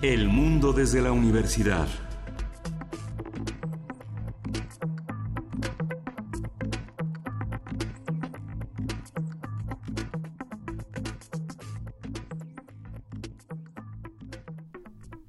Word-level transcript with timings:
El 0.00 0.28
mundo 0.28 0.72
desde 0.72 1.02
la 1.02 1.10
universidad. 1.10 1.88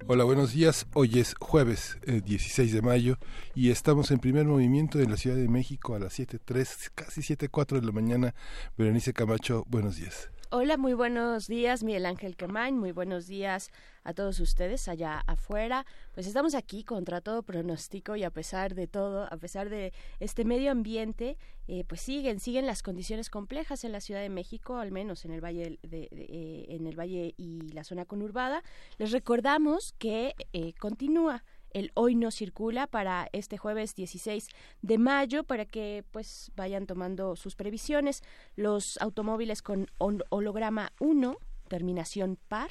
Hola, 0.06 0.22
buenos 0.22 0.52
días. 0.52 0.86
Hoy 0.94 1.18
es 1.18 1.34
jueves 1.40 1.98
16 2.06 2.70
eh, 2.70 2.72
de 2.72 2.80
mayo 2.80 3.18
y 3.56 3.70
estamos 3.70 4.12
en 4.12 4.20
primer 4.20 4.46
movimiento 4.46 5.00
en 5.00 5.10
la 5.10 5.16
Ciudad 5.16 5.36
de 5.36 5.48
México 5.48 5.96
a 5.96 5.98
las 5.98 6.16
7.03, 6.16 6.92
casi 6.94 7.22
7.04 7.22 7.80
de 7.80 7.86
la 7.86 7.92
mañana. 7.92 8.34
Berenice 8.78 9.12
Camacho, 9.12 9.64
buenos 9.68 9.96
días. 9.96 10.30
Hola, 10.52 10.76
muy 10.76 10.94
buenos 10.94 11.46
días, 11.46 11.84
Miguel 11.84 12.04
Ángel 12.06 12.34
Quemain. 12.34 12.76
Muy 12.76 12.90
buenos 12.90 13.28
días 13.28 13.70
a 14.02 14.14
todos 14.14 14.40
ustedes 14.40 14.88
allá 14.88 15.22
afuera. 15.28 15.86
Pues 16.12 16.26
estamos 16.26 16.56
aquí 16.56 16.82
contra 16.82 17.20
todo 17.20 17.44
pronóstico 17.44 18.16
y 18.16 18.24
a 18.24 18.32
pesar 18.32 18.74
de 18.74 18.88
todo, 18.88 19.32
a 19.32 19.36
pesar 19.36 19.68
de 19.68 19.92
este 20.18 20.44
medio 20.44 20.72
ambiente, 20.72 21.38
eh, 21.68 21.84
pues 21.84 22.00
siguen, 22.00 22.40
siguen 22.40 22.66
las 22.66 22.82
condiciones 22.82 23.30
complejas 23.30 23.84
en 23.84 23.92
la 23.92 24.00
Ciudad 24.00 24.22
de 24.22 24.28
México, 24.28 24.78
al 24.78 24.90
menos 24.90 25.24
en 25.24 25.30
el 25.30 25.40
valle 25.40 25.78
de, 25.84 26.08
eh, 26.10 26.66
en 26.70 26.88
el 26.88 26.98
valle 26.98 27.32
y 27.36 27.70
la 27.70 27.84
zona 27.84 28.04
conurbada. 28.04 28.64
Les 28.98 29.12
recordamos 29.12 29.94
que 29.98 30.34
eh, 30.52 30.72
continúa 30.80 31.44
el 31.72 31.90
hoy 31.94 32.14
no 32.14 32.30
circula 32.30 32.86
para 32.86 33.28
este 33.32 33.56
jueves 33.58 33.94
16 33.94 34.48
de 34.82 34.98
mayo 34.98 35.44
para 35.44 35.64
que 35.64 36.04
pues 36.10 36.50
vayan 36.56 36.86
tomando 36.86 37.36
sus 37.36 37.56
previsiones. 37.56 38.22
Los 38.56 38.98
automóviles 39.00 39.62
con 39.62 39.88
holograma 39.98 40.92
1, 41.00 41.36
terminación 41.68 42.38
par, 42.48 42.70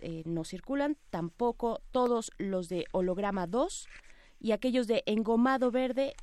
eh, 0.00 0.22
no 0.26 0.44
circulan, 0.44 0.96
tampoco 1.10 1.80
todos 1.92 2.32
los 2.38 2.68
de 2.68 2.86
holograma 2.92 3.46
2 3.46 3.88
y 4.40 4.50
aquellos 4.50 4.88
de 4.88 5.04
engomado 5.06 5.70
verde, 5.70 6.14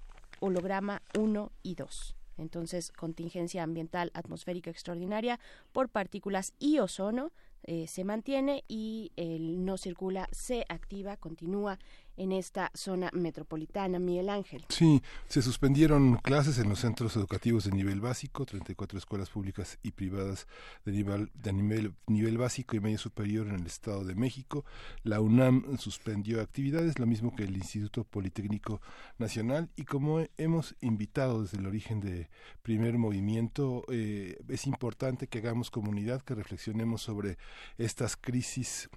holograma 0.42 1.02
1 1.18 1.52
y 1.64 1.76
2. 1.76 2.16
Entonces, 2.38 2.92
contingencia 2.92 3.64
ambiental 3.64 4.12
atmosférica 4.14 4.70
extraordinaria 4.70 5.40
por 5.72 5.90
partículas 5.90 6.54
y 6.60 6.80
ozono 6.80 7.32
eh, 7.64 7.88
se 7.88 8.04
mantiene 8.04 8.64
y 8.68 9.12
el 9.16 9.66
no 9.66 9.78
circula 9.78 10.28
se 10.32 10.66
activa, 10.70 11.18
continúa 11.18 11.80
en 12.20 12.34
esta 12.34 12.70
zona 12.74 13.10
metropolitana, 13.14 13.98
Miguel 13.98 14.30
Ángel. 14.30 14.66
Sí, 14.70 15.02
se 15.28 15.42
suspendieron 15.42 16.18
clases 16.18 16.60
en 16.60 16.70
los 16.70 16.80
centros 16.80 17.16
educativos 17.16 17.64
de 17.64 17.72
nivel 17.72 18.02
básico, 18.02 18.46
34 18.46 19.00
escuelas 19.00 19.30
públicas 19.30 19.80
y 19.82 19.92
privadas 19.92 20.46
de 20.86 20.92
nivel, 20.92 21.32
de 21.34 21.54
nivel, 21.54 21.94
nivel 22.08 22.38
básico 22.38 22.76
y 22.76 22.82
medio 22.82 22.98
superior 22.98 23.48
en 23.48 23.56
el 23.56 23.66
Estado 23.66 24.04
de 24.04 24.16
México. 24.16 24.66
La 25.04 25.22
UNAM 25.22 25.78
suspendió 25.78 26.42
actividades, 26.42 27.00
lo 27.00 27.08
mismo 27.08 27.36
que 27.36 27.44
el 27.44 27.56
Instituto 27.56 28.04
Politécnico 28.04 28.82
Nacional, 29.18 29.70
y 29.78 29.86
como 29.86 30.26
hemos 30.38 30.76
invitado 30.82 31.42
desde 31.42 31.58
el 31.58 31.68
origen 31.68 32.02
de 32.02 32.30
primer 32.62 32.98
movimiento, 32.98 33.86
eh, 33.90 34.38
es 34.50 34.68
importante 34.68 35.28
que 35.28 35.40
hagamos 35.40 35.72
comunidad, 35.72 36.22
que 36.22 36.36
reflexionemos 36.36 37.02
sobre 37.02 37.38
estas 37.78 38.18
crisis 38.18 38.90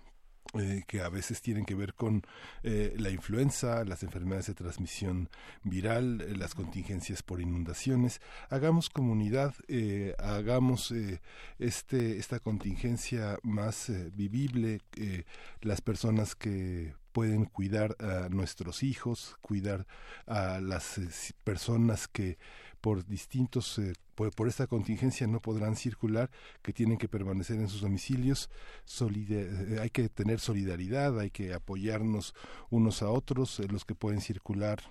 eh, 0.55 0.83
que 0.87 1.01
a 1.01 1.09
veces 1.09 1.41
tienen 1.41 1.65
que 1.65 1.75
ver 1.75 1.95
con 1.95 2.23
eh, 2.62 2.95
la 2.98 3.09
influenza, 3.09 3.85
las 3.87 4.03
enfermedades 4.03 4.49
de 4.49 4.55
transmisión 4.55 5.31
viral, 5.62 6.21
eh, 6.21 6.37
las 6.37 6.55
contingencias 6.55 7.23
por 7.23 7.41
inundaciones. 7.41 8.21
Hagamos 8.51 8.91
comunidad, 8.91 9.55
hagamos 10.19 10.93
este, 11.59 12.19
esta 12.19 12.39
contingencia 12.39 13.39
más 13.43 13.91
vivible, 14.12 14.81
las 15.62 15.81
personas 15.81 16.34
que 16.34 16.95
pueden 17.12 17.47
cuidar 17.47 17.97
a 17.99 18.29
nuestros 18.29 18.83
hijos, 18.83 19.37
cuidar 19.41 19.87
a 20.27 20.61
las 20.61 21.01
personas 21.45 22.09
que 22.09 22.39
por 22.83 23.06
distintos 23.06 23.78
eh, 23.78 23.94
por, 24.15 24.48
esta 24.48 24.66
contingencia 24.66 25.26
no 25.26 25.41
podrán 25.41 25.75
circular, 25.75 26.31
que 26.60 26.72
tienen 26.72 26.98
que 26.98 27.09
permanecer 27.09 27.56
en 27.56 27.69
sus 27.69 27.81
domicilios. 27.81 28.50
Eh, 29.00 29.78
hay 29.81 29.91
que 29.91 30.09
tener 30.10 30.38
solidaridad, 30.38 31.19
hay 31.19 31.31
que 31.31 31.54
apoyarnos 31.54 32.34
unos 32.69 33.03
a 33.03 33.09
otros, 33.09 33.59
eh, 33.60 33.69
los 33.69 33.84
que 33.87 33.94
pueden 33.94 34.21
circular 34.21 34.82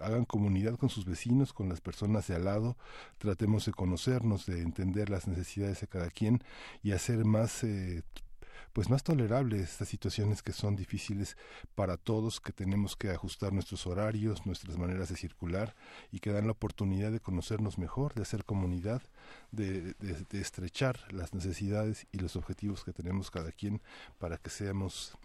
hagan 0.00 0.24
comunidad 0.24 0.76
con 0.76 0.88
sus 0.88 1.04
vecinos, 1.04 1.52
con 1.52 1.68
las 1.68 1.82
personas 1.82 2.26
de 2.26 2.34
al 2.34 2.46
lado, 2.46 2.78
tratemos 3.18 3.66
de 3.66 3.72
conocernos, 3.72 4.46
de 4.46 4.62
entender 4.62 5.10
las 5.10 5.28
necesidades 5.28 5.82
de 5.82 5.86
cada 5.86 6.08
quien 6.08 6.42
y 6.82 6.92
hacer 6.92 7.26
más 7.26 7.62
pues 8.78 8.90
más 8.90 9.02
tolerables 9.02 9.62
estas 9.62 9.88
situaciones 9.88 10.40
que 10.40 10.52
son 10.52 10.76
difíciles 10.76 11.36
para 11.74 11.96
todos, 11.96 12.40
que 12.40 12.52
tenemos 12.52 12.94
que 12.94 13.10
ajustar 13.10 13.52
nuestros 13.52 13.88
horarios, 13.88 14.46
nuestras 14.46 14.78
maneras 14.78 15.08
de 15.08 15.16
circular 15.16 15.74
y 16.12 16.20
que 16.20 16.30
dan 16.30 16.46
la 16.46 16.52
oportunidad 16.52 17.10
de 17.10 17.18
conocernos 17.18 17.76
mejor, 17.76 18.14
de 18.14 18.22
hacer 18.22 18.44
comunidad, 18.44 19.02
de, 19.50 19.94
de, 19.94 20.40
estrechar 20.40 21.12
las 21.12 21.34
necesidades 21.34 22.06
y 22.12 22.18
los 22.18 22.36
objetivos 22.36 22.84
que 22.84 22.92
tenemos 22.92 23.32
cada 23.32 23.50
quien 23.50 23.82
para 24.16 24.38
que 24.38 24.48
seamos 24.48 25.18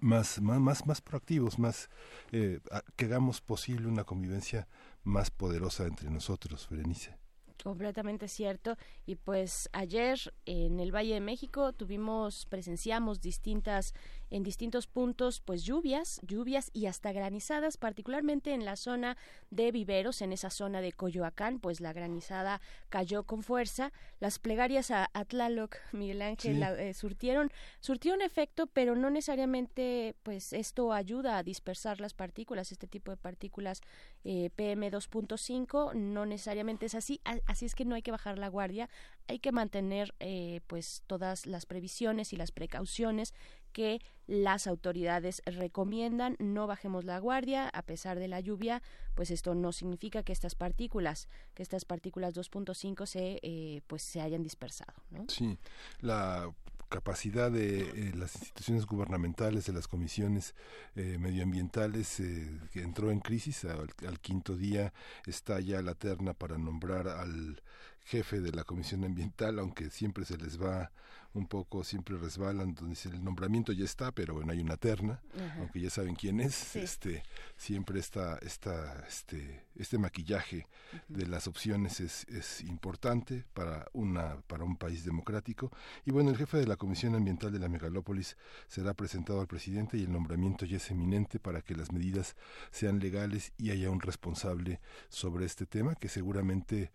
más, 0.00 0.40
más, 0.40 0.60
más, 0.60 0.86
más 0.86 1.00
proactivos, 1.00 1.58
más 1.58 1.90
eh, 2.30 2.60
que 2.94 3.06
hagamos 3.06 3.40
posible 3.40 3.88
una 3.88 4.04
convivencia 4.04 4.68
más 5.02 5.32
poderosa 5.32 5.84
entre 5.84 6.10
nosotros, 6.10 6.68
Berenice. 6.70 7.27
Completamente 7.68 8.28
cierto. 8.28 8.78
Y 9.04 9.16
pues 9.16 9.68
ayer 9.74 10.18
en 10.46 10.80
el 10.80 10.90
Valle 10.90 11.12
de 11.12 11.20
México 11.20 11.74
tuvimos, 11.74 12.46
presenciamos 12.46 13.20
distintas, 13.20 13.92
en 14.30 14.42
distintos 14.42 14.86
puntos, 14.86 15.40
pues 15.40 15.64
lluvias, 15.64 16.20
lluvias 16.22 16.70
y 16.72 16.86
hasta 16.86 17.12
granizadas, 17.12 17.76
particularmente 17.76 18.52
en 18.52 18.64
la 18.64 18.76
zona 18.76 19.16
de 19.50 19.72
Viveros, 19.72 20.22
en 20.22 20.32
esa 20.32 20.50
zona 20.50 20.80
de 20.80 20.92
Coyoacán, 20.92 21.58
pues 21.60 21.80
la 21.80 21.92
granizada 21.92 22.60
cayó 22.88 23.24
con 23.24 23.42
fuerza. 23.42 23.92
Las 24.20 24.38
plegarias 24.38 24.90
a 24.90 25.10
Atlaloc, 25.12 25.76
Miguel 25.92 26.22
Ángel, 26.22 26.62
eh, 26.62 26.94
surtieron, 26.94 27.50
surtieron 27.80 28.22
efecto, 28.22 28.66
pero 28.66 28.96
no 28.96 29.10
necesariamente, 29.10 30.16
pues 30.22 30.52
esto 30.52 30.92
ayuda 30.92 31.38
a 31.38 31.42
dispersar 31.42 32.00
las 32.00 32.14
partículas, 32.14 32.72
este 32.72 32.86
tipo 32.86 33.10
de 33.10 33.16
partículas 33.16 33.80
eh, 34.24 34.50
PM2.5, 34.56 35.94
no 35.94 36.26
necesariamente 36.26 36.86
es 36.86 36.94
así 36.94 37.20
así 37.46 37.66
es 37.66 37.74
que 37.74 37.84
no 37.84 37.94
hay 37.94 38.02
que 38.02 38.10
bajar 38.10 38.38
la 38.38 38.48
guardia, 38.48 38.88
hay 39.26 39.38
que 39.38 39.52
mantener 39.52 40.14
eh, 40.20 40.60
pues 40.66 41.02
todas 41.06 41.46
las 41.46 41.66
previsiones 41.66 42.32
y 42.32 42.36
las 42.36 42.52
precauciones 42.52 43.34
que 43.68 44.00
las 44.26 44.66
autoridades 44.66 45.42
recomiendan, 45.46 46.36
no 46.38 46.66
bajemos 46.66 47.04
la 47.04 47.18
guardia 47.18 47.68
a 47.68 47.82
pesar 47.82 48.18
de 48.18 48.28
la 48.28 48.40
lluvia, 48.40 48.82
pues 49.14 49.30
esto 49.30 49.54
no 49.54 49.72
significa 49.72 50.22
que 50.22 50.32
estas 50.32 50.54
partículas, 50.54 51.28
que 51.54 51.62
estas 51.62 51.84
partículas 51.84 52.34
2.5 52.34 53.06
se 53.06 53.40
eh, 53.42 53.80
pues 53.86 54.02
se 54.02 54.20
hayan 54.20 54.42
dispersado. 54.42 54.94
Sí, 55.28 55.56
la 56.00 56.52
capacidad 56.88 57.50
de 57.50 57.80
eh, 57.80 58.12
las 58.16 58.34
instituciones 58.36 58.86
gubernamentales, 58.86 59.66
de 59.66 59.72
las 59.72 59.88
comisiones 59.88 60.54
eh, 60.96 61.18
medioambientales, 61.18 62.20
eh, 62.20 62.60
que 62.72 62.82
entró 62.82 63.10
en 63.10 63.20
crisis. 63.20 63.64
Al, 63.64 63.88
al, 64.06 64.20
quinto 64.20 64.56
día 64.56 64.92
está 65.26 65.60
ya 65.60 65.82
la 65.82 65.94
terna 65.94 66.34
para 66.34 66.58
nombrar 66.58 67.08
al 67.08 67.62
jefe 68.08 68.40
de 68.40 68.52
la 68.52 68.64
comisión 68.64 69.04
ambiental, 69.04 69.58
aunque 69.58 69.90
siempre 69.90 70.24
se 70.24 70.38
les 70.38 70.60
va 70.60 70.90
un 71.34 71.46
poco 71.46 71.84
siempre 71.84 72.16
resbalan, 72.16 72.74
donde 72.74 72.98
el 73.04 73.22
nombramiento 73.22 73.72
ya 73.72 73.84
está, 73.84 74.12
pero 74.12 74.34
bueno, 74.34 74.52
hay 74.52 74.60
una 74.60 74.76
terna, 74.76 75.20
aunque 75.58 75.80
ya 75.80 75.90
saben 75.90 76.14
quién 76.14 76.40
es, 76.40 76.74
este, 76.74 77.22
siempre 77.56 78.00
está, 78.00 78.38
está 78.38 79.04
este, 79.06 79.66
este 79.76 79.98
maquillaje 79.98 80.66
de 81.08 81.26
las 81.26 81.46
opciones 81.46 82.00
es, 82.00 82.26
es 82.28 82.62
importante 82.62 83.44
para 83.52 83.88
una, 83.92 84.40
para 84.46 84.64
un 84.64 84.76
país 84.76 85.04
democrático. 85.04 85.70
Y 86.04 86.10
bueno, 86.10 86.30
el 86.30 86.36
jefe 86.36 86.56
de 86.56 86.66
la 86.66 86.76
Comisión 86.76 87.14
Ambiental 87.14 87.52
de 87.52 87.58
la 87.58 87.68
Megalópolis 87.68 88.36
será 88.66 88.94
presentado 88.94 89.40
al 89.40 89.46
presidente 89.46 89.98
y 89.98 90.04
el 90.04 90.12
nombramiento 90.12 90.64
ya 90.64 90.78
es 90.78 90.90
eminente 90.90 91.38
para 91.38 91.62
que 91.62 91.76
las 91.76 91.92
medidas 91.92 92.36
sean 92.70 92.98
legales 92.98 93.52
y 93.58 93.70
haya 93.70 93.90
un 93.90 94.00
responsable 94.00 94.80
sobre 95.08 95.44
este 95.46 95.66
tema 95.66 95.94
que 95.94 96.08
seguramente 96.08 96.90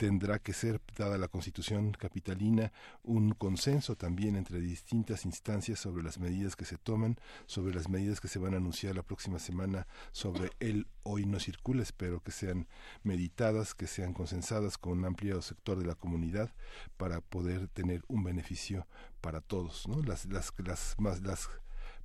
tendrá 0.00 0.38
que 0.38 0.54
ser, 0.54 0.80
dada 0.96 1.18
la 1.18 1.28
constitución 1.28 1.92
capitalina, 1.92 2.72
un 3.02 3.32
consenso 3.32 3.96
también 3.96 4.34
entre 4.34 4.58
distintas 4.58 5.26
instancias 5.26 5.78
sobre 5.78 6.02
las 6.02 6.18
medidas 6.18 6.56
que 6.56 6.64
se 6.64 6.78
toman, 6.78 7.18
sobre 7.44 7.74
las 7.74 7.90
medidas 7.90 8.18
que 8.18 8.28
se 8.28 8.38
van 8.38 8.54
a 8.54 8.56
anunciar 8.56 8.96
la 8.96 9.02
próxima 9.02 9.38
semana 9.38 9.86
sobre 10.12 10.52
el 10.58 10.86
hoy 11.02 11.26
no 11.26 11.38
circula, 11.38 11.82
espero 11.82 12.22
que 12.22 12.32
sean 12.32 12.66
meditadas, 13.02 13.74
que 13.74 13.86
sean 13.86 14.14
consensadas 14.14 14.78
con 14.78 15.00
un 15.00 15.04
amplio 15.04 15.42
sector 15.42 15.78
de 15.78 15.84
la 15.84 15.96
comunidad 15.96 16.50
para 16.96 17.20
poder 17.20 17.68
tener 17.68 18.02
un 18.08 18.24
beneficio 18.24 18.86
para 19.20 19.42
todos, 19.42 19.86
¿no? 19.86 20.00
Las 20.00 20.24
las 20.24 20.54
las 20.64 20.94
más 20.96 21.20
las 21.20 21.50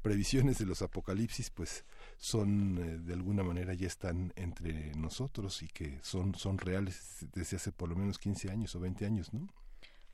previsiones 0.01 0.57
de 0.57 0.65
los 0.65 0.81
apocalipsis 0.81 1.49
pues 1.49 1.85
son 2.17 2.77
eh, 2.77 2.97
de 2.97 3.13
alguna 3.13 3.43
manera 3.43 3.73
ya 3.73 3.87
están 3.87 4.33
entre 4.35 4.95
nosotros 4.95 5.61
y 5.63 5.67
que 5.67 5.99
son, 6.01 6.35
son 6.35 6.57
reales 6.57 7.25
desde 7.33 7.57
hace 7.57 7.71
por 7.71 7.89
lo 7.89 7.95
menos 7.95 8.17
15 8.17 8.51
años 8.51 8.75
o 8.75 8.79
20 8.79 9.05
años, 9.05 9.33
¿no? 9.33 9.47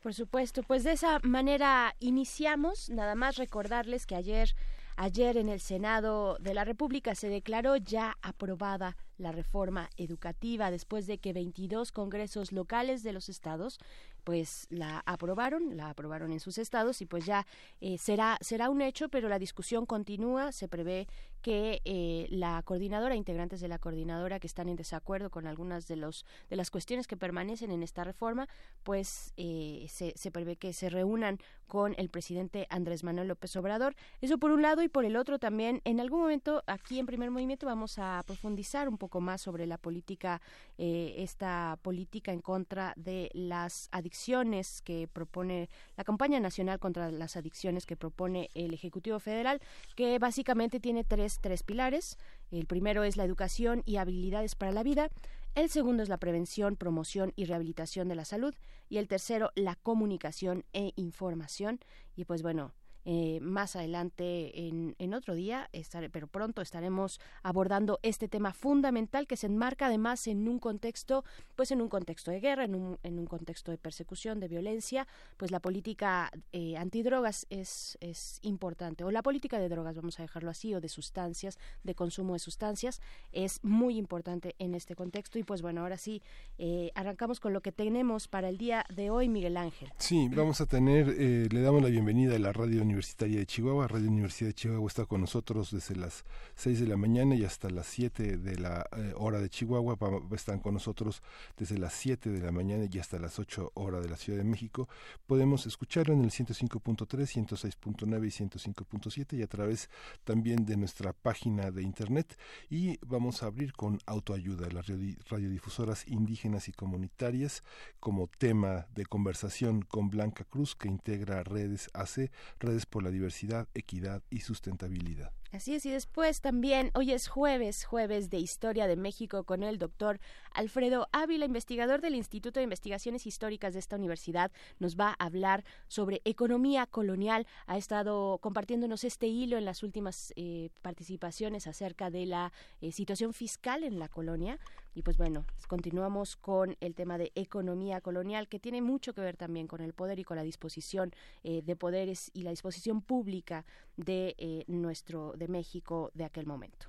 Por 0.01 0.13
supuesto, 0.15 0.63
pues 0.63 0.83
de 0.83 0.94
esa 0.94 1.19
manera 1.19 1.95
iniciamos. 2.00 2.89
Nada 2.89 3.13
más 3.13 3.38
recordarles 3.38 4.07
que 4.07 4.15
ayer 4.15 4.56
Ayer 4.98 5.38
en 5.38 5.50
el 5.50 5.62
Senado 5.62 6.38
de 6.39 6.53
la 6.53 6.63
República 6.63 7.15
se 7.15 7.30
declaró 7.30 7.75
ya 7.77 8.18
aprobada 8.21 8.98
la 9.18 9.31
reforma 9.31 9.89
educativa 9.98 10.69
después 10.69 11.07
de 11.07 11.18
que 11.18 11.33
22 11.33 11.92
congresos 11.92 12.51
locales 12.51 13.01
de 13.01 13.13
los 13.13 13.30
estados 13.30 13.80
pues 14.23 14.68
la 14.69 15.01
aprobaron, 15.06 15.75
la 15.75 15.89
aprobaron 15.89 16.31
en 16.31 16.39
sus 16.39 16.57
estados 16.57 17.01
y 17.01 17.06
pues 17.06 17.25
ya 17.25 17.45
eh, 17.79 17.97
será 17.97 18.38
será 18.41 18.69
un 18.69 18.81
hecho, 18.81 19.09
pero 19.09 19.29
la 19.29 19.39
discusión 19.39 19.85
continúa. 19.85 20.51
Se 20.51 20.68
prevé 20.68 21.07
que 21.41 21.81
eh, 21.85 22.27
la 22.29 22.62
coordinadora, 22.63 23.15
integrantes 23.15 23.62
de 23.62 23.68
la 23.68 23.79
coordinadora 23.79 24.39
que 24.39 24.45
están 24.45 24.69
en 24.69 24.75
desacuerdo 24.75 25.31
con 25.31 25.47
algunas 25.47 25.88
de 25.88 25.95
los 25.95 26.25
de 26.50 26.56
las 26.56 26.69
cuestiones 26.69 27.07
que 27.07 27.18
permanecen 27.18 27.71
en 27.71 27.81
esta 27.81 28.03
reforma, 28.03 28.47
pues 28.83 29.33
eh, 29.38 29.88
se, 29.89 30.31
prevé 30.31 30.56
que 30.56 30.71
se 30.74 30.89
reúnan 30.89 31.39
con 31.67 31.95
el 31.97 32.09
presidente 32.09 32.67
Andrés 32.69 33.03
Manuel 33.03 33.27
López 33.27 33.56
Obrador. 33.56 33.95
Eso 34.21 34.38
por 34.38 34.51
un 34.51 34.62
lado 34.62 34.83
y 34.83 34.88
por 34.88 35.06
el 35.06 35.15
otro 35.15 35.39
también. 35.39 35.81
En 35.83 36.00
algún 36.00 36.19
momento 36.19 36.63
aquí 36.67 37.00
en 37.00 37.06
Primer 37.07 37.31
Movimiento 37.31 37.65
vamos 37.65 37.97
a 37.97 38.24
profundizar 38.27 38.88
un 38.88 38.97
poco 38.97 39.19
más 39.19 39.41
sobre 39.41 39.65
la 39.65 39.77
política, 39.77 40.41
esta 40.77 41.79
política 41.81 42.31
en 42.33 42.41
contra 42.41 42.94
de 42.95 43.31
las 43.33 43.89
adicciones 43.91 44.10
adicciones 44.11 44.81
que 44.81 45.07
propone 45.07 45.69
la 45.95 46.03
campaña 46.03 46.41
nacional 46.41 46.79
contra 46.79 47.09
las 47.11 47.37
adicciones 47.37 47.85
que 47.85 47.95
propone 47.95 48.49
el 48.53 48.73
Ejecutivo 48.73 49.19
Federal, 49.19 49.61
que 49.95 50.19
básicamente 50.19 50.81
tiene 50.81 51.05
tres, 51.05 51.39
tres 51.39 51.63
pilares. 51.63 52.17
El 52.51 52.65
primero 52.65 53.05
es 53.05 53.15
la 53.15 53.23
educación 53.23 53.83
y 53.85 53.95
habilidades 53.95 54.55
para 54.55 54.73
la 54.73 54.83
vida. 54.83 55.09
El 55.55 55.69
segundo 55.69 56.03
es 56.03 56.09
la 56.09 56.17
prevención, 56.17 56.75
promoción 56.75 57.31
y 57.37 57.45
rehabilitación 57.45 58.09
de 58.09 58.15
la 58.15 58.25
salud. 58.25 58.53
Y 58.89 58.97
el 58.97 59.07
tercero, 59.07 59.51
la 59.55 59.75
comunicación 59.75 60.65
e 60.73 60.91
información. 60.97 61.79
Y 62.17 62.25
pues 62.25 62.41
bueno, 62.41 62.73
eh, 63.06 63.39
más 63.42 63.75
adelante 63.75 64.68
en, 64.68 64.95
en 65.00 65.13
otro 65.13 65.33
día, 65.36 65.69
pero 66.12 66.27
pronto 66.27 66.62
estaremos 66.62 67.19
abordando 67.44 68.00
este 68.03 68.27
tema 68.27 68.53
fundamental 68.53 69.27
que 69.27 69.38
se 69.38 69.48
enmarca 69.48 69.88
además 69.88 70.27
en 70.27 70.48
un 70.48 70.59
contexto, 70.59 71.24
pues 71.56 71.71
en 71.71 71.81
un 71.81 71.89
contexto 71.89 72.31
de 72.31 72.39
guerra, 72.39 72.65
en 72.65 72.75
un, 72.75 73.00
en 73.03 73.18
un 73.18 73.25
contexto 73.25 73.71
de 73.71 73.77
persecución, 73.77 74.39
de 74.39 74.48
violencia, 74.48 75.07
pues 75.38 75.51
la 75.51 75.59
política 75.59 76.31
eh, 76.51 76.77
antidrogas 76.77 77.48
es, 77.50 77.98
es 78.01 78.39
importante, 78.44 79.03
o 79.03 79.12
la 79.12 79.24
política 79.24 79.59
de 79.59 79.69
drogas, 79.69 79.95
vamos 79.95 80.19
a 80.19 80.24
dejarlo 80.24 80.51
así, 80.51 80.74
o 80.74 80.81
de 80.81 80.89
sustancias, 80.89 81.57
de 81.83 81.95
consumo 81.95 82.33
de 82.33 82.39
sustancias, 82.39 83.01
es 83.31 83.63
muy 83.63 83.98
importante 83.98 84.56
en 84.59 84.75
este 84.75 84.95
contexto. 84.95 85.39
Y 85.39 85.44
pues 85.44 85.62
bueno, 85.62 85.81
ahora 85.81 85.98
sí, 85.98 86.21
eh, 86.57 86.92
arrancamos 86.95 87.39
con 87.39 87.53
lo 87.53 87.62
que 87.62 87.71
tenemos 87.71 88.27
para 88.27 88.50
el 88.50 88.57
día 88.57 88.86
de 88.94 89.09
hoy, 89.09 89.30
Miguel 89.30 89.57
Ángel. 89.57 89.89
Sí, 89.98 90.30
vamos 90.30 90.62
a 90.62 90.65
tener, 90.65 91.07
le 91.07 91.62
damos 91.62 91.81
la 91.81 91.89
bienvenida 91.89 92.36
a 92.36 92.39
la 92.39 92.53
radio 92.53 92.83
Universitaria 92.91 93.39
de 93.39 93.45
Chihuahua. 93.45 93.88
Radio 93.88 94.09
Universidad 94.09 94.49
de 94.49 94.53
Chihuahua 94.53 94.88
está 94.88 95.05
con 95.05 95.21
nosotros 95.21 95.71
desde 95.71 95.95
las 95.95 96.25
6 96.55 96.81
de 96.81 96.88
la 96.88 96.97
mañana 96.97 97.35
y 97.35 97.45
hasta 97.45 97.69
las 97.69 97.88
7 97.88 98.38
de 98.38 98.59
la 98.59 98.85
eh, 98.97 99.13
hora 99.15 99.39
de 99.39 99.49
Chihuahua. 99.49 99.97
están 100.35 100.59
con 100.59 100.73
nosotros 100.73 101.23
desde 101.55 101.77
las 101.77 101.93
7 101.93 102.29
de 102.29 102.39
la 102.41 102.51
mañana 102.51 102.85
y 102.91 102.99
hasta 102.99 103.17
las 103.17 103.39
8 103.39 103.71
horas 103.75 104.03
de 104.03 104.09
la 104.09 104.17
Ciudad 104.17 104.38
de 104.38 104.43
México. 104.43 104.89
Podemos 105.25 105.65
escucharlo 105.65 106.13
en 106.13 106.21
el 106.21 106.31
105.3, 106.31 107.07
106.9 107.07 108.25
y 108.25 108.45
105.7 108.45 109.38
y 109.38 109.41
a 109.41 109.47
través 109.47 109.89
también 110.25 110.65
de 110.65 110.75
nuestra 110.75 111.13
página 111.13 111.71
de 111.71 111.83
internet. 111.83 112.38
Y 112.69 112.99
vamos 113.05 113.43
a 113.43 113.45
abrir 113.45 113.71
con 113.71 113.99
autoayuda, 114.05 114.69
las 114.69 114.88
radiodifusoras 115.29 116.07
indígenas 116.07 116.67
y 116.67 116.73
comunitarias 116.73 117.63
como 118.01 118.27
tema 118.27 118.88
de 118.95 119.05
conversación 119.05 119.81
con 119.81 120.09
Blanca 120.09 120.43
Cruz, 120.43 120.75
que 120.75 120.88
integra 120.89 121.43
redes 121.43 121.89
AC, 121.93 122.31
redes 122.59 122.80
por 122.85 123.03
la 123.03 123.11
diversidad, 123.11 123.67
equidad 123.73 124.23
y 124.29 124.41
sustentabilidad. 124.41 125.31
Así 125.51 125.75
es, 125.75 125.85
y 125.85 125.91
después 125.91 126.39
también, 126.39 126.91
hoy 126.93 127.11
es 127.11 127.27
jueves, 127.27 127.83
jueves 127.83 128.29
de 128.29 128.37
Historia 128.37 128.87
de 128.87 128.95
México 128.95 129.43
con 129.43 129.63
el 129.63 129.79
doctor 129.79 130.21
Alfredo 130.53 131.09
Ávila, 131.11 131.43
investigador 131.43 131.99
del 131.99 132.15
Instituto 132.15 132.61
de 132.61 132.63
Investigaciones 132.63 133.27
Históricas 133.27 133.73
de 133.73 133.79
esta 133.79 133.97
universidad. 133.97 134.49
Nos 134.79 134.97
va 134.97 135.09
a 135.09 135.25
hablar 135.25 135.65
sobre 135.89 136.21
economía 136.23 136.85
colonial. 136.85 137.47
Ha 137.67 137.77
estado 137.77 138.37
compartiéndonos 138.37 139.03
este 139.03 139.27
hilo 139.27 139.57
en 139.57 139.65
las 139.65 139.83
últimas 139.83 140.31
eh, 140.37 140.69
participaciones 140.81 141.67
acerca 141.67 142.09
de 142.09 142.27
la 142.27 142.53
eh, 142.79 142.93
situación 142.93 143.33
fiscal 143.33 143.83
en 143.83 143.99
la 143.99 144.07
colonia. 144.07 144.57
Y 144.93 145.03
pues 145.03 145.17
bueno, 145.17 145.45
continuamos 145.67 146.35
con 146.35 146.75
el 146.81 146.95
tema 146.95 147.17
de 147.17 147.31
economía 147.35 148.01
colonial, 148.01 148.47
que 148.47 148.59
tiene 148.59 148.81
mucho 148.81 149.13
que 149.13 149.21
ver 149.21 149.38
también 149.38 149.67
con 149.67 149.81
el 149.81 149.93
poder 149.93 150.19
y 150.19 150.23
con 150.23 150.38
la 150.38 150.43
disposición 150.43 151.13
eh, 151.43 151.61
de 151.61 151.75
poderes 151.75 152.29
y 152.33 152.43
la 152.43 152.51
disposición 152.51 153.01
pública 153.01 153.65
de 153.95 154.35
eh, 154.38 154.65
nuestro, 154.67 155.33
de 155.38 155.47
México 155.47 156.11
de 156.13 156.25
aquel 156.25 156.45
momento. 156.45 156.88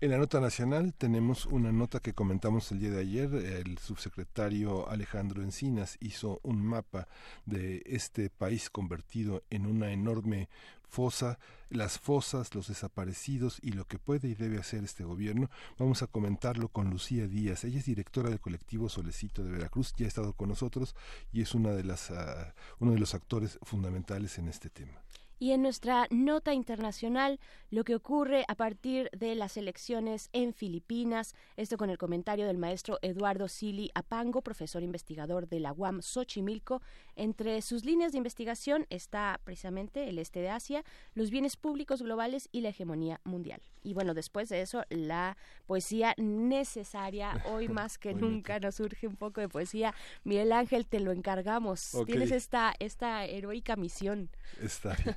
En 0.00 0.12
la 0.12 0.18
nota 0.18 0.38
nacional 0.38 0.94
tenemos 0.94 1.44
una 1.46 1.72
nota 1.72 1.98
que 1.98 2.14
comentamos 2.14 2.70
el 2.70 2.78
día 2.78 2.90
de 2.90 3.00
ayer. 3.00 3.34
El 3.34 3.78
subsecretario 3.78 4.88
Alejandro 4.88 5.42
Encinas 5.42 5.96
hizo 5.98 6.38
un 6.44 6.64
mapa 6.64 7.08
de 7.46 7.82
este 7.84 8.30
país 8.30 8.70
convertido 8.70 9.42
en 9.50 9.66
una 9.66 9.90
enorme 9.90 10.48
fosa, 10.88 11.38
las 11.70 11.98
fosas, 11.98 12.54
los 12.54 12.68
desaparecidos 12.68 13.58
y 13.62 13.72
lo 13.72 13.86
que 13.86 13.98
puede 13.98 14.28
y 14.28 14.34
debe 14.34 14.58
hacer 14.58 14.84
este 14.84 15.04
gobierno. 15.04 15.50
Vamos 15.78 16.02
a 16.02 16.06
comentarlo 16.06 16.68
con 16.68 16.90
Lucía 16.90 17.26
Díaz. 17.26 17.64
Ella 17.64 17.78
es 17.78 17.86
directora 17.86 18.30
del 18.30 18.40
colectivo 18.40 18.88
Solecito 18.88 19.44
de 19.44 19.50
Veracruz, 19.50 19.94
ya 19.96 20.06
ha 20.06 20.08
estado 20.08 20.32
con 20.32 20.48
nosotros 20.48 20.94
y 21.32 21.42
es 21.42 21.54
una 21.54 21.70
de 21.70 21.84
las, 21.84 22.10
uh, 22.10 22.14
uno 22.78 22.92
de 22.92 22.98
los 22.98 23.14
actores 23.14 23.58
fundamentales 23.62 24.38
en 24.38 24.48
este 24.48 24.70
tema. 24.70 25.00
Y 25.38 25.52
en 25.52 25.62
nuestra 25.62 26.06
nota 26.10 26.52
internacional, 26.52 27.38
lo 27.70 27.84
que 27.84 27.94
ocurre 27.94 28.44
a 28.48 28.54
partir 28.54 29.08
de 29.12 29.34
las 29.34 29.56
elecciones 29.56 30.30
en 30.32 30.52
Filipinas, 30.52 31.34
esto 31.56 31.76
con 31.76 31.90
el 31.90 31.98
comentario 31.98 32.46
del 32.46 32.58
maestro 32.58 32.98
Eduardo 33.02 33.46
Sili 33.46 33.90
Apango, 33.94 34.42
profesor 34.42 34.82
investigador 34.82 35.48
de 35.48 35.60
la 35.60 35.72
UAM 35.72 36.02
Xochimilco. 36.02 36.82
Entre 37.14 37.62
sus 37.62 37.84
líneas 37.84 38.12
de 38.12 38.18
investigación 38.18 38.86
está 38.90 39.40
precisamente 39.44 40.08
el 40.08 40.18
este 40.18 40.40
de 40.40 40.50
Asia, 40.50 40.84
los 41.14 41.30
bienes 41.30 41.56
públicos 41.56 42.02
globales 42.02 42.48
y 42.50 42.60
la 42.62 42.70
hegemonía 42.70 43.20
mundial. 43.24 43.60
Y 43.82 43.94
bueno, 43.94 44.14
después 44.14 44.48
de 44.48 44.60
eso, 44.60 44.82
la 44.90 45.36
poesía 45.66 46.14
necesaria, 46.16 47.42
hoy 47.52 47.68
más 47.68 47.98
que 47.98 48.14
nunca 48.14 48.58
nos 48.60 48.76
surge 48.76 49.06
un 49.06 49.16
poco 49.16 49.40
de 49.40 49.48
poesía. 49.48 49.94
Miguel 50.24 50.52
Ángel, 50.52 50.86
te 50.86 51.00
lo 51.00 51.12
encargamos. 51.12 51.96
Tienes 52.06 52.32
esta, 52.32 52.74
esta 52.78 53.24
heroica 53.24 53.76
misión. 53.76 54.30
Está 54.60 54.94
bien. 54.94 55.16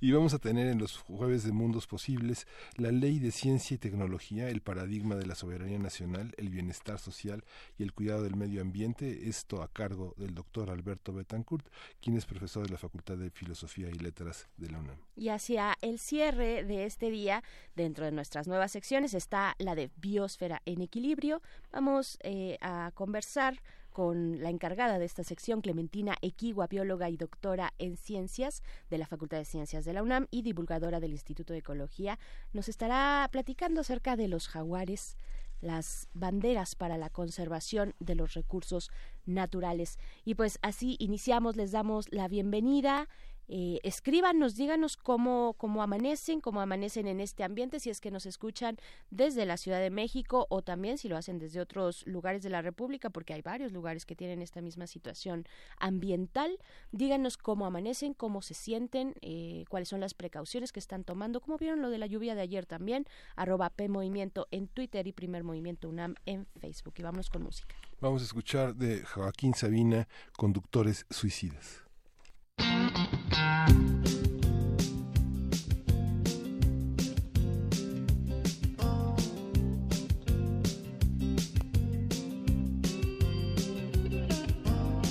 Y 0.00 0.12
vamos 0.12 0.34
a 0.34 0.38
tener 0.38 0.66
en 0.66 0.78
los 0.78 0.98
jueves 0.98 1.44
de 1.44 1.52
Mundos 1.52 1.86
Posibles 1.86 2.46
la 2.76 2.90
ley 2.90 3.18
de 3.18 3.30
ciencia 3.30 3.74
y 3.74 3.78
tecnología, 3.78 4.48
el 4.48 4.60
paradigma 4.60 5.16
de 5.16 5.26
la 5.26 5.34
soberanía 5.34 5.78
nacional, 5.78 6.34
el 6.36 6.48
bienestar 6.48 6.98
social 6.98 7.44
y 7.78 7.82
el 7.82 7.92
cuidado 7.92 8.22
del 8.22 8.36
medio 8.36 8.60
ambiente. 8.60 9.28
Esto 9.28 9.62
a 9.62 9.68
cargo 9.68 10.14
del 10.16 10.34
doctor 10.34 10.70
Alberto 10.70 11.12
Betancourt, 11.12 11.66
quien 12.00 12.16
es 12.16 12.26
profesor 12.26 12.66
de 12.66 12.72
la 12.72 12.78
Facultad 12.78 13.16
de 13.16 13.30
Filosofía 13.30 13.88
y 13.88 13.98
Letras 13.98 14.48
de 14.56 14.70
la 14.70 14.78
UNAM. 14.78 14.96
Y 15.16 15.28
hacia 15.28 15.76
el 15.80 15.98
cierre 15.98 16.64
de 16.64 16.84
este 16.84 17.10
día, 17.10 17.42
dentro 17.74 18.04
de 18.04 18.12
nuestras 18.12 18.46
nuevas 18.46 18.72
secciones, 18.72 19.14
está 19.14 19.54
la 19.58 19.74
de 19.74 19.90
Biosfera 19.96 20.62
en 20.64 20.82
Equilibrio. 20.82 21.40
Vamos 21.72 22.18
eh, 22.22 22.58
a 22.60 22.90
conversar 22.94 23.60
con 23.94 24.42
la 24.42 24.50
encargada 24.50 24.98
de 24.98 25.04
esta 25.04 25.22
sección, 25.22 25.60
Clementina 25.60 26.16
Equigua, 26.20 26.66
bióloga 26.66 27.10
y 27.10 27.16
doctora 27.16 27.72
en 27.78 27.96
ciencias 27.96 28.64
de 28.90 28.98
la 28.98 29.06
Facultad 29.06 29.38
de 29.38 29.44
Ciencias 29.44 29.84
de 29.84 29.92
la 29.92 30.02
UNAM 30.02 30.26
y 30.32 30.42
divulgadora 30.42 30.98
del 30.98 31.12
Instituto 31.12 31.52
de 31.52 31.60
Ecología. 31.60 32.18
Nos 32.52 32.68
estará 32.68 33.28
platicando 33.30 33.82
acerca 33.82 34.16
de 34.16 34.26
los 34.26 34.48
jaguares, 34.48 35.16
las 35.60 36.08
banderas 36.12 36.74
para 36.74 36.98
la 36.98 37.08
conservación 37.08 37.94
de 38.00 38.16
los 38.16 38.34
recursos 38.34 38.90
naturales. 39.26 40.00
Y 40.24 40.34
pues 40.34 40.58
así 40.60 40.96
iniciamos, 40.98 41.54
les 41.54 41.70
damos 41.70 42.12
la 42.12 42.26
bienvenida. 42.26 43.08
Eh, 43.48 43.80
escríbanos, 43.82 44.56
díganos 44.56 44.96
cómo, 44.96 45.54
cómo 45.58 45.82
amanecen, 45.82 46.40
cómo 46.40 46.60
amanecen 46.60 47.06
en 47.06 47.20
este 47.20 47.44
ambiente, 47.44 47.80
si 47.80 47.90
es 47.90 48.00
que 48.00 48.10
nos 48.10 48.26
escuchan 48.26 48.78
desde 49.10 49.44
la 49.44 49.56
Ciudad 49.56 49.80
de 49.80 49.90
México 49.90 50.46
o 50.48 50.62
también 50.62 50.98
si 50.98 51.08
lo 51.08 51.16
hacen 51.16 51.38
desde 51.38 51.60
otros 51.60 52.06
lugares 52.06 52.42
de 52.42 52.50
la 52.50 52.62
República, 52.62 53.10
porque 53.10 53.34
hay 53.34 53.42
varios 53.42 53.72
lugares 53.72 54.06
que 54.06 54.16
tienen 54.16 54.40
esta 54.42 54.62
misma 54.62 54.86
situación 54.86 55.46
ambiental. 55.78 56.58
Díganos 56.92 57.36
cómo 57.36 57.66
amanecen, 57.66 58.14
cómo 58.14 58.42
se 58.42 58.54
sienten, 58.54 59.14
eh, 59.20 59.64
cuáles 59.68 59.88
son 59.88 60.00
las 60.00 60.14
precauciones 60.14 60.72
que 60.72 60.80
están 60.80 61.04
tomando, 61.04 61.40
como 61.40 61.58
vieron 61.58 61.82
lo 61.82 61.90
de 61.90 61.98
la 61.98 62.06
lluvia 62.06 62.34
de 62.34 62.40
ayer 62.40 62.66
también, 62.66 63.06
arroba 63.36 63.70
P 63.70 63.88
Movimiento 63.88 64.48
en 64.50 64.68
Twitter 64.68 65.06
y 65.06 65.12
Primer 65.12 65.44
Movimiento 65.44 65.88
UNAM 65.88 66.14
en 66.24 66.46
Facebook. 66.60 66.94
Y 66.96 67.02
vámonos 67.02 67.28
con 67.28 67.42
música. 67.42 67.74
Vamos 68.00 68.22
a 68.22 68.24
escuchar 68.24 68.74
de 68.74 69.04
Joaquín 69.04 69.54
Sabina, 69.54 70.08
Conductores 70.36 71.06
Suicidas. 71.10 71.83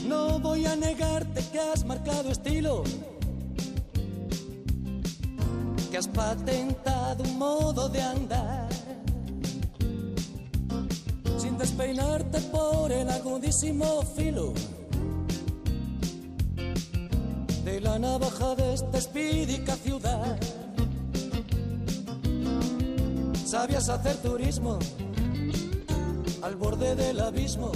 No 0.07 0.39
voy 0.39 0.65
a 0.65 0.75
negar 0.75 1.13
evidente 1.23 1.51
que 1.51 1.59
has 1.59 1.85
marcado 1.85 2.29
estilo, 2.29 2.83
que 5.89 5.97
has 5.97 6.07
patentado 6.07 7.23
un 7.23 7.37
modo 7.37 7.89
de 7.89 8.01
andar, 8.01 8.69
sin 11.37 11.57
despeinarte 11.57 12.39
por 12.51 12.91
el 12.91 13.09
agudísimo 13.09 14.01
filo 14.15 14.53
de 17.73 17.81
la 17.81 17.97
navaja 17.97 18.53
de 18.53 18.73
esta 18.75 18.97
espídica 18.99 19.75
ciudad. 19.75 20.37
Sabías 23.45 23.89
hacer 23.89 24.15
turismo 24.17 24.77
al 26.43 26.55
borde 26.55 26.93
del 26.95 27.19
abismo, 27.19 27.71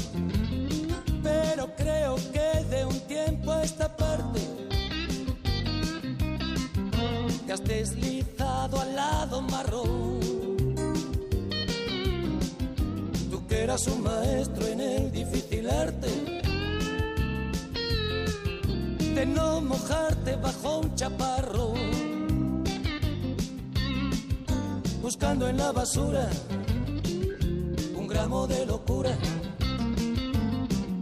pero 1.24 1.76
creo 1.76 2.16
que 2.32 2.48
de 2.70 2.86
un 2.86 3.00
tiempo 3.08 3.52
a 3.52 3.64
esta 3.64 3.88
parte 3.96 4.40
te 7.46 7.54
has 7.54 7.64
deslizado 7.64 8.80
al 8.80 8.96
lado 8.96 9.42
marrón. 9.42 10.20
Tú 13.32 13.48
que 13.48 13.64
eras 13.64 13.88
un 13.88 14.04
maestro 14.04 14.68
en 14.68 14.80
el 14.80 15.12
difícil 15.12 15.68
arte 15.68 16.47
de 19.18 19.26
no 19.26 19.62
mojarte 19.62 20.36
bajo 20.36 20.80
un 20.82 20.94
chaparro, 20.94 21.74
buscando 25.02 25.48
en 25.48 25.58
la 25.58 25.72
basura 25.72 26.30
de 28.48 28.66
locura. 28.66 29.18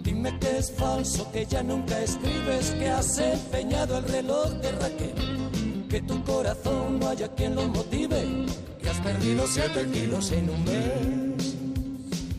Dime 0.04 0.38
que 0.40 0.58
es 0.60 0.72
falso, 0.72 1.30
que 1.32 1.46
ya 1.46 1.64
nunca 1.64 2.00
escribes, 2.02 2.72
que 2.72 2.90
has 2.90 3.18
empeñado 3.18 3.98
el 3.98 4.06
reloj 4.06 4.50
de 4.62 4.72
Raquel, 4.72 5.88
que 5.90 6.02
tu 6.02 6.24
corazón 6.24 7.00
no 7.00 7.10
haya 7.10 7.28
quien 7.36 7.56
lo 7.56 7.68
motive, 7.68 8.46
que 8.82 8.90
has 8.90 9.00
perdido 9.02 9.46
siete 9.48 9.88
kilos 9.92 10.32
en 10.32 10.50
un 10.50 10.64
mes. 10.64 11.56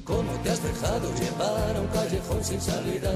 ¿Cómo 0.05 0.31
te 0.43 0.51
has 0.51 0.63
dejado 0.63 1.13
llevar 1.15 1.77
a 1.77 1.81
un 1.81 1.89
callejón 1.89 2.45
sin 2.45 2.61
salida? 2.61 3.11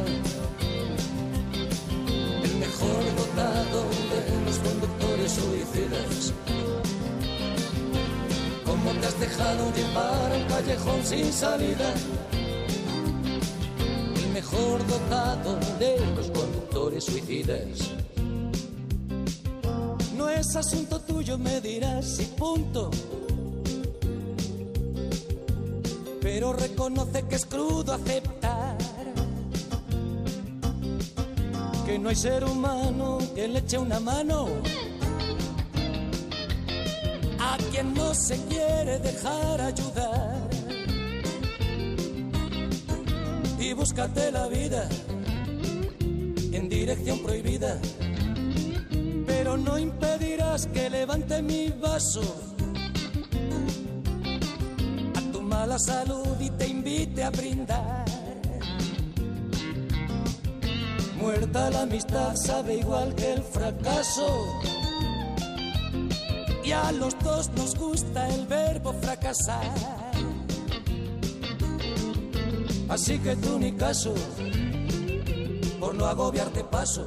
Mejor 2.80 3.04
dotado 3.14 3.84
de 4.10 4.44
los 4.46 4.58
conductores 4.58 5.32
suicidas 5.32 6.32
cómo 8.64 8.90
te 8.92 9.06
has 9.06 9.20
dejado 9.20 9.72
llevar 9.74 10.32
al 10.32 10.46
callejón 10.46 11.04
sin 11.04 11.30
salida. 11.30 11.92
El 14.16 14.32
mejor 14.32 14.86
dotado 14.86 15.58
de 15.78 15.98
los 16.16 16.30
conductores 16.30 17.04
suicidas. 17.04 17.90
No 20.16 20.30
es 20.30 20.56
asunto 20.56 21.00
tuyo, 21.00 21.36
me 21.36 21.60
dirás 21.60 22.18
y 22.20 22.24
punto. 22.24 22.90
Pero 26.22 26.54
reconoce 26.54 27.26
que 27.28 27.36
es 27.36 27.44
crudo 27.44 27.92
aceptar 27.92 28.69
que 31.90 31.98
no 31.98 32.08
hay 32.08 32.14
ser 32.14 32.44
humano 32.44 33.18
que 33.34 33.48
le 33.48 33.58
eche 33.58 33.76
una 33.76 33.98
mano 33.98 34.46
a 37.40 37.58
quien 37.72 37.92
no 37.94 38.14
se 38.14 38.36
quiere 38.46 39.00
dejar 39.00 39.60
ayudar. 39.60 40.48
Y 43.58 43.72
búscate 43.72 44.30
la 44.30 44.46
vida 44.46 44.88
en 46.52 46.68
dirección 46.68 47.18
prohibida, 47.24 47.76
pero 49.26 49.56
no 49.56 49.76
impedirás 49.76 50.68
que 50.68 50.90
levante 50.90 51.42
mi 51.42 51.70
vaso 51.70 52.22
a 55.16 55.32
tu 55.32 55.42
mala 55.42 55.76
salud 55.76 56.40
y 56.40 56.50
te 56.50 56.68
invite 56.68 57.24
a 57.24 57.30
brindar. 57.30 57.99
Muerta 61.20 61.70
la 61.70 61.82
amistad 61.82 62.34
sabe 62.34 62.76
igual 62.76 63.14
que 63.14 63.34
el 63.34 63.42
fracaso 63.42 64.46
y 66.64 66.72
a 66.72 66.90
los 66.92 67.18
dos 67.18 67.50
nos 67.50 67.74
gusta 67.74 68.28
el 68.28 68.46
verbo 68.46 68.94
fracasar. 68.94 69.70
Así 72.88 73.18
que 73.18 73.36
tú 73.36 73.58
ni 73.58 73.72
caso, 73.72 74.14
por 75.78 75.94
no 75.94 76.06
agobiarte 76.06 76.64
paso, 76.64 77.06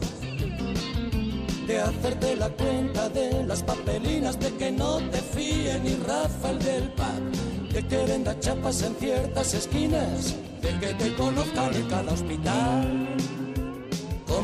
de 1.67 1.79
hacerte 1.79 2.36
la 2.36 2.50
cuenta 2.50 3.10
de 3.10 3.43
las 3.43 3.63
papelinas, 3.63 4.39
de 4.39 4.53
que 4.58 4.72
no 4.72 4.98
te 5.10 5.17
fíe 5.20 5.79
ni 5.79 5.96
Rafael 5.96 6.60
del 6.60 6.89
pub, 6.91 7.72
de 7.74 7.88
que 7.88 7.98
venda 8.05 8.39
chapas 8.39 8.82
en 8.84 8.96
ciertas 8.96 9.53
esquinas, 9.53 10.36
de 10.62 10.79
que 10.79 10.93
te 10.93 11.15
conozcan 11.15 11.74
en 11.74 11.88
cada 11.88 12.12
hospital. 12.12 13.12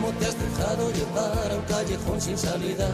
¿Cómo 0.02 0.14
te 0.14 0.26
has 0.28 0.40
dejado 0.40 0.92
llevar 0.94 1.52
a 1.52 1.56
un 1.56 1.62
callejón 1.64 2.22
sin 2.22 2.38
salida? 2.38 2.88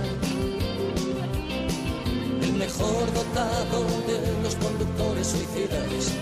mejor 2.57 3.13
dotado 3.13 3.83
de 4.07 4.41
los 4.41 4.55
conductores 4.55 5.27
suicidas. 5.27 6.13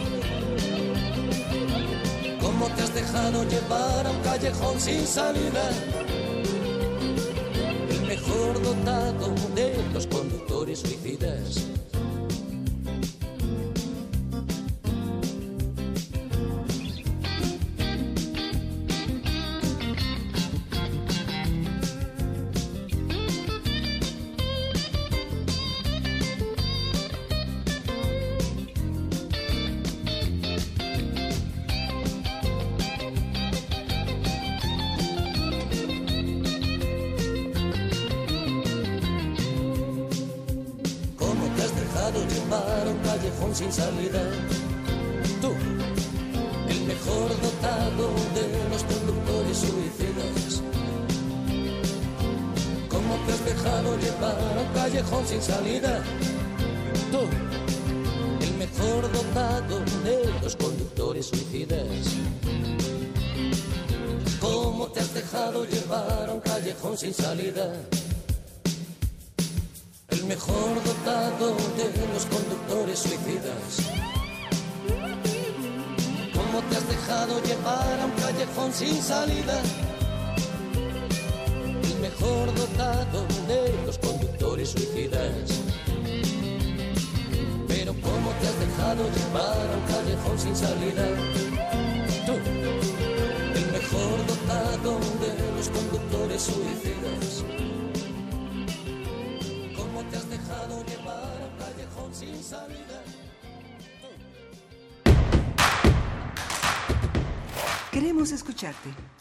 ¿Cómo 2.41 2.67
te 2.67 2.81
has 2.81 2.93
dejado 2.93 3.43
llevar 3.45 4.07
a 4.07 4.11
un 4.11 4.21
callejón 4.23 4.79
sin 4.79 5.07
salida? 5.07 5.69
El 7.89 8.01
mejor 8.05 8.61
dotado 8.61 9.33
de 9.55 9.77
los 9.93 10.05
conductores 10.07 10.79
suicidas. 10.79 11.65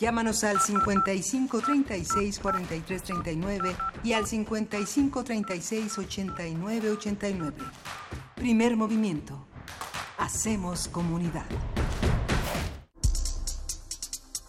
Llámanos 0.02 0.42
al 0.42 0.61
55 0.61 1.61
36 1.61 2.40
43 2.40 3.02
39 3.04 3.76
y 4.02 4.14
al 4.14 4.26
55 4.26 5.23
36 5.23 5.97
89 5.97 6.90
89. 6.90 7.56
Primer 8.35 8.76
movimiento. 8.76 9.47
Hacemos 10.18 10.88
comunidad. 10.88 11.47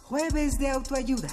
Jueves 0.01 0.57
de 0.57 0.69
autoayuda. 0.72 1.29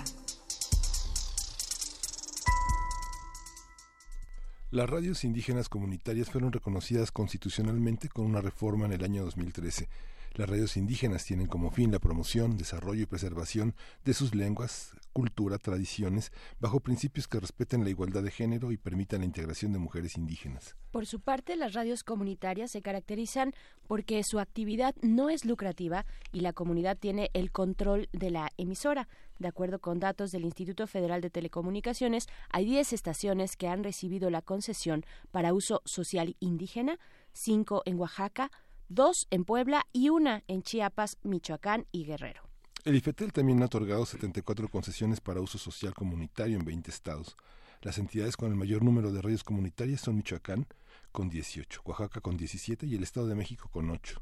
Las 4.70 4.90
radios 4.90 5.24
indígenas 5.24 5.70
comunitarias 5.70 6.28
fueron 6.28 6.52
reconocidas 6.52 7.10
constitucionalmente 7.10 8.10
con 8.10 8.26
una 8.26 8.42
reforma 8.42 8.84
en 8.84 8.92
el 8.92 9.02
año 9.02 9.24
2013. 9.24 9.88
Las 10.34 10.48
radios 10.48 10.76
indígenas 10.76 11.24
tienen 11.24 11.48
como 11.48 11.72
fin 11.72 11.90
la 11.90 11.98
promoción, 11.98 12.56
desarrollo 12.56 13.02
y 13.02 13.06
preservación 13.06 13.74
de 14.04 14.14
sus 14.14 14.32
lenguas, 14.32 14.94
cultura, 15.12 15.58
tradiciones, 15.58 16.30
bajo 16.60 16.78
principios 16.78 17.26
que 17.26 17.40
respeten 17.40 17.82
la 17.82 17.90
igualdad 17.90 18.22
de 18.22 18.30
género 18.30 18.70
y 18.70 18.76
permitan 18.76 19.20
la 19.20 19.26
integración 19.26 19.72
de 19.72 19.80
mujeres 19.80 20.16
indígenas. 20.16 20.76
Por 20.92 21.06
su 21.06 21.20
parte, 21.20 21.56
las 21.56 21.74
radios 21.74 22.04
comunitarias 22.04 22.70
se 22.70 22.80
caracterizan 22.80 23.54
porque 23.88 24.22
su 24.22 24.38
actividad 24.38 24.94
no 25.02 25.30
es 25.30 25.44
lucrativa 25.44 26.06
y 26.32 26.40
la 26.40 26.52
comunidad 26.52 26.96
tiene 26.96 27.30
el 27.34 27.50
control 27.50 28.08
de 28.12 28.30
la 28.30 28.52
emisora. 28.56 29.08
De 29.40 29.48
acuerdo 29.48 29.80
con 29.80 29.98
datos 29.98 30.30
del 30.30 30.44
Instituto 30.44 30.86
Federal 30.86 31.22
de 31.22 31.30
Telecomunicaciones, 31.30 32.28
hay 32.50 32.66
10 32.66 32.92
estaciones 32.92 33.56
que 33.56 33.66
han 33.66 33.82
recibido 33.82 34.30
la 34.30 34.42
concesión 34.42 35.04
para 35.32 35.52
uso 35.52 35.82
social 35.84 36.36
indígena, 36.38 37.00
5 37.32 37.82
en 37.84 37.98
Oaxaca, 37.98 38.50
dos 38.90 39.28
en 39.30 39.44
Puebla 39.44 39.86
y 39.92 40.10
una 40.10 40.42
en 40.48 40.62
Chiapas, 40.62 41.16
Michoacán 41.22 41.86
y 41.92 42.04
Guerrero. 42.04 42.42
El 42.84 42.96
IFETEL 42.96 43.32
también 43.32 43.62
ha 43.62 43.66
otorgado 43.66 44.04
74 44.04 44.68
concesiones 44.68 45.20
para 45.20 45.40
uso 45.40 45.58
social 45.58 45.94
comunitario 45.94 46.58
en 46.58 46.64
20 46.64 46.90
estados. 46.90 47.36
Las 47.82 47.98
entidades 47.98 48.36
con 48.36 48.50
el 48.50 48.56
mayor 48.56 48.82
número 48.82 49.12
de 49.12 49.22
radios 49.22 49.44
comunitarias 49.44 50.00
son 50.00 50.16
Michoacán 50.16 50.66
con 51.12 51.28
18, 51.28 51.82
Oaxaca 51.84 52.20
con 52.20 52.36
17 52.36 52.86
y 52.86 52.96
el 52.96 53.02
Estado 53.02 53.28
de 53.28 53.34
México 53.34 53.68
con 53.72 53.90
8. 53.90 54.20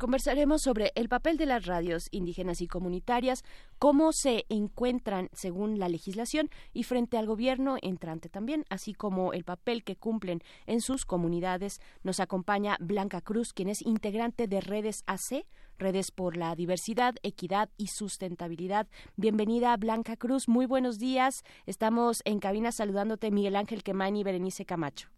Conversaremos 0.00 0.62
sobre 0.62 0.92
el 0.94 1.10
papel 1.10 1.36
de 1.36 1.44
las 1.44 1.66
radios 1.66 2.08
indígenas 2.10 2.62
y 2.62 2.66
comunitarias, 2.66 3.44
cómo 3.78 4.12
se 4.12 4.46
encuentran 4.48 5.28
según 5.34 5.78
la 5.78 5.90
legislación 5.90 6.48
y 6.72 6.84
frente 6.84 7.18
al 7.18 7.26
gobierno 7.26 7.76
entrante 7.82 8.30
también, 8.30 8.64
así 8.70 8.94
como 8.94 9.34
el 9.34 9.44
papel 9.44 9.84
que 9.84 9.96
cumplen 9.96 10.40
en 10.66 10.80
sus 10.80 11.04
comunidades. 11.04 11.80
Nos 12.02 12.18
acompaña 12.18 12.78
Blanca 12.80 13.20
Cruz, 13.20 13.52
quien 13.52 13.68
es 13.68 13.82
integrante 13.82 14.46
de 14.46 14.62
Redes 14.62 15.04
AC, 15.06 15.44
Redes 15.76 16.12
por 16.12 16.38
la 16.38 16.54
Diversidad, 16.54 17.16
Equidad 17.22 17.68
y 17.76 17.88
Sustentabilidad. 17.88 18.86
Bienvenida, 19.18 19.76
Blanca 19.76 20.16
Cruz. 20.16 20.48
Muy 20.48 20.64
buenos 20.64 20.98
días. 20.98 21.42
Estamos 21.66 22.22
en 22.24 22.40
cabina 22.40 22.72
saludándote 22.72 23.30
Miguel 23.30 23.54
Ángel 23.54 23.82
Quemain 23.82 24.16
y 24.16 24.24
Berenice 24.24 24.64
Camacho. 24.64 25.10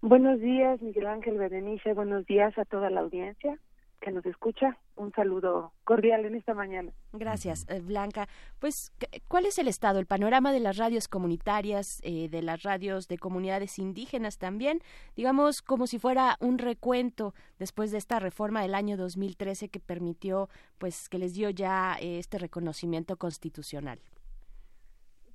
Buenos 0.00 0.40
días, 0.40 0.80
Miguel 0.80 1.06
Ángel 1.06 1.36
Berenice. 1.36 1.92
Buenos 1.92 2.24
días 2.24 2.56
a 2.56 2.64
toda 2.64 2.88
la 2.88 3.00
audiencia 3.00 3.60
que 4.06 4.12
nos 4.12 4.24
escucha. 4.24 4.78
Un 4.94 5.10
saludo 5.12 5.72
cordial 5.82 6.24
en 6.24 6.36
esta 6.36 6.54
mañana. 6.54 6.92
Gracias, 7.12 7.66
eh, 7.68 7.80
Blanca. 7.80 8.28
Pues, 8.60 8.92
¿cuál 9.26 9.46
es 9.46 9.58
el 9.58 9.66
estado, 9.66 9.98
el 9.98 10.06
panorama 10.06 10.52
de 10.52 10.60
las 10.60 10.76
radios 10.76 11.08
comunitarias, 11.08 12.00
eh, 12.04 12.28
de 12.28 12.40
las 12.40 12.62
radios 12.62 13.08
de 13.08 13.18
comunidades 13.18 13.80
indígenas 13.80 14.38
también? 14.38 14.78
Digamos, 15.16 15.60
como 15.60 15.88
si 15.88 15.98
fuera 15.98 16.36
un 16.38 16.58
recuento 16.58 17.34
después 17.58 17.90
de 17.90 17.98
esta 17.98 18.20
reforma 18.20 18.62
del 18.62 18.76
año 18.76 18.96
2013 18.96 19.70
que 19.70 19.80
permitió, 19.80 20.48
pues, 20.78 21.08
que 21.08 21.18
les 21.18 21.34
dio 21.34 21.50
ya 21.50 21.96
eh, 22.00 22.20
este 22.20 22.38
reconocimiento 22.38 23.16
constitucional. 23.16 23.98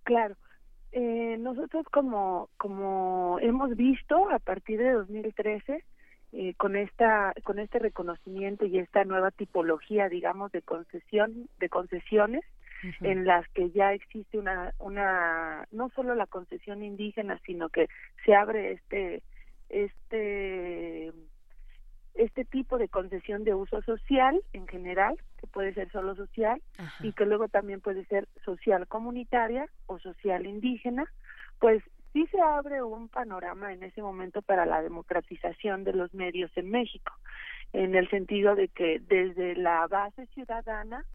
Claro. 0.03 0.35
nosotros 0.93 1.85
como, 1.91 2.49
como 2.57 3.37
hemos 3.41 3.75
visto 3.75 4.29
a 4.29 4.39
partir 4.39 4.79
de 4.79 4.91
2013, 4.93 5.83
eh, 6.33 6.53
con 6.55 6.75
esta 6.75 7.33
con 7.43 7.59
este 7.59 7.79
reconocimiento 7.79 8.65
y 8.65 8.77
esta 8.77 9.03
nueva 9.03 9.31
tipología 9.31 10.09
digamos 10.09 10.51
de 10.51 10.61
concesión 10.61 11.49
de 11.59 11.69
concesiones 11.69 12.43
en 13.01 13.25
las 13.25 13.47
que 13.49 13.69
ya 13.69 13.93
existe 13.93 14.39
una 14.39 14.73
una 14.79 15.67
no 15.71 15.89
solo 15.89 16.15
la 16.15 16.25
concesión 16.25 16.83
indígena 16.83 17.39
sino 17.45 17.69
que 17.69 17.87
se 18.25 18.33
abre 18.33 18.71
este 18.71 19.21
este 19.69 21.11
este 22.13 22.45
tipo 22.45 22.77
de 22.77 22.89
concesión 22.89 23.43
de 23.43 23.53
uso 23.53 23.81
social 23.83 24.41
en 24.53 24.67
general, 24.67 25.17
que 25.39 25.47
puede 25.47 25.73
ser 25.73 25.91
solo 25.91 26.15
social 26.15 26.61
y 27.01 27.13
que 27.13 27.25
luego 27.25 27.47
también 27.47 27.81
puede 27.81 28.05
ser 28.05 28.27
social 28.43 28.87
comunitaria 28.87 29.67
o 29.87 29.99
social 29.99 30.45
indígena, 30.45 31.05
pues 31.59 31.81
sí 32.13 32.27
se 32.27 32.41
abre 32.41 32.83
un 32.83 33.09
panorama 33.09 33.73
en 33.73 33.83
ese 33.83 34.01
momento 34.01 34.41
para 34.41 34.65
la 34.65 34.81
democratización 34.81 35.83
de 35.83 35.93
los 35.93 36.13
medios 36.13 36.51
en 36.55 36.69
México, 36.69 37.13
en 37.73 37.95
el 37.95 38.09
sentido 38.09 38.55
de 38.55 38.67
que 38.67 38.99
desde 38.99 39.55
la 39.55 39.87
base 39.87 40.25
ciudadana, 40.27 41.05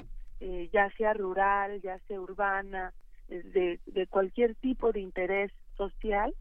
eh, 0.40 0.68
ya 0.72 0.90
sea 0.96 1.12
rural, 1.12 1.80
ya 1.82 1.98
sea 2.00 2.20
urbana, 2.20 2.92
de, 3.28 3.80
de 3.86 4.06
cualquier 4.06 4.54
tipo 4.54 4.92
de 4.92 5.00
interés 5.00 5.52
social, 5.76 6.34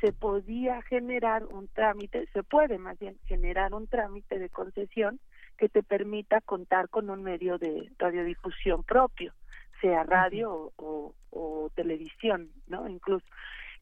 se 0.00 0.12
podía 0.12 0.80
generar 0.82 1.44
un 1.46 1.66
trámite, 1.68 2.28
se 2.32 2.42
puede 2.44 2.78
más 2.78 2.98
bien 2.98 3.16
generar 3.26 3.74
un 3.74 3.88
trámite 3.88 4.38
de 4.38 4.48
concesión 4.48 5.18
que 5.56 5.68
te 5.68 5.82
permita 5.82 6.40
contar 6.40 6.88
con 6.88 7.10
un 7.10 7.22
medio 7.24 7.58
de 7.58 7.90
radiodifusión 7.98 8.84
propio, 8.84 9.34
sea 9.80 10.04
radio 10.04 10.72
o, 10.76 11.14
o 11.30 11.70
televisión, 11.74 12.50
¿no? 12.68 12.88
Incluso. 12.88 13.26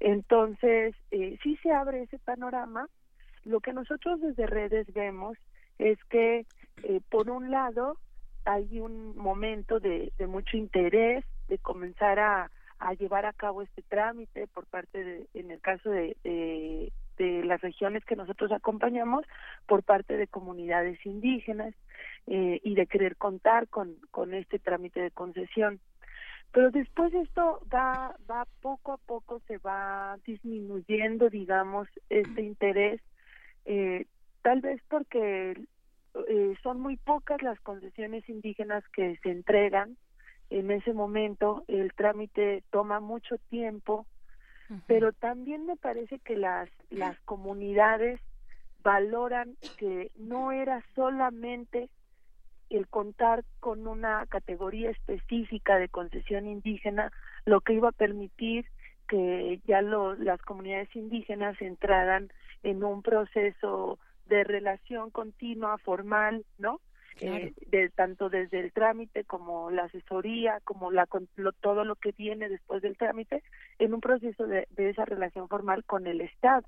Entonces, 0.00 0.94
eh, 1.10 1.38
sí 1.42 1.56
se 1.62 1.72
abre 1.72 2.02
ese 2.02 2.18
panorama. 2.18 2.88
Lo 3.44 3.60
que 3.60 3.72
nosotros 3.72 4.20
desde 4.20 4.46
redes 4.46 4.92
vemos 4.92 5.38
es 5.78 6.02
que, 6.04 6.46
eh, 6.82 7.00
por 7.10 7.30
un 7.30 7.50
lado, 7.50 7.96
hay 8.44 8.80
un 8.80 9.16
momento 9.16 9.80
de, 9.80 10.12
mucho 10.28 10.56
interés 10.56 11.24
de 11.48 11.58
comenzar 11.58 12.18
a, 12.18 12.50
llevar 12.98 13.26
a 13.26 13.32
cabo 13.32 13.62
este 13.62 13.82
trámite 13.82 14.46
por 14.48 14.66
parte, 14.66 15.02
de, 15.02 15.26
en 15.34 15.50
el 15.50 15.60
caso 15.60 15.90
de, 15.90 16.92
las 17.18 17.60
regiones 17.62 18.04
que 18.04 18.14
nosotros 18.14 18.52
acompañamos, 18.52 19.24
por 19.66 19.82
parte 19.82 20.16
de 20.16 20.26
comunidades 20.26 21.04
indígenas 21.06 21.74
eh, 22.26 22.60
y 22.62 22.74
de 22.74 22.86
querer 22.86 23.16
contar 23.16 23.68
con, 23.68 23.96
con 24.10 24.34
este 24.34 24.58
trámite 24.58 25.00
de 25.00 25.10
concesión. 25.10 25.80
Pero 26.56 26.70
después 26.70 27.12
esto 27.12 27.60
va, 27.70 28.16
va 28.30 28.46
poco 28.62 28.94
a 28.94 28.96
poco 28.96 29.42
se 29.46 29.58
va 29.58 30.16
disminuyendo, 30.24 31.28
digamos, 31.28 31.86
este 32.08 32.40
interés, 32.40 33.02
eh, 33.66 34.06
tal 34.40 34.62
vez 34.62 34.80
porque 34.88 35.66
eh, 36.28 36.54
son 36.62 36.80
muy 36.80 36.96
pocas 36.96 37.42
las 37.42 37.60
concesiones 37.60 38.26
indígenas 38.30 38.82
que 38.94 39.18
se 39.22 39.32
entregan 39.32 39.98
en 40.48 40.70
ese 40.70 40.94
momento, 40.94 41.62
el 41.68 41.92
trámite 41.92 42.64
toma 42.70 43.00
mucho 43.00 43.36
tiempo, 43.50 44.06
pero 44.86 45.12
también 45.12 45.66
me 45.66 45.76
parece 45.76 46.20
que 46.20 46.36
las, 46.36 46.70
las 46.88 47.20
comunidades 47.26 48.18
valoran 48.82 49.58
que 49.76 50.10
no 50.16 50.52
era 50.52 50.82
solamente 50.94 51.90
el 52.70 52.88
contar 52.88 53.44
con 53.60 53.86
una 53.86 54.26
categoría 54.26 54.90
específica 54.90 55.78
de 55.78 55.88
concesión 55.88 56.46
indígena, 56.46 57.12
lo 57.44 57.60
que 57.60 57.74
iba 57.74 57.90
a 57.90 57.92
permitir 57.92 58.66
que 59.08 59.60
ya 59.66 59.82
las 59.82 60.42
comunidades 60.42 60.94
indígenas 60.96 61.60
entraran 61.60 62.32
en 62.62 62.82
un 62.82 63.02
proceso 63.02 63.98
de 64.26 64.42
relación 64.44 65.10
continua, 65.10 65.78
formal, 65.78 66.44
¿no? 66.58 66.80
Eh, 67.18 67.54
de, 67.68 67.88
tanto 67.88 68.28
desde 68.28 68.60
el 68.60 68.72
trámite 68.72 69.24
como 69.24 69.70
la 69.70 69.84
asesoría, 69.84 70.60
como 70.64 70.90
la, 70.90 71.08
todo 71.62 71.84
lo 71.86 71.96
que 71.96 72.12
viene 72.12 72.50
después 72.50 72.82
del 72.82 72.98
trámite, 72.98 73.42
en 73.78 73.94
un 73.94 74.02
proceso 74.02 74.46
de, 74.46 74.68
de 74.70 74.90
esa 74.90 75.06
relación 75.06 75.48
formal 75.48 75.82
con 75.84 76.06
el 76.06 76.20
Estado. 76.20 76.66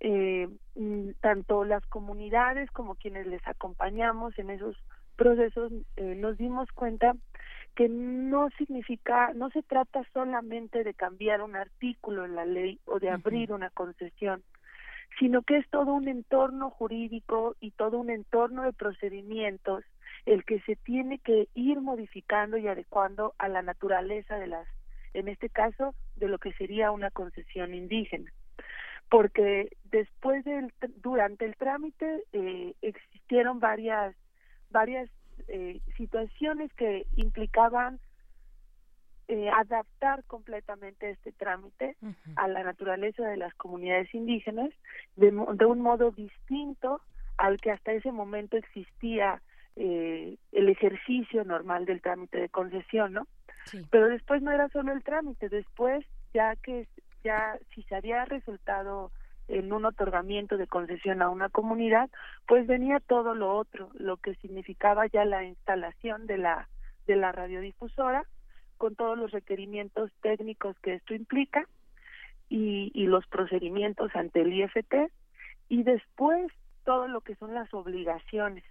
Eh, 0.00 0.48
mm, 0.74 1.10
tanto 1.20 1.64
las 1.64 1.86
comunidades 1.86 2.70
como 2.72 2.96
quienes 2.96 3.26
les 3.26 3.46
acompañamos 3.46 4.36
en 4.38 4.50
esos 4.50 4.76
procesos 5.22 5.70
eh, 5.96 6.16
nos 6.16 6.36
dimos 6.36 6.68
cuenta 6.72 7.14
que 7.76 7.88
no 7.88 8.50
significa, 8.58 9.32
no 9.34 9.50
se 9.50 9.62
trata 9.62 10.02
solamente 10.12 10.82
de 10.82 10.94
cambiar 10.94 11.42
un 11.42 11.54
artículo 11.54 12.24
en 12.24 12.34
la 12.34 12.44
ley 12.44 12.80
o 12.86 12.98
de 12.98 13.08
abrir 13.08 13.52
una 13.52 13.70
concesión, 13.70 14.42
sino 15.20 15.42
que 15.42 15.58
es 15.58 15.68
todo 15.70 15.94
un 15.94 16.08
entorno 16.08 16.70
jurídico 16.70 17.54
y 17.60 17.70
todo 17.70 17.98
un 17.98 18.10
entorno 18.10 18.64
de 18.64 18.72
procedimientos 18.72 19.84
el 20.26 20.44
que 20.44 20.60
se 20.62 20.74
tiene 20.74 21.20
que 21.20 21.46
ir 21.54 21.80
modificando 21.80 22.56
y 22.56 22.66
adecuando 22.66 23.34
a 23.38 23.48
la 23.48 23.62
naturaleza 23.62 24.36
de 24.36 24.48
las, 24.48 24.66
en 25.14 25.28
este 25.28 25.48
caso, 25.48 25.94
de 26.16 26.26
lo 26.26 26.38
que 26.38 26.52
sería 26.54 26.90
una 26.90 27.12
concesión 27.12 27.74
indígena. 27.74 28.32
Porque 29.08 29.76
después 29.84 30.44
del, 30.44 30.72
durante 30.96 31.44
el 31.44 31.56
trámite 31.56 32.24
eh, 32.32 32.74
existieron 32.82 33.60
varias 33.60 34.16
varias 34.72 35.08
eh, 35.48 35.80
situaciones 35.96 36.72
que 36.74 37.06
implicaban 37.16 38.00
eh, 39.28 39.48
adaptar 39.50 40.24
completamente 40.24 41.10
este 41.10 41.32
trámite 41.32 41.96
a 42.36 42.48
la 42.48 42.64
naturaleza 42.64 43.26
de 43.26 43.36
las 43.36 43.54
comunidades 43.54 44.12
indígenas 44.14 44.70
de, 45.16 45.30
de, 45.30 45.64
un 45.64 45.80
modo 45.80 46.10
distinto 46.10 47.00
al 47.38 47.60
que 47.60 47.70
hasta 47.70 47.92
ese 47.92 48.12
momento 48.12 48.56
existía 48.56 49.40
eh, 49.76 50.36
el 50.52 50.68
ejercicio 50.68 51.44
normal 51.44 51.86
del 51.86 52.02
trámite 52.02 52.38
de 52.38 52.48
concesión, 52.48 53.14
¿no? 53.14 53.26
Pero 53.90 54.08
después 54.08 54.42
no 54.42 54.50
era 54.50 54.68
solo 54.68 54.92
el 54.92 55.02
trámite, 55.02 55.48
después 55.48 56.04
ya 56.34 56.56
que 56.56 56.88
ya 57.24 57.58
si 57.74 57.82
se 57.84 57.94
había 57.94 58.24
resultado 58.24 59.12
en 59.52 59.70
un 59.72 59.84
otorgamiento 59.84 60.56
de 60.56 60.66
concesión 60.66 61.20
a 61.20 61.28
una 61.28 61.50
comunidad, 61.50 62.08
pues 62.46 62.66
venía 62.66 63.00
todo 63.00 63.34
lo 63.34 63.54
otro, 63.54 63.90
lo 63.94 64.16
que 64.16 64.34
significaba 64.36 65.06
ya 65.06 65.26
la 65.26 65.44
instalación 65.44 66.26
de 66.26 66.38
la 66.38 66.68
de 67.06 67.16
la 67.16 67.32
radiodifusora 67.32 68.24
con 68.78 68.94
todos 68.94 69.18
los 69.18 69.30
requerimientos 69.30 70.10
técnicos 70.22 70.78
que 70.80 70.94
esto 70.94 71.14
implica 71.14 71.66
y, 72.48 72.92
y 72.94 73.06
los 73.06 73.26
procedimientos 73.26 74.14
ante 74.14 74.40
el 74.40 74.52
IFT 74.52 74.94
y 75.68 75.82
después 75.82 76.50
todo 76.84 77.08
lo 77.08 77.20
que 77.20 77.34
son 77.36 77.54
las 77.54 77.72
obligaciones. 77.74 78.64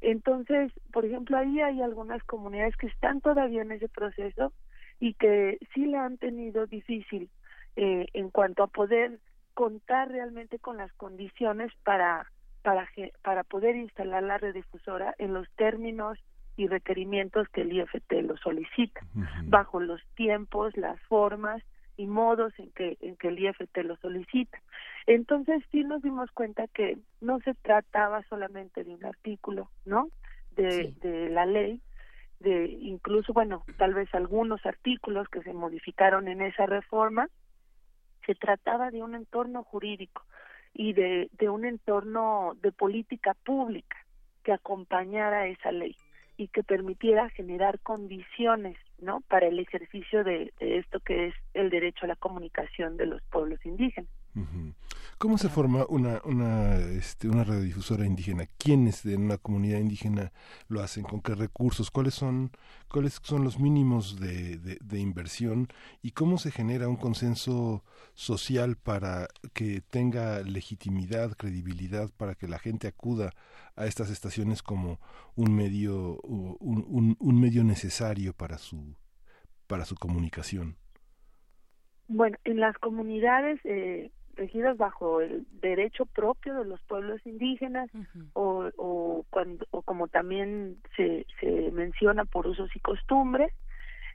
Entonces, 0.00 0.72
por 0.92 1.04
ejemplo, 1.04 1.38
ahí 1.38 1.60
hay 1.60 1.80
algunas 1.80 2.22
comunidades 2.24 2.76
que 2.76 2.88
están 2.88 3.20
todavía 3.20 3.62
en 3.62 3.72
ese 3.72 3.88
proceso 3.88 4.52
y 4.98 5.14
que 5.14 5.58
sí 5.72 5.86
le 5.86 5.98
han 5.98 6.18
tenido 6.18 6.66
difícil 6.66 7.30
eh, 7.76 8.06
en 8.12 8.30
cuanto 8.30 8.64
a 8.64 8.66
poder 8.66 9.18
contar 9.54 10.10
realmente 10.10 10.58
con 10.58 10.76
las 10.76 10.92
condiciones 10.94 11.72
para 11.84 12.26
para 12.62 12.88
para 13.22 13.44
poder 13.44 13.76
instalar 13.76 14.22
la 14.22 14.38
redifusora 14.38 15.14
en 15.18 15.34
los 15.34 15.48
términos 15.56 16.18
y 16.56 16.68
requerimientos 16.68 17.48
que 17.48 17.62
el 17.62 17.72
IFT 17.72 18.12
lo 18.22 18.36
solicita, 18.36 19.00
bajo 19.44 19.80
los 19.80 20.00
tiempos, 20.14 20.76
las 20.76 21.00
formas 21.02 21.62
y 21.96 22.06
modos 22.06 22.52
en 22.58 22.70
que 22.72 22.98
en 23.00 23.16
que 23.16 23.28
el 23.28 23.38
IFT 23.38 23.78
lo 23.84 23.96
solicita. 23.96 24.60
Entonces 25.06 25.62
sí 25.70 25.82
nos 25.82 26.02
dimos 26.02 26.30
cuenta 26.30 26.68
que 26.68 26.98
no 27.20 27.40
se 27.40 27.54
trataba 27.54 28.22
solamente 28.28 28.84
de 28.84 28.94
un 28.94 29.04
artículo, 29.04 29.70
¿no? 29.84 30.08
De, 30.50 30.92
de 31.00 31.30
la 31.30 31.46
ley, 31.46 31.80
de 32.40 32.66
incluso 32.66 33.32
bueno, 33.32 33.64
tal 33.78 33.94
vez 33.94 34.14
algunos 34.14 34.64
artículos 34.66 35.28
que 35.28 35.42
se 35.42 35.54
modificaron 35.54 36.28
en 36.28 36.42
esa 36.42 36.66
reforma, 36.66 37.28
se 38.26 38.34
trataba 38.34 38.90
de 38.90 39.02
un 39.02 39.14
entorno 39.14 39.64
jurídico 39.64 40.24
y 40.74 40.92
de, 40.92 41.28
de 41.32 41.48
un 41.48 41.64
entorno 41.64 42.56
de 42.62 42.72
política 42.72 43.34
pública 43.44 43.96
que 44.42 44.52
acompañara 44.52 45.46
esa 45.46 45.72
ley 45.72 45.96
y 46.36 46.48
que 46.48 46.62
permitiera 46.62 47.28
generar 47.30 47.78
condiciones 47.80 48.76
no 48.98 49.20
para 49.28 49.46
el 49.46 49.58
ejercicio 49.58 50.24
de, 50.24 50.52
esto 50.60 51.00
que 51.00 51.28
es 51.28 51.34
el 51.54 51.70
derecho 51.70 52.04
a 52.04 52.08
la 52.08 52.16
comunicación 52.16 52.96
de 52.96 53.06
los 53.06 53.22
pueblos 53.24 53.64
indígenas 53.64 54.10
¿Cómo 55.18 55.36
se 55.38 55.48
forma 55.48 55.84
una, 55.88 56.20
una, 56.24 56.76
este, 56.76 57.28
una 57.28 57.44
radiodifusora 57.44 58.06
indígena? 58.06 58.46
¿Quiénes 58.58 59.02
de 59.02 59.16
una 59.16 59.38
comunidad 59.38 59.78
indígena 59.78 60.32
lo 60.68 60.80
hacen? 60.80 61.04
¿Con 61.04 61.20
qué 61.20 61.34
recursos? 61.34 61.90
¿Cuáles 61.90 62.14
son, 62.14 62.50
cuáles 62.88 63.20
son 63.22 63.44
los 63.44 63.60
mínimos 63.60 64.18
de, 64.18 64.56
de, 64.58 64.98
inversión? 64.98 65.68
¿Y 66.02 66.12
cómo 66.12 66.38
se 66.38 66.50
genera 66.50 66.88
un 66.88 66.96
consenso 66.96 67.84
social 68.14 68.76
para 68.76 69.28
que 69.52 69.80
tenga 69.82 70.40
legitimidad, 70.40 71.32
credibilidad, 71.36 72.10
para 72.16 72.34
que 72.34 72.48
la 72.48 72.58
gente 72.58 72.88
acuda 72.88 73.32
a 73.76 73.86
estas 73.86 74.10
estaciones 74.10 74.62
como 74.62 74.98
un 75.36 75.54
medio, 75.54 76.20
un, 76.22 76.56
un, 76.88 77.16
un 77.20 77.40
medio 77.40 77.64
necesario 77.64 78.32
para 78.32 78.58
su, 78.58 78.96
para 79.66 79.84
su 79.84 79.94
comunicación? 79.94 80.76
Bueno, 82.08 82.36
en 82.44 82.60
las 82.60 82.76
comunidades 82.78 83.60
eh, 83.64 84.10
regidas 84.34 84.76
bajo 84.76 85.20
el 85.20 85.46
derecho 85.60 86.06
propio 86.06 86.54
de 86.54 86.64
los 86.64 86.80
pueblos 86.82 87.20
indígenas 87.26 87.90
o, 88.32 88.70
o, 88.76 89.24
cuando, 89.30 89.66
o 89.70 89.82
como 89.82 90.08
también 90.08 90.78
se, 90.96 91.26
se 91.40 91.70
menciona 91.72 92.24
por 92.24 92.46
usos 92.46 92.74
y 92.74 92.80
costumbres. 92.80 93.52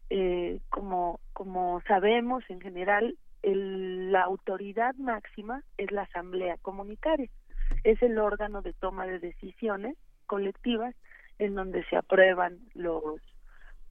Eh, 0.09 0.61
como, 0.69 1.19
como 1.33 1.81
sabemos 1.87 2.43
en 2.49 2.61
general, 2.61 3.17
el, 3.43 4.11
la 4.11 4.23
autoridad 4.23 4.95
máxima 4.95 5.63
es 5.77 5.91
la 5.91 6.03
asamblea 6.03 6.57
comunitaria. 6.61 7.29
Es 7.83 8.01
el 8.01 8.17
órgano 8.17 8.61
de 8.61 8.73
toma 8.73 9.05
de 9.05 9.19
decisiones 9.19 9.97
colectivas 10.25 10.95
en 11.39 11.55
donde 11.55 11.83
se 11.85 11.97
aprueban 11.97 12.59
los 12.73 13.21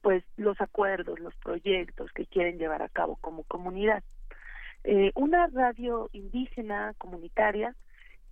pues 0.01 0.23
los 0.37 0.59
acuerdos, 0.61 1.19
los 1.19 1.35
proyectos 1.35 2.11
que 2.13 2.25
quieren 2.27 2.57
llevar 2.57 2.81
a 2.81 2.89
cabo 2.89 3.17
como 3.19 3.43
comunidad. 3.43 4.03
Eh, 4.89 5.11
una 5.15 5.47
radio 5.47 6.09
indígena 6.13 6.93
comunitaria 6.97 7.75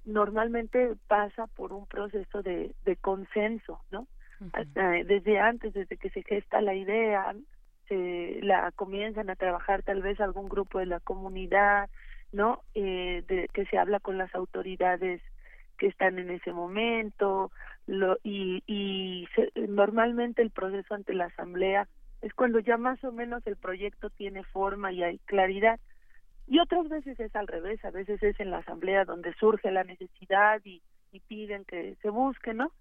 normalmente 0.06 0.96
pasa 1.06 1.48
por 1.48 1.74
un 1.74 1.86
proceso 1.86 2.42
de, 2.44 2.74
de 2.86 2.96
consenso, 2.96 3.82
¿no? 3.92 4.08
desde 5.06 5.40
antes, 5.40 5.74
desde 5.74 5.98
que 5.98 6.10
se 6.12 6.24
gesta 6.24 6.62
la 6.62 6.74
idea, 6.74 7.36
se 7.90 8.40
la 8.42 8.72
comienzan 8.72 9.30
a 9.30 9.36
trabajar 9.36 9.84
tal 9.84 10.02
vez 10.02 10.22
algún 10.22 10.48
grupo 10.48 10.80
de 10.80 10.86
la 10.86 11.02
comunidad, 11.02 11.90
¿no? 12.32 12.62
Eh, 12.74 13.26
de, 13.28 13.50
que 13.54 13.66
se 13.66 13.78
habla 13.78 14.00
con 14.00 14.18
las 14.18 14.34
autoridades 14.34 15.22
que 15.78 15.88
están 15.88 16.20
en 16.20 16.30
ese 16.30 16.54
momento 16.54 17.52
lo, 17.86 18.18
y, 18.24 18.64
y 18.66 19.28
normalmente 19.68 20.42
el 20.42 20.52
proceso 20.52 20.96
ante 20.96 21.14
la 21.14 21.26
asamblea 21.26 21.90
es 22.22 22.34
cuando 22.34 22.60
ya 22.60 22.78
más 22.78 23.04
o 23.04 23.12
menos 23.12 23.46
el 23.46 23.58
proyecto 23.58 24.10
tiene 24.10 24.44
forma 24.46 24.94
y 24.94 25.04
hay 25.04 25.20
claridad 25.20 25.80
y 26.48 26.60
otras 26.60 26.88
veces 26.90 27.20
es 27.20 27.36
al 27.36 27.48
revés, 27.48 27.84
a 27.84 27.92
veces 27.92 28.22
es 28.22 28.40
en 28.40 28.52
la 28.52 28.58
asamblea 28.58 29.06
donde 29.06 29.34
surge 29.36 29.72
la 29.72 29.84
necesidad 29.84 30.62
y, 30.64 30.82
y 31.12 31.20
piden 31.22 31.66
que 31.66 31.96
se 32.02 32.10
busque, 32.10 32.54
¿no? 32.54 32.72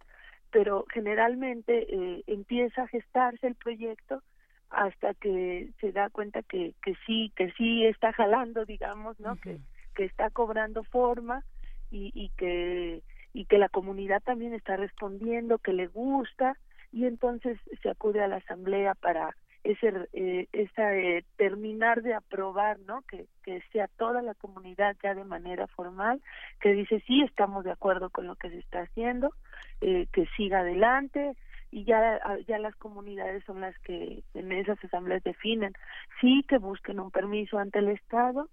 Pero 0.50 0.84
generalmente 0.92 1.86
eh, 1.88 2.22
empieza 2.26 2.82
a 2.82 2.88
gestarse 2.88 3.46
el 3.46 3.54
proyecto 3.54 4.22
hasta 4.70 5.14
que 5.14 5.70
se 5.80 5.92
da 5.92 6.10
cuenta 6.10 6.42
que, 6.42 6.74
que 6.82 6.94
sí, 7.06 7.32
que 7.36 7.52
sí 7.52 7.84
está 7.86 8.12
jalando, 8.12 8.64
digamos, 8.64 9.18
¿no? 9.20 9.36
que, 9.36 9.58
que 9.94 10.04
está 10.04 10.30
cobrando 10.30 10.82
forma 10.84 11.44
y, 11.90 12.10
y 12.14 12.30
que 12.30 13.02
y 13.34 13.46
que 13.46 13.58
la 13.58 13.68
comunidad 13.68 14.22
también 14.22 14.54
está 14.54 14.76
respondiendo, 14.76 15.58
que 15.58 15.72
le 15.72 15.88
gusta, 15.88 16.56
y 16.92 17.04
entonces 17.04 17.58
se 17.82 17.90
acude 17.90 18.22
a 18.22 18.28
la 18.28 18.36
asamblea 18.36 18.94
para 18.94 19.36
ese, 19.64 20.08
eh, 20.12 20.48
eh, 20.52 21.24
terminar 21.36 22.02
de 22.02 22.14
aprobar, 22.14 22.78
¿no? 22.80 23.02
Que, 23.02 23.26
que 23.42 23.62
sea 23.72 23.88
toda 23.96 24.22
la 24.22 24.34
comunidad 24.34 24.96
ya 25.02 25.14
de 25.14 25.24
manera 25.24 25.66
formal, 25.68 26.20
que 26.60 26.72
dice 26.72 27.02
sí, 27.06 27.22
estamos 27.22 27.64
de 27.64 27.72
acuerdo 27.72 28.10
con 28.10 28.26
lo 28.26 28.36
que 28.36 28.50
se 28.50 28.58
está 28.58 28.82
haciendo, 28.82 29.32
eh, 29.80 30.06
que 30.12 30.26
siga 30.36 30.60
adelante 30.60 31.34
y 31.70 31.84
ya, 31.84 32.20
ya 32.46 32.58
las 32.58 32.76
comunidades 32.76 33.42
son 33.44 33.60
las 33.60 33.76
que 33.80 34.22
en 34.34 34.52
esas 34.52 34.82
asambleas 34.84 35.24
definen, 35.24 35.72
sí 36.20 36.44
que 36.46 36.58
busquen 36.58 37.00
un 37.00 37.10
permiso 37.10 37.58
ante 37.58 37.80
el 37.80 37.88
Estado, 37.88 38.48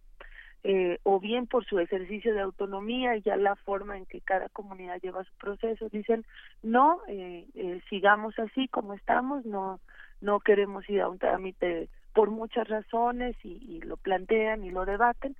eh, 0.63 0.99
o 1.03 1.19
bien 1.19 1.47
por 1.47 1.65
su 1.65 1.79
ejercicio 1.79 2.35
de 2.35 2.41
autonomía 2.41 3.15
y 3.15 3.21
ya 3.23 3.35
la 3.35 3.55
forma 3.55 3.97
en 3.97 4.05
que 4.05 4.21
cada 4.21 4.47
comunidad 4.49 4.99
lleva 5.01 5.23
su 5.23 5.33
proceso. 5.37 5.89
Dicen, 5.89 6.23
no, 6.61 6.99
eh, 7.07 7.47
eh, 7.55 7.81
sigamos 7.89 8.37
así 8.37 8.67
como 8.67 8.93
estamos, 8.93 9.43
no, 9.45 9.79
no 10.21 10.39
queremos 10.39 10.89
ir 10.89 11.01
a 11.01 11.09
un 11.09 11.19
trámite 11.19 11.89
por 12.13 12.29
muchas 12.29 12.67
razones 12.67 13.35
y, 13.43 13.59
y 13.67 13.81
lo 13.81 13.97
plantean 13.97 14.63
y 14.63 14.71
lo 14.71 14.85
debaten 14.85 15.35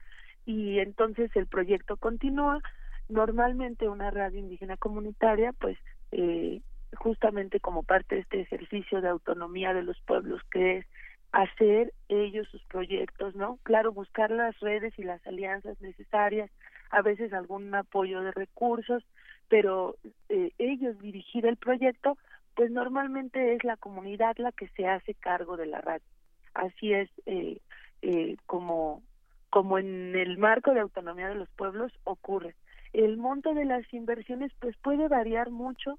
y 0.45 0.79
entonces 0.79 1.31
el 1.35 1.47
proyecto 1.47 1.97
continúa. 1.97 2.61
Normalmente 3.09 3.89
una 3.89 4.09
radio 4.09 4.39
indígena 4.39 4.77
comunitaria, 4.77 5.53
pues 5.53 5.77
eh, 6.11 6.61
justamente 6.95 7.59
como 7.59 7.83
parte 7.83 8.15
de 8.15 8.21
este 8.21 8.41
ejercicio 8.41 9.01
de 9.01 9.09
autonomía 9.09 9.73
de 9.73 9.83
los 9.83 9.99
pueblos 10.01 10.41
que 10.51 10.77
es 10.77 10.85
hacer 11.31 11.93
ellos 12.09 12.47
sus 12.49 12.63
proyectos, 12.65 13.35
¿no? 13.35 13.57
Claro, 13.63 13.93
buscar 13.93 14.31
las 14.31 14.59
redes 14.59 14.93
y 14.97 15.03
las 15.03 15.25
alianzas 15.25 15.79
necesarias, 15.79 16.51
a 16.89 17.01
veces 17.01 17.31
algún 17.31 17.73
apoyo 17.73 18.21
de 18.21 18.31
recursos, 18.31 19.03
pero 19.47 19.95
eh, 20.27 20.51
ellos 20.57 20.99
dirigir 20.99 21.45
el 21.45 21.55
proyecto, 21.55 22.17
pues 22.55 22.71
normalmente 22.71 23.53
es 23.53 23.63
la 23.63 23.77
comunidad 23.77 24.35
la 24.37 24.51
que 24.51 24.67
se 24.69 24.87
hace 24.87 25.13
cargo 25.15 25.57
de 25.57 25.65
la 25.65 25.81
radio. 25.81 26.05
Así 26.53 26.93
es 26.93 27.09
eh, 27.25 27.59
eh, 28.01 28.37
como, 28.45 29.01
como 29.49 29.77
en 29.77 30.15
el 30.15 30.37
marco 30.37 30.73
de 30.73 30.81
autonomía 30.81 31.29
de 31.29 31.35
los 31.35 31.49
pueblos 31.51 31.91
ocurre. 32.03 32.55
El 32.93 33.17
monto 33.17 33.53
de 33.53 33.65
las 33.65 33.91
inversiones 33.93 34.51
pues 34.59 34.75
puede 34.77 35.07
variar 35.07 35.49
mucho, 35.49 35.97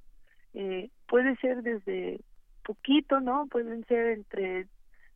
eh, 0.55 0.91
puede 1.09 1.37
ser 1.37 1.63
desde 1.63 2.21
poquito, 2.65 3.21
¿no? 3.21 3.47
Pueden 3.47 3.85
ser 3.87 4.09
entre 4.09 4.67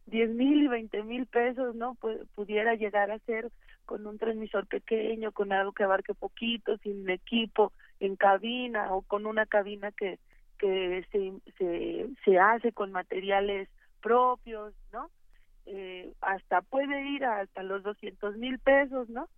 diez 0.07 0.31
mil 0.31 0.63
y 0.63 0.69
veinte 0.69 1.03
mil 1.03 1.27
pesos, 1.27 1.75
¿no? 1.75 1.97
pudiera 2.35 2.75
llegar 2.75 3.11
a 3.11 3.19
ser 3.21 3.51
con 3.85 4.07
un 4.07 4.19
transmisor 4.19 4.67
pequeño, 4.67 5.33
con 5.33 5.53
algo 5.53 5.73
que 5.73 5.85
abarque 5.85 6.15
poquito, 6.15 6.77
sin 6.79 7.09
equipo, 7.11 7.73
en 8.01 8.17
cabina 8.17 8.93
o 8.95 9.03
con 9.03 9.27
una 9.27 9.47
cabina 9.47 9.93
que 9.93 10.19
que 10.59 11.05
se, 11.13 11.33
se, 11.59 12.07
se 12.25 12.39
hace 12.39 12.73
con 12.73 12.93
materiales 12.93 13.69
propios, 14.03 14.75
¿no? 14.93 15.11
Eh, 15.67 16.13
hasta 16.21 16.63
puede 16.63 17.09
ir 17.11 17.25
hasta 17.25 17.63
los 17.63 17.83
doscientos 17.83 18.37
mil 18.37 18.59
pesos, 18.59 19.09
¿no? 19.09 19.29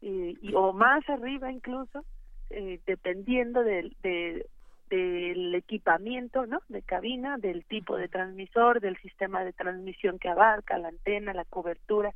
y, 0.00 0.54
o 0.54 0.72
más 0.72 1.08
arriba 1.08 1.50
incluso, 1.50 2.04
eh, 2.50 2.80
dependiendo 2.86 3.62
del, 3.62 3.96
de, 4.02 4.46
del 4.90 5.54
equipamiento, 5.54 6.46
¿no? 6.46 6.60
De 6.68 6.82
cabina, 6.82 7.38
del 7.38 7.64
tipo 7.64 7.96
de 7.96 8.08
transmisor, 8.08 8.80
del 8.80 8.96
sistema 8.98 9.44
de 9.44 9.52
transmisión 9.52 10.18
que 10.18 10.28
abarca, 10.28 10.78
la 10.78 10.88
antena, 10.88 11.32
la 11.34 11.44
cobertura. 11.44 12.12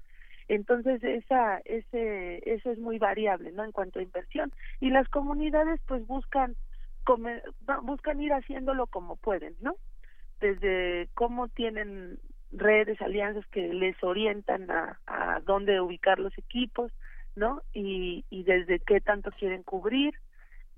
Entonces, 0.49 1.03
esa, 1.05 1.59
ese, 1.65 2.43
eso 2.45 2.71
es 2.71 2.79
muy 2.79 2.99
variable, 2.99 3.53
¿no? 3.53 3.65
En 3.65 3.73
cuanto 3.73 3.99
a 3.99 4.03
inversión. 4.03 4.53
Y 4.81 4.91
las 4.91 5.09
comunidades, 5.09 5.81
pues, 5.87 6.07
buscan, 6.07 6.57
buscan 7.83 8.21
ir 8.21 8.33
haciéndolo 8.33 8.87
como 8.87 9.17
pueden, 9.17 9.57
¿no? 9.61 9.77
Desde 10.41 11.09
cómo 11.15 11.49
tienen 11.49 12.19
redes, 12.53 13.01
alianzas 13.01 13.47
que 13.49 13.69
les 13.73 14.03
orientan 14.03 14.71
a, 14.71 15.41
dónde 15.45 15.81
ubicar 15.81 16.19
los 16.19 16.37
equipos, 16.39 16.93
¿no? 17.37 17.63
Y, 17.73 18.25
y 18.31 18.43
desde 18.45 18.81
qué 18.81 19.01
tanto 19.01 19.31
quieren 19.33 19.63
cubrir 19.63 20.15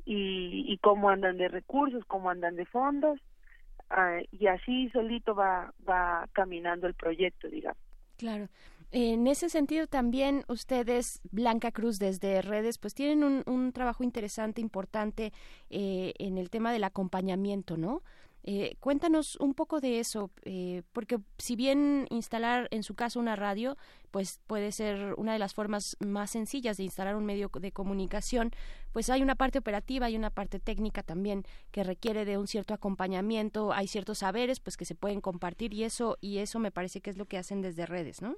y, 0.04 0.64
y 0.66 0.78
cómo 0.78 1.10
andan 1.10 1.38
de 1.38 1.48
recursos, 1.48 2.04
cómo 2.06 2.30
andan 2.30 2.56
de 2.56 2.66
fondos, 2.66 3.18
ah, 3.90 4.20
y 4.30 4.46
así 4.46 4.90
solito 4.90 5.34
va, 5.34 5.72
va 5.88 6.28
caminando 6.32 6.86
el 6.86 6.94
proyecto, 6.94 7.48
digamos. 7.48 7.80
Claro. 8.18 8.48
En 8.94 9.26
ese 9.26 9.48
sentido 9.48 9.86
también 9.86 10.44
ustedes, 10.48 11.22
Blanca 11.30 11.72
Cruz, 11.72 11.98
desde 11.98 12.42
redes, 12.42 12.76
pues 12.76 12.92
tienen 12.92 13.24
un, 13.24 13.42
un 13.46 13.72
trabajo 13.72 14.04
interesante, 14.04 14.60
importante 14.60 15.32
eh, 15.70 16.12
en 16.18 16.36
el 16.36 16.50
tema 16.50 16.72
del 16.74 16.84
acompañamiento, 16.84 17.78
¿no? 17.78 18.02
Eh, 18.44 18.76
cuéntanos 18.80 19.36
un 19.36 19.54
poco 19.54 19.80
de 19.80 19.98
eso, 20.00 20.30
eh, 20.42 20.82
porque 20.92 21.20
si 21.38 21.56
bien 21.56 22.06
instalar 22.10 22.68
en 22.70 22.82
su 22.82 22.94
caso 22.94 23.20
una 23.20 23.36
radio, 23.36 23.78
pues 24.10 24.40
puede 24.46 24.72
ser 24.72 25.14
una 25.16 25.32
de 25.32 25.38
las 25.38 25.54
formas 25.54 25.96
más 26.00 26.30
sencillas 26.30 26.76
de 26.76 26.82
instalar 26.82 27.14
un 27.14 27.24
medio 27.24 27.50
de 27.60 27.72
comunicación, 27.72 28.50
pues 28.92 29.10
hay 29.10 29.22
una 29.22 29.36
parte 29.36 29.60
operativa 29.60 30.10
y 30.10 30.16
una 30.16 30.30
parte 30.30 30.58
técnica 30.58 31.02
también 31.02 31.44
que 31.70 31.84
requiere 31.84 32.24
de 32.24 32.36
un 32.36 32.48
cierto 32.48 32.74
acompañamiento, 32.74 33.72
hay 33.72 33.86
ciertos 33.86 34.18
saberes 34.18 34.60
pues 34.60 34.76
que 34.76 34.84
se 34.84 34.96
pueden 34.96 35.20
compartir 35.20 35.72
y 35.72 35.84
eso 35.84 36.18
y 36.20 36.38
eso 36.38 36.58
me 36.58 36.72
parece 36.72 37.00
que 37.00 37.10
es 37.10 37.16
lo 37.16 37.26
que 37.26 37.38
hacen 37.38 37.62
desde 37.62 37.86
redes, 37.86 38.20
¿no? 38.20 38.36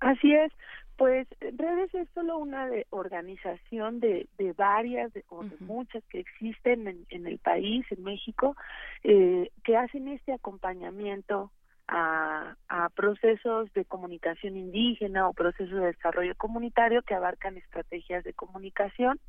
Así 0.00 0.32
es, 0.34 0.52
pues 0.96 1.26
redes 1.40 1.94
es 1.94 2.08
solo 2.14 2.38
una 2.38 2.66
de 2.68 2.86
organización 2.90 4.00
de, 4.00 4.28
de 4.38 4.52
varias 4.52 5.12
o 5.28 5.44
de 5.44 5.56
muchas 5.60 6.02
que 6.06 6.20
existen 6.20 6.88
en, 6.88 7.06
en, 7.10 7.26
el 7.26 7.38
país, 7.38 7.84
en 7.90 8.02
México, 8.02 8.56
eh, 9.04 9.50
que 9.64 9.76
hacen 9.76 10.08
este 10.08 10.32
acompañamiento 10.32 11.50
a, 11.88 12.56
a 12.68 12.88
procesos 12.90 13.72
de 13.74 13.84
comunicación 13.84 14.56
indígena 14.56 15.28
o 15.28 15.34
procesos 15.34 15.78
de 15.78 15.86
desarrollo 15.86 16.34
comunitario 16.36 17.02
que 17.02 17.14
abarcan 17.14 17.56
estrategias 17.56 18.24
de 18.24 18.32
comunicación. 18.32 19.20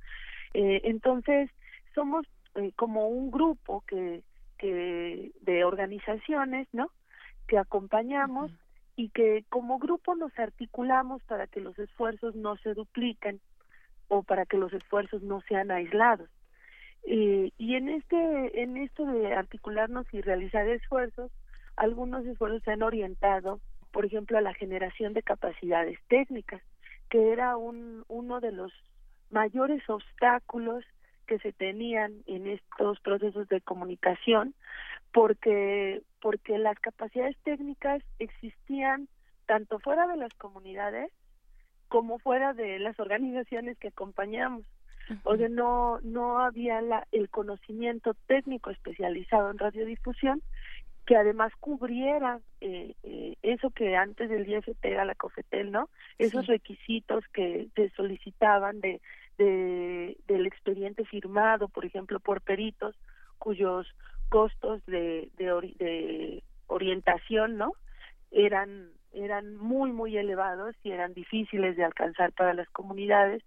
Eh, 0.53 0.82
entonces, 0.86 1.49
somos 1.93 2.25
eh, 2.56 2.71
como 2.75 3.10
un 3.10 3.30
grupo 3.30 3.84
que, 3.88 4.23
que 4.58 5.32
de 5.41 5.65
organizaciones, 5.65 6.67
¿no? 6.71 6.89
Que 7.47 7.58
acompañamos 7.58 8.51
y 8.97 9.10
que 9.10 9.45
como 9.49 9.77
grupo 9.77 10.15
nos 10.15 10.38
articulamos 10.38 11.21
para 11.23 11.45
que 11.45 11.62
los 11.62 11.77
esfuerzos 11.77 12.36
no 12.36 12.57
se 12.57 12.73
dupliquen 12.73 13.39
o 14.07 14.23
para 14.23 14.45
que 14.45 14.57
los 14.57 14.73
esfuerzos 14.73 15.21
no 15.21 15.39
sean 15.41 15.69
aislados. 15.69 16.29
Eh, 17.03 17.51
y 17.60 17.75
en 17.75 17.89
este 17.89 18.62
en 18.62 18.75
esto 18.75 19.05
de 19.05 19.33
articularnos 19.33 20.12
y 20.12 20.21
realizar 20.21 20.67
esfuerzos, 20.67 21.31
algunos 21.75 22.25
esfuerzos 22.25 22.63
se 22.63 22.71
han 22.71 22.81
orientado, 22.81 23.62
por 23.91 24.03
ejemplo, 24.03 24.39
a 24.39 24.41
la 24.41 24.55
generación 24.55 25.13
de 25.13 25.21
capacidades 25.21 25.99
técnicas, 26.07 26.62
que 27.10 27.31
era 27.31 27.55
un, 27.55 28.03
uno 28.07 28.39
de 28.41 28.51
los 28.51 28.73
mayores 29.29 29.88
obstáculos 29.89 30.83
que 31.28 31.38
se 31.40 31.54
tenían 31.54 32.24
en 32.26 32.48
estos 32.48 33.00
procesos 33.02 33.48
de 33.50 33.62
comunicación 33.62 34.56
porque 35.12 36.02
porque 36.22 36.58
las 36.58 36.80
capacidades 36.80 37.38
técnicas 37.44 38.02
existían 38.20 39.08
tanto 39.46 39.80
fuera 39.80 40.08
de 40.08 40.18
las 40.18 40.34
comunidades 40.34 41.12
como 41.88 42.20
fuera 42.20 42.54
de 42.54 42.80
las 42.80 43.00
organizaciones 43.00 43.78
que 43.78 43.90
acompañamos. 43.90 44.66
O 45.24 45.38
sea, 45.38 45.48
no 45.48 46.00
no 46.02 46.40
había 46.40 46.82
la, 46.82 47.08
el 47.12 47.30
conocimiento 47.30 48.13
técnico 48.26 48.72
especializado 48.72 49.52
en 49.52 49.58
radiodifusión 49.58 50.42
que 51.06 51.16
además 51.16 51.54
cubriera 51.62 52.42
eh, 52.60 52.94
eh, 53.04 53.38
eso 53.42 53.70
que 53.70 53.96
antes 53.96 54.30
del 54.30 54.48
IFT 54.48 54.84
era 54.84 55.06
la 55.06 55.16
COFETEL, 55.16 55.72
¿no? 55.72 55.90
Esos 56.18 56.48
requisitos 56.48 57.24
que 57.30 57.70
se 57.76 57.90
solicitaban 57.92 58.82
de, 58.82 59.00
de 59.38 60.17
del 60.28 60.45
expediente 60.45 61.06
firmado, 61.06 61.67
por 61.67 61.86
ejemplo, 61.86 62.19
por 62.19 62.41
peritos, 62.41 62.95
cuyos 63.38 63.88
costos 64.30 64.86
de, 64.86 65.30
de, 65.38 66.43
orientación, 66.67 67.58
¿no? 67.58 67.73
Eran, 68.32 68.89
eran 69.13 69.56
muy, 69.56 69.91
muy 69.91 70.17
elevados 70.17 70.76
y 70.84 70.91
eran 70.91 71.13
difíciles 71.13 71.78
de 71.78 71.86
alcanzar 71.86 72.34
para 72.34 72.54
las 72.54 72.69
comunidades, 72.69 73.41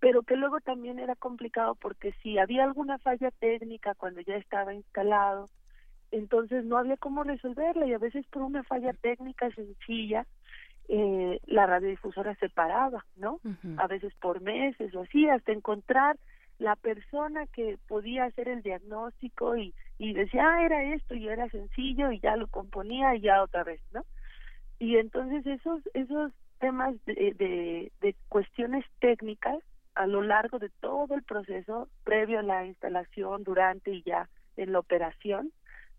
pero 0.00 0.22
que 0.22 0.36
luego 0.36 0.60
también 0.60 0.98
era 0.98 1.16
complicado 1.16 1.74
porque 1.76 2.12
si 2.22 2.38
había 2.38 2.64
alguna 2.64 2.98
falla 2.98 3.30
técnica 3.30 3.94
cuando 3.94 4.20
ya 4.20 4.36
estaba 4.36 4.74
instalado, 4.74 5.48
entonces 6.10 6.64
no 6.64 6.76
había 6.76 6.96
cómo 6.96 7.24
resolverla 7.24 7.86
y 7.86 7.94
a 7.94 7.98
veces 7.98 8.26
por 8.26 8.42
una 8.42 8.62
falla 8.64 8.92
técnica 8.92 9.50
sencilla 9.50 10.26
eh, 10.88 11.40
la 11.46 11.66
radiodifusora 11.66 12.34
se 12.36 12.48
paraba, 12.48 13.04
¿no? 13.16 13.40
A 13.76 13.86
veces 13.86 14.14
por 14.20 14.40
meses 14.40 14.94
o 14.94 15.02
así, 15.02 15.28
hasta 15.28 15.52
encontrar 15.52 16.16
la 16.58 16.76
persona 16.76 17.46
que 17.46 17.78
podía 17.86 18.24
hacer 18.24 18.48
el 18.48 18.62
diagnóstico 18.62 19.56
y, 19.56 19.74
y 19.98 20.12
decía, 20.12 20.44
ah, 20.44 20.64
era 20.64 20.82
esto 20.94 21.14
y 21.14 21.28
era 21.28 21.48
sencillo 21.50 22.10
y 22.10 22.20
ya 22.20 22.36
lo 22.36 22.48
componía 22.48 23.14
y 23.14 23.20
ya 23.20 23.42
otra 23.42 23.64
vez, 23.64 23.80
¿no? 23.92 24.04
Y 24.78 24.96
entonces 24.96 25.46
esos, 25.46 25.82
esos 25.94 26.32
temas 26.58 26.94
de, 27.04 27.34
de, 27.36 27.92
de 28.00 28.16
cuestiones 28.28 28.84
técnicas 29.00 29.58
a 29.94 30.06
lo 30.06 30.22
largo 30.22 30.58
de 30.58 30.70
todo 30.80 31.14
el 31.14 31.22
proceso, 31.22 31.88
previo 32.04 32.38
a 32.38 32.42
la 32.42 32.64
instalación, 32.64 33.42
durante 33.42 33.92
y 33.92 34.02
ya 34.02 34.28
en 34.56 34.72
la 34.72 34.78
operación 34.78 35.52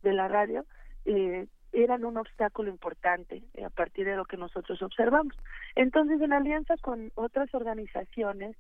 de 0.03 0.13
la 0.13 0.27
radio, 0.27 0.65
eh, 1.05 1.47
eran 1.71 2.05
un 2.05 2.17
obstáculo 2.17 2.69
importante 2.69 3.43
eh, 3.53 3.65
a 3.65 3.69
partir 3.69 4.05
de 4.05 4.15
lo 4.15 4.25
que 4.25 4.37
nosotros 4.37 4.81
observamos. 4.81 5.35
Entonces, 5.75 6.21
en 6.21 6.33
alianza 6.33 6.75
con 6.77 7.11
otras 7.15 7.53
organizaciones, 7.53 8.55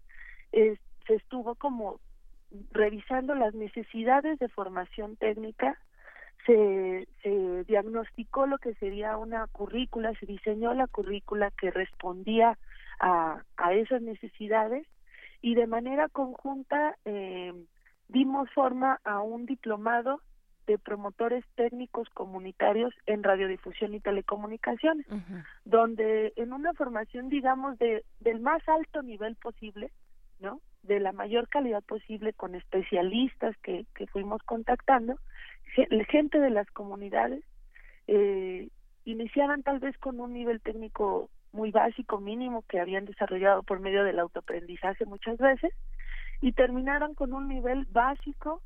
eh, 0.51 0.77
se 1.07 1.15
estuvo 1.15 1.55
como 1.55 1.99
revisando 2.71 3.35
las 3.35 3.53
necesidades 3.53 4.39
de 4.39 4.49
formación 4.49 5.15
técnica, 5.17 5.77
se, 6.45 7.07
se 7.21 7.63
diagnosticó 7.65 8.47
lo 8.47 8.57
que 8.57 8.73
sería 8.75 9.17
una 9.17 9.45
currícula, 9.47 10.13
se 10.19 10.25
diseñó 10.25 10.73
la 10.73 10.87
currícula 10.87 11.51
que 11.51 11.69
respondía 11.69 12.57
a, 12.99 13.43
a 13.57 13.73
esas 13.73 14.01
necesidades 14.01 14.87
y 15.41 15.55
de 15.55 15.67
manera 15.67 16.09
conjunta 16.09 16.97
eh, 17.05 17.53
dimos 18.07 18.49
forma 18.51 18.99
a 19.03 19.21
un 19.21 19.45
diplomado 19.45 20.21
de 20.69 20.77
promotores 20.77 21.43
técnicos 21.55 22.07
comunitarios 22.11 22.93
en 23.07 23.23
radiodifusión 23.23 23.95
y 23.95 23.99
telecomunicaciones, 23.99 25.07
donde 25.65 26.31
en 26.35 26.53
una 26.53 26.73
formación, 26.73 27.27
digamos, 27.27 27.79
de, 27.79 28.05
del 28.19 28.39
más 28.39 28.61
alto 28.69 29.01
nivel 29.01 29.35
posible, 29.35 29.89
¿no? 30.39 30.61
de 30.83 30.99
la 30.99 31.11
mayor 31.11 31.49
calidad 31.49 31.83
posible 31.83 32.33
con 32.33 32.53
especialistas 32.53 33.57
que, 33.63 33.87
que 33.95 34.05
fuimos 34.05 34.43
contactando, 34.43 35.15
gente 36.07 36.39
de 36.39 36.51
las 36.51 36.69
comunidades, 36.69 37.43
eh, 38.05 38.69
iniciaban 39.05 39.63
tal 39.63 39.79
vez 39.79 39.97
con 39.97 40.19
un 40.19 40.33
nivel 40.33 40.61
técnico 40.61 41.31
muy 41.51 41.71
básico, 41.71 42.19
mínimo, 42.19 42.63
que 42.69 42.79
habían 42.79 43.05
desarrollado 43.05 43.63
por 43.63 43.79
medio 43.79 44.03
del 44.03 44.19
autoaprendizaje 44.19 45.05
muchas 45.05 45.39
veces, 45.39 45.73
y 46.41 46.51
terminaron 46.51 47.15
con 47.15 47.33
un 47.33 47.47
nivel 47.47 47.85
básico 47.85 48.61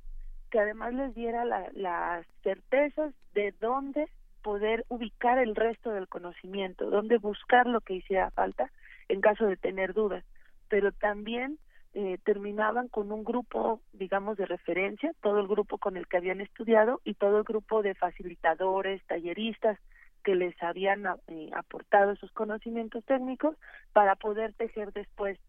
que 0.54 0.60
además 0.60 0.94
les 0.94 1.16
diera 1.16 1.46
la, 1.46 1.68
las 1.74 2.28
certezas 2.44 3.12
de 3.34 3.56
dónde 3.60 4.08
poder 4.44 4.86
ubicar 4.88 5.40
el 5.40 5.56
resto 5.56 5.90
del 5.90 6.08
conocimiento, 6.08 6.92
dónde 6.92 7.18
buscar 7.18 7.66
lo 7.66 7.82
que 7.82 7.96
hiciera 7.96 8.30
falta 8.30 8.70
en 9.10 9.20
caso 9.20 9.48
de 9.48 9.58
tener 9.58 9.96
dudas, 9.96 10.24
pero 10.70 10.92
también 10.92 11.58
eh, 11.96 12.20
terminaban 12.24 12.88
con 12.88 13.12
un 13.12 13.24
grupo, 13.24 13.82
digamos, 13.94 14.38
de 14.38 14.46
referencia, 14.46 15.12
todo 15.24 15.40
el 15.40 15.48
grupo 15.48 15.80
con 15.80 15.98
el 15.98 16.06
que 16.06 16.18
habían 16.18 16.40
estudiado 16.40 17.02
y 17.04 17.16
todo 17.16 17.40
el 17.40 17.46
grupo 17.46 17.82
de 17.82 17.96
facilitadores, 17.96 19.04
talleristas 19.08 19.80
que 20.24 20.36
les 20.36 20.54
habían 20.62 21.04
eh, 21.30 21.50
aportado 21.56 22.12
esos 22.12 22.32
conocimientos 22.32 23.04
técnicos 23.06 23.58
para 23.92 24.16
poder 24.18 24.54
tejer 24.54 24.94
después 24.94 25.40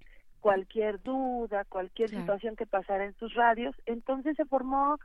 cualquier 0.44 1.02
duda, 1.02 1.64
cualquier 1.64 2.11
situación 2.11 2.54
que 2.54 2.66
pasara 2.66 3.07
en 3.07 3.14
sus 3.14 3.33
radios. 3.33 3.74
Entonces 3.87 4.37
se 4.37 4.44
formó, 4.44 4.98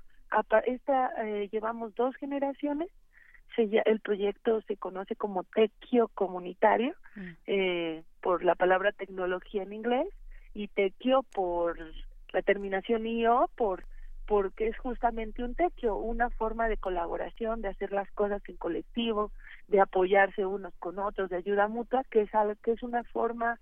esta, 0.65 1.13
eh, 1.23 1.47
llevamos 1.49 1.95
dos 1.95 2.13
generaciones, 2.17 2.89
se, 3.55 3.69
el 3.85 4.01
proyecto 4.01 4.59
se 4.63 4.75
conoce 4.75 5.15
como 5.15 5.45
Tequio 5.45 6.09
Comunitario, 6.09 6.93
mm. 7.15 7.29
eh, 7.47 8.03
por 8.19 8.43
la 8.43 8.55
palabra 8.55 8.91
tecnología 8.91 9.63
en 9.63 9.71
inglés, 9.71 10.09
y 10.53 10.67
Tequio 10.67 11.23
por 11.23 11.77
la 12.33 12.41
terminación 12.41 13.07
IO 13.07 13.49
por 13.55 13.85
porque 14.27 14.67
es 14.67 14.77
justamente 14.77 15.41
un 15.41 15.55
tequio, 15.55 15.95
una 15.95 16.29
forma 16.31 16.67
de 16.67 16.77
colaboración, 16.77 17.61
de 17.61 17.69
hacer 17.69 17.93
las 17.93 18.11
cosas 18.11 18.43
en 18.47 18.57
colectivo, 18.57 19.31
de 19.69 19.79
apoyarse 19.79 20.45
unos 20.45 20.73
con 20.79 20.99
otros, 20.99 21.29
de 21.29 21.37
ayuda 21.37 21.67
mutua, 21.69 22.03
que 22.11 22.23
es 22.23 22.35
algo 22.35 22.53
que 22.61 22.73
es 22.73 22.83
una 22.83 23.03
forma 23.05 23.57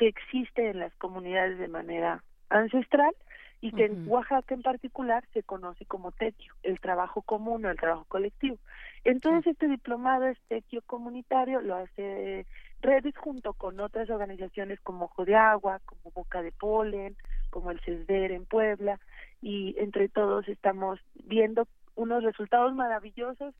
que 0.00 0.08
existe 0.08 0.70
en 0.70 0.78
las 0.78 0.94
comunidades 0.94 1.58
de 1.58 1.68
manera 1.68 2.24
ancestral 2.48 3.14
y 3.60 3.70
que 3.70 3.84
en 3.84 4.08
Oaxaca 4.08 4.54
en 4.54 4.62
particular 4.62 5.22
se 5.34 5.42
conoce 5.42 5.84
como 5.84 6.10
tequio, 6.10 6.54
el 6.62 6.80
trabajo 6.80 7.20
común 7.20 7.66
o 7.66 7.70
el 7.70 7.76
trabajo 7.76 8.06
colectivo. 8.08 8.56
Entonces 9.04 9.52
este 9.52 9.68
diplomado 9.68 10.24
es 10.24 10.38
tequio 10.48 10.80
comunitario, 10.86 11.60
lo 11.60 11.74
hace 11.76 12.46
Redes 12.80 13.14
junto 13.18 13.52
con 13.52 13.78
otras 13.78 14.08
organizaciones 14.08 14.80
como 14.80 15.04
Ojo 15.04 15.26
de 15.26 15.36
Agua, 15.36 15.82
como 15.84 16.10
Boca 16.14 16.40
de 16.40 16.52
Polen, 16.52 17.14
como 17.50 17.70
el 17.70 17.78
CESDER 17.80 18.32
en 18.32 18.46
Puebla, 18.46 18.98
y 19.42 19.74
entre 19.78 20.08
todos 20.08 20.48
estamos 20.48 20.98
viendo 21.26 21.68
unos 21.94 22.22
resultados 22.22 22.74
maravillosos 22.74 23.54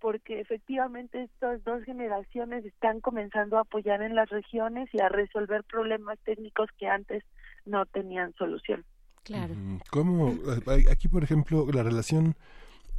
porque 0.00 0.40
efectivamente 0.40 1.22
estas 1.22 1.62
dos 1.64 1.82
generaciones 1.84 2.64
están 2.64 3.00
comenzando 3.00 3.58
a 3.58 3.62
apoyar 3.62 4.02
en 4.02 4.14
las 4.14 4.28
regiones 4.28 4.88
y 4.92 5.00
a 5.00 5.08
resolver 5.08 5.64
problemas 5.64 6.18
técnicos 6.24 6.68
que 6.78 6.88
antes 6.88 7.22
no 7.64 7.86
tenían 7.86 8.34
solución. 8.34 8.84
Claro. 9.22 9.54
¿Cómo? 9.90 10.34
Aquí, 10.90 11.08
por 11.08 11.24
ejemplo, 11.24 11.66
la 11.72 11.82
relación 11.82 12.36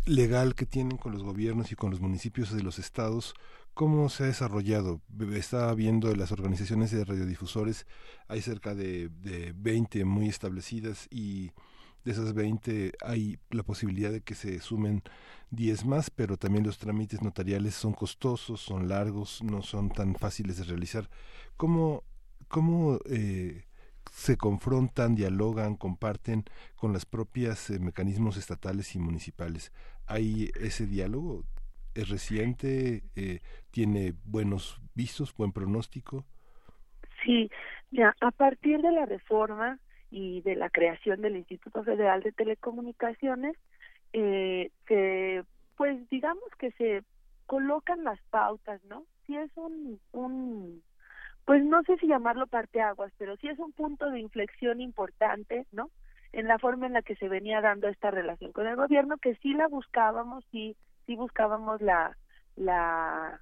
legal 0.05 0.55
que 0.55 0.65
tienen 0.65 0.97
con 0.97 1.13
los 1.13 1.23
gobiernos 1.23 1.71
y 1.71 1.75
con 1.75 1.91
los 1.91 1.99
municipios 1.99 2.55
de 2.55 2.63
los 2.63 2.79
estados, 2.79 3.34
¿cómo 3.73 4.10
se 4.10 4.23
ha 4.23 4.27
desarrollado? 4.27 5.01
Estaba 5.34 5.73
viendo 5.75 6.13
las 6.15 6.31
organizaciones 6.31 6.91
de 6.91 7.05
radiodifusores, 7.05 7.86
hay 8.27 8.41
cerca 8.41 8.73
de, 8.73 9.10
de 9.10 9.53
20 9.55 10.05
muy 10.05 10.27
establecidas 10.27 11.08
y 11.12 11.51
de 12.05 12.11
esas 12.11 12.33
20 12.33 12.93
hay 13.01 13.39
la 13.49 13.63
posibilidad 13.63 14.11
de 14.11 14.21
que 14.21 14.35
se 14.35 14.59
sumen 14.59 15.01
10 15.49 15.85
más, 15.85 16.09
pero 16.09 16.37
también 16.37 16.65
los 16.65 16.77
trámites 16.77 17.21
notariales 17.21 17.73
son 17.73 17.93
costosos, 17.93 18.61
son 18.61 18.87
largos, 18.87 19.43
no 19.43 19.63
son 19.63 19.89
tan 19.89 20.15
fáciles 20.15 20.57
de 20.57 20.65
realizar. 20.65 21.09
¿Cómo, 21.57 22.03
cómo 22.47 22.99
eh, 23.09 23.65
se 24.11 24.37
confrontan, 24.37 25.15
dialogan, 25.15 25.75
comparten 25.75 26.45
con 26.75 26.93
las 26.93 27.05
propias 27.05 27.71
eh, 27.71 27.79
mecanismos 27.79 28.37
estatales 28.37 28.95
y 28.95 28.99
municipales. 28.99 29.73
¿Hay 30.05 30.51
ese 30.59 30.85
diálogo? 30.85 31.43
¿Es 31.95 32.09
reciente? 32.09 33.03
Eh, 33.15 33.39
¿Tiene 33.71 34.13
buenos 34.25 34.79
visos, 34.93 35.35
buen 35.35 35.51
pronóstico? 35.51 36.23
Sí, 37.23 37.49
ya 37.89 38.15
a 38.21 38.29
partir 38.29 38.81
de 38.81 38.91
la 38.91 39.05
reforma 39.05 39.79
y 40.15 40.39
de 40.43 40.56
la 40.56 40.69
creación 40.69 41.21
del 41.21 41.36
Instituto 41.36 41.84
Federal 41.84 42.23
de 42.23 42.32
Telecomunicaciones, 42.32 43.58
eh, 44.13 44.71
se, 44.88 45.43
pues 45.75 46.10
digamos 46.10 46.45
que 46.58 46.71
se 46.71 47.04
colocan 47.45 48.06
las 48.06 48.21
pautas, 48.30 48.82
¿no? 48.86 49.04
Si 49.25 49.36
es 49.36 49.51
un, 49.56 49.99
un 50.13 50.82
pues 51.43 51.65
no 51.65 51.84
sé 51.84 51.97
si 51.97 52.08
llamarlo 52.08 52.47
parteaguas, 52.47 53.12
pero 53.17 53.36
sí 53.36 53.49
es 53.49 53.60
un 53.60 53.73
punto 53.73 54.10
de 54.10 54.21
inflexión 54.21 54.80
importante, 54.80 55.67
¿no? 55.73 55.91
En 56.32 56.47
la 56.47 56.60
forma 56.60 56.86
en 56.86 56.93
la 56.93 57.01
que 57.01 57.17
se 57.17 57.28
venía 57.28 57.60
dando 57.60 57.89
esta 57.89 58.10
relación 58.10 58.54
con 58.54 58.67
el 58.67 58.78
gobierno, 58.78 59.17
que 59.17 59.36
sí 59.36 59.54
la 59.54 59.67
buscábamos, 59.67 60.45
sí, 60.49 60.78
sí 61.08 61.17
buscábamos 61.17 61.82
la, 61.82 62.15
la, 62.56 63.41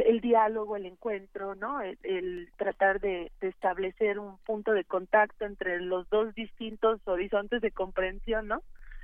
el 0.00 0.20
diálogo, 0.20 0.76
el 0.76 0.86
encuentro, 0.86 1.54
¿no? 1.54 1.80
El, 1.80 2.48
tratar 2.56 3.00
de, 3.00 3.30
establecer 3.40 4.18
un 4.18 4.38
punto 4.38 4.72
de 4.72 4.84
contacto 4.84 5.44
entre 5.44 5.80
los 5.80 6.08
dos 6.08 6.34
distintos 6.34 7.00
horizontes 7.06 7.60
de 7.60 7.70
comprensión, 7.70 8.48
¿no? 8.48 8.62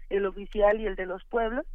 El 0.09 0.24
oficial 0.24 0.81
y 0.81 0.87
el 0.87 0.96
de 0.96 1.07
los 1.07 1.22
pueblos. 1.24 1.66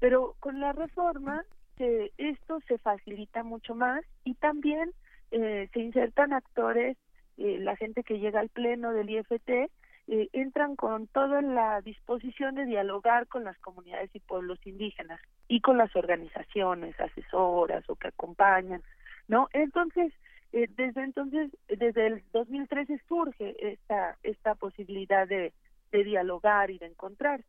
Pero 0.00 0.34
con 0.40 0.60
la 0.60 0.72
reforma, 0.72 1.44
eh, 1.78 2.10
esto 2.18 2.60
se 2.66 2.78
facilita 2.78 3.42
mucho 3.42 3.74
más 3.74 4.04
y 4.24 4.34
también 4.34 4.92
eh, 5.30 5.68
se 5.72 5.80
insertan 5.80 6.32
actores, 6.32 6.96
eh, 7.36 7.58
la 7.60 7.76
gente 7.76 8.02
que 8.02 8.18
llega 8.18 8.40
al 8.40 8.48
pleno 8.48 8.92
del 8.92 9.10
IFT, 9.10 9.70
eh, 10.08 10.28
entran 10.32 10.76
con 10.76 11.06
toda 11.08 11.42
la 11.42 11.80
disposición 11.80 12.54
de 12.54 12.64
dialogar 12.64 13.26
con 13.26 13.44
las 13.44 13.58
comunidades 13.58 14.10
y 14.14 14.20
pueblos 14.20 14.58
indígenas 14.64 15.20
y 15.48 15.60
con 15.60 15.78
las 15.78 15.94
organizaciones 15.96 16.98
asesoras 17.00 17.88
o 17.88 17.96
que 17.96 18.08
acompañan, 18.08 18.82
¿no? 19.28 19.48
Entonces, 19.52 20.12
desde 20.52 21.02
entonces, 21.02 21.50
desde 21.68 22.06
el 22.06 22.22
2013 22.32 23.00
surge 23.08 23.72
esta, 23.72 24.16
esta 24.22 24.54
posibilidad 24.54 25.26
de, 25.26 25.52
de 25.90 26.04
dialogar 26.04 26.70
y 26.70 26.78
de 26.78 26.86
encontrarse. 26.86 27.44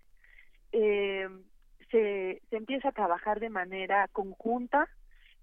se, 0.72 1.30
se 2.50 2.56
empieza 2.56 2.90
a 2.90 2.94
trabajar 2.94 3.40
de 3.40 3.50
manera 3.50 4.08
conjunta 4.12 4.90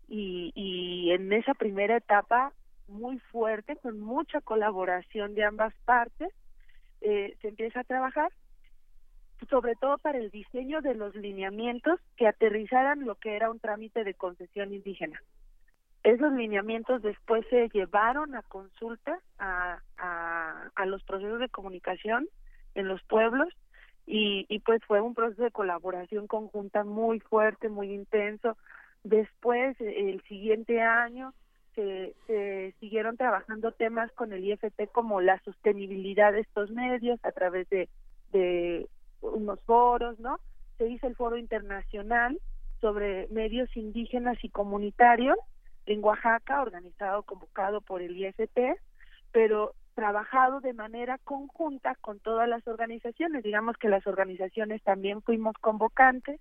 y, 0.09 0.53
y 0.55 1.13
en 1.13 1.33
esa 1.33 1.55
primera 1.55 1.97
etapa 1.97 2.53
muy 2.89 3.19
fuerte, 3.19 3.77
con 3.77 4.01
mucha 4.01 4.41
colaboración 4.41 5.35
de 5.35 5.45
ambas 5.45 5.75
partes, 5.85 6.31
eh, 7.05 7.37
se 7.41 7.49
empieza 7.49 7.81
a 7.81 7.85
trabajar, 7.85 8.33
sobre 9.49 9.75
todo 9.77 9.99
para 9.99 10.19
el 10.19 10.31
diseño 10.31 10.81
de 10.81 10.95
los 10.95 11.15
lineamientos 11.15 12.01
que 12.17 12.27
aterrizaran 12.27 13.05
lo 13.05 13.15
que 13.17 13.37
era 13.37 13.51
un 13.51 13.61
trámite 13.61 14.03
de 14.05 14.15
concesión 14.15 14.73
indígena. 14.73 15.21
Esos 16.03 16.33
lineamientos 16.33 17.03
después 17.03 17.47
se 17.49 17.69
llevaron 17.69 18.35
a 18.35 18.43
consulta 18.43 19.19
a, 19.39 19.81
a, 19.97 20.71
a 20.75 20.87
los 20.87 21.03
procesos 21.05 21.41
de 21.41 21.49
comunicación 21.49 22.29
en 22.75 22.89
los 22.89 23.03
pueblos 23.05 23.49
y, 24.07 24.45
y 24.49 24.59
pues 24.59 24.83
fue 24.85 25.01
un 25.01 25.15
proceso 25.15 25.45
de 25.45 25.51
colaboración 25.51 26.27
conjunta 26.27 26.85
muy 26.85 27.21
fuerte, 27.21 27.69
muy 27.69 27.93
intenso, 27.93 28.57
Después, 29.05 29.77
el 29.81 30.23
siguiente 30.23 30.81
año, 30.81 31.35
se, 31.75 32.75
siguieron 32.81 33.17
trabajando 33.17 33.73
temas 33.73 34.11
con 34.13 34.33
el 34.33 34.45
IFT 34.45 34.91
como 34.93 35.21
la 35.21 35.41
sostenibilidad 35.41 36.33
de 36.33 36.41
estos 36.41 36.71
medios 36.71 37.19
a 37.25 37.33
través 37.33 37.69
de, 37.71 37.89
de 38.33 38.89
unos 39.21 39.61
foros, 39.61 40.19
¿no? 40.21 40.39
Se 40.79 40.89
hizo 40.89 41.07
el 41.07 41.17
foro 41.17 41.37
internacional 41.37 42.39
sobre 42.81 43.29
medios 43.29 43.75
indígenas 43.77 44.37
y 44.43 44.51
comunitarios 44.51 45.39
en 45.87 46.03
Oaxaca, 46.03 46.63
organizado, 46.63 47.23
convocado 47.23 47.81
por 47.81 48.03
el 48.03 48.17
IFT, 48.17 48.79
pero 49.33 49.75
trabajado 49.95 50.61
de 50.61 50.73
manera 50.73 51.19
conjunta 51.19 51.95
con 52.01 52.19
todas 52.21 52.49
las 52.49 52.67
organizaciones. 52.67 53.43
Digamos 53.43 53.77
que 53.77 53.89
las 53.89 54.07
organizaciones 54.07 54.83
también 54.83 55.23
fuimos 55.23 55.55
convocantes 55.61 56.41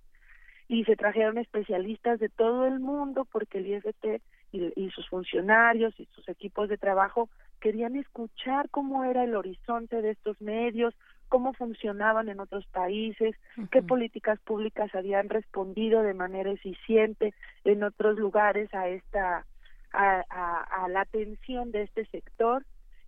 y 0.68 0.84
se 0.84 0.96
trajeron 0.96 1.38
especialistas 1.38 2.18
de 2.20 2.28
todo 2.28 2.66
el 2.66 2.80
mundo 2.80 3.26
porque 3.30 3.58
el 3.58 3.66
IFT 3.68 4.22
y, 4.54 4.90
sus 4.90 5.08
funcionarios 5.08 5.98
y 5.98 6.06
sus 6.14 6.28
equipos 6.28 6.68
de 6.68 6.78
trabajo 6.78 7.28
querían 7.60 7.96
escuchar 7.96 8.68
cómo 8.70 9.04
era 9.04 9.24
el 9.24 9.34
horizonte 9.34 10.00
de 10.02 10.10
estos 10.10 10.40
medios, 10.40 10.94
cómo 11.28 11.52
funcionaban 11.54 12.28
en 12.28 12.40
otros 12.40 12.66
países, 12.66 13.34
qué 13.70 13.82
políticas 13.82 14.38
públicas 14.40 14.94
habían 14.94 15.28
respondido 15.28 16.02
de 16.02 16.14
manera 16.14 16.50
eficiente 16.50 17.34
en 17.64 17.82
otros 17.82 18.18
lugares 18.18 18.72
a 18.74 18.88
esta 18.88 19.44
a, 19.92 20.24
a, 20.28 20.84
a 20.84 20.88
la 20.88 21.02
atención 21.02 21.70
de 21.70 21.82
este 21.82 22.04
sector 22.06 22.64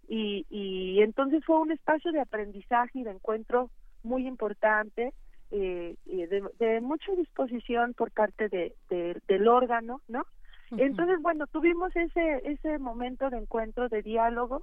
y, 0.09 0.47
y 0.51 1.03
entonces 1.03 1.45
fue 1.45 1.59
un 1.59 1.73
espacio 1.73 2.13
de 2.13 2.21
aprendizaje 2.21 3.01
y 3.01 3.03
de 3.03 3.11
encuentro 3.11 3.71
muy 4.05 4.27
importante 4.27 5.13
eh, 5.51 5.97
de, 6.07 6.43
de, 6.59 6.81
mucha 6.81 7.13
disposición 7.13 7.95
por 7.95 8.11
parte 8.11 8.49
de, 8.49 8.75
del 8.89 9.49
órgano, 9.49 10.01
¿no? 10.09 10.27
Entonces, 10.73 11.21
bueno, 11.23 11.47
tuvimos 11.47 11.95
ese 11.95 12.43
ese 12.45 12.79
momento 12.79 13.31
de 13.31 13.39
encuentro, 13.39 13.89
de 13.89 14.03
diálogo. 14.03 14.63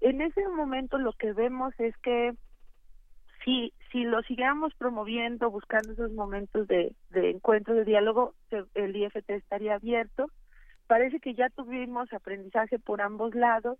En 0.00 0.20
ese 0.20 0.46
momento 0.48 0.98
lo 0.98 1.12
que 1.12 1.32
vemos 1.32 1.74
es 1.78 1.96
que 1.98 2.34
si 3.44 3.72
si 3.90 4.04
lo 4.04 4.22
sigamos 4.22 4.74
promoviendo, 4.74 5.50
buscando 5.50 5.92
esos 5.92 6.12
momentos 6.12 6.66
de, 6.68 6.94
de 7.10 7.30
encuentro, 7.30 7.74
de 7.74 7.84
diálogo, 7.84 8.34
el 8.74 8.96
IFT 8.96 9.30
estaría 9.30 9.74
abierto. 9.74 10.26
Parece 10.86 11.20
que 11.20 11.34
ya 11.34 11.48
tuvimos 11.50 12.12
aprendizaje 12.12 12.78
por 12.78 13.00
ambos 13.00 13.34
lados. 13.34 13.78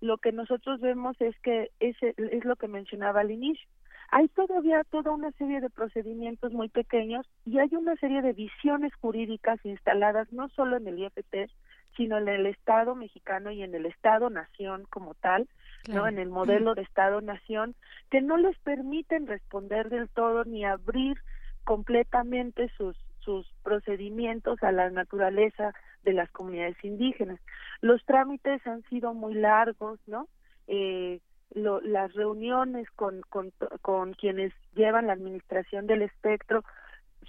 Lo 0.00 0.18
que 0.18 0.32
nosotros 0.32 0.80
vemos 0.80 1.20
es 1.20 1.38
que 1.40 1.70
ese 1.78 2.14
es 2.16 2.44
lo 2.44 2.56
que 2.56 2.68
mencionaba 2.68 3.20
al 3.20 3.30
inicio 3.30 3.68
hay 4.10 4.28
todavía 4.28 4.84
toda 4.84 5.12
una 5.12 5.30
serie 5.32 5.60
de 5.60 5.70
procedimientos 5.70 6.52
muy 6.52 6.68
pequeños 6.68 7.26
y 7.46 7.58
hay 7.58 7.68
una 7.72 7.96
serie 7.96 8.22
de 8.22 8.32
visiones 8.32 8.92
jurídicas 8.94 9.58
instaladas 9.64 10.32
no 10.32 10.48
solo 10.50 10.76
en 10.76 10.88
el 10.88 10.98
IFT, 10.98 11.50
sino 11.96 12.18
en 12.18 12.28
el 12.28 12.46
Estado 12.46 12.94
mexicano 12.94 13.50
y 13.50 13.62
en 13.62 13.74
el 13.74 13.86
Estado-nación 13.86 14.86
como 14.90 15.14
tal, 15.14 15.48
¿no? 15.88 16.06
En 16.06 16.18
el 16.18 16.28
modelo 16.28 16.74
de 16.74 16.82
Estado-nación, 16.82 17.74
que 18.10 18.20
no 18.20 18.36
les 18.36 18.58
permiten 18.60 19.26
responder 19.26 19.90
del 19.90 20.08
todo 20.08 20.44
ni 20.44 20.64
abrir 20.64 21.18
completamente 21.64 22.68
sus 22.76 22.96
sus 23.20 23.46
procedimientos 23.62 24.62
a 24.62 24.72
la 24.72 24.90
naturaleza 24.90 25.74
de 26.04 26.14
las 26.14 26.30
comunidades 26.30 26.82
indígenas. 26.82 27.38
Los 27.80 28.04
trámites 28.04 28.66
han 28.66 28.82
sido 28.84 29.14
muy 29.14 29.34
largos, 29.34 30.00
¿no? 30.06 30.26
Eh, 30.66 31.20
las 31.54 32.12
reuniones 32.14 32.88
con, 32.92 33.22
con, 33.22 33.52
con 33.82 34.14
quienes 34.14 34.52
llevan 34.74 35.06
la 35.06 35.14
administración 35.14 35.86
del 35.86 36.02
espectro 36.02 36.64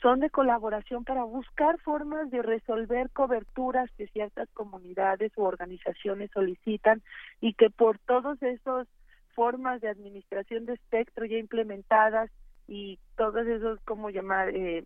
son 0.01 0.19
de 0.19 0.29
colaboración 0.29 1.03
para 1.03 1.23
buscar 1.23 1.79
formas 1.79 2.31
de 2.31 2.41
resolver 2.41 3.09
coberturas 3.11 3.89
que 3.97 4.07
ciertas 4.07 4.49
comunidades 4.53 5.31
u 5.37 5.43
organizaciones 5.43 6.31
solicitan 6.31 7.01
y 7.39 7.53
que 7.53 7.69
por 7.69 7.99
todos 7.99 8.41
esos 8.41 8.87
formas 9.35 9.81
de 9.81 9.89
administración 9.89 10.65
de 10.65 10.73
espectro 10.73 11.25
ya 11.25 11.37
implementadas 11.37 12.29
y 12.67 12.99
todos 13.15 13.45
esos, 13.47 13.79
¿cómo 13.85 14.09
llamar? 14.09 14.49
Eh, 14.49 14.83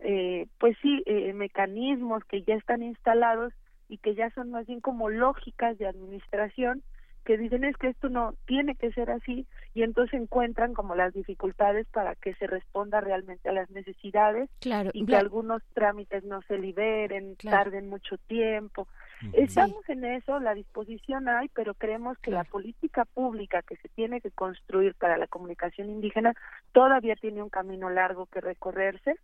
eh, 0.00 0.46
pues 0.58 0.76
sí, 0.82 1.02
eh, 1.06 1.32
mecanismos 1.32 2.24
que 2.24 2.42
ya 2.42 2.54
están 2.54 2.82
instalados 2.82 3.52
y 3.88 3.98
que 3.98 4.14
ya 4.14 4.30
son 4.30 4.50
más 4.50 4.66
bien 4.66 4.80
como 4.80 5.08
lógicas 5.08 5.78
de 5.78 5.86
administración, 5.86 6.82
que 7.28 7.36
dicen 7.36 7.62
es 7.64 7.76
que 7.76 7.88
esto 7.88 8.08
no 8.08 8.32
tiene 8.46 8.74
que 8.74 8.90
ser 8.92 9.10
así 9.10 9.46
y 9.74 9.82
entonces 9.82 10.18
encuentran 10.18 10.72
como 10.72 10.94
las 10.94 11.12
dificultades 11.12 11.86
para 11.88 12.14
que 12.14 12.32
se 12.36 12.46
responda 12.46 13.02
realmente 13.02 13.50
a 13.50 13.52
las 13.52 13.68
necesidades 13.68 14.48
claro, 14.60 14.88
y 14.94 15.04
que 15.04 15.14
algunos 15.14 15.62
trámites 15.74 16.24
no 16.24 16.40
se 16.48 16.56
liberen, 16.56 17.36
tarden 17.36 17.90
mucho 17.90 18.16
tiempo. 18.16 18.88
Estamos 19.32 19.88
en 19.88 20.04
eso, 20.04 20.38
la 20.40 20.54
disposición 20.54 21.28
hay, 21.28 21.48
pero 21.48 21.74
creemos 21.74 22.18
que 22.18 22.30
la 22.30 22.44
política 22.44 23.04
pública 23.04 23.62
que 23.62 23.76
se 23.76 23.88
tiene 23.88 24.20
que 24.20 24.30
construir 24.30 24.94
para 24.94 25.16
la 25.16 25.26
comunicación 25.26 25.90
indígena 25.90 26.34
todavía 26.72 27.16
tiene 27.16 27.42
un 27.42 27.48
camino 27.48 27.90
largo 27.90 28.26
que 28.26 28.40
recorrerse 28.40 29.16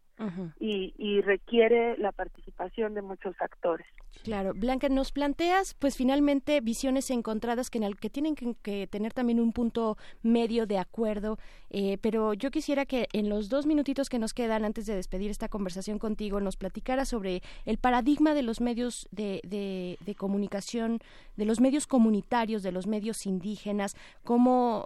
y, 0.58 0.94
y 0.98 1.20
requiere 1.20 1.96
la 1.98 2.12
participación 2.12 2.94
de 2.94 3.02
muchos 3.02 3.34
actores. 3.40 3.86
Claro, 4.22 4.52
Blanca, 4.54 4.88
nos 4.88 5.12
planteas 5.12 5.74
pues 5.74 5.96
finalmente 5.96 6.60
visiones 6.60 7.10
encontradas 7.10 7.68
que, 7.68 7.78
en 7.78 7.84
el, 7.84 7.96
que 7.96 8.08
tienen 8.08 8.34
que, 8.34 8.86
tener 8.86 9.12
también 9.12 9.38
un 9.38 9.52
punto 9.52 9.98
medio 10.22 10.66
de 10.66 10.78
acuerdo, 10.78 11.38
eh, 11.68 11.98
pero 12.00 12.32
yo 12.32 12.50
quisiera 12.50 12.86
que 12.86 13.08
en 13.12 13.28
los 13.28 13.48
dos 13.48 13.66
minutitos 13.66 14.08
que 14.08 14.18
nos 14.18 14.32
quedan 14.32 14.64
antes 14.64 14.86
de 14.86 14.94
despedir 14.94 15.30
esta 15.30 15.48
conversación 15.48 15.98
contigo 15.98 16.40
nos 16.40 16.56
platicara 16.56 17.04
sobre 17.04 17.42
el 17.66 17.76
paradigma 17.76 18.32
de 18.34 18.42
los 18.42 18.62
medios 18.62 19.08
de, 19.10 19.40
de, 19.44 19.83
comunicación, 20.16 20.98
de 21.36 21.44
los 21.44 21.60
medios 21.60 21.86
comunitarios, 21.86 22.62
de 22.62 22.72
los 22.72 22.86
medios 22.86 23.26
indígenas, 23.26 23.96
cómo, 24.22 24.84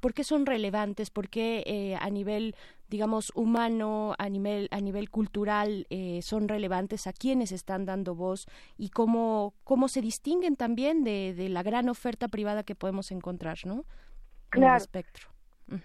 por 0.00 0.14
qué 0.14 0.24
son 0.24 0.46
relevantes, 0.46 1.10
por 1.10 1.28
qué 1.28 1.62
eh, 1.66 1.96
a 1.96 2.10
nivel 2.10 2.54
digamos, 2.92 3.32
humano, 3.34 4.14
a 4.18 4.28
nivel, 4.28 4.68
a 4.70 4.78
nivel 4.78 5.08
cultural, 5.08 5.86
eh, 5.88 6.20
son 6.20 6.46
relevantes, 6.46 7.06
a 7.06 7.14
quienes 7.14 7.50
están 7.50 7.86
dando 7.86 8.14
voz 8.14 8.46
y 8.76 8.90
cómo, 8.90 9.54
cómo 9.64 9.88
se 9.88 10.02
distinguen 10.02 10.56
también 10.56 11.02
de, 11.02 11.32
de 11.34 11.48
la 11.48 11.62
gran 11.62 11.88
oferta 11.88 12.28
privada 12.28 12.64
que 12.64 12.74
podemos 12.74 13.10
encontrar, 13.10 13.56
¿no? 13.64 13.86
Claro. 14.50 14.76
espectro. 14.76 15.30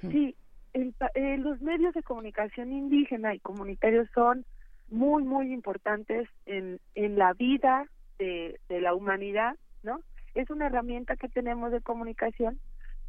Sí, 0.01 0.35
eh, 0.73 1.37
los 1.37 1.61
medios 1.61 1.93
de 1.93 2.03
comunicación 2.03 2.73
indígena 2.73 3.33
y 3.33 3.39
comunitarios 3.39 4.09
son 4.13 4.45
muy, 4.89 5.23
muy 5.23 5.53
importantes 5.53 6.27
en, 6.45 6.79
en 6.93 7.17
la 7.17 7.33
vida 7.33 7.85
de, 8.17 8.59
la 8.69 8.93
humanidad, 8.93 9.55
¿no? 9.83 10.01
Es 10.35 10.49
una 10.49 10.67
herramienta 10.67 11.15
que 11.15 11.29
tenemos 11.29 11.71
de 11.71 11.81
comunicación 11.81 12.59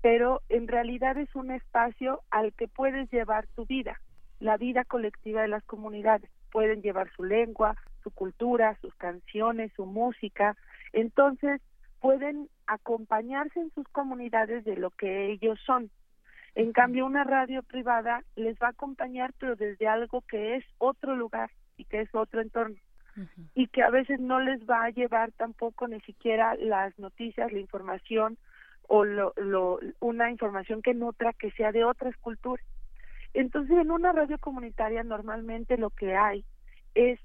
pero 0.00 0.42
en 0.48 0.68
realidad 0.68 1.16
es 1.18 1.34
un 1.34 1.50
espacio 1.50 2.22
al 2.30 2.52
que 2.52 2.68
puedes 2.68 3.10
llevar 3.10 3.46
tu 3.48 3.66
vida, 3.66 4.00
la 4.38 4.56
vida 4.56 4.84
colectiva 4.84 5.42
de 5.42 5.48
las 5.48 5.64
comunidades. 5.64 6.30
Pueden 6.52 6.82
llevar 6.82 7.10
su 7.14 7.24
lengua, 7.24 7.76
su 8.02 8.10
cultura, 8.10 8.78
sus 8.80 8.94
canciones, 8.94 9.72
su 9.74 9.86
música. 9.86 10.56
Entonces, 10.92 11.60
pueden 12.00 12.48
acompañarse 12.66 13.60
en 13.60 13.70
sus 13.74 13.86
comunidades 13.88 14.64
de 14.64 14.76
lo 14.76 14.90
que 14.90 15.32
ellos 15.32 15.58
son. 15.66 15.90
En 16.54 16.72
cambio, 16.72 17.04
una 17.04 17.24
radio 17.24 17.62
privada 17.62 18.22
les 18.36 18.56
va 18.58 18.68
a 18.68 18.70
acompañar, 18.70 19.32
pero 19.38 19.56
desde 19.56 19.88
algo 19.88 20.22
que 20.22 20.56
es 20.56 20.64
otro 20.78 21.16
lugar 21.16 21.50
y 21.76 21.84
que 21.84 22.00
es 22.00 22.14
otro 22.14 22.40
entorno. 22.40 22.76
Y 23.54 23.66
que 23.68 23.82
a 23.82 23.90
veces 23.90 24.20
no 24.20 24.40
les 24.40 24.60
va 24.68 24.84
a 24.84 24.90
llevar 24.90 25.32
tampoco 25.32 25.88
ni 25.88 26.00
siquiera 26.00 26.54
las 26.56 26.98
noticias, 26.98 27.52
la 27.52 27.58
información 27.58 28.38
o 28.86 29.04
lo, 29.04 29.32
lo, 29.36 29.80
una 30.00 30.30
información 30.30 30.82
que 30.82 30.94
nutra 30.94 31.32
que 31.32 31.50
sea 31.52 31.72
de 31.72 31.84
otras 31.84 32.16
culturas. 32.16 32.64
Entonces, 33.34 33.76
en 33.78 33.90
una 33.90 34.12
radio 34.12 34.38
comunitaria 34.38 35.02
normalmente 35.04 35.76
lo 35.76 35.90
que 35.90 36.16
hay 36.16 36.44
es 36.94 37.20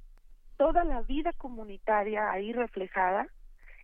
toda 0.58 0.84
la 0.84 1.02
vida 1.02 1.32
comunitaria 1.38 2.32
ahí 2.32 2.54
reflejada 2.54 3.28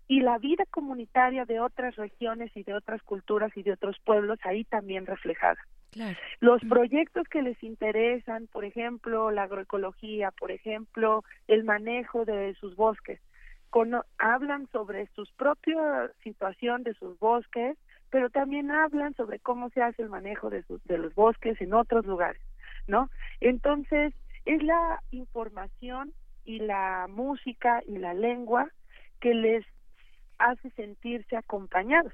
y 0.08 0.22
la 0.22 0.38
vida 0.38 0.66
comunitaria 0.72 1.46
de 1.46 1.60
otras 1.60 1.96
regiones 1.96 2.52
y 2.56 2.64
de 2.64 2.74
otras 2.74 3.02
culturas 3.04 3.56
y 3.56 3.64
de 3.64 3.74
otros 3.74 3.98
pueblos 4.04 4.40
ahí 4.44 4.64
también 4.66 5.06
reflejada. 5.06 5.60
Los 6.40 6.62
proyectos 6.62 7.28
que 7.28 7.42
les 7.42 7.62
interesan, 7.64 8.48
por 8.48 8.64
ejemplo, 8.64 9.32
la 9.32 9.44
agroecología, 9.44 10.32
por 10.32 10.52
ejemplo, 10.52 11.24
el 11.48 11.64
manejo 11.64 12.26
de 12.26 12.54
sus 12.56 12.76
bosques, 12.76 13.20
hablan 14.18 14.68
sobre 14.72 15.08
su 15.16 15.24
propia 15.38 16.12
situación 16.24 16.84
de 16.84 16.94
sus 16.96 17.18
bosques, 17.20 17.78
pero 18.10 18.30
también 18.30 18.72
hablan 18.72 19.14
sobre 19.16 19.40
cómo 19.40 19.70
se 19.70 19.82
hace 19.82 20.02
el 20.02 20.10
manejo 20.10 20.50
de, 20.50 20.64
sus, 20.64 20.84
de 20.86 20.98
los 20.98 21.14
bosques 21.14 21.60
en 21.62 21.74
otros 21.74 22.06
lugares, 22.06 22.42
¿no? 22.88 23.10
Entonces, 23.40 24.14
es 24.46 24.64
la 24.64 25.02
información 25.12 26.14
y 26.46 26.60
la 26.60 27.08
música 27.10 27.82
y 27.86 27.98
la 27.98 28.14
lengua 28.14 28.70
que 29.20 29.34
les 29.34 29.66
hace 30.40 30.70
sentirse 30.72 31.36
acompañados 31.36 32.14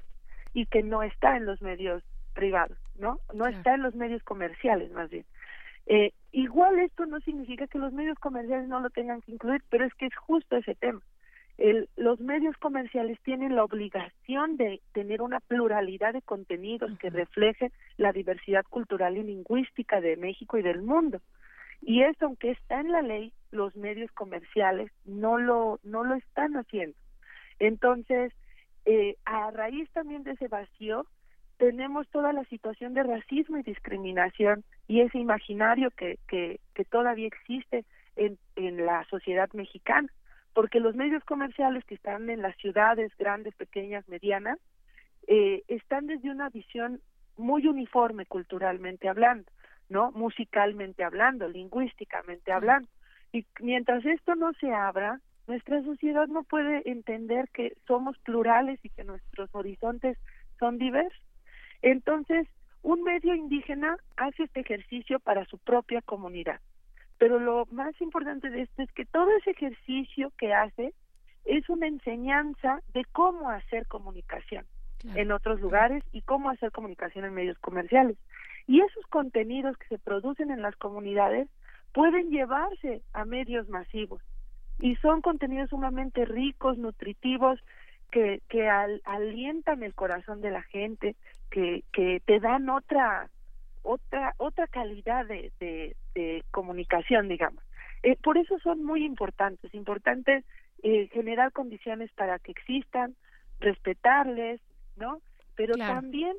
y 0.52 0.66
que 0.66 0.82
no 0.82 1.02
está 1.02 1.36
en 1.36 1.46
los 1.46 1.62
medios 1.62 2.02
privados, 2.36 2.78
¿no? 2.96 3.18
No 3.34 3.46
está 3.48 3.74
en 3.74 3.82
los 3.82 3.96
medios 3.96 4.22
comerciales, 4.22 4.92
más 4.92 5.10
bien. 5.10 5.24
Eh, 5.86 6.12
igual 6.30 6.78
esto 6.78 7.06
no 7.06 7.18
significa 7.20 7.66
que 7.66 7.78
los 7.78 7.92
medios 7.92 8.18
comerciales 8.18 8.68
no 8.68 8.78
lo 8.78 8.90
tengan 8.90 9.22
que 9.22 9.32
incluir, 9.32 9.62
pero 9.70 9.84
es 9.84 9.94
que 9.94 10.06
es 10.06 10.16
justo 10.16 10.56
ese 10.56 10.76
tema 10.76 11.00
los 11.96 12.20
medios 12.20 12.56
comerciales 12.58 13.18
tienen 13.22 13.56
la 13.56 13.64
obligación 13.64 14.56
de 14.56 14.80
tener 14.92 15.22
una 15.22 15.40
pluralidad 15.40 16.12
de 16.12 16.22
contenidos 16.22 16.96
que 16.98 17.10
refleje 17.10 17.72
la 17.96 18.12
diversidad 18.12 18.64
cultural 18.68 19.16
y 19.16 19.22
lingüística 19.22 20.00
de 20.00 20.16
México 20.16 20.58
y 20.58 20.62
del 20.62 20.82
mundo. 20.82 21.20
Y 21.80 22.02
eso, 22.02 22.26
aunque 22.26 22.50
está 22.50 22.80
en 22.80 22.92
la 22.92 23.02
ley, 23.02 23.32
los 23.50 23.74
medios 23.76 24.10
comerciales 24.12 24.90
no 25.04 25.38
lo, 25.38 25.80
no 25.82 26.04
lo 26.04 26.14
están 26.14 26.56
haciendo. 26.56 26.96
Entonces, 27.58 28.32
eh, 28.84 29.16
a 29.24 29.50
raíz 29.50 29.90
también 29.92 30.24
de 30.24 30.32
ese 30.32 30.48
vacío, 30.48 31.06
tenemos 31.58 32.08
toda 32.08 32.32
la 32.32 32.44
situación 32.44 32.94
de 32.94 33.02
racismo 33.02 33.58
y 33.58 33.62
discriminación 33.62 34.64
y 34.88 35.00
ese 35.00 35.18
imaginario 35.18 35.90
que, 35.90 36.18
que, 36.28 36.60
que 36.74 36.84
todavía 36.84 37.26
existe 37.26 37.84
en, 38.16 38.38
en 38.56 38.84
la 38.84 39.04
sociedad 39.08 39.50
mexicana 39.52 40.08
porque 40.56 40.80
los 40.80 40.96
medios 40.96 41.22
comerciales 41.24 41.84
que 41.84 41.96
están 41.96 42.30
en 42.30 42.40
las 42.40 42.56
ciudades 42.56 43.12
grandes, 43.18 43.54
pequeñas, 43.56 44.08
medianas, 44.08 44.58
eh, 45.26 45.62
están 45.68 46.06
desde 46.06 46.30
una 46.30 46.48
visión 46.48 47.02
muy 47.36 47.66
uniforme 47.66 48.24
culturalmente 48.24 49.06
hablando, 49.06 49.52
¿no? 49.90 50.12
Musicalmente 50.12 51.04
hablando, 51.04 51.46
lingüísticamente 51.46 52.52
hablando. 52.52 52.88
Y 53.34 53.44
mientras 53.60 54.02
esto 54.06 54.34
no 54.34 54.54
se 54.54 54.72
abra, 54.72 55.20
nuestra 55.46 55.82
sociedad 55.82 56.26
no 56.26 56.42
puede 56.42 56.90
entender 56.90 57.50
que 57.52 57.76
somos 57.86 58.16
plurales 58.20 58.82
y 58.82 58.88
que 58.88 59.04
nuestros 59.04 59.54
horizontes 59.54 60.16
son 60.58 60.78
diversos. 60.78 61.25
Entonces, 61.82 62.46
un 62.82 63.02
medio 63.02 63.34
indígena 63.34 63.96
hace 64.16 64.44
este 64.44 64.60
ejercicio 64.60 65.18
para 65.20 65.44
su 65.46 65.58
propia 65.58 66.02
comunidad. 66.02 66.60
Pero 67.18 67.38
lo 67.38 67.66
más 67.70 67.98
importante 68.00 68.50
de 68.50 68.62
esto 68.62 68.82
es 68.82 68.92
que 68.92 69.06
todo 69.06 69.28
ese 69.38 69.50
ejercicio 69.50 70.32
que 70.38 70.52
hace 70.52 70.92
es 71.44 71.68
una 71.68 71.86
enseñanza 71.86 72.80
de 72.92 73.04
cómo 73.12 73.50
hacer 73.50 73.86
comunicación 73.86 74.66
en 75.14 75.30
otros 75.30 75.60
lugares 75.60 76.02
y 76.12 76.22
cómo 76.22 76.50
hacer 76.50 76.72
comunicación 76.72 77.24
en 77.24 77.34
medios 77.34 77.58
comerciales. 77.58 78.18
Y 78.66 78.80
esos 78.80 79.06
contenidos 79.06 79.76
que 79.76 79.86
se 79.88 79.98
producen 79.98 80.50
en 80.50 80.62
las 80.62 80.74
comunidades 80.76 81.48
pueden 81.92 82.30
llevarse 82.30 83.02
a 83.12 83.24
medios 83.24 83.68
masivos 83.68 84.22
y 84.78 84.96
son 84.96 85.22
contenidos 85.22 85.70
sumamente 85.70 86.24
ricos, 86.24 86.76
nutritivos, 86.76 87.60
que, 88.10 88.42
que 88.48 88.68
alientan 88.68 89.82
el 89.82 89.94
corazón 89.94 90.40
de 90.40 90.50
la 90.50 90.62
gente, 90.62 91.16
que, 91.50 91.84
que 91.92 92.20
te 92.24 92.40
dan 92.40 92.68
otra 92.68 93.30
otra 93.82 94.34
otra 94.38 94.66
calidad 94.66 95.26
de, 95.26 95.52
de, 95.60 96.44
comunicación, 96.50 97.28
digamos. 97.28 97.62
Eh, 98.02 98.16
por 98.22 98.36
eso 98.36 98.58
son 98.58 98.84
muy 98.84 99.04
importantes, 99.04 99.72
importantes 99.74 100.44
eh, 100.82 101.08
generar 101.12 101.52
condiciones 101.52 102.10
para 102.12 102.38
que 102.38 102.52
existan, 102.52 103.14
respetarles, 103.60 104.60
¿no? 104.96 105.20
Pero 105.54 105.76
también 105.76 106.36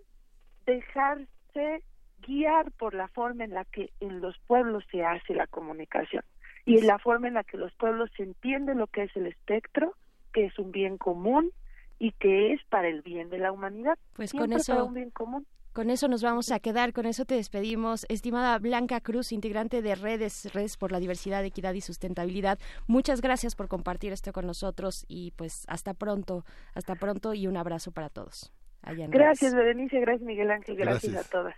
dejarse 0.66 1.84
guiar 2.26 2.72
por 2.72 2.94
la 2.94 3.08
forma 3.08 3.46
en 3.46 3.54
la 3.54 3.66
que 3.66 3.92
en 4.00 4.22
los 4.22 4.38
pueblos 4.40 4.84
se 4.92 5.04
hace 5.04 5.34
la 5.34 5.48
comunicación 5.48 6.24
y 6.66 6.78
en 6.78 6.88
la 6.88 7.00
forma 7.00 7.30
en 7.30 7.36
la 7.36 7.46
que 7.46 7.58
los 7.58 7.74
pueblos 7.76 8.10
entienden 8.18 8.78
lo 8.78 8.88
que 8.88 9.04
es 9.04 9.16
el 9.16 9.28
espectro, 9.28 9.94
que 10.34 10.46
es 10.46 10.60
un 10.60 10.72
bien 10.72 10.98
común, 10.98 11.52
y 12.00 12.12
que 12.14 12.54
es 12.54 12.62
para 12.70 12.88
el 12.88 13.02
bien 13.02 13.30
de 13.30 13.40
la 13.40 13.52
humanidad. 13.52 13.98
Pues 14.14 14.32
con 14.32 14.54
eso 14.54 14.74
para 14.74 14.84
un 14.84 14.94
bien 14.94 15.10
común. 15.12 15.46
Con 15.78 15.92
eso 15.92 16.08
nos 16.08 16.24
vamos 16.24 16.52
a 16.52 16.60
quedar, 16.60 16.92
con 16.92 17.06
eso 17.06 17.26
te 17.26 17.36
despedimos. 17.36 18.08
Estimada 18.10 18.58
Blanca 18.58 19.00
Cruz, 19.00 19.32
integrante 19.32 19.84
de 19.84 19.94
Redes, 19.94 20.52
Redes 20.52 20.76
por 20.76 20.92
la 20.92 21.00
Diversidad, 21.00 21.46
Equidad 21.46 21.76
y 21.76 21.82
Sustentabilidad, 21.82 22.58
muchas 22.88 23.22
gracias 23.22 23.56
por 23.56 23.68
compartir 23.68 24.12
esto 24.12 24.34
con 24.34 24.48
nosotros 24.48 25.06
y 25.08 25.34
pues 25.36 25.66
hasta 25.68 25.94
pronto, 25.94 26.46
hasta 26.74 26.96
pronto 26.96 27.36
y 27.36 27.46
un 27.46 27.58
abrazo 27.58 27.92
para 27.92 28.10
todos. 28.10 28.52
gracias, 28.82 29.54
Berenice, 29.54 30.00
gracias, 30.00 30.26
Miguel 30.26 30.50
Ángel, 30.50 30.78
gracias, 30.78 31.16
a 31.16 31.30
todas. 31.30 31.56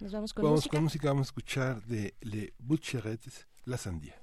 Nos 0.00 0.12
vamos 0.12 0.34
con 0.34 0.44
vamos 0.44 0.58
música. 0.58 0.76
con 0.76 0.84
música, 0.84 1.08
vamos 1.08 1.28
a 1.28 1.28
escuchar 1.28 1.82
de 1.84 2.14
Le 2.20 2.52
Butcherettes, 2.58 3.48
La 3.64 3.78
Sandía. 3.78 4.22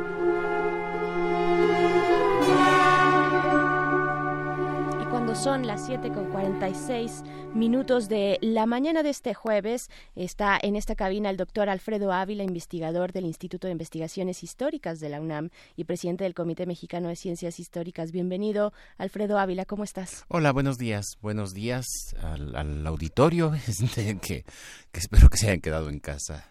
Son 5.43 5.65
las 5.65 5.87
7 5.87 6.11
con 6.11 6.29
46 6.29 7.23
minutos 7.55 8.07
de 8.07 8.37
la 8.41 8.67
mañana 8.67 9.01
de 9.01 9.09
este 9.09 9.33
jueves. 9.33 9.89
Está 10.15 10.59
en 10.61 10.75
esta 10.75 10.93
cabina 10.93 11.31
el 11.31 11.37
doctor 11.37 11.67
Alfredo 11.67 12.11
Ávila, 12.13 12.43
investigador 12.43 13.11
del 13.11 13.25
Instituto 13.25 13.65
de 13.65 13.71
Investigaciones 13.71 14.43
Históricas 14.43 14.99
de 14.99 15.09
la 15.09 15.19
UNAM 15.19 15.49
y 15.75 15.85
presidente 15.85 16.25
del 16.25 16.35
Comité 16.35 16.67
Mexicano 16.67 17.09
de 17.09 17.15
Ciencias 17.15 17.59
Históricas. 17.59 18.11
Bienvenido, 18.11 18.71
Alfredo 18.99 19.39
Ávila, 19.39 19.65
¿cómo 19.65 19.83
estás? 19.83 20.25
Hola, 20.27 20.51
buenos 20.51 20.77
días. 20.77 21.17
Buenos 21.21 21.55
días 21.55 21.87
al, 22.21 22.85
auditorio, 22.85 23.55
este, 23.67 24.19
que, 24.19 24.45
que 24.91 24.99
espero 24.99 25.27
que 25.27 25.37
se 25.37 25.47
hayan 25.47 25.61
quedado 25.61 25.89
en 25.89 25.99
casa 25.99 26.50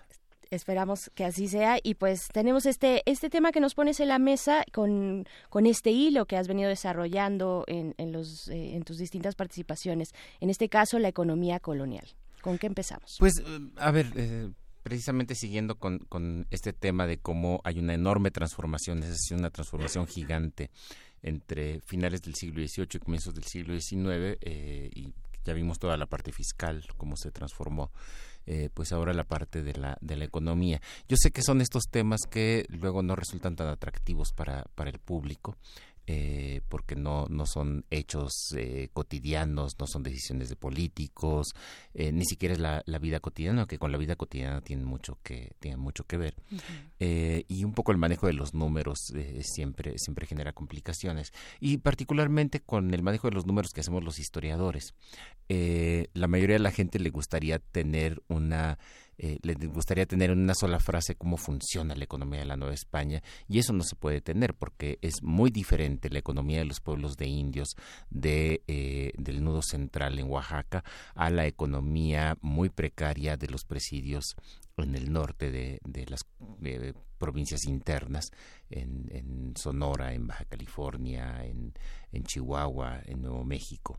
esperamos 0.50 1.10
que 1.14 1.24
así 1.24 1.48
sea. 1.48 1.78
Y 1.82 1.94
pues 1.94 2.28
tenemos 2.32 2.66
este 2.66 3.02
este 3.06 3.30
tema 3.30 3.52
que 3.52 3.60
nos 3.60 3.74
pones 3.74 4.00
en 4.00 4.08
la 4.08 4.18
mesa 4.18 4.64
con, 4.72 5.26
con 5.48 5.66
este 5.66 5.90
hilo 5.90 6.26
que 6.26 6.36
has 6.36 6.48
venido 6.48 6.68
desarrollando 6.68 7.64
en, 7.66 7.94
en 7.98 8.12
los 8.12 8.48
eh, 8.48 8.74
en 8.74 8.82
tus 8.82 8.98
distintas 8.98 9.34
participaciones. 9.34 10.12
En 10.40 10.50
este 10.50 10.68
caso 10.68 10.98
la 10.98 11.08
economía 11.08 11.60
colonial. 11.60 12.06
Con 12.42 12.56
qué 12.56 12.66
empezamos 12.66 13.16
pues 13.18 13.38
eh, 13.38 13.70
a 13.76 13.90
ver 13.90 14.10
eh, 14.16 14.50
precisamente 14.82 15.34
siguiendo 15.34 15.78
con, 15.78 15.98
con 15.98 16.46
este 16.50 16.72
tema 16.72 17.06
de 17.06 17.18
cómo 17.18 17.60
hay 17.64 17.78
una 17.78 17.92
enorme 17.92 18.30
transformación 18.30 19.02
es 19.02 19.10
decir 19.10 19.36
una 19.36 19.50
transformación 19.50 20.06
gigante 20.06 20.70
entre 21.20 21.80
finales 21.82 22.22
del 22.22 22.34
siglo 22.34 22.66
XVIII 22.66 22.88
y 22.94 22.98
comienzos 22.98 23.34
del 23.34 23.44
siglo 23.44 23.78
XIX 23.78 24.38
y 24.42 25.12
ya 25.44 25.52
vimos 25.52 25.78
toda 25.78 25.98
la 25.98 26.06
parte 26.06 26.32
fiscal 26.32 26.82
cómo 26.96 27.14
se 27.18 27.30
transformó 27.30 27.90
eh, 28.46 28.70
pues 28.72 28.92
ahora 28.92 29.12
la 29.12 29.24
parte 29.24 29.62
de 29.62 29.74
la, 29.74 29.96
de 30.00 30.16
la 30.16 30.24
economía. 30.24 30.80
Yo 31.08 31.16
sé 31.18 31.30
que 31.30 31.42
son 31.42 31.60
estos 31.60 31.84
temas 31.90 32.20
que 32.28 32.66
luego 32.68 33.02
no 33.02 33.16
resultan 33.16 33.56
tan 33.56 33.68
atractivos 33.68 34.32
para, 34.32 34.64
para 34.74 34.90
el 34.90 34.98
público, 34.98 35.56
eh, 36.12 36.60
porque 36.68 36.96
no, 36.96 37.26
no 37.28 37.46
son 37.46 37.84
hechos 37.88 38.52
eh, 38.56 38.88
cotidianos, 38.92 39.76
no 39.78 39.86
son 39.86 40.02
decisiones 40.02 40.48
de 40.48 40.56
políticos, 40.56 41.54
eh, 41.94 42.10
ni 42.10 42.24
siquiera 42.24 42.52
es 42.52 42.58
la, 42.58 42.82
la, 42.84 42.98
vida 42.98 43.20
cotidiana, 43.20 43.66
que 43.66 43.78
con 43.78 43.92
la 43.92 43.98
vida 43.98 44.16
cotidiana 44.16 44.60
tiene 44.60 44.84
mucho 44.84 45.20
que, 45.22 45.52
tiene 45.60 45.76
mucho 45.76 46.02
que 46.08 46.16
ver. 46.16 46.34
y 46.98 47.62
un 47.62 47.74
poco 47.74 47.92
el 47.92 47.98
manejo 47.98 48.26
de 48.26 48.32
los 48.32 48.54
números 48.54 49.12
siempre, 49.42 49.98
siempre 49.98 50.26
genera 50.26 50.52
complicaciones. 50.52 51.32
Y 51.60 51.76
particularmente 51.78 52.58
con 52.58 52.92
el 52.92 53.04
manejo 53.04 53.28
de 53.28 53.34
los 53.36 53.46
números 53.46 53.72
que 53.72 53.80
hacemos 53.80 54.02
los 54.02 54.18
historiadores. 54.18 54.94
la 55.48 56.26
mayoría 56.26 56.56
de 56.56 56.62
la 56.62 56.72
gente 56.72 56.98
le 56.98 57.10
gustaría 57.10 57.60
tener 57.60 58.20
una 58.26 58.78
eh, 59.22 59.38
les 59.42 59.56
gustaría 59.70 60.06
tener 60.06 60.30
en 60.30 60.38
una 60.38 60.54
sola 60.54 60.80
frase 60.80 61.14
cómo 61.14 61.36
funciona 61.36 61.94
la 61.94 62.04
economía 62.04 62.40
de 62.40 62.46
la 62.46 62.56
Nueva 62.56 62.72
España 62.72 63.22
y 63.48 63.58
eso 63.58 63.74
no 63.74 63.82
se 63.84 63.94
puede 63.94 64.22
tener 64.22 64.54
porque 64.54 64.98
es 65.02 65.22
muy 65.22 65.50
diferente 65.50 66.08
la 66.08 66.20
economía 66.20 66.60
de 66.60 66.64
los 66.64 66.80
pueblos 66.80 67.18
de 67.18 67.26
indios 67.26 67.76
de, 68.08 68.62
eh, 68.66 69.12
del 69.18 69.44
nudo 69.44 69.60
central 69.60 70.18
en 70.18 70.30
Oaxaca 70.30 70.84
a 71.14 71.28
la 71.28 71.46
economía 71.46 72.38
muy 72.40 72.70
precaria 72.70 73.36
de 73.36 73.48
los 73.48 73.66
presidios 73.66 74.36
en 74.78 74.94
el 74.94 75.12
norte 75.12 75.50
de, 75.50 76.06
las 76.08 76.24
provincias 77.18 77.66
internas, 77.66 78.30
en, 78.70 79.10
en, 79.10 79.54
Sonora, 79.54 80.14
en 80.14 80.26
Baja 80.26 80.46
California, 80.46 81.44
en, 81.44 81.74
en 82.12 82.24
Chihuahua, 82.24 83.00
en 83.04 83.20
Nuevo 83.20 83.44
México. 83.44 83.98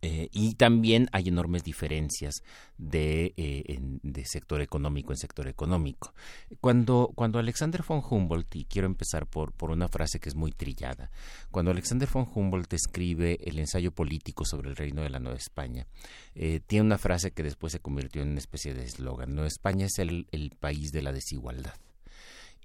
Eh, 0.00 0.28
y 0.32 0.54
también 0.54 1.08
hay 1.12 1.28
enormes 1.28 1.64
diferencias 1.64 2.42
de, 2.76 3.34
eh, 3.36 3.78
de, 3.80 4.24
sector 4.24 4.60
económico 4.60 5.12
en 5.12 5.16
sector 5.16 5.48
económico. 5.48 6.14
Cuando, 6.60 7.10
cuando 7.16 7.40
Alexander 7.40 7.82
von 7.86 8.02
Humboldt, 8.08 8.54
y 8.54 8.64
quiero 8.64 8.86
empezar 8.86 9.26
por, 9.26 9.52
por 9.52 9.70
una 9.70 9.88
frase 9.88 10.20
que 10.20 10.28
es 10.28 10.36
muy 10.36 10.52
trillada, 10.52 11.10
cuando 11.50 11.72
Alexander 11.72 12.08
von 12.12 12.28
Humboldt 12.32 12.72
escribe 12.74 13.38
el 13.42 13.58
ensayo 13.58 13.90
político 13.90 14.44
sobre 14.44 14.70
el 14.70 14.76
reino 14.76 15.02
de 15.02 15.10
la 15.10 15.18
Nueva 15.18 15.38
España, 15.38 15.88
eh, 16.34 16.60
tiene 16.64 16.86
una 16.86 16.98
frase 16.98 17.32
que 17.32 17.42
después 17.42 17.72
se 17.72 17.80
convirtió 17.80 18.22
en 18.22 18.30
una 18.30 18.38
especie 18.38 18.74
de 18.74 18.84
eslogan, 18.84 19.34
Nueva 19.34 19.48
España 19.48 19.86
es 19.86 19.98
el, 19.98 20.28
el 20.30 20.50
país 20.50 20.92
de 20.92 21.02
la 21.02 21.12
desigualdad. 21.12 21.74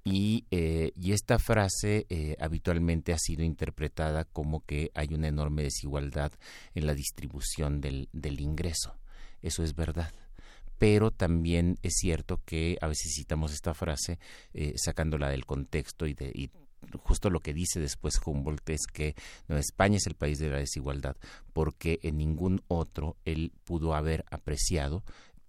Y, 0.04 0.45
eh, 0.51 0.91
y, 0.95 1.14
esta 1.14 1.39
frase 1.39 2.06
eh, 2.10 2.36
habitualmente 2.39 3.14
ha 3.14 3.18
sido 3.18 3.43
interpretada 3.43 4.26
como 4.26 4.66
que 4.66 4.91
hay 4.95 5.14
una 5.14 5.30
enorme 5.30 5.64
desigualdad 5.64 6.34
en 6.76 6.86
la 6.86 6.93
distribución 6.93 7.80
del, 7.80 8.10
ingreso. 8.14 8.97
Eso 9.41 9.64
es 9.64 9.76
verdad 9.76 10.14
pero 10.80 11.12
también 11.12 11.78
es 11.82 11.93
cierto 11.93 12.41
que 12.45 12.78
a 12.82 12.88
veces 12.88 13.14
citamos 13.16 13.54
esta 13.54 13.74
frase 13.74 14.20
eh, 14.54 14.74
sacándola 14.76 15.30
del 15.30 15.45
contexto 15.45 16.08
y, 16.08 16.14
de, 16.14 16.30
y 16.34 16.49
justo 17.04 17.30
lo 17.30 17.39
que 17.39 17.54
dice 17.54 17.80
después 17.80 18.20
Humboldt 18.26 18.70
es 18.70 18.88
que 18.91 19.16
España 19.47 19.97
es 19.97 20.08
el 20.08 20.16
país 20.16 20.39
de 20.39 20.49
la 20.49 20.58
desigualdad 20.58 21.16
porque 21.54 21.99
en 22.04 22.18
ningún 22.18 22.62
otro 22.68 23.16
él 23.24 23.54
pudo 23.64 23.95
haber 23.95 24.26
apreciado 24.30 25.04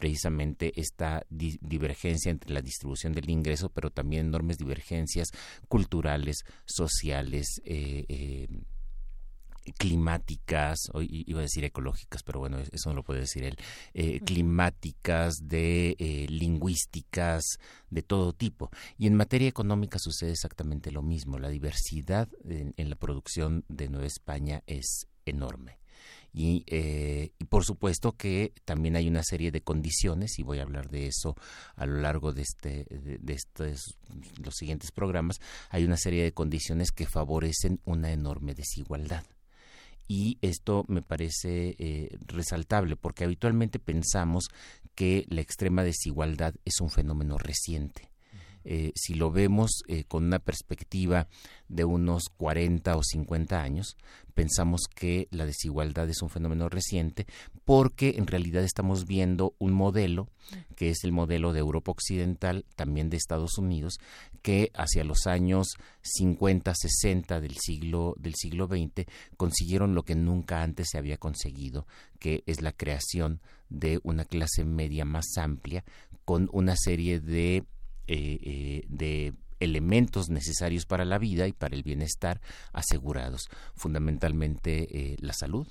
precisamente 0.04 0.78
esta 0.78 1.24
divergencia 1.30 2.30
entre 2.30 2.52
la 2.52 2.60
distribución 2.60 3.14
del 3.14 3.30
ingreso, 3.30 3.70
pero 3.70 3.88
también 3.88 4.26
enormes 4.26 4.58
divergencias 4.58 5.30
culturales, 5.66 6.44
sociales, 6.66 7.62
eh, 7.64 8.04
eh, 8.10 8.48
climáticas, 9.78 10.90
iba 11.00 11.38
a 11.38 11.42
decir 11.42 11.64
ecológicas, 11.64 12.22
pero 12.22 12.38
bueno, 12.38 12.58
eso 12.58 12.90
no 12.90 12.96
lo 12.96 13.02
puede 13.02 13.20
decir 13.20 13.44
él, 13.44 13.56
eh, 13.94 14.20
climáticas, 14.20 15.36
de 15.48 15.96
lingüísticas, 16.28 17.58
de 17.88 18.02
todo 18.02 18.34
tipo. 18.34 18.68
Y 18.98 19.06
en 19.06 19.14
materia 19.14 19.48
económica 19.48 19.98
sucede 19.98 20.32
exactamente 20.32 20.92
lo 20.92 21.00
mismo. 21.00 21.38
La 21.38 21.48
diversidad 21.48 22.28
en 22.46 22.90
la 22.90 22.96
producción 22.96 23.64
de 23.70 23.88
Nueva 23.88 24.06
España 24.06 24.62
es 24.66 25.06
enorme. 25.24 25.78
Eh, 26.36 27.32
y, 27.38 27.44
por 27.44 27.64
supuesto 27.64 28.12
que 28.12 28.52
también 28.64 28.96
hay 28.96 29.06
una 29.06 29.22
serie 29.22 29.52
de 29.52 29.62
condiciones 29.62 30.38
y 30.38 30.42
voy 30.42 30.58
a 30.58 30.62
hablar 30.62 30.90
de 30.90 31.06
eso 31.06 31.36
a 31.76 31.86
lo 31.86 32.00
largo 32.00 32.32
de 32.32 32.42
este 32.42 32.86
de, 32.90 33.32
estos 33.32 33.96
los 34.42 34.54
siguientes 34.54 34.90
programas 34.90 35.40
hay 35.70 35.84
una 35.84 35.96
serie 35.96 36.24
de 36.24 36.32
condiciones 36.32 36.90
que 36.90 37.06
favorecen 37.06 37.80
una 37.84 38.12
enorme 38.12 38.54
desigualdad. 38.54 39.24
Y 40.06 40.38
esto 40.42 40.84
me 40.88 41.00
parece 41.02 41.76
eh, 41.78 42.18
resaltable 42.26 42.96
porque 42.96 43.24
habitualmente 43.24 43.78
pensamos 43.78 44.48
que 44.94 45.24
la 45.28 45.40
extrema 45.40 45.82
desigualdad 45.82 46.54
es 46.64 46.80
un 46.80 46.90
fenómeno 46.90 47.38
reciente 47.38 48.13
eh, 48.64 48.92
si 48.94 49.14
lo 49.14 49.30
vemos 49.30 49.82
eh, 49.88 50.04
con 50.04 50.24
una 50.24 50.38
perspectiva 50.38 51.28
de 51.68 51.84
unos 51.84 52.24
40 52.36 52.96
o 52.96 53.02
50 53.02 53.60
años, 53.60 53.96
pensamos 54.34 54.82
que 54.94 55.28
la 55.30 55.46
desigualdad 55.46 56.08
es 56.08 56.22
un 56.22 56.30
fenómeno 56.30 56.68
reciente 56.68 57.26
porque 57.64 58.14
en 58.16 58.26
realidad 58.26 58.64
estamos 58.64 59.06
viendo 59.06 59.54
un 59.58 59.72
modelo 59.72 60.28
que 60.76 60.90
es 60.90 61.04
el 61.04 61.12
modelo 61.12 61.52
de 61.52 61.60
Europa 61.60 61.92
Occidental, 61.92 62.66
también 62.76 63.08
de 63.08 63.16
Estados 63.16 63.58
Unidos, 63.58 63.98
que 64.42 64.70
hacia 64.74 65.04
los 65.04 65.26
años 65.26 65.76
50, 66.02 66.74
60 66.74 67.40
del 67.40 67.56
siglo 67.58 68.14
del 68.18 68.34
siglo 68.34 68.66
XX 68.66 69.06
consiguieron 69.36 69.94
lo 69.94 70.02
que 70.02 70.14
nunca 70.14 70.62
antes 70.62 70.88
se 70.90 70.98
había 70.98 71.16
conseguido, 71.16 71.86
que 72.18 72.42
es 72.46 72.60
la 72.60 72.72
creación 72.72 73.40
de 73.68 74.00
una 74.02 74.24
clase 74.24 74.64
media 74.64 75.04
más 75.04 75.26
amplia 75.36 75.84
con 76.24 76.48
una 76.52 76.74
serie 76.76 77.20
de 77.20 77.64
eh, 78.06 78.38
eh, 78.42 78.84
de 78.88 79.34
elementos 79.60 80.28
necesarios 80.28 80.86
para 80.86 81.04
la 81.04 81.18
vida 81.18 81.46
y 81.46 81.52
para 81.52 81.74
el 81.74 81.82
bienestar 81.82 82.40
asegurados, 82.72 83.48
fundamentalmente 83.74 85.12
eh, 85.12 85.16
la 85.20 85.32
salud, 85.32 85.66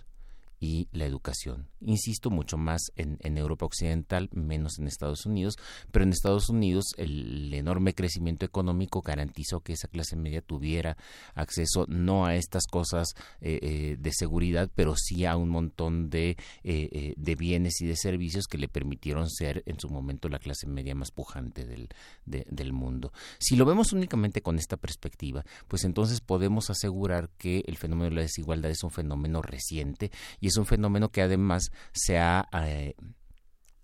y 0.64 0.88
la 0.94 1.04
educación. 1.04 1.68
Insisto, 1.82 2.30
mucho 2.30 2.58
más 2.58 2.94
en, 2.96 3.38
Europa 3.38 3.66
Occidental, 3.66 4.30
menos 4.32 4.80
en 4.80 4.88
Estados 4.88 5.26
Unidos, 5.26 5.58
pero 5.92 6.06
en 6.06 6.14
Estados 6.14 6.48
Unidos 6.48 6.86
el 6.96 7.54
enorme 7.54 7.94
crecimiento 7.94 8.46
económico 8.46 9.02
garantizó 9.02 9.60
que 9.60 9.74
esa 9.74 9.90
clase 9.90 10.16
media 10.16 10.42
tuviera 10.42 10.96
acceso 11.36 11.86
no 11.90 12.26
a 12.26 12.36
estas 12.36 12.64
cosas 12.66 13.10
eh, 13.42 13.60
eh, 13.62 13.98
de 14.00 14.12
seguridad, 14.14 14.72
pero 14.74 14.96
sí 14.96 15.26
a 15.26 15.36
un 15.36 15.50
montón 15.50 16.10
de, 16.10 16.38
eh, 16.64 17.14
de 17.18 17.36
bienes 17.36 17.82
y 17.82 17.86
de 17.86 17.98
servicios 17.98 18.48
que 18.48 18.58
le 18.58 18.70
permitieron 18.70 19.30
ser 19.30 19.64
en 19.66 19.82
su 19.82 19.90
momento 19.90 20.30
la 20.30 20.40
clase 20.40 20.66
media 20.66 20.96
más 20.96 21.12
pujante 21.12 21.66
del, 21.66 21.90
del 22.26 22.72
mundo. 22.72 23.12
Si 23.38 23.58
lo 23.58 23.66
vemos 23.66 23.92
únicamente 23.92 24.42
con 24.42 24.58
esta 24.58 24.78
perspectiva, 24.78 25.44
pues 25.68 25.84
entonces 25.84 26.22
podemos 26.22 26.70
asegurar 26.70 27.30
que 27.38 27.66
el 27.68 27.76
fenómeno 27.76 28.12
de 28.12 28.16
la 28.16 28.22
desigualdad 28.22 28.72
es 28.72 28.84
un 28.86 28.92
fenómeno 28.92 29.42
reciente 29.42 30.10
y 30.40 30.48
es 30.48 30.53
un 30.58 30.66
fenómeno 30.66 31.10
que 31.10 31.22
además 31.22 31.72
se 31.94 32.18
ha, 32.18 32.48
eh, 32.66 32.96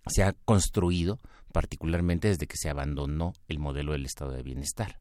se 0.07 0.23
ha 0.23 0.33
construido 0.45 1.19
particularmente 1.51 2.27
desde 2.27 2.47
que 2.47 2.57
se 2.57 2.69
abandonó 2.69 3.33
el 3.47 3.59
modelo 3.59 3.93
del 3.93 4.05
estado 4.05 4.31
de 4.31 4.43
bienestar. 4.43 4.99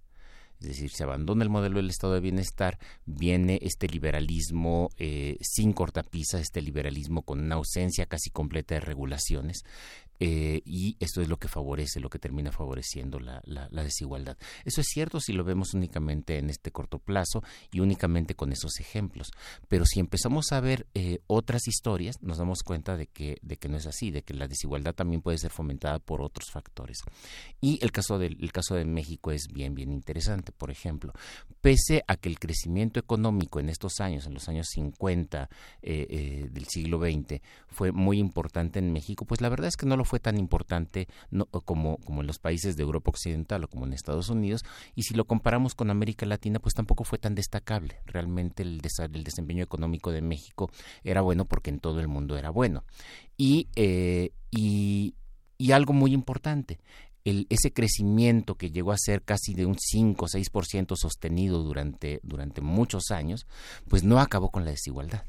Es 0.61 0.67
decir, 0.67 0.91
se 0.91 1.05
abandona 1.05 1.45
el 1.45 1.51
modelo 1.51 1.77
del 1.77 1.89
estado 1.89 2.15
de 2.15 2.21
bienestar, 2.21 2.79
viene 3.07 3.61
este 3.63 3.87
liberalismo 3.87 4.91
eh, 4.97 5.37
sin 5.41 5.73
cortapisa, 5.73 6.41
este 6.41 6.63
liberalismo 6.63 7.23
con 7.23 7.39
una 7.41 7.55
ausencia 7.55 8.07
casi 8.07 8.31
completa 8.31 8.75
de 8.75 8.81
regulaciones, 8.81 9.63
eh, 10.21 10.63
y 10.65 10.97
esto 10.99 11.21
es 11.21 11.29
lo 11.29 11.39
que 11.39 11.49
favorece, 11.49 12.01
lo 12.01 12.11
que 12.11 12.19
termina 12.19 12.51
favoreciendo 12.51 13.21
la, 13.21 13.41
la, 13.45 13.85
desigualdad. 13.85 14.37
Eso 14.65 14.81
es 14.81 14.89
cierto 14.89 15.21
si 15.21 15.33
lo 15.33 15.45
vemos 15.45 15.75
únicamente 15.75 16.39
en 16.39 16.51
este 16.51 16.73
corto 16.73 16.99
plazo 16.99 17.43
y 17.71 17.81
únicamente 17.81 18.35
con 18.35 18.53
esos 18.53 18.81
ejemplos, 18.81 19.31
pero 19.69 19.85
si 19.87 20.01
empezamos 20.01 20.53
a 20.53 20.61
ver 20.61 20.87
eh, 20.95 21.21
otras 21.27 21.69
historias, 21.69 22.21
nos 22.21 22.39
damos 22.39 22.63
cuenta 22.63 22.97
de 22.97 23.07
que, 23.07 23.39
de 23.43 23.57
que 23.57 23.69
no 23.69 23.77
es 23.77 23.87
así, 23.87 24.11
de 24.11 24.23
que 24.23 24.35
la 24.35 24.49
desigualdad 24.49 24.95
también 24.95 25.23
puede 25.23 25.39
ser 25.39 25.51
fomentada 25.51 25.99
por 26.01 26.21
otros 26.21 26.51
factores. 26.51 26.99
Y 27.61 27.79
el 27.83 27.93
caso, 27.93 28.19
del, 28.19 28.37
el 28.41 28.53
caso 28.53 28.75
de 28.75 28.85
México 28.85 29.31
es 29.31 29.49
bien, 29.49 29.75
bien 29.75 29.93
interesante. 29.93 30.53
Por 30.53 30.71
ejemplo, 30.71 31.13
pese 31.61 32.03
a 32.09 32.17
que 32.17 32.29
el 32.29 32.39
crecimiento 32.39 32.99
económico 32.99 33.61
en 33.61 33.69
estos 33.69 34.01
años, 34.01 34.27
en 34.27 34.35
los 34.35 34.49
años 34.49 34.67
50 34.71 35.49
eh, 35.83 36.49
del 36.51 36.67
siglo 36.67 36.99
XX, 36.99 37.41
fue 37.69 37.93
muy 37.93 38.19
importante 38.19 38.79
en 38.79 38.93
México, 38.93 39.25
pues 39.25 39.41
la 39.41 39.49
verdad 39.49 39.69
es 39.69 39.77
que 39.77 39.87
no 39.87 39.97
lo 39.97 40.05
fue 40.09 40.19
tan 40.19 40.39
importante 40.39 41.07
como, 41.65 41.99
en 42.09 42.27
los 42.27 42.39
países 42.39 42.77
de 42.77 42.83
Europa 42.83 43.11
Occidental 43.11 43.65
o 43.65 43.69
como 43.69 43.87
en 43.87 43.93
Estados 43.93 44.29
Unidos, 44.29 44.65
y 44.95 45.03
si 45.05 45.15
lo 45.15 45.27
comparamos 45.27 45.75
con 45.75 45.91
América 45.91 46.27
Latina, 46.27 46.59
pues 46.59 46.75
tampoco 46.75 47.05
fue 47.05 47.19
tan 47.19 47.35
destacable. 47.35 48.01
Realmente 48.07 48.63
el, 48.63 48.81
desempeño 48.81 49.63
económico 49.63 50.11
de 50.11 50.23
México 50.23 50.71
era 51.05 51.21
bueno 51.21 51.45
porque 51.45 51.71
en 51.71 51.79
todo 51.79 52.01
el 52.01 52.09
mundo 52.09 52.37
era 52.37 52.51
bueno. 52.51 52.85
Y, 53.37 53.69
eh, 53.77 54.33
y, 54.51 55.15
y 55.59 55.73
algo 55.73 55.93
muy 55.93 56.13
importante, 56.13 56.81
el, 57.25 57.47
ese 57.51 57.73
crecimiento 57.73 58.57
que 58.57 58.71
llegó 58.71 58.93
a 58.93 58.99
ser 58.99 59.23
casi 59.23 59.55
de 59.55 59.67
un 59.67 59.77
5 59.79 60.25
o 60.25 60.29
6% 60.29 60.97
sostenido 60.97 61.63
durante, 61.63 62.21
durante 62.23 62.61
muchos 62.61 63.11
años, 63.11 63.47
pues 63.89 64.03
no 64.03 64.19
acabó 64.19 64.51
con 64.51 64.65
la 64.65 64.71
desigualdad. 64.71 65.25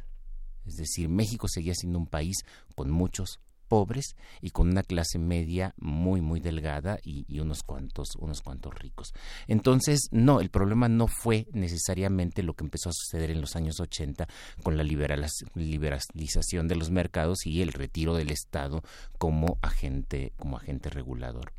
Es 0.65 0.75
decir, 0.75 1.09
México 1.09 1.47
seguía 1.47 1.73
siendo 1.73 1.99
un 1.99 2.07
país 2.07 2.37
con 2.75 2.91
muchos 2.91 3.39
pobres 3.69 4.17
y 4.41 4.49
con 4.49 4.69
una 4.69 4.83
clase 4.83 5.19
media 5.19 5.73
muy 5.77 6.19
muy 6.19 6.41
delgada 6.41 6.99
y, 7.03 7.39
unos 7.39 7.63
cuantos 7.63 8.15
unos 8.17 8.41
cuantos 8.41 8.77
ricos. 8.77 9.13
Entonces 9.47 10.09
no 10.11 10.41
el 10.41 10.49
problema 10.49 10.89
no 10.89 11.07
fue 11.07 11.47
necesariamente 11.53 12.43
lo 12.43 12.53
que 12.55 12.65
empezó 12.65 12.89
a 12.89 12.93
suceder 12.93 13.31
en 13.31 13.39
los 13.39 13.55
años 13.55 13.79
80 13.79 14.27
con 14.61 14.75
la 14.75 14.83
liberalización 14.83 16.67
de 16.67 16.75
los 16.75 16.91
mercados 16.91 17.45
y 17.45 17.61
el 17.61 17.71
retiro 17.71 18.15
del 18.15 18.31
Estado 18.31 18.83
como 19.17 19.57
agente 19.61 20.33
como 20.37 20.57
agente 20.57 20.89
regulador 20.89 21.53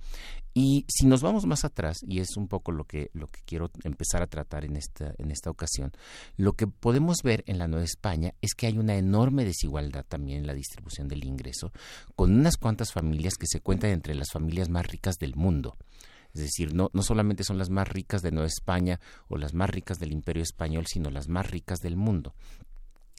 y 0.53 0.85
si 0.89 1.07
nos 1.07 1.23
vamos 1.23 1.47
más 1.47 1.65
atrás, 1.65 1.99
y 2.07 2.19
es 2.21 2.37
un 2.37 2.49
poco 2.49 2.73
lo 2.73 2.85
que, 2.85 3.11
lo 3.15 3.29
que 3.29 3.41
quiero 3.45 3.71
empezar 3.85 4.23
a 4.23 4.27
tratar 4.27 4.65
en 4.65 4.77
esta, 4.77 5.15
en 5.19 5.31
esta 5.31 5.51
ocasión, 5.51 5.93
lo 6.37 6.55
que 6.55 6.67
podemos 6.67 7.19
ver 7.23 7.45
en 7.47 7.59
la 7.59 7.69
Nueva 7.69 7.85
España 7.85 8.35
es 8.41 8.55
que 8.55 8.67
hay 8.67 8.77
una 8.77 8.97
enorme 8.97 9.45
desigualdad 9.45 10.05
también 10.09 10.41
en 10.41 10.47
la 10.47 10.55
distribución 10.55 11.07
del 11.07 11.25
ingreso, 11.25 11.73
con 12.17 12.33
unas 12.33 12.57
cuantas 12.57 12.93
familias 12.93 13.35
que 13.35 13.47
se 13.47 13.61
cuentan 13.61 13.91
entre 13.91 14.15
las 14.15 14.31
familias 14.33 14.69
más 14.69 14.87
ricas 14.87 15.17
del 15.17 15.37
mundo. 15.37 15.77
Es 16.35 16.43
decir, 16.43 16.75
no, 16.75 16.91
no 16.93 17.03
solamente 17.03 17.45
son 17.45 17.59
las 17.59 17.71
más 17.71 17.89
ricas 17.89 18.23
de 18.23 18.31
Nueva 18.31 18.47
España 18.47 19.01
o 19.29 19.37
las 19.37 19.55
más 19.55 19.71
ricas 19.71 19.99
del 19.99 20.13
Imperio 20.13 20.43
Español, 20.43 20.87
sino 20.87 21.11
las 21.11 21.29
más 21.29 21.51
ricas 21.51 21.81
del 21.81 21.97
mundo. 21.97 22.35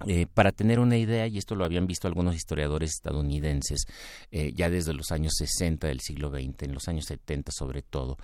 Eh, 0.08 0.28
para 0.34 0.52
tener 0.52 0.80
una 0.80 0.98
idea, 0.98 1.28
y 1.28 1.38
esto 1.38 1.56
lo 1.56 1.66
habían 1.66 1.88
visto 1.88 2.08
algunos 2.08 2.36
historiadores 2.36 2.92
estadounidenses 2.92 3.86
eh, 4.32 4.52
ya 4.54 4.70
desde 4.70 4.94
los 4.94 5.12
años 5.12 5.34
60 5.38 5.88
del 5.88 6.00
siglo 6.00 6.30
XX, 6.30 6.64
en 6.64 6.74
los 6.74 6.88
años 6.88 7.06
70 7.06 7.52
sobre 7.52 7.82
todo, 7.82 8.18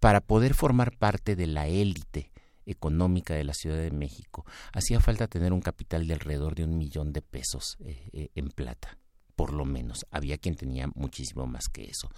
para 0.00 0.20
poder 0.20 0.54
formar 0.54 0.96
parte 0.96 1.36
de 1.36 1.46
la 1.46 1.66
élite 1.68 2.32
económica 2.66 3.34
de 3.34 3.44
la 3.44 3.54
Ciudad 3.54 3.78
de 3.78 3.90
México, 3.90 4.44
hacía 4.72 5.00
falta 5.00 5.26
tener 5.26 5.52
un 5.52 5.60
capital 5.60 6.06
de 6.06 6.14
alrededor 6.14 6.54
de 6.54 6.64
un 6.64 6.78
millón 6.78 7.12
de 7.12 7.22
pesos 7.22 7.76
eh, 7.84 8.28
en 8.34 8.48
plata 8.48 8.98
por 9.42 9.54
lo 9.54 9.64
menos. 9.64 10.06
Había 10.12 10.38
quien 10.38 10.54
tenía 10.54 10.86
muchísimo 10.94 11.48
más 11.48 11.64
que 11.66 11.82
eso. 11.82 12.08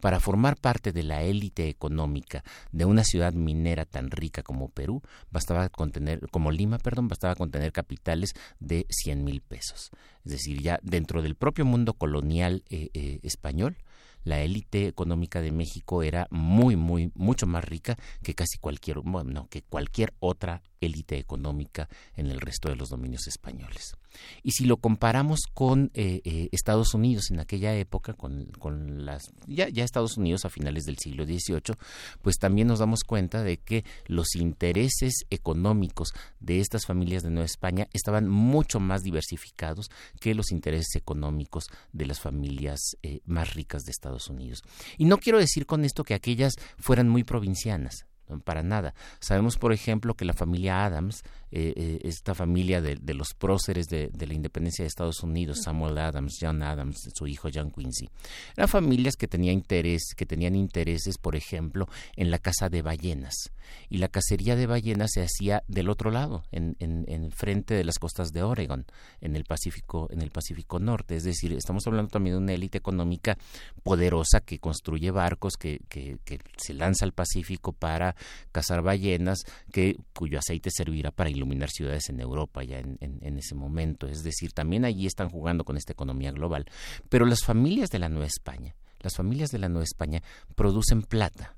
Para 0.00 0.20
formar 0.20 0.58
parte 0.58 0.92
de 0.92 1.02
la 1.02 1.22
élite 1.22 1.70
económica 1.70 2.44
de 2.72 2.84
una 2.84 3.04
ciudad 3.04 3.32
minera 3.32 3.86
tan 3.86 4.10
rica 4.10 4.42
como 4.42 4.68
Perú, 4.68 5.00
bastaba 5.30 5.70
contener, 5.70 6.28
como 6.30 6.52
Lima, 6.52 6.76
perdón, 6.76 7.08
bastaba 7.08 7.36
contener 7.36 7.72
capitales 7.72 8.34
de 8.60 8.84
100 8.90 9.24
mil 9.24 9.40
pesos. 9.40 9.92
Es 10.26 10.32
decir, 10.32 10.60
ya 10.60 10.78
dentro 10.82 11.22
del 11.22 11.36
propio 11.36 11.64
mundo 11.64 11.94
colonial 11.94 12.64
eh, 12.68 12.90
eh, 12.92 13.18
español, 13.22 13.78
la 14.22 14.42
élite 14.42 14.86
económica 14.86 15.40
de 15.40 15.52
México 15.52 16.02
era 16.02 16.26
muy, 16.30 16.76
muy, 16.76 17.12
mucho 17.14 17.46
más 17.46 17.64
rica 17.64 17.96
que 18.22 18.34
casi 18.34 18.58
cualquier, 18.58 19.00
bueno, 19.00 19.48
que 19.48 19.62
cualquier 19.62 20.12
otra 20.20 20.62
élite 20.84 21.18
económica 21.18 21.88
en 22.16 22.26
el 22.26 22.40
resto 22.40 22.68
de 22.68 22.76
los 22.76 22.88
dominios 22.88 23.26
españoles. 23.26 23.96
Y 24.42 24.52
si 24.52 24.64
lo 24.64 24.76
comparamos 24.76 25.40
con 25.52 25.90
eh, 25.94 26.20
eh, 26.24 26.48
Estados 26.52 26.94
Unidos 26.94 27.30
en 27.30 27.40
aquella 27.40 27.74
época, 27.74 28.14
con, 28.14 28.46
con 28.58 29.04
las 29.04 29.32
ya, 29.46 29.68
ya, 29.68 29.84
Estados 29.84 30.16
Unidos 30.16 30.44
a 30.44 30.50
finales 30.50 30.84
del 30.84 30.98
siglo 30.98 31.24
XVIII, 31.24 31.76
pues 32.22 32.36
también 32.36 32.68
nos 32.68 32.78
damos 32.78 33.02
cuenta 33.04 33.42
de 33.42 33.58
que 33.58 33.84
los 34.06 34.34
intereses 34.36 35.24
económicos 35.30 36.12
de 36.40 36.60
estas 36.60 36.86
familias 36.86 37.22
de 37.22 37.30
Nueva 37.30 37.46
España 37.46 37.88
estaban 37.92 38.28
mucho 38.28 38.80
más 38.80 39.02
diversificados 39.02 39.90
que 40.20 40.34
los 40.34 40.52
intereses 40.52 40.94
económicos 40.96 41.66
de 41.92 42.06
las 42.06 42.20
familias 42.20 42.96
eh, 43.02 43.20
más 43.24 43.54
ricas 43.54 43.82
de 43.82 43.90
Estados 43.90 44.28
Unidos. 44.28 44.62
Y 44.98 45.04
no 45.06 45.18
quiero 45.18 45.38
decir 45.38 45.66
con 45.66 45.84
esto 45.84 46.04
que 46.04 46.14
aquellas 46.14 46.54
fueran 46.78 47.08
muy 47.08 47.24
provincianas 47.24 48.06
para 48.44 48.62
nada. 48.62 48.94
Sabemos, 49.20 49.56
por 49.56 49.72
ejemplo, 49.72 50.14
que 50.14 50.24
la 50.24 50.32
familia 50.32 50.84
Adams, 50.84 51.22
eh, 51.50 51.72
eh, 51.76 51.98
esta 52.02 52.34
familia 52.34 52.80
de, 52.80 53.14
los 53.14 53.34
próceres 53.34 53.86
de, 53.88 54.10
la 54.18 54.34
independencia 54.34 54.82
de 54.82 54.88
Estados 54.88 55.22
Unidos, 55.22 55.62
Samuel 55.62 55.98
Adams, 55.98 56.38
John 56.40 56.62
Adams, 56.62 57.10
su 57.14 57.26
hijo 57.26 57.48
John 57.54 57.70
Quincy, 57.70 58.08
eran 58.56 58.68
familias 58.68 59.16
que 59.16 59.28
tenían 59.28 59.54
interés, 59.54 60.14
que 60.16 60.26
tenían 60.26 60.56
intereses, 60.56 61.18
por 61.18 61.36
ejemplo, 61.36 61.88
en 62.16 62.30
la 62.30 62.38
caza 62.38 62.68
de 62.68 62.82
ballenas. 62.82 63.52
Y 63.88 63.98
la 63.98 64.08
cacería 64.08 64.56
de 64.56 64.66
ballenas 64.66 65.12
se 65.12 65.22
hacía 65.22 65.62
del 65.68 65.88
otro 65.88 66.10
lado, 66.10 66.44
en, 66.50 66.76
en, 66.80 67.30
frente 67.30 67.74
de 67.74 67.84
las 67.84 67.98
costas 67.98 68.32
de 68.32 68.42
Oregon, 68.42 68.84
en 69.20 69.36
el 69.36 69.44
Pacífico, 69.44 70.08
en 70.10 70.22
el 70.22 70.30
Pacífico 70.30 70.78
Norte. 70.78 71.16
Es 71.16 71.24
decir, 71.24 71.52
estamos 71.52 71.86
hablando 71.86 72.10
también 72.10 72.34
de 72.34 72.42
una 72.42 72.52
élite 72.52 72.78
económica 72.78 73.38
poderosa 73.82 74.40
que 74.40 74.58
construye 74.58 75.10
barcos, 75.10 75.56
que, 75.56 75.80
que 75.88 76.18
se 76.56 76.74
lanza 76.74 77.04
al 77.04 77.12
Pacífico 77.12 77.72
para 77.72 78.13
cazar 78.52 78.82
ballenas, 78.82 79.44
que, 79.72 79.96
cuyo 80.12 80.38
aceite 80.38 80.70
servirá 80.70 81.10
para 81.10 81.30
iluminar 81.30 81.70
ciudades 81.70 82.08
en 82.08 82.20
Europa 82.20 82.62
ya 82.62 82.78
en, 82.78 82.98
en 83.00 83.38
ese 83.38 83.54
momento. 83.54 84.06
Es 84.06 84.22
decir, 84.22 84.52
también 84.52 84.84
allí 84.84 85.06
están 85.06 85.28
jugando 85.28 85.64
con 85.64 85.76
esta 85.76 85.92
economía 85.92 86.32
global. 86.32 86.66
Pero 87.08 87.26
las 87.26 87.44
familias 87.44 87.90
de 87.90 87.98
la 87.98 88.08
Nueva 88.08 88.26
España, 88.26 88.74
las 89.00 89.16
familias 89.16 89.50
de 89.50 89.58
la 89.58 89.68
Nueva 89.68 89.84
España 89.84 90.22
producen 90.54 91.02
plata 91.02 91.56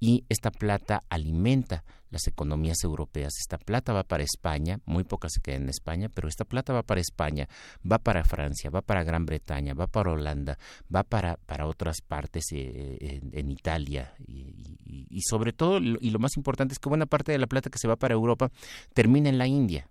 y 0.00 0.24
esta 0.28 0.50
plata 0.50 1.04
alimenta 1.08 1.84
las 2.10 2.26
economías 2.26 2.82
europeas. 2.84 3.34
Esta 3.38 3.58
plata 3.58 3.92
va 3.92 4.04
para 4.04 4.22
España, 4.22 4.80
muy 4.86 5.04
poca 5.04 5.28
se 5.28 5.40
queda 5.40 5.56
en 5.56 5.68
España, 5.68 6.08
pero 6.08 6.28
esta 6.28 6.44
plata 6.44 6.72
va 6.72 6.82
para 6.82 7.00
España, 7.00 7.48
va 7.90 7.98
para 7.98 8.24
Francia, 8.24 8.70
va 8.70 8.82
para 8.82 9.04
Gran 9.04 9.26
Bretaña, 9.26 9.74
va 9.74 9.86
para 9.86 10.12
Holanda, 10.12 10.58
va 10.94 11.02
para, 11.02 11.36
para 11.36 11.66
otras 11.66 12.00
partes 12.00 12.46
eh, 12.52 13.20
en, 13.32 13.50
Italia 13.50 14.14
y, 14.26 15.20
sobre 15.22 15.52
todo, 15.52 15.78
y 15.78 16.10
lo 16.10 16.18
más 16.18 16.36
importante 16.36 16.72
es 16.72 16.78
que 16.78 16.88
buena 16.88 17.06
parte 17.06 17.32
de 17.32 17.38
la 17.38 17.46
plata 17.46 17.70
que 17.70 17.78
se 17.78 17.88
va 17.88 17.96
para 17.96 18.14
Europa 18.14 18.50
termina 18.94 19.28
en 19.28 19.38
la 19.38 19.46
India 19.46 19.88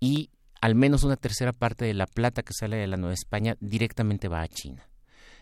y 0.00 0.30
al 0.60 0.74
menos 0.74 1.04
una 1.04 1.16
tercera 1.16 1.52
parte 1.52 1.84
de 1.84 1.94
la 1.94 2.06
plata 2.06 2.42
que 2.42 2.52
sale 2.52 2.76
de 2.76 2.86
la 2.86 2.96
Nueva 2.96 3.14
España 3.14 3.56
directamente 3.60 4.28
va 4.28 4.42
a 4.42 4.48
China. 4.48 4.88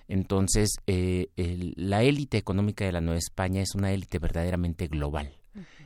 Entonces, 0.09 0.77
eh, 0.87 1.29
la 1.77 2.03
élite 2.03 2.37
económica 2.37 2.85
de 2.85 2.93
la 2.93 3.01
Nueva 3.01 3.19
España 3.19 3.63
es 3.63 3.75
una 3.75 3.93
élite 3.93 4.19
verdaderamente 4.19 4.87
global. 4.87 5.33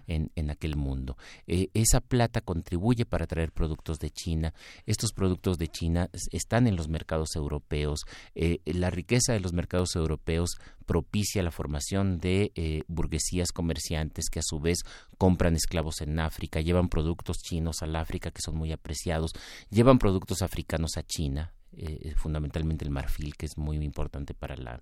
En, 0.07 0.31
en, 0.37 0.51
aquel 0.51 0.77
mundo. 0.77 1.17
Eh, 1.47 1.69
esa 1.75 2.01
plata 2.01 2.41
contribuye 2.41 3.05
para 3.05 3.27
traer 3.27 3.53
productos 3.53 3.99
de 3.99 4.11
China. 4.11 4.55
Estos 4.87 5.13
productos 5.13 5.59
de 5.59 5.69
China 5.69 6.09
están 6.33 6.67
en 6.67 6.77
los 6.77 6.89
mercados 6.89 7.37
europeos. 7.37 8.01
Eh, 8.35 8.61
la 8.65 8.89
riqueza 8.91 9.35
de 9.35 9.41
los 9.41 9.53
mercados 9.53 9.95
europeos 9.97 10.57
propicia 10.87 11.43
la 11.43 11.51
formación 11.51 12.19
de 12.19 12.85
burguesías 12.89 13.53
comerciantes 13.53 14.31
que 14.31 14.39
a 14.39 14.43
su 14.43 14.59
vez 14.59 14.79
compran 15.19 15.55
esclavos 15.55 16.01
en 16.01 16.19
África, 16.19 16.61
llevan 16.61 16.89
productos 16.89 17.39
chinos 17.39 17.83
al 17.83 17.97
África 17.97 18.31
que 18.31 18.41
son 18.41 18.57
muy 18.57 18.73
apreciados, 18.73 19.33
llevan 19.71 19.99
productos 19.99 20.43
africanos 20.43 20.97
a 20.97 21.03
China, 21.03 21.53
eh, 21.77 22.15
fundamentalmente 22.17 22.85
el 22.85 22.91
marfil, 22.91 23.37
que 23.37 23.47
es 23.47 23.59
muy 23.59 23.77
importante 23.77 24.35
para 24.35 24.57
la 24.57 24.81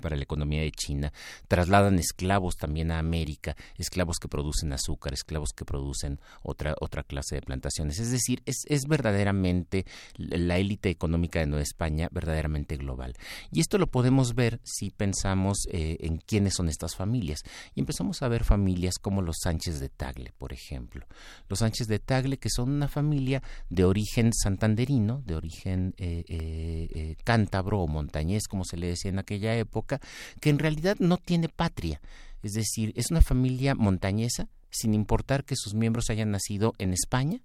para 0.00 0.16
la 0.16 0.22
economía 0.22 0.62
de 0.62 0.72
China, 0.72 1.12
trasladan 1.48 1.98
esclavos 1.98 2.56
también 2.56 2.90
a 2.90 2.98
América, 2.98 3.56
esclavos 3.76 4.18
que 4.18 4.28
producen 4.28 4.72
azúcar, 4.72 5.12
esclavos 5.12 5.50
que 5.54 5.64
producen 5.64 6.20
otra, 6.42 6.74
otra 6.80 7.02
clase 7.02 7.36
de 7.36 7.42
plantaciones. 7.42 7.98
Es 7.98 8.10
decir, 8.10 8.42
es, 8.46 8.64
es 8.68 8.84
verdaderamente 8.86 9.84
la 10.16 10.58
élite 10.58 10.90
económica 10.90 11.40
de 11.40 11.46
Nueva 11.46 11.62
España, 11.62 12.08
verdaderamente 12.10 12.76
global. 12.76 13.14
Y 13.50 13.60
esto 13.60 13.78
lo 13.78 13.88
podemos 13.88 14.34
ver 14.34 14.60
si 14.64 14.90
pensamos 14.90 15.66
eh, 15.70 15.98
en 16.00 16.18
quiénes 16.18 16.54
son 16.54 16.68
estas 16.68 16.94
familias. 16.94 17.42
Y 17.74 17.80
empezamos 17.80 18.22
a 18.22 18.28
ver 18.28 18.44
familias 18.44 18.98
como 19.00 19.22
los 19.22 19.36
Sánchez 19.42 19.80
de 19.80 19.88
Tagle, 19.88 20.32
por 20.38 20.52
ejemplo. 20.52 21.06
Los 21.48 21.60
Sánchez 21.60 21.88
de 21.88 21.98
Tagle, 21.98 22.38
que 22.38 22.50
son 22.50 22.70
una 22.70 22.88
familia 22.88 23.42
de 23.68 23.84
origen 23.84 24.32
santanderino, 24.32 25.22
de 25.26 25.34
origen 25.34 25.94
eh, 25.98 26.24
eh, 26.28 27.16
cántabro 27.24 27.80
o 27.80 27.88
montañés, 27.88 28.46
como 28.46 28.64
se 28.64 28.76
le 28.76 28.88
decía 28.88 29.10
en 29.10 29.18
aquella 29.18 29.56
época, 29.56 29.89
que 30.40 30.50
en 30.50 30.58
realidad 30.58 30.96
no 31.00 31.16
tiene 31.16 31.48
patria. 31.48 32.00
Es 32.42 32.52
decir, 32.52 32.92
es 32.96 33.10
una 33.10 33.22
familia 33.22 33.74
montañesa, 33.74 34.48
sin 34.70 34.94
importar 34.94 35.44
que 35.44 35.56
sus 35.56 35.74
miembros 35.74 36.10
hayan 36.10 36.30
nacido 36.30 36.74
en 36.78 36.92
España, 36.92 37.40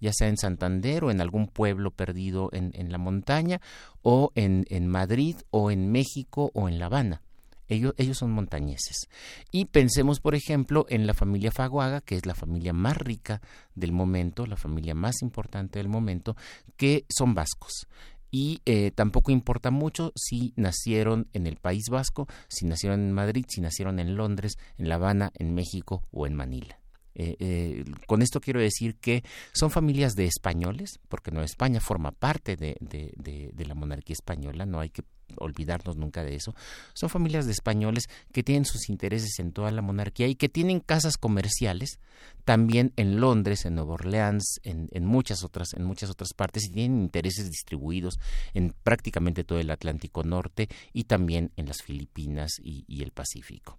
ya 0.00 0.12
sea 0.12 0.28
en 0.28 0.36
Santander 0.36 1.04
o 1.04 1.10
en 1.10 1.20
algún 1.20 1.46
pueblo 1.46 1.90
perdido 1.90 2.50
en, 2.52 2.92
la 2.92 2.98
montaña, 2.98 3.60
o 4.02 4.32
en, 4.34 4.88
Madrid, 4.88 5.36
o 5.50 5.70
en 5.70 5.90
México, 5.90 6.50
o 6.54 6.68
en 6.68 6.78
La 6.78 6.86
Habana. 6.86 7.22
Ellos, 7.68 7.94
ellos 7.96 8.18
son 8.18 8.30
montañeses. 8.30 9.08
Y 9.50 9.64
pensemos, 9.64 10.20
por 10.20 10.36
ejemplo, 10.36 10.86
en 10.88 11.06
la 11.06 11.14
familia 11.14 11.50
Faguaga, 11.50 12.00
que 12.00 12.14
es 12.14 12.24
la 12.24 12.36
familia 12.36 12.72
más 12.72 12.96
rica 12.96 13.40
del 13.74 13.90
momento, 13.90 14.46
la 14.46 14.56
familia 14.56 14.94
más 14.94 15.20
importante 15.22 15.80
del 15.80 15.88
momento, 15.88 16.36
que 16.76 17.06
son 17.08 17.34
vascos 17.34 17.88
y 18.30 18.60
eh, 18.66 18.90
tampoco 18.94 19.30
importa 19.30 19.70
mucho 19.70 20.12
si 20.14 20.52
nacieron 20.56 21.28
en 21.32 21.46
el 21.46 21.56
País 21.56 21.88
Vasco, 21.90 22.26
si 22.48 22.66
nacieron 22.66 23.00
en 23.00 23.12
Madrid, 23.12 23.46
si 23.48 23.60
nacieron 23.60 23.98
en 23.98 24.16
Londres, 24.16 24.58
en 24.78 24.88
La 24.88 24.96
Habana, 24.96 25.32
en 25.34 25.54
México 25.54 26.02
o 26.10 26.26
en 26.26 26.34
Manila. 26.34 26.78
Eh, 27.18 27.36
eh, 27.40 27.84
con 28.06 28.20
esto 28.20 28.42
quiero 28.42 28.60
decir 28.60 28.96
que 28.96 29.24
son 29.54 29.70
familias 29.70 30.12
de 30.12 30.26
españoles, 30.26 31.00
porque 31.08 31.30
Nueva 31.30 31.46
España 31.46 31.80
forma 31.80 32.12
parte 32.12 32.56
de, 32.56 32.76
de, 32.80 33.64
la 33.64 33.74
monarquía 33.74 34.12
española, 34.12 34.66
no 34.66 34.80
hay 34.80 34.90
que 34.90 35.02
olvidarnos 35.36 35.96
nunca 35.96 36.22
de 36.22 36.34
eso. 36.34 36.54
Son 36.94 37.08
familias 37.08 37.46
de 37.46 37.52
españoles 37.52 38.08
que 38.32 38.42
tienen 38.42 38.64
sus 38.64 38.88
intereses 38.88 39.38
en 39.38 39.52
toda 39.52 39.70
la 39.70 39.82
monarquía 39.82 40.28
y 40.28 40.36
que 40.36 40.48
tienen 40.48 40.80
casas 40.80 41.16
comerciales 41.16 41.98
también 42.44 42.92
en 42.96 43.20
Londres, 43.20 43.64
en 43.64 43.74
Nueva 43.74 43.94
Orleans, 43.94 44.60
en, 44.62 44.88
en 44.92 45.04
muchas 45.04 45.42
otras, 45.42 45.74
en 45.74 45.84
muchas 45.84 46.10
otras 46.10 46.32
partes 46.32 46.64
y 46.64 46.70
tienen 46.70 47.00
intereses 47.00 47.50
distribuidos 47.50 48.18
en 48.54 48.74
prácticamente 48.84 49.44
todo 49.44 49.58
el 49.58 49.70
Atlántico 49.70 50.22
Norte 50.22 50.68
y 50.92 51.04
también 51.04 51.50
en 51.56 51.66
las 51.66 51.82
Filipinas 51.82 52.52
y 52.62 53.02
el 53.02 53.12
Pacífico. 53.12 53.78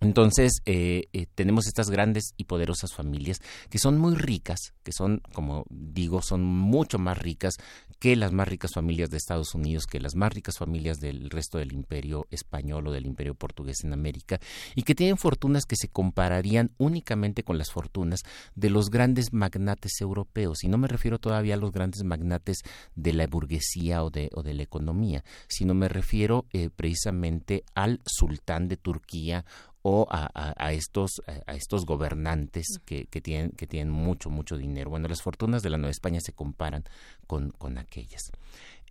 Entonces, 0.00 0.62
eh, 0.64 1.08
eh, 1.12 1.26
tenemos 1.34 1.66
estas 1.66 1.90
grandes 1.90 2.32
y 2.38 2.44
poderosas 2.44 2.94
familias 2.94 3.38
que 3.68 3.78
son 3.78 3.98
muy 3.98 4.14
ricas, 4.14 4.72
que 4.82 4.92
son, 4.92 5.20
como 5.34 5.66
digo, 5.68 6.22
son 6.22 6.42
mucho 6.42 6.98
más 6.98 7.18
ricas 7.18 7.54
que 7.98 8.16
las 8.16 8.32
más 8.32 8.48
ricas 8.48 8.70
familias 8.74 9.10
de 9.10 9.18
Estados 9.18 9.54
Unidos, 9.54 9.84
que 9.86 10.00
las 10.00 10.14
más 10.14 10.32
ricas 10.32 10.56
familias 10.56 11.00
del 11.00 11.28
resto 11.28 11.58
del 11.58 11.72
imperio 11.72 12.26
español 12.30 12.86
o 12.86 12.92
del 12.92 13.04
imperio 13.04 13.34
portugués 13.34 13.84
en 13.84 13.92
América, 13.92 14.40
y 14.74 14.84
que 14.84 14.94
tienen 14.94 15.18
fortunas 15.18 15.66
que 15.66 15.76
se 15.76 15.88
compararían 15.88 16.70
únicamente 16.78 17.42
con 17.42 17.58
las 17.58 17.70
fortunas 17.70 18.20
de 18.54 18.70
los 18.70 18.88
grandes 18.88 19.34
magnates 19.34 20.00
europeos. 20.00 20.64
Y 20.64 20.68
no 20.68 20.78
me 20.78 20.88
refiero 20.88 21.18
todavía 21.18 21.54
a 21.54 21.58
los 21.58 21.72
grandes 21.72 22.02
magnates 22.04 22.62
de 22.94 23.12
la 23.12 23.26
burguesía 23.26 24.02
o 24.02 24.08
de, 24.08 24.30
o 24.32 24.42
de 24.42 24.54
la 24.54 24.62
economía, 24.62 25.22
sino 25.46 25.74
me 25.74 25.88
refiero 25.88 26.46
eh, 26.54 26.70
precisamente 26.74 27.64
al 27.74 28.00
sultán 28.06 28.68
de 28.68 28.78
Turquía 28.78 29.44
o 29.82 30.06
a, 30.10 30.72
estos 30.72 31.22
a 31.46 31.54
estos 31.54 31.86
gobernantes 31.86 32.66
que, 32.84 33.06
que, 33.06 33.20
tienen 33.20 33.50
que 33.52 33.66
tienen 33.66 33.92
mucho 33.92 34.30
mucho 34.30 34.56
dinero. 34.56 34.90
Bueno 34.90 35.08
las 35.08 35.22
fortunas 35.22 35.62
de 35.62 35.70
la 35.70 35.78
Nueva 35.78 35.90
España 35.90 36.20
se 36.20 36.32
comparan 36.32 36.84
con, 37.26 37.50
con 37.52 37.78
aquellas. 37.78 38.30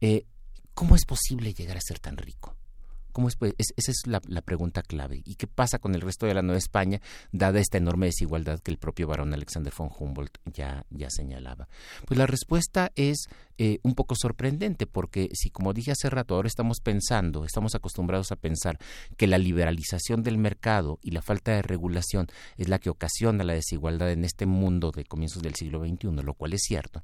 Eh, 0.01 0.25
cómo 0.73 0.95
es 0.95 1.05
posible 1.05 1.53
llegar 1.53 1.77
a 1.77 1.81
ser 1.81 1.99
tan 1.99 2.17
rico 2.17 2.55
¿Cómo 3.11 3.27
es, 3.27 3.35
pues, 3.35 3.53
esa 3.57 3.91
es 3.91 4.03
la, 4.05 4.19
pregunta 4.41 4.81
clave. 4.81 5.21
¿Y 5.25 5.35
qué 5.35 5.47
pasa 5.47 5.79
con 5.79 5.95
el 5.95 6.01
resto 6.01 6.25
de 6.25 6.33
la 6.33 6.41
Nueva 6.41 6.57
España, 6.57 7.01
dada 7.31 7.59
esta 7.59 7.77
enorme 7.77 8.07
desigualdad 8.07 8.59
que 8.59 8.71
el 8.71 8.77
propio 8.77 9.07
barón 9.07 9.33
Alexander 9.33 9.73
von 9.77 9.89
Humboldt 9.97 10.37
ya, 10.45 10.85
ya 10.89 11.09
señalaba? 11.09 11.67
Pues 12.05 12.17
la 12.17 12.25
respuesta 12.25 12.91
es 12.95 13.27
eh, 13.61 13.79
un 13.83 13.93
poco 13.93 14.15
sorprendente, 14.15 14.87
porque 14.87 15.29
si, 15.33 15.49
como 15.49 15.73
dije 15.73 15.91
hace 15.91 16.09
rato, 16.09 16.35
ahora 16.35 16.47
estamos 16.47 16.79
pensando, 16.79 17.43
estamos 17.43 17.75
acostumbrados 17.75 18.31
a 18.31 18.37
pensar 18.37 18.79
que 19.17 19.27
la 19.27 19.37
liberalización 19.37 20.23
del 20.23 20.37
mercado 20.37 20.97
y 21.01 21.11
la 21.11 21.21
falta 21.21 21.51
de 21.51 21.61
regulación 21.61 22.27
es 22.55 22.69
la 22.69 22.79
que 22.79 22.89
ocasiona 22.89 23.43
la 23.43 23.53
desigualdad 23.53 24.11
en 24.11 24.23
este 24.23 24.45
mundo 24.45 24.91
de 24.91 25.03
comienzos 25.03 25.43
del 25.43 25.55
siglo 25.55 25.85
XXI, 25.85 26.23
lo 26.23 26.33
cual 26.35 26.53
es 26.53 26.61
cierto, 26.61 27.03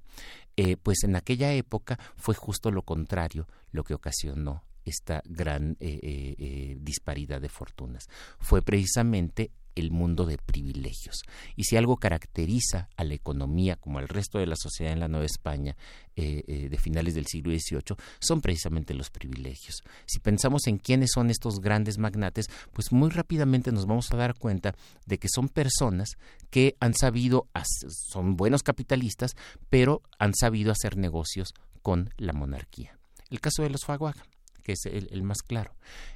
eh, 0.55 0.77
pues 0.77 1.03
en 1.03 1.17
aquella 1.17 1.51
época 1.51 1.99
fue 2.15 2.35
justo 2.35 2.71
lo 2.71 2.83
contrario 2.83 3.47
lo 3.71 3.83
que 3.83 3.93
ocasionó 3.93 4.63
esta 4.85 5.21
gran 5.25 5.77
eh, 5.79 5.99
eh, 6.01 6.35
eh, 6.37 6.77
disparidad 6.79 7.41
de 7.41 7.49
fortunas. 7.49 8.07
Fue 8.39 8.61
precisamente 8.61 9.51
el 9.73 9.91
mundo 9.91 10.25
de 10.25 10.37
privilegios. 10.37 11.23
Y 11.57 11.65
si 11.65 11.75
algo 11.75 11.97
caracteriza 11.97 12.87
a 12.95 13.03
la 13.03 13.13
economía 13.13 13.75
como 13.75 13.99
al 13.99 14.07
resto 14.07 14.39
de 14.39 14.45
la 14.45 14.55
sociedad 14.55 14.93
en 14.93 15.01
la 15.01 15.09
Nueva 15.09 15.25
España 15.25 15.75
de 16.15 16.77
finales 16.81 17.13
del 17.13 17.25
siglo 17.25 17.51
XVIII, 17.51 17.97
son 18.21 18.39
precisamente 18.39 18.93
los 18.93 19.09
privilegios. 19.09 19.83
Si 20.05 20.19
pensamos 20.19 20.67
en 20.67 20.77
quiénes 20.77 21.09
son 21.13 21.29
estos 21.29 21.59
grandes 21.59 21.97
magnates, 21.97 22.47
pues 22.71 22.93
muy 22.93 23.09
rápidamente 23.09 23.73
nos 23.73 23.85
vamos 23.85 24.09
a 24.13 24.15
dar 24.15 24.35
cuenta 24.35 24.73
de 25.07 25.17
que 25.17 25.27
son 25.27 25.49
personas 25.49 26.11
que 26.49 26.77
han 26.79 26.93
sabido, 26.93 27.49
son 27.89 28.37
buenos 28.37 28.63
capitalistas, 28.63 29.35
pero 29.69 30.01
han 30.19 30.33
sabido 30.33 30.71
hacer 30.71 30.95
negocios 30.95 31.53
con 31.81 32.11
la 32.15 32.31
monarquía. 32.31 32.97
El 33.29 33.41
caso 33.41 33.61
de 33.61 33.71
los 33.71 33.83
Faguaga 33.83 34.23
que 34.65 34.71
es 34.71 34.85
el, 34.87 35.23
más 35.23 35.43
claro. 35.43 35.75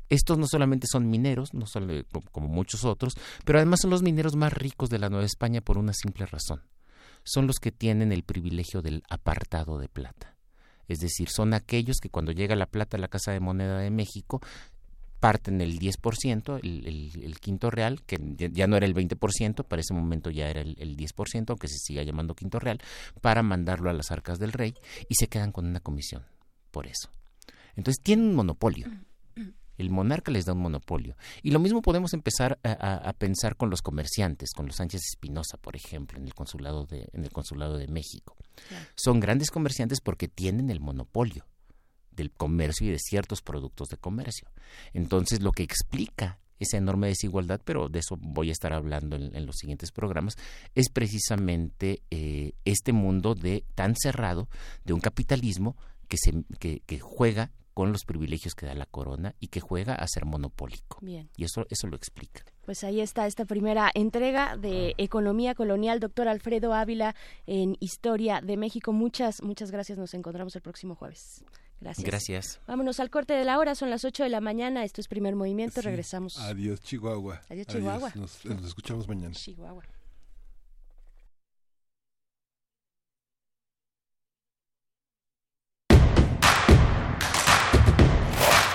Estos 0.09 0.39
no 0.39 0.47
solamente 0.47 0.87
son 0.91 1.07
mineros, 1.07 1.53
no 1.53 1.67
solo, 1.67 2.03
como 2.31 2.47
muchos 2.47 2.83
otros, 2.83 3.13
pero 3.45 3.59
además 3.59 3.81
son 3.81 3.91
los 3.91 4.01
mineros 4.01 4.35
más 4.35 4.51
ricos 4.51 4.89
de 4.89 4.97
la 4.97 5.09
Nueva 5.09 5.27
España 5.27 5.61
por 5.61 5.77
una 5.77 5.93
simple 5.93 6.25
razón. 6.25 6.63
Son 7.23 7.45
los 7.45 7.57
que 7.57 7.71
tienen 7.71 8.11
el 8.11 8.23
privilegio 8.23 8.81
del 8.81 9.03
apartado 9.07 9.77
de 9.77 9.87
plata. 9.87 10.35
Es 10.87 10.97
decir, 10.97 11.29
son 11.29 11.53
aquellos 11.53 11.97
que 12.01 12.09
cuando 12.09 12.31
llega 12.31 12.55
la 12.55 12.65
plata 12.65 12.97
a 12.97 12.99
la 12.99 13.07
Casa 13.07 13.31
de 13.31 13.39
Moneda 13.39 13.77
de 13.77 13.91
México, 13.91 14.41
parten 15.19 15.61
el 15.61 15.77
10%, 15.77 16.59
el, 16.63 17.11
el, 17.23 17.39
quinto 17.39 17.69
real, 17.69 18.01
que 18.01 18.17
ya 18.51 18.65
no 18.65 18.77
era 18.77 18.87
el 18.87 18.95
20%, 18.95 19.63
para 19.63 19.81
ese 19.81 19.93
momento 19.93 20.31
ya 20.31 20.49
era 20.49 20.61
el, 20.61 20.75
el 20.79 20.97
10%, 20.97 21.49
aunque 21.49 21.67
se 21.67 21.77
siga 21.77 22.01
llamando 22.01 22.33
quinto 22.33 22.57
real, 22.57 22.79
para 23.21 23.43
mandarlo 23.43 23.91
a 23.91 23.93
las 23.93 24.09
arcas 24.09 24.39
del 24.39 24.53
rey 24.53 24.73
y 25.07 25.13
se 25.13 25.27
quedan 25.27 25.51
con 25.51 25.67
una 25.67 25.81
comisión 25.81 26.25
por 26.71 26.87
eso. 26.87 27.11
Entonces 27.75 28.01
tienen 28.01 28.27
un 28.27 28.35
monopolio. 28.35 28.87
El 29.77 29.89
monarca 29.91 30.29
les 30.29 30.43
da 30.43 30.51
un 30.51 30.59
monopolio. 30.59 31.15
Y 31.41 31.51
lo 31.51 31.59
mismo 31.59 31.81
podemos 31.81 32.13
empezar 32.13 32.59
a, 32.63 33.13
pensar 33.13 33.55
con 33.55 33.69
los 33.69 33.81
comerciantes, 33.81 34.51
con 34.51 34.65
los 34.65 34.75
Sánchez 34.75 35.01
Espinosa, 35.13 35.57
por 35.57 35.77
ejemplo, 35.77 36.17
en 36.17 36.25
el 36.25 36.33
consulado 36.33 36.85
de, 36.85 37.07
en 37.13 37.23
el 37.23 37.31
consulado 37.31 37.77
de 37.77 37.87
México. 37.87 38.35
Son 38.95 39.21
grandes 39.21 39.51
comerciantes 39.51 40.01
porque 40.01 40.27
tienen 40.27 40.69
el 40.69 40.81
monopolio 40.81 41.45
del 42.11 42.29
comercio 42.31 42.87
y 42.87 42.91
de 42.91 42.99
ciertos 42.99 43.41
productos 43.41 43.87
de 43.87 43.95
comercio. 43.95 44.49
Entonces, 44.93 45.41
lo 45.41 45.53
que 45.53 45.63
explica 45.63 46.39
esa 46.59 46.77
enorme 46.77 47.07
desigualdad, 47.07 47.61
pero 47.63 47.87
de 47.87 47.99
eso 47.99 48.17
voy 48.19 48.49
a 48.49 48.51
estar 48.51 48.73
hablando 48.73 49.15
en, 49.15 49.45
los 49.45 49.55
siguientes 49.55 49.91
programas, 49.91 50.35
es 50.75 50.89
precisamente 50.89 52.01
eh, 52.11 52.51
este 52.65 52.91
mundo 52.91 53.33
de 53.33 53.63
tan 53.75 53.95
cerrado 53.95 54.49
de 54.83 54.93
un 54.93 54.99
capitalismo 54.99 55.77
que, 56.09 56.17
se, 56.17 56.43
que, 56.59 56.81
que 56.85 56.99
juega 56.99 57.51
con 57.73 57.93
los 57.93 58.03
privilegios 58.03 58.55
que 58.55 58.65
da 58.65 58.73
la 58.73 58.85
corona 58.85 59.35
y 59.39 59.47
que 59.47 59.61
juega 59.61 59.95
a 59.95 60.05
ser 60.05 60.25
monopólico. 60.25 60.97
Bien. 61.01 61.29
Y 61.37 61.45
eso, 61.45 61.65
eso 61.69 61.87
lo 61.87 61.95
explica. 61.95 62.43
Pues 62.65 62.83
ahí 62.83 62.99
está 62.99 63.25
esta 63.25 63.45
primera 63.45 63.89
entrega 63.93 64.57
de 64.57 64.95
Economía 64.97 65.55
Colonial, 65.55 66.01
doctor 66.01 66.27
Alfredo 66.27 66.73
Ávila, 66.73 67.15
en 67.47 67.77
Historia 67.79 68.41
de 68.41 68.57
México. 68.57 68.91
Muchas, 68.91 69.41
muchas 69.43 69.71
gracias. 69.71 69.97
Nos 69.97 70.13
encontramos 70.13 70.53
el 70.57 70.61
próximo 70.61 70.95
jueves. 70.95 71.45
Gracias. 71.79 72.05
Gracias. 72.05 72.61
Vámonos 72.67 72.99
al 72.99 73.09
corte 73.09 73.33
de 73.33 73.45
la 73.45 73.57
hora, 73.57 73.73
son 73.75 73.89
las 73.89 74.03
8 74.03 74.23
de 74.23 74.29
la 74.29 74.41
mañana, 74.41 74.83
esto 74.83 74.99
es 74.99 75.07
primer 75.07 75.37
movimiento, 75.37 75.79
regresamos. 75.81 76.37
Adiós, 76.37 76.81
Chihuahua. 76.81 77.39
Adiós, 77.49 77.67
Chihuahua. 77.67 78.11
Nos, 78.15 78.43
nos 78.43 78.65
escuchamos 78.65 79.07
mañana. 79.07 79.33
Chihuahua. 79.33 79.85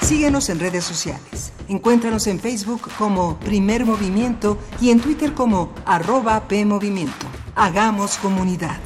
Síguenos 0.05 0.51
en 0.51 0.61
redes 0.61 0.85
sociales. 0.85 1.51
Encuéntranos 1.67 2.27
en 2.27 2.39
Facebook 2.39 2.91
como 2.99 3.41
Primer 3.41 3.87
Movimiento 3.87 4.59
y 4.79 4.91
en 4.91 5.01
Twitter 5.01 5.33
como 5.33 5.73
arroba 5.87 6.47
PMovimiento. 6.47 7.27
Hagamos 7.55 8.19
comunidad. 8.19 8.79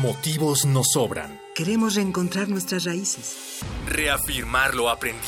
Motivos 0.00 0.64
nos 0.64 0.92
sobran. 0.92 1.40
Queremos 1.56 1.96
reencontrar 1.96 2.48
nuestras 2.48 2.84
raíces. 2.84 3.62
Reafirmar 3.88 4.76
lo 4.76 4.88
aprendido. 4.88 5.24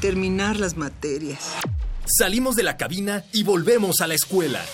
Terminar 0.00 0.58
las 0.58 0.78
materias. 0.78 1.56
Salimos 2.06 2.56
de 2.56 2.62
la 2.62 2.78
cabina 2.78 3.24
y 3.34 3.42
volvemos 3.42 4.00
a 4.00 4.06
la 4.06 4.14
escuela. 4.14 4.64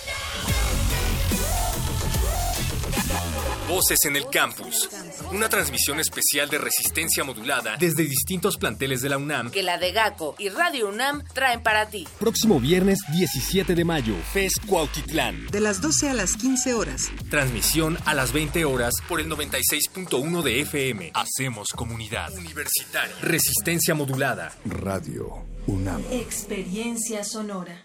Voces 3.67 3.97
en 4.05 4.15
el 4.15 4.27
Campus. 4.29 4.89
Una 5.31 5.49
transmisión 5.49 5.99
especial 5.99 6.47
de 6.49 6.59
resistencia 6.59 7.23
modulada 7.23 7.77
desde 7.79 8.03
distintos 8.03 8.57
planteles 8.57 9.01
de 9.01 9.09
la 9.09 9.17
UNAM. 9.17 9.49
Que 9.49 9.63
la 9.63 9.79
de 9.79 9.91
GACO 9.91 10.35
y 10.37 10.49
Radio 10.49 10.89
UNAM 10.89 11.23
traen 11.33 11.63
para 11.63 11.87
ti. 11.87 12.07
Próximo 12.19 12.59
viernes 12.59 12.99
17 13.11 13.73
de 13.73 13.83
mayo, 13.83 14.15
FES 14.33 14.53
Cuautitlán. 14.67 15.47
De 15.47 15.61
las 15.61 15.81
12 15.81 16.09
a 16.09 16.13
las 16.13 16.37
15 16.37 16.75
horas. 16.75 17.11
Transmisión 17.31 17.97
a 18.05 18.13
las 18.13 18.33
20 18.33 18.65
horas 18.65 18.93
por 19.09 19.19
el 19.19 19.29
96.1 19.29 20.43
de 20.43 20.61
FM. 20.61 21.11
Hacemos 21.15 21.69
comunidad. 21.69 22.31
Universitaria. 22.33 23.15
Resistencia 23.21 23.95
modulada. 23.95 24.53
Radio 24.65 25.43
UNAM. 25.65 26.03
Experiencia 26.11 27.23
sonora. 27.23 27.84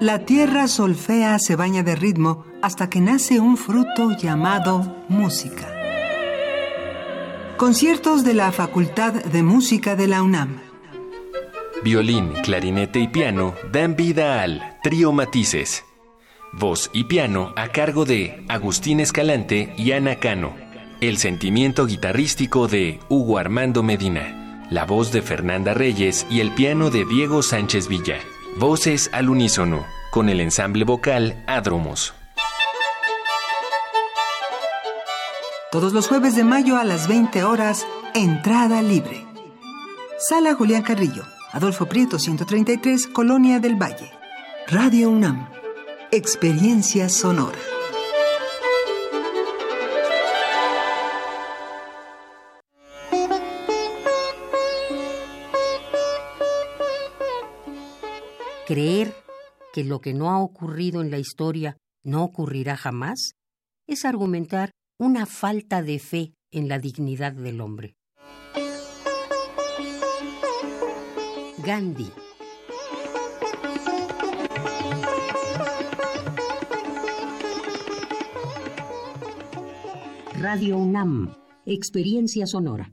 La 0.00 0.24
tierra 0.24 0.66
solfea 0.66 1.38
se 1.38 1.54
baña 1.54 1.82
de 1.82 1.94
ritmo 1.94 2.44
hasta 2.60 2.90
que 2.90 3.00
nace 3.00 3.38
un 3.38 3.56
fruto 3.56 4.16
llamado 4.16 4.96
música. 5.08 5.68
Conciertos 7.56 8.24
de 8.24 8.34
la 8.34 8.50
Facultad 8.50 9.12
de 9.12 9.42
Música 9.42 9.94
de 9.94 10.08
la 10.08 10.22
UNAM. 10.22 10.58
Violín, 11.84 12.32
clarinete 12.42 12.98
y 12.98 13.08
piano 13.08 13.54
dan 13.70 13.94
vida 13.94 14.42
al 14.42 14.78
Trío 14.82 15.12
Matices. 15.12 15.84
Voz 16.52 16.90
y 16.92 17.04
piano 17.04 17.52
a 17.56 17.68
cargo 17.68 18.04
de 18.04 18.44
Agustín 18.48 19.00
Escalante 19.00 19.72
y 19.76 19.92
Ana 19.92 20.16
Cano. 20.16 20.54
El 21.00 21.18
sentimiento 21.18 21.86
guitarrístico 21.86 22.68
de 22.68 22.98
Hugo 23.08 23.38
Armando 23.38 23.82
Medina. 23.82 24.41
La 24.72 24.86
voz 24.86 25.12
de 25.12 25.20
Fernanda 25.20 25.74
Reyes 25.74 26.26
y 26.30 26.40
el 26.40 26.50
piano 26.50 26.88
de 26.88 27.04
Diego 27.04 27.42
Sánchez 27.42 27.88
Villa. 27.88 28.20
Voces 28.56 29.10
al 29.12 29.28
unísono, 29.28 29.84
con 30.10 30.30
el 30.30 30.40
ensamble 30.40 30.84
vocal 30.84 31.44
Adromos. 31.46 32.14
Todos 35.70 35.92
los 35.92 36.08
jueves 36.08 36.36
de 36.36 36.44
mayo 36.44 36.78
a 36.78 36.84
las 36.84 37.06
20 37.06 37.44
horas, 37.44 37.86
entrada 38.14 38.80
libre. 38.80 39.26
Sala 40.16 40.54
Julián 40.54 40.84
Carrillo, 40.84 41.24
Adolfo 41.52 41.84
Prieto 41.84 42.18
133, 42.18 43.08
Colonia 43.08 43.60
del 43.60 43.74
Valle. 43.74 44.10
Radio 44.68 45.10
UNAM. 45.10 45.50
Experiencia 46.10 47.10
sonora. 47.10 47.58
Creer 58.66 59.12
que 59.72 59.82
lo 59.82 60.00
que 60.00 60.14
no 60.14 60.30
ha 60.30 60.38
ocurrido 60.38 61.02
en 61.02 61.10
la 61.10 61.18
historia 61.18 61.76
no 62.04 62.22
ocurrirá 62.22 62.76
jamás 62.76 63.32
es 63.88 64.04
argumentar 64.04 64.70
una 65.00 65.26
falta 65.26 65.82
de 65.82 65.98
fe 65.98 66.34
en 66.52 66.68
la 66.68 66.78
dignidad 66.78 67.32
del 67.32 67.60
hombre. 67.60 67.94
Gandhi. 71.58 72.10
Radio 80.38 80.76
UNAM, 80.78 81.34
Experiencia 81.66 82.46
Sonora. 82.46 82.92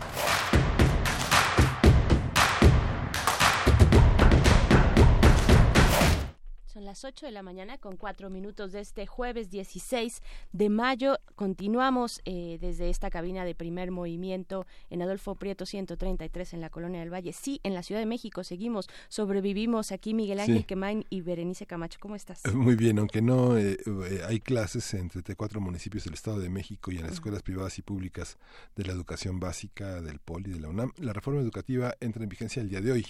Las 6.91 7.05
8 7.05 7.25
de 7.25 7.31
la 7.31 7.41
mañana 7.41 7.77
con 7.77 7.95
4 7.95 8.29
minutos 8.29 8.73
de 8.73 8.81
este 8.81 9.07
jueves 9.07 9.49
16 9.49 10.21
de 10.51 10.67
mayo. 10.67 11.19
Continuamos 11.35 12.19
eh, 12.25 12.57
desde 12.59 12.89
esta 12.89 13.09
cabina 13.09 13.45
de 13.45 13.55
primer 13.55 13.91
movimiento 13.91 14.67
en 14.89 15.01
Adolfo 15.01 15.35
Prieto 15.35 15.65
133 15.65 16.53
en 16.53 16.59
la 16.59 16.69
Colonia 16.69 16.99
del 16.99 17.09
Valle. 17.09 17.31
Sí, 17.31 17.61
en 17.63 17.75
la 17.75 17.81
Ciudad 17.81 18.01
de 18.01 18.05
México 18.05 18.43
seguimos, 18.43 18.89
sobrevivimos 19.07 19.93
aquí 19.93 20.13
Miguel 20.13 20.41
Ángel 20.41 20.65
Quemain 20.65 21.05
y 21.09 21.21
Berenice 21.21 21.65
Camacho. 21.65 21.97
¿Cómo 22.01 22.17
estás? 22.17 22.43
Muy 22.53 22.75
bien, 22.75 22.99
aunque 22.99 23.21
no 23.21 23.57
eh, 23.57 23.77
eh, 23.85 24.21
hay 24.27 24.41
clases 24.41 24.93
en 24.93 25.07
34 25.07 25.61
municipios 25.61 26.03
del 26.03 26.15
Estado 26.15 26.39
de 26.39 26.49
México 26.49 26.91
y 26.91 26.97
en 26.97 27.03
las 27.03 27.13
escuelas 27.13 27.41
privadas 27.41 27.79
y 27.79 27.83
públicas 27.83 28.37
de 28.75 28.83
la 28.83 28.91
educación 28.91 29.39
básica 29.39 30.01
del 30.01 30.19
POLI 30.19 30.51
de 30.51 30.59
la 30.59 30.67
UNAM, 30.67 30.91
la 30.97 31.13
reforma 31.13 31.39
educativa 31.39 31.95
entra 32.01 32.21
en 32.21 32.27
vigencia 32.27 32.61
el 32.61 32.67
día 32.67 32.81
de 32.81 32.91
hoy. 32.91 33.05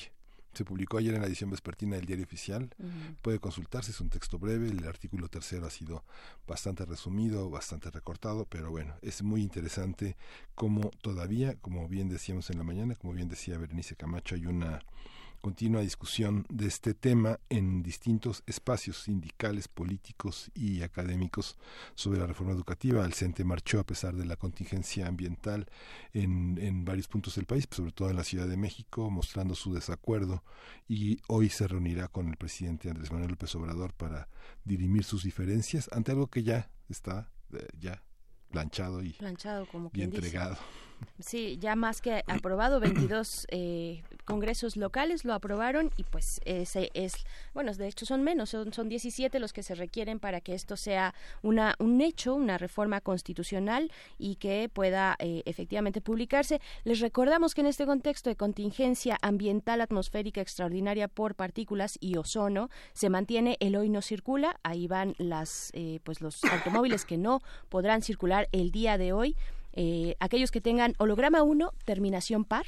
Se 0.54 0.66
publicó 0.66 0.98
ayer 0.98 1.14
en 1.14 1.22
la 1.22 1.28
edición 1.28 1.50
vespertina 1.50 1.96
del 1.96 2.06
diario 2.06 2.26
oficial. 2.26 2.70
Puede 3.22 3.40
consultarse, 3.40 3.92
es 3.92 4.02
un 4.02 4.10
texto 4.10 4.38
breve. 4.38 4.70
El 4.70 4.86
artículo 4.88 5.30
tercero 5.30 5.66
ha 5.66 5.70
sido 5.70 6.04
bastante 6.48 6.86
resumido, 6.86 7.50
bastante 7.50 7.90
recortado, 7.90 8.46
pero 8.46 8.70
bueno, 8.70 8.96
es 9.02 9.24
muy 9.24 9.42
interesante 9.42 10.18
cómo 10.56 10.92
todavía, 11.02 11.56
como 11.56 11.88
bien 11.88 12.10
decíamos 12.10 12.50
en 12.50 12.58
la 12.58 12.64
mañana, 12.64 12.96
como 12.96 13.14
bien 13.14 13.30
decía 13.30 13.58
Berenice 13.58 13.96
Camacho, 13.96 14.36
hay 14.36 14.46
una 14.46 14.82
continua 15.42 15.82
discusión 15.82 16.46
de 16.50 16.68
este 16.68 16.94
tema 16.94 17.40
en 17.50 17.84
distintos 17.84 18.44
espacios 18.46 19.04
sindicales, 19.04 19.68
políticos 19.68 20.52
y 20.54 20.84
académicos 20.84 21.58
sobre 21.96 22.20
la 22.20 22.28
reforma 22.28 22.54
educativa. 22.54 23.06
El 23.06 23.14
CENTE 23.14 23.44
marchó 23.44 23.80
a 23.80 23.86
pesar 23.86 24.16
de 24.16 24.26
la 24.26 24.36
contingencia 24.36 25.08
ambiental 25.08 25.68
en, 26.14 26.58
en 26.62 26.86
varios 26.86 27.08
puntos 27.08 27.36
del 27.36 27.46
país, 27.46 27.68
sobre 27.70 27.92
todo 27.92 28.10
en 28.10 28.16
la 28.16 28.24
Ciudad 28.24 28.48
de 28.48 28.58
México, 28.58 29.10
mostrando 29.10 29.56
su 29.56 29.74
desacuerdo 29.74 30.44
y 30.88 31.20
hoy 31.28 31.50
se 31.50 31.68
reunirá 31.68 32.08
con 32.08 32.30
el 32.30 32.38
presidente 32.38 32.90
Andrés 32.90 33.12
Manuel 33.12 33.32
López 33.32 33.54
Obrador 33.56 33.94
para 33.94 34.30
dirimir 34.64 35.04
sus 35.04 35.24
diferencias 35.24 35.90
ante 35.92 36.12
algo 36.12 36.28
que 36.28 36.44
ya 36.44 36.70
está 36.90 37.32
eh, 37.54 37.68
ya 37.80 38.04
planchado 38.52 39.02
y, 39.02 39.14
planchado, 39.14 39.66
como 39.66 39.90
y 39.94 40.02
entregado. 40.02 40.58
Sí, 41.20 41.58
ya 41.60 41.76
más 41.76 42.02
que 42.02 42.24
aprobado, 42.28 42.80
22 42.80 43.48
eh, 43.50 44.02
congresos 44.26 44.76
locales 44.76 45.24
lo 45.26 45.34
aprobaron 45.34 45.92
y 45.98 46.04
pues 46.04 46.42
ese 46.46 46.90
es, 46.94 47.14
bueno, 47.54 47.74
de 47.74 47.88
hecho 47.88 48.06
son 48.06 48.24
menos, 48.24 48.50
son, 48.50 48.74
son 48.74 48.90
17 48.90 49.40
los 49.40 49.54
que 49.54 49.62
se 49.62 49.76
requieren 49.76 50.20
para 50.20 50.42
que 50.42 50.54
esto 50.54 50.78
sea 50.78 51.14
una, 51.44 51.76
un 51.80 52.02
hecho, 52.02 52.34
una 52.34 52.58
reforma 52.58 53.02
constitucional 53.02 53.92
y 54.18 54.36
que 54.36 54.70
pueda 54.72 55.16
eh, 55.20 55.44
efectivamente 55.46 56.02
publicarse. 56.02 56.60
Les 56.84 57.00
recordamos 57.00 57.54
que 57.54 57.62
en 57.62 57.68
este 57.68 57.86
contexto 57.86 58.30
de 58.30 58.36
contingencia 58.36 59.18
ambiental 59.22 59.82
atmosférica 59.82 60.42
extraordinaria 60.42 61.08
por 61.08 61.36
partículas 61.36 61.98
y 62.02 62.18
ozono 62.18 62.70
se 62.94 63.10
mantiene 63.10 63.58
el 63.60 63.76
hoy 63.76 63.90
no 63.90 64.02
circula, 64.02 64.60
ahí 64.64 64.88
van 64.88 65.16
las, 65.18 65.72
eh, 65.74 66.00
pues 66.04 66.22
los 66.22 66.44
automóviles 66.46 67.06
que 67.06 67.18
no 67.18 67.42
podrán 67.70 68.02
circular 68.02 68.48
el 68.52 68.72
día 68.72 68.98
de 68.98 69.14
hoy. 69.14 69.36
Eh, 69.74 70.16
aquellos 70.20 70.52
que 70.52 70.62
tengan 70.62 70.96
holograma 70.98 71.44
1, 71.44 71.74
terminación 71.86 72.46
par, 72.46 72.66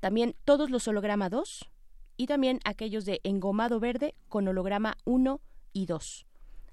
también 0.00 0.34
todos 0.44 0.70
los 0.70 0.86
holograma 0.88 1.28
2 1.28 1.70
y 2.16 2.26
también 2.26 2.60
aquellos 2.64 3.04
de 3.04 3.20
engomado 3.24 3.80
verde 3.80 4.14
con 4.28 4.48
holograma 4.48 4.96
1 5.04 5.40
y 5.72 5.86
2. 5.86 6.26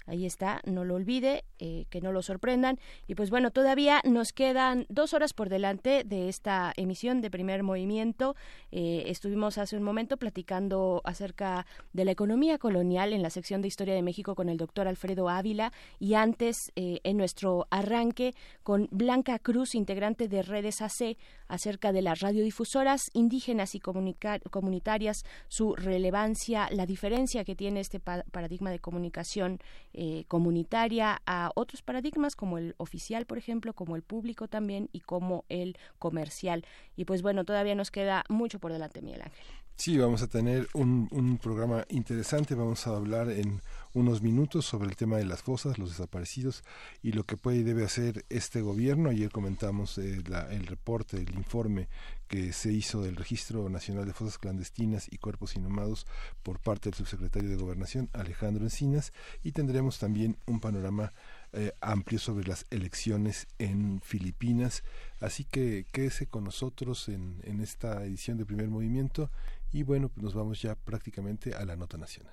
Ahí 0.06 0.26
está, 0.26 0.60
no 0.64 0.84
lo 0.84 0.96
olvide, 0.96 1.44
eh, 1.58 1.86
que 1.88 2.00
no 2.02 2.12
lo 2.12 2.22
sorprendan. 2.22 2.78
Y 3.06 3.14
pues 3.14 3.30
bueno, 3.30 3.50
todavía 3.50 4.02
nos 4.04 4.32
quedan 4.32 4.84
dos 4.90 5.14
horas 5.14 5.32
por 5.32 5.48
delante 5.48 6.04
de 6.04 6.28
esta 6.28 6.72
emisión 6.76 7.22
de 7.22 7.30
primer 7.30 7.62
movimiento. 7.62 8.36
Eh, 8.70 9.04
estuvimos 9.06 9.56
hace 9.56 9.76
un 9.76 9.82
momento 9.82 10.18
platicando 10.18 11.00
acerca 11.04 11.66
de 11.92 12.04
la 12.04 12.10
economía 12.10 12.58
colonial 12.58 13.12
en 13.14 13.22
la 13.22 13.30
sección 13.30 13.62
de 13.62 13.68
Historia 13.68 13.94
de 13.94 14.02
México 14.02 14.34
con 14.34 14.50
el 14.50 14.58
doctor 14.58 14.88
Alfredo 14.88 15.28
Ávila 15.30 15.72
y 15.98 16.14
antes 16.14 16.56
eh, 16.76 17.00
en 17.02 17.16
nuestro 17.16 17.66
arranque 17.70 18.34
con 18.62 18.88
Blanca 18.90 19.38
Cruz, 19.38 19.74
integrante 19.74 20.28
de 20.28 20.42
Redes 20.42 20.82
AC, 20.82 21.16
acerca 21.48 21.92
de 21.92 22.02
las 22.02 22.20
radiodifusoras 22.20 23.02
indígenas 23.12 23.74
y 23.74 23.80
comunitarias, 23.80 25.24
su 25.48 25.74
relevancia, 25.76 26.68
la 26.70 26.86
diferencia 26.86 27.44
que 27.44 27.54
tiene 27.56 27.80
este 27.80 28.00
paradigma 28.00 28.70
de 28.70 28.80
comunicación 28.80 29.60
eh, 29.94 30.24
comunitaria 30.28 31.22
a 31.26 31.50
otros 31.54 31.82
paradigmas 31.82 32.36
como 32.36 32.58
el 32.58 32.74
oficial, 32.78 33.26
por 33.26 33.38
ejemplo, 33.38 33.74
como 33.74 33.96
el 33.96 34.02
público 34.02 34.48
también 34.48 34.88
y 34.92 35.00
como 35.00 35.44
el 35.48 35.78
comercial. 35.98 36.64
Y 36.96 37.04
pues 37.04 37.22
bueno, 37.22 37.44
todavía 37.44 37.74
nos 37.74 37.90
queda 37.90 38.24
mucho 38.28 38.58
por 38.58 38.72
delante, 38.72 39.02
Miguel 39.02 39.22
Ángel. 39.22 39.63
Sí, 39.76 39.98
vamos 39.98 40.22
a 40.22 40.28
tener 40.28 40.68
un, 40.72 41.08
un 41.10 41.36
programa 41.38 41.84
interesante. 41.88 42.54
Vamos 42.54 42.86
a 42.86 42.96
hablar 42.96 43.28
en 43.28 43.60
unos 43.92 44.22
minutos 44.22 44.64
sobre 44.64 44.88
el 44.88 44.96
tema 44.96 45.16
de 45.16 45.24
las 45.24 45.42
fosas, 45.42 45.78
los 45.78 45.90
desaparecidos 45.90 46.62
y 47.02 47.12
lo 47.12 47.24
que 47.24 47.36
puede 47.36 47.58
y 47.58 47.62
debe 47.64 47.84
hacer 47.84 48.24
este 48.28 48.60
gobierno. 48.60 49.10
Ayer 49.10 49.30
comentamos 49.30 49.98
eh, 49.98 50.22
el 50.50 50.66
reporte, 50.66 51.16
el 51.16 51.34
informe 51.34 51.88
que 52.28 52.52
se 52.52 52.72
hizo 52.72 53.02
del 53.02 53.16
Registro 53.16 53.68
Nacional 53.68 54.06
de 54.06 54.12
Fosas 54.12 54.38
Clandestinas 54.38 55.08
y 55.12 55.18
Cuerpos 55.18 55.56
Inhumados 55.56 56.06
por 56.42 56.60
parte 56.60 56.88
del 56.88 56.96
subsecretario 56.96 57.50
de 57.50 57.56
Gobernación, 57.56 58.08
Alejandro 58.12 58.64
Encinas, 58.64 59.12
y 59.42 59.52
tendremos 59.52 59.98
también 59.98 60.36
un 60.46 60.60
panorama 60.60 61.12
eh, 61.52 61.72
amplio 61.80 62.18
sobre 62.18 62.46
las 62.48 62.66
elecciones 62.70 63.46
en 63.58 64.00
Filipinas. 64.00 64.82
Así 65.20 65.44
que 65.44 65.86
quédese 65.92 66.26
con 66.26 66.44
nosotros 66.44 67.08
en, 67.08 67.40
en 67.44 67.60
esta 67.60 68.04
edición 68.04 68.38
de 68.38 68.46
Primer 68.46 68.68
Movimiento 68.68 69.30
y 69.74 69.82
bueno, 69.82 70.08
pues 70.08 70.22
nos 70.22 70.34
vamos 70.34 70.62
ya 70.62 70.76
prácticamente 70.76 71.52
a 71.52 71.64
la 71.64 71.74
nota 71.74 71.98
nacional. 71.98 72.32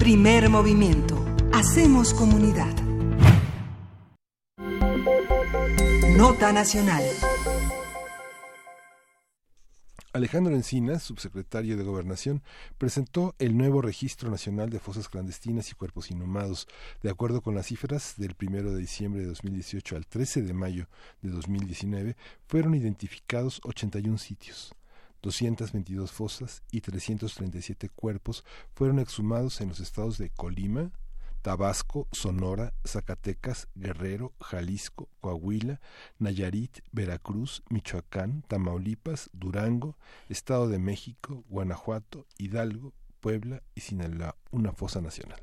Primer 0.00 0.50
movimiento. 0.50 1.24
Hacemos 1.52 2.12
comunidad. 2.14 2.74
Nota 6.16 6.52
nacional. 6.52 7.04
Alejandro 10.14 10.54
Encinas, 10.54 11.02
subsecretario 11.02 11.76
de 11.76 11.84
Gobernación, 11.84 12.42
presentó 12.78 13.34
el 13.38 13.58
nuevo 13.58 13.82
Registro 13.82 14.30
Nacional 14.30 14.70
de 14.70 14.78
Fosas 14.78 15.06
Clandestinas 15.06 15.70
y 15.70 15.74
Cuerpos 15.74 16.10
Inhumados. 16.10 16.66
De 17.02 17.10
acuerdo 17.10 17.42
con 17.42 17.54
las 17.54 17.66
cifras 17.66 18.14
del 18.16 18.34
1 18.40 18.70
de 18.70 18.78
diciembre 18.78 19.20
de 19.20 19.28
2018 19.28 19.96
al 19.96 20.06
13 20.06 20.42
de 20.42 20.54
mayo 20.54 20.88
de 21.20 21.28
2019, 21.28 22.16
fueron 22.46 22.74
identificados 22.74 23.60
81 23.64 24.16
sitios. 24.16 24.74
222 25.20 26.10
fosas 26.10 26.62
y 26.70 26.80
337 26.80 27.90
cuerpos 27.90 28.44
fueron 28.74 29.00
exhumados 29.00 29.60
en 29.60 29.68
los 29.68 29.80
estados 29.80 30.16
de 30.16 30.30
Colima, 30.30 30.90
Tabasco, 31.48 32.06
Sonora, 32.12 32.74
Zacatecas, 32.86 33.68
Guerrero, 33.74 34.34
Jalisco, 34.38 35.08
Coahuila, 35.22 35.80
Nayarit, 36.18 36.80
Veracruz, 36.92 37.62
Michoacán, 37.70 38.42
Tamaulipas, 38.48 39.30
Durango, 39.32 39.96
Estado 40.28 40.68
de 40.68 40.78
México, 40.78 41.46
Guanajuato, 41.48 42.26
Hidalgo, 42.36 42.92
Puebla 43.20 43.62
y 43.74 43.80
Sinaloa, 43.80 44.36
una 44.50 44.72
fosa 44.72 45.00
nacional. 45.00 45.40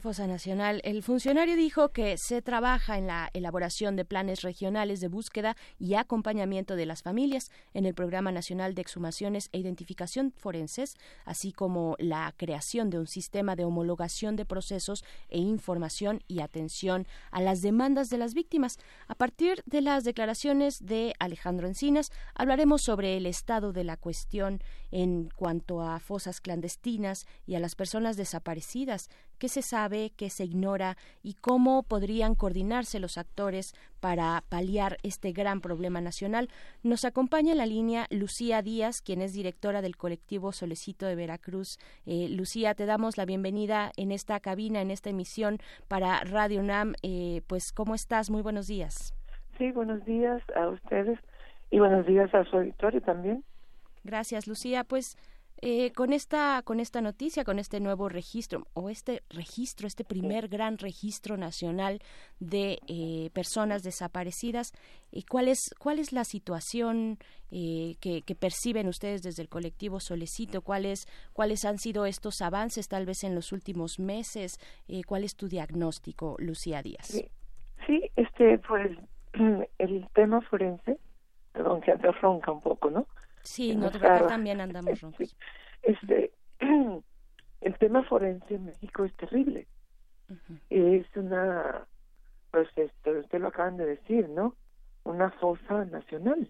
Fosa 0.00 0.26
Nacional. 0.26 0.80
El 0.82 1.02
funcionario 1.02 1.56
dijo 1.56 1.90
que 1.90 2.16
se 2.16 2.40
trabaja 2.40 2.96
en 2.96 3.06
la 3.06 3.30
elaboración 3.34 3.96
de 3.96 4.04
planes 4.04 4.40
regionales 4.40 5.00
de 5.00 5.08
búsqueda 5.08 5.56
y 5.78 5.94
acompañamiento 5.94 6.74
de 6.74 6.86
las 6.86 7.02
familias 7.02 7.50
en 7.74 7.84
el 7.84 7.94
Programa 7.94 8.32
Nacional 8.32 8.74
de 8.74 8.80
Exhumaciones 8.80 9.50
e 9.52 9.58
Identificación 9.58 10.32
Forenses, 10.32 10.96
así 11.26 11.52
como 11.52 11.96
la 11.98 12.32
creación 12.36 12.88
de 12.88 12.98
un 12.98 13.06
sistema 13.06 13.56
de 13.56 13.64
homologación 13.64 14.36
de 14.36 14.46
procesos 14.46 15.04
e 15.28 15.38
información 15.38 16.22
y 16.26 16.40
atención 16.40 17.06
a 17.30 17.42
las 17.42 17.60
demandas 17.60 18.08
de 18.08 18.18
las 18.18 18.32
víctimas. 18.34 18.78
A 19.06 19.14
partir 19.14 19.62
de 19.66 19.82
las 19.82 20.02
declaraciones 20.02 20.84
de 20.84 21.12
Alejandro 21.18 21.68
Encinas, 21.68 22.10
hablaremos 22.34 22.82
sobre 22.82 23.16
el 23.16 23.26
estado 23.26 23.72
de 23.72 23.84
la 23.84 23.98
cuestión 23.98 24.62
en 24.94 25.28
cuanto 25.34 25.82
a 25.82 25.98
fosas 25.98 26.40
clandestinas 26.40 27.26
y 27.46 27.56
a 27.56 27.60
las 27.60 27.74
personas 27.74 28.16
desaparecidas 28.16 29.10
qué 29.38 29.48
se 29.48 29.60
sabe, 29.60 30.12
qué 30.16 30.30
se 30.30 30.44
ignora 30.44 30.96
y 31.22 31.34
cómo 31.34 31.82
podrían 31.82 32.36
coordinarse 32.36 33.00
los 33.00 33.18
actores 33.18 33.74
para 34.00 34.44
paliar 34.48 34.96
este 35.02 35.32
gran 35.32 35.60
problema 35.60 36.00
nacional. 36.00 36.48
Nos 36.84 37.04
acompaña 37.04 37.50
en 37.52 37.58
la 37.58 37.66
línea 37.66 38.06
Lucía 38.10 38.62
Díaz, 38.62 39.02
quien 39.04 39.20
es 39.20 39.32
directora 39.32 39.82
del 39.82 39.96
colectivo 39.96 40.52
Solecito 40.52 41.06
de 41.06 41.16
Veracruz. 41.16 41.78
Eh, 42.06 42.28
Lucía, 42.30 42.74
te 42.74 42.86
damos 42.86 43.18
la 43.18 43.24
bienvenida 43.24 43.90
en 43.96 44.12
esta 44.12 44.38
cabina, 44.38 44.80
en 44.80 44.92
esta 44.92 45.10
emisión 45.10 45.58
para 45.88 46.20
Radio 46.20 46.60
UNAM. 46.60 46.94
Eh, 47.02 47.42
pues, 47.48 47.72
¿cómo 47.72 47.96
estás? 47.96 48.30
Muy 48.30 48.42
buenos 48.42 48.68
días. 48.68 49.12
Sí, 49.58 49.72
buenos 49.72 50.04
días 50.04 50.40
a 50.54 50.68
ustedes 50.68 51.18
y 51.70 51.80
buenos 51.80 52.06
días 52.06 52.32
a 52.32 52.44
su 52.44 52.58
auditorio 52.58 53.00
también. 53.02 53.42
Gracias, 54.04 54.46
Lucía. 54.46 54.84
Pues 54.84 55.16
eh, 55.62 55.92
con 55.92 56.12
esta 56.12 56.60
con 56.62 56.78
esta 56.78 57.00
noticia, 57.00 57.42
con 57.42 57.58
este 57.58 57.80
nuevo 57.80 58.10
registro 58.10 58.66
o 58.74 58.90
este 58.90 59.22
registro, 59.30 59.86
este 59.86 60.04
primer 60.04 60.48
gran 60.48 60.76
registro 60.76 61.38
nacional 61.38 62.00
de 62.38 62.80
eh, 62.86 63.30
personas 63.32 63.82
desaparecidas, 63.82 64.72
eh, 65.10 65.22
¿cuál 65.26 65.48
es 65.48 65.74
cuál 65.78 66.00
es 66.00 66.12
la 66.12 66.24
situación 66.24 67.18
que, 67.50 68.22
que, 68.26 68.34
perciben 68.34 68.88
ustedes 68.88 69.22
desde 69.22 69.42
el 69.42 69.48
colectivo 69.48 70.00
Solecito? 70.00 70.60
¿Cuáles 70.60 71.06
cuáles 71.32 71.64
han 71.64 71.78
sido 71.78 72.04
estos 72.04 72.42
avances 72.42 72.88
tal 72.88 73.06
vez 73.06 73.22
en 73.22 73.34
los 73.34 73.52
últimos 73.52 74.00
meses? 74.00 74.58
¿Cuál 75.06 75.22
es 75.22 75.36
tu 75.36 75.46
diagnóstico, 75.48 76.34
Lucía 76.40 76.82
Díaz? 76.82 77.22
Sí, 77.86 78.10
este 78.16 78.58
pues 78.58 78.98
el 79.78 80.08
tema 80.14 80.40
forense, 80.42 80.98
perdón 81.52 81.80
que 81.80 81.94
ronca 81.94 82.50
un 82.50 82.60
poco, 82.60 82.90
¿no? 82.90 83.06
Sí, 83.44 83.76
nosotros 83.76 84.26
también 84.26 84.60
andamos 84.60 85.00
roncos. 85.00 85.36
Este, 85.82 86.32
el 87.60 87.78
tema 87.78 88.02
forense 88.04 88.54
en 88.54 88.66
México 88.66 89.04
es 89.04 89.14
terrible. 89.14 89.68
Es 90.70 91.06
una, 91.14 91.86
pues 92.50 92.68
este, 92.76 93.18
usted 93.18 93.40
lo 93.40 93.48
acaban 93.48 93.76
de 93.76 93.84
decir, 93.84 94.28
¿no? 94.30 94.56
Una 95.04 95.30
fosa 95.32 95.84
nacional. 95.84 96.48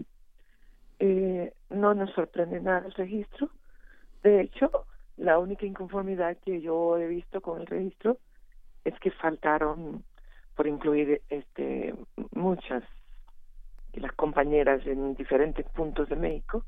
Eh, 1.01 1.53
no 1.71 1.95
nos 1.95 2.13
sorprende 2.13 2.61
nada 2.61 2.87
el 2.87 2.93
registro. 2.93 3.51
De 4.23 4.41
hecho, 4.41 4.87
la 5.17 5.39
única 5.39 5.67
inconformidad 5.67 6.39
que 6.39 6.61
yo 6.61 6.97
he 6.97 7.09
visto 7.09 7.41
con 7.41 7.61
el 7.61 7.67
registro 7.67 8.19
es 8.85 8.99
que 9.01 9.11
faltaron 9.11 10.05
por 10.55 10.69
incluir 10.69 11.21
este 11.29 11.95
muchas 12.31 12.85
las 13.95 14.13
compañeras 14.13 14.87
en 14.87 15.15
diferentes 15.15 15.67
puntos 15.71 16.09
de 16.09 16.17
México 16.17 16.65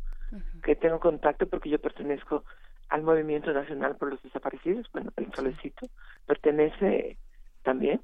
que 0.63 0.77
tengo 0.77 1.01
contacto 1.01 1.47
porque 1.47 1.71
yo 1.71 1.79
pertenezco 1.79 2.45
al 2.89 3.03
Movimiento 3.03 3.53
Nacional 3.53 3.97
por 3.97 4.11
los 4.11 4.23
Desaparecidos, 4.23 4.91
bueno, 4.93 5.13
el 5.17 5.33
solecito 5.33 5.87
pertenece 6.27 7.19
también, 7.63 8.01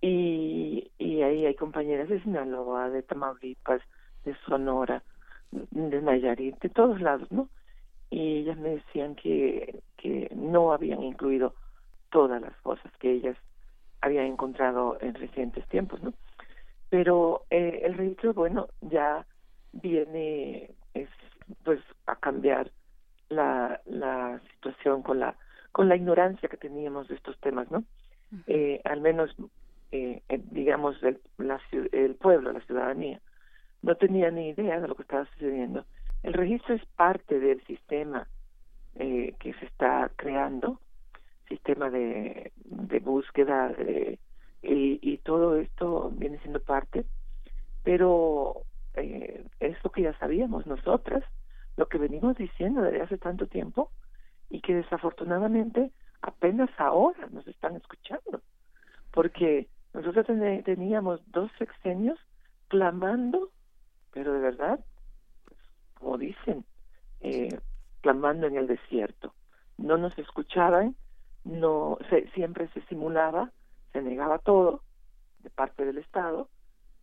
y, 0.00 0.90
y 0.98 1.22
ahí 1.22 1.46
hay 1.46 1.54
compañeras 1.54 2.08
de 2.08 2.22
Sinaloa, 2.22 2.90
de 2.90 3.02
Tamaulipas, 3.02 3.80
de 4.24 4.36
Sonora, 4.46 5.02
de 5.52 6.02
Nayarit, 6.02 6.58
de 6.60 6.68
todos 6.68 7.00
lados, 7.00 7.30
¿no? 7.30 7.48
Y 8.10 8.38
ellas 8.38 8.58
me 8.58 8.70
decían 8.70 9.14
que, 9.14 9.82
que 9.96 10.30
no 10.34 10.72
habían 10.72 11.02
incluido 11.02 11.54
todas 12.10 12.40
las 12.40 12.54
cosas 12.58 12.92
que 12.98 13.12
ellas 13.12 13.36
habían 14.00 14.26
encontrado 14.26 14.98
en 15.00 15.14
recientes 15.14 15.66
tiempos, 15.68 16.02
¿no? 16.02 16.12
Pero 16.88 17.44
eh, 17.50 17.82
el 17.84 17.94
registro, 17.94 18.34
bueno, 18.34 18.68
ya 18.80 19.26
viene 19.72 20.70
es 20.94 21.08
pues 21.64 21.80
a 22.06 22.16
cambiar 22.16 22.70
la, 23.28 23.80
la 23.86 24.40
situación 24.52 25.02
con 25.02 25.20
la 25.20 25.36
con 25.72 25.88
la 25.88 25.96
ignorancia 25.96 26.48
que 26.48 26.56
teníamos 26.56 27.06
de 27.08 27.16
estos 27.16 27.38
temas, 27.40 27.70
¿no? 27.70 27.84
eh, 28.46 28.80
al 28.84 29.00
menos, 29.00 29.34
eh, 29.92 30.22
digamos, 30.50 31.02
el, 31.02 31.20
la, 31.38 31.60
el 31.92 32.14
pueblo, 32.14 32.52
la 32.52 32.60
ciudadanía, 32.60 33.20
no 33.82 33.94
tenía 33.96 34.30
ni 34.30 34.48
idea 34.50 34.80
de 34.80 34.88
lo 34.88 34.94
que 34.94 35.02
estaba 35.02 35.26
sucediendo. 35.34 35.84
El 36.22 36.32
registro 36.32 36.74
es 36.74 36.84
parte 36.96 37.38
del 37.38 37.62
sistema 37.66 38.26
eh, 38.94 39.34
que 39.38 39.52
se 39.54 39.66
está 39.66 40.10
creando, 40.16 40.80
sistema 41.48 41.90
de, 41.90 42.52
de 42.64 42.98
búsqueda, 43.00 43.68
de, 43.68 44.18
y, 44.62 44.98
y 45.02 45.18
todo 45.18 45.56
esto 45.56 46.10
viene 46.14 46.38
siendo 46.38 46.60
parte, 46.60 47.04
pero 47.84 48.62
eh, 48.94 49.44
es 49.60 49.76
lo 49.84 49.90
que 49.90 50.02
ya 50.02 50.18
sabíamos 50.18 50.66
nosotras, 50.66 51.22
lo 51.76 51.88
que 51.88 51.98
venimos 51.98 52.36
diciendo 52.36 52.82
desde 52.82 53.02
hace 53.02 53.18
tanto 53.18 53.46
tiempo 53.46 53.90
y 54.48 54.60
que 54.60 54.74
desafortunadamente 54.74 55.92
apenas 56.22 56.70
ahora 56.78 57.28
nos 57.30 57.46
están 57.46 57.76
escuchando, 57.76 58.42
porque 59.12 59.68
nosotros 59.92 60.26
teníamos 60.64 61.20
dos 61.30 61.50
sexenios 61.58 62.18
clamando, 62.68 63.50
pero 64.12 64.32
de 64.32 64.40
verdad, 64.40 64.80
pues, 65.44 65.60
como 65.94 66.18
dicen, 66.18 66.64
eh, 67.20 67.58
clamando 68.00 68.46
en 68.46 68.56
el 68.56 68.66
desierto. 68.66 69.34
No 69.78 69.96
nos 69.96 70.16
escuchaban, 70.18 70.96
no 71.44 71.98
se, 72.10 72.28
siempre 72.30 72.68
se 72.68 72.82
simulaba, 72.86 73.52
se 73.92 74.02
negaba 74.02 74.38
todo 74.38 74.82
de 75.40 75.50
parte 75.50 75.84
del 75.84 75.98
Estado 75.98 76.48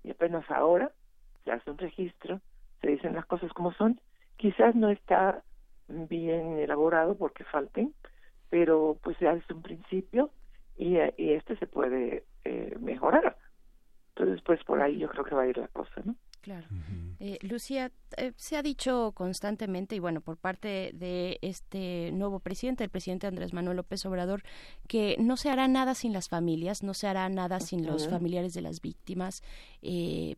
y 0.03 0.11
apenas 0.11 0.49
ahora 0.51 0.91
se 1.43 1.51
hace 1.51 1.71
un 1.71 1.77
registro, 1.77 2.41
se 2.81 2.87
dicen 2.89 3.13
las 3.13 3.25
cosas 3.25 3.51
como 3.53 3.73
son 3.73 3.99
quizás 4.37 4.75
no 4.75 4.89
está 4.89 5.43
bien 5.87 6.57
elaborado 6.59 7.15
porque 7.15 7.43
falten, 7.43 7.93
pero 8.49 8.97
pues 9.01 9.17
ya 9.19 9.33
es 9.33 9.49
un 9.49 9.61
principio 9.61 10.31
y, 10.77 10.97
y 11.17 11.33
este 11.33 11.57
se 11.57 11.67
puede 11.67 12.25
eh, 12.43 12.75
mejorar. 12.79 13.37
Entonces, 14.15 14.41
pues 14.45 14.63
por 14.63 14.81
ahí 14.81 14.99
yo 14.99 15.09
creo 15.09 15.23
que 15.23 15.35
va 15.35 15.43
a 15.43 15.47
ir 15.47 15.57
la 15.57 15.67
cosa, 15.67 16.01
¿no? 16.03 16.15
Claro. 16.43 16.67
eh, 17.21 17.39
Lucía, 17.41 17.93
eh, 18.17 18.33
se 18.35 18.57
ha 18.57 18.61
dicho 18.61 19.13
constantemente, 19.15 19.95
y 19.95 19.99
bueno, 19.99 20.19
por 20.19 20.35
parte 20.35 20.91
de 20.93 21.39
este 21.41 22.11
nuevo 22.11 22.41
presidente, 22.41 22.83
el 22.83 22.89
presidente 22.89 23.27
Andrés 23.27 23.53
Manuel 23.53 23.77
López 23.77 24.05
Obrador, 24.05 24.43
que 24.89 25.15
no 25.19 25.37
se 25.37 25.49
hará 25.49 25.69
nada 25.69 25.95
sin 25.95 26.11
las 26.11 26.27
familias, 26.27 26.83
no 26.83 26.93
se 26.93 27.07
hará 27.07 27.29
nada 27.29 27.61
sin 27.61 27.85
los 27.85 28.09
familiares 28.09 28.53
de 28.53 28.61
las 28.61 28.81
víctimas, 28.81 29.41
eh, 29.81 30.35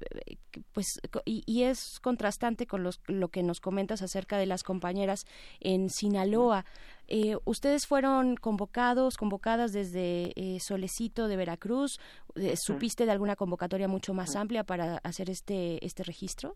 pues, 0.73 1.01
y, 1.25 1.41
y, 1.47 1.63
es 1.63 1.99
contrastante 1.99 2.67
con 2.67 2.83
los, 2.83 3.01
lo 3.07 3.29
que 3.29 3.41
nos 3.41 3.59
comentas 3.59 4.03
acerca 4.03 4.37
de 4.37 4.45
las 4.45 4.61
compañeras 4.61 5.25
en 5.59 5.89
Sinaloa. 5.89 6.65
Eh, 7.07 7.37
ustedes 7.45 7.87
fueron 7.87 8.35
convocados, 8.35 9.17
convocadas 9.17 9.73
desde 9.73 10.31
eh, 10.35 10.59
Solecito 10.59 11.27
de 11.27 11.37
Veracruz. 11.37 11.99
Eh, 12.35 12.55
¿Supiste 12.55 13.05
de 13.05 13.11
alguna 13.11 13.35
convocatoria 13.35 13.87
mucho 13.87 14.13
más 14.13 14.35
amplia 14.35 14.63
para 14.63 14.97
hacer 14.97 15.29
este 15.29 15.83
este 15.85 16.03
registro? 16.03 16.55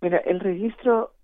Mira, 0.00 0.18
el 0.18 0.40
registro, 0.40 1.14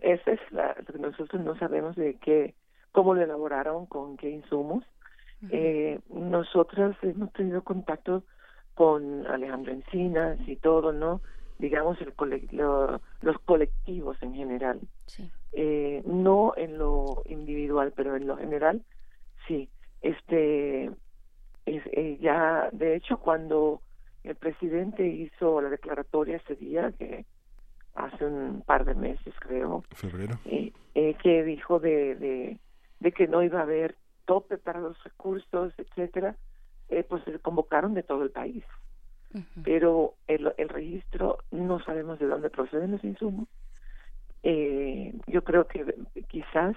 ese 0.00 0.32
es 0.32 0.40
la, 0.50 0.74
lo 0.86 0.92
que 0.92 0.98
nosotros 0.98 1.42
no 1.42 1.56
sabemos 1.58 1.96
de 1.96 2.16
qué, 2.18 2.54
cómo 2.92 3.14
lo 3.14 3.22
elaboraron, 3.22 3.86
con 3.86 4.16
qué 4.16 4.30
insumos. 4.30 4.84
eh, 5.50 6.00
nosotras 6.08 6.96
hemos 7.02 7.32
tenido 7.32 7.62
contacto 7.62 8.24
con 8.74 9.26
Alejandro 9.26 9.72
Encinas 9.72 10.38
y 10.46 10.56
todo, 10.56 10.92
¿no? 10.92 11.20
Digamos, 11.58 11.98
el 12.00 12.12
lo, 12.52 13.00
los 13.20 13.38
colectivos 13.44 14.16
en 14.22 14.34
general. 14.34 14.80
Sí 15.06 15.30
eh, 15.54 16.02
no 16.04 16.52
en 16.56 16.78
lo 16.78 17.22
individual, 17.26 17.92
pero 17.94 18.16
en 18.16 18.26
lo 18.26 18.36
general, 18.36 18.82
sí. 19.46 19.68
Este, 20.02 20.86
es, 21.64 21.82
eh, 21.92 22.18
ya, 22.20 22.68
de 22.72 22.96
hecho, 22.96 23.18
cuando 23.18 23.80
el 24.24 24.34
presidente 24.34 25.06
hizo 25.06 25.60
la 25.60 25.70
declaratoria 25.70 26.36
ese 26.36 26.56
día, 26.56 26.92
que 26.98 27.24
hace 27.94 28.26
un 28.26 28.62
par 28.62 28.84
de 28.84 28.94
meses, 28.94 29.32
creo, 29.38 29.84
febrero, 29.92 30.38
eh, 30.44 30.72
eh, 30.94 31.14
que 31.22 31.44
dijo 31.44 31.78
de, 31.78 32.16
de, 32.16 32.58
de 33.00 33.12
que 33.12 33.28
no 33.28 33.42
iba 33.42 33.60
a 33.60 33.62
haber 33.62 33.96
tope 34.26 34.58
para 34.58 34.80
los 34.80 35.02
recursos, 35.04 35.72
etcétera, 35.78 36.36
eh, 36.88 37.04
pues 37.08 37.22
se 37.24 37.38
convocaron 37.38 37.94
de 37.94 38.02
todo 38.02 38.24
el 38.24 38.30
país. 38.30 38.64
Pero 39.64 40.14
el, 40.28 40.52
registro 40.68 41.38
no 41.50 41.80
sabemos 41.80 42.18
de 42.18 42.26
dónde 42.26 42.50
proceden 42.50 42.92
los 42.92 43.02
insumos. 43.02 43.48
Eh, 44.42 45.12
yo 45.26 45.42
creo 45.42 45.66
que 45.66 45.84
quizás 46.28 46.76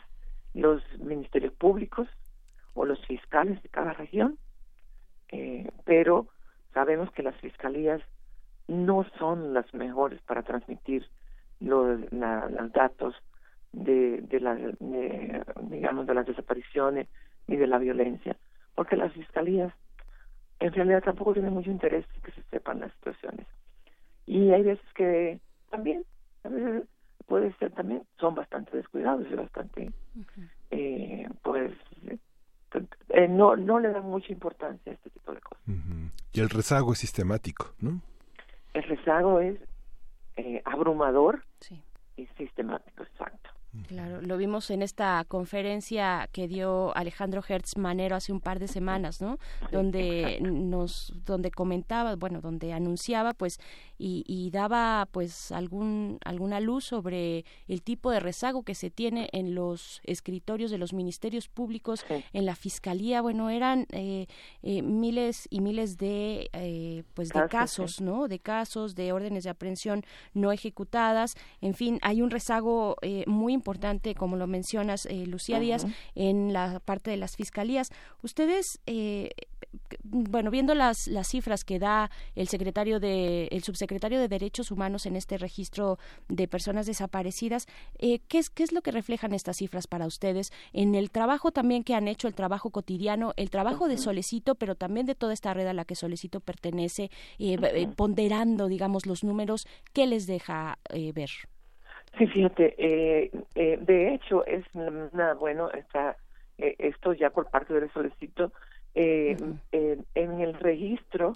los 0.53 0.81
ministerios 0.99 1.53
públicos 1.53 2.07
o 2.73 2.85
los 2.85 2.99
fiscales 3.05 3.61
de 3.61 3.69
cada 3.69 3.93
región, 3.93 4.39
eh, 5.29 5.69
pero 5.85 6.27
sabemos 6.73 7.11
que 7.11 7.23
las 7.23 7.35
fiscalías 7.35 8.01
no 8.67 9.05
son 9.19 9.53
las 9.53 9.71
mejores 9.73 10.21
para 10.23 10.43
transmitir 10.43 11.07
los 11.59 11.99
datos 12.73 13.15
de, 13.71 14.21
de, 14.21 14.39
la, 14.39 14.55
digamos 15.63 16.07
de 16.07 16.13
las 16.13 16.25
desapariciones 16.25 17.07
ni 17.47 17.55
de 17.55 17.67
la 17.67 17.77
violencia 17.77 18.35
porque 18.77 18.95
las 18.95 19.11
fiscalías 19.13 19.73
en 20.59 20.73
realidad 20.73 21.03
tampoco 21.03 21.33
tienen 21.33 21.53
mucho 21.53 21.71
interés 21.71 22.05
que 22.23 22.31
se 22.31 22.43
sepan 22.49 22.79
las 22.79 22.91
situaciones. 22.93 23.45
Y 24.25 24.51
hay 24.51 24.63
veces 24.63 24.85
que 24.93 25.39
también 25.69 26.03
a 26.43 26.49
veces 26.49 26.83
puede 27.27 27.53
ser 27.53 27.71
también 27.71 28.03
son 28.19 28.35
bastante 28.35 28.75
descuidados 28.75 29.27
y 29.29 29.35
bastante 29.35 29.91
eh, 30.71 31.27
pues 31.43 31.71
eh, 33.09 33.27
no 33.27 33.55
no 33.55 33.79
le 33.79 33.89
dan 33.89 34.03
mucha 34.03 34.31
importancia 34.31 34.91
a 34.91 34.95
este 34.95 35.09
tipo 35.09 35.33
de 35.33 35.41
cosas. 35.41 35.63
Y 36.33 36.39
el 36.39 36.49
rezago 36.49 36.93
es 36.93 36.99
sistemático 36.99 37.73
no 37.79 38.01
el 38.73 38.83
rezago 38.83 39.39
es 39.39 39.59
eh, 40.37 40.61
abrumador 40.65 41.43
y 42.15 42.25
sistemático 42.37 43.03
exacto 43.03 43.49
Claro, 43.87 44.21
lo 44.21 44.37
vimos 44.37 44.69
en 44.69 44.81
esta 44.81 45.23
conferencia 45.27 46.29
que 46.31 46.47
dio 46.47 46.95
Alejandro 46.95 47.43
Hertz 47.47 47.77
Manero 47.77 48.15
hace 48.15 48.31
un 48.31 48.39
par 48.39 48.59
de 48.59 48.67
semanas, 48.67 49.21
¿no? 49.21 49.37
donde 49.71 50.39
nos, 50.41 51.13
donde 51.25 51.51
comentaba, 51.51 52.15
bueno, 52.15 52.41
donde 52.41 52.73
anunciaba, 52.73 53.33
pues, 53.33 53.59
y, 53.99 54.49
daba, 54.51 55.07
pues, 55.11 55.51
algún 55.51 56.19
alguna 56.23 56.59
luz 56.59 56.85
sobre 56.85 57.45
el 57.67 57.81
tipo 57.81 58.11
de 58.11 58.19
rezago 58.19 58.63
que 58.63 58.75
se 58.75 58.89
tiene 58.89 59.29
en 59.31 59.55
los 59.55 60.01
escritorios 60.03 60.71
de 60.71 60.77
los 60.77 60.93
ministerios 60.93 61.47
públicos, 61.47 62.05
en 62.33 62.45
la 62.45 62.55
fiscalía, 62.55 63.21
bueno, 63.21 63.49
eran 63.49 63.87
eh, 63.91 64.27
eh, 64.61 64.81
miles 64.81 65.47
y 65.49 65.61
miles 65.61 65.97
de, 65.97 66.49
eh, 66.53 67.03
pues, 67.13 67.29
de 67.29 67.47
casos, 67.47 68.01
¿no? 68.01 68.27
De 68.27 68.39
casos, 68.39 68.95
de 68.95 69.11
órdenes 69.11 69.43
de 69.43 69.49
aprehensión 69.49 70.03
no 70.33 70.51
ejecutadas, 70.51 71.35
en 71.61 71.73
fin, 71.73 71.99
hay 72.01 72.21
un 72.21 72.29
rezago 72.29 72.95
muy 73.25 73.53
importante, 73.53 73.66
como 74.15 74.37
lo 74.37 74.47
mencionas, 74.47 75.05
eh, 75.07 75.25
Lucía 75.25 75.59
Díaz, 75.59 75.85
en 76.15 76.53
la 76.53 76.79
parte 76.79 77.11
de 77.11 77.17
las 77.17 77.35
fiscalías. 77.35 77.89
Ustedes, 78.23 78.79
eh, 78.85 79.31
bueno, 80.03 80.51
viendo 80.51 80.73
las, 80.73 81.07
las 81.07 81.27
cifras 81.27 81.65
que 81.65 81.77
da 81.77 82.09
el 82.35 82.47
secretario 82.47 83.01
de, 83.01 83.47
el 83.51 83.63
subsecretario 83.63 84.19
de 84.19 84.29
Derechos 84.29 84.71
Humanos 84.71 85.05
en 85.05 85.17
este 85.17 85.37
registro 85.37 85.99
de 86.29 86.47
personas 86.47 86.85
desaparecidas, 86.85 87.67
eh, 87.99 88.19
¿qué, 88.29 88.37
es, 88.37 88.49
¿qué 88.49 88.63
es 88.63 88.71
lo 88.71 88.81
que 88.81 88.91
reflejan 88.91 89.33
estas 89.33 89.57
cifras 89.57 89.85
para 89.85 90.07
ustedes 90.07 90.53
en 90.71 90.95
el 90.95 91.11
trabajo 91.11 91.51
también 91.51 91.83
que 91.83 91.93
han 91.93 92.07
hecho, 92.07 92.29
el 92.29 92.35
trabajo 92.35 92.69
cotidiano, 92.69 93.33
el 93.35 93.49
trabajo 93.49 93.89
de 93.89 93.97
Solecito, 93.97 94.55
pero 94.55 94.75
también 94.75 95.05
de 95.05 95.15
toda 95.15 95.33
esta 95.33 95.53
red 95.53 95.67
a 95.67 95.73
la 95.73 95.83
que 95.83 95.95
Solecito 95.95 96.39
pertenece, 96.39 97.11
ponderando, 97.97 98.67
digamos, 98.67 99.05
los 99.05 99.25
números, 99.25 99.67
¿qué 99.91 100.07
les 100.07 100.25
deja 100.25 100.79
ver? 101.13 101.29
Sí, 102.17 102.25
fíjate, 102.25 102.73
eh, 102.77 103.31
eh, 103.53 103.77
de 103.79 104.13
hecho 104.13 104.43
es 104.45 104.63
nada 104.75 105.35
bueno 105.35 105.69
está 105.71 106.17
eh, 106.57 106.75
esto 106.79 107.13
ya 107.13 107.29
por 107.29 107.49
parte 107.49 107.73
del 107.73 107.91
solicito 107.91 108.51
eh, 108.95 109.37
en 109.71 110.41
el 110.41 110.53
registro 110.55 111.33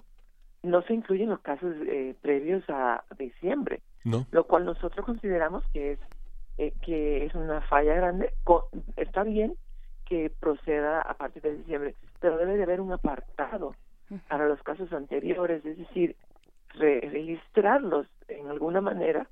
no 0.64 0.82
se 0.82 0.94
incluyen 0.94 1.28
los 1.28 1.40
casos 1.40 1.74
previos 2.20 2.64
a 2.68 3.04
diciembre, 3.18 3.80
lo 4.04 4.44
cual 4.44 4.64
nosotros 4.64 5.04
consideramos 5.06 5.64
que 5.72 5.92
es 6.58 6.72
que 6.82 7.26
es 7.26 7.34
una 7.34 7.60
falla 7.62 7.94
grande. 7.94 8.32
está 8.96 9.22
bien 9.22 9.54
que 10.06 10.30
proceda 10.30 11.00
a 11.00 11.14
partir 11.14 11.42
de 11.42 11.56
diciembre, 11.56 11.94
pero 12.20 12.36
debe 12.38 12.56
de 12.56 12.64
haber 12.64 12.80
un 12.80 12.92
apartado 12.92 13.74
para 14.28 14.46
los 14.46 14.62
casos 14.62 14.92
anteriores, 14.92 15.64
es 15.64 15.78
decir, 15.78 16.16
registrarlos 16.74 18.06
en 18.28 18.48
alguna 18.48 18.80
manera 18.80 19.26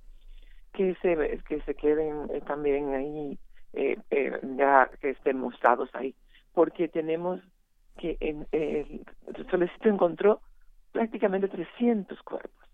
que 0.73 0.95
se 1.03 1.41
que 1.49 1.61
se 1.63 1.75
queden 1.75 2.31
eh, 2.33 2.41
también 2.47 2.95
ahí 2.95 3.39
eh, 3.73 3.97
eh, 4.11 4.41
ya 4.57 4.91
que 5.01 5.11
estén 5.11 5.39
mostrados 5.39 5.89
ahí. 5.95 6.15
Porque 6.53 6.89
tenemos 6.89 7.41
que 7.99 8.17
en, 8.21 8.47
el 8.51 9.05
solicito 9.51 9.89
encontró 9.89 10.41
prácticamente 10.93 11.49
300 11.49 12.21
cuerpos 12.23 12.67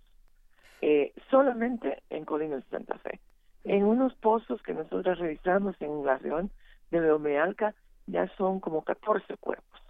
eh, 0.81 1.12
solamente 1.31 2.02
en 2.10 2.24
Colinas 2.24 2.64
de 2.64 2.70
Santa 2.70 2.98
Fe. 2.98 3.20
En 3.64 3.85
unos 3.85 4.14
pozos 4.14 4.62
que 4.62 4.73
nosotros 4.73 5.18
revisamos 5.18 5.74
en 5.81 6.05
la 6.05 6.16
región 6.18 6.51
de 6.90 7.01
Meomealca 7.01 7.74
ya 8.06 8.28
son 8.36 8.60
como 8.60 8.82
14 8.82 9.36
cuerpos. 9.36 9.82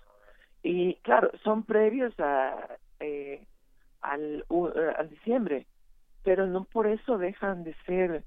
Y 0.62 0.94
claro 1.02 1.30
son 1.44 1.62
previos 1.62 2.18
a 2.18 2.78
al, 4.00 4.44
al 4.96 5.10
diciembre 5.10 5.66
pero 6.26 6.48
no 6.48 6.64
por 6.64 6.88
eso 6.88 7.18
dejan 7.18 7.62
de 7.62 7.72
ser 7.86 8.24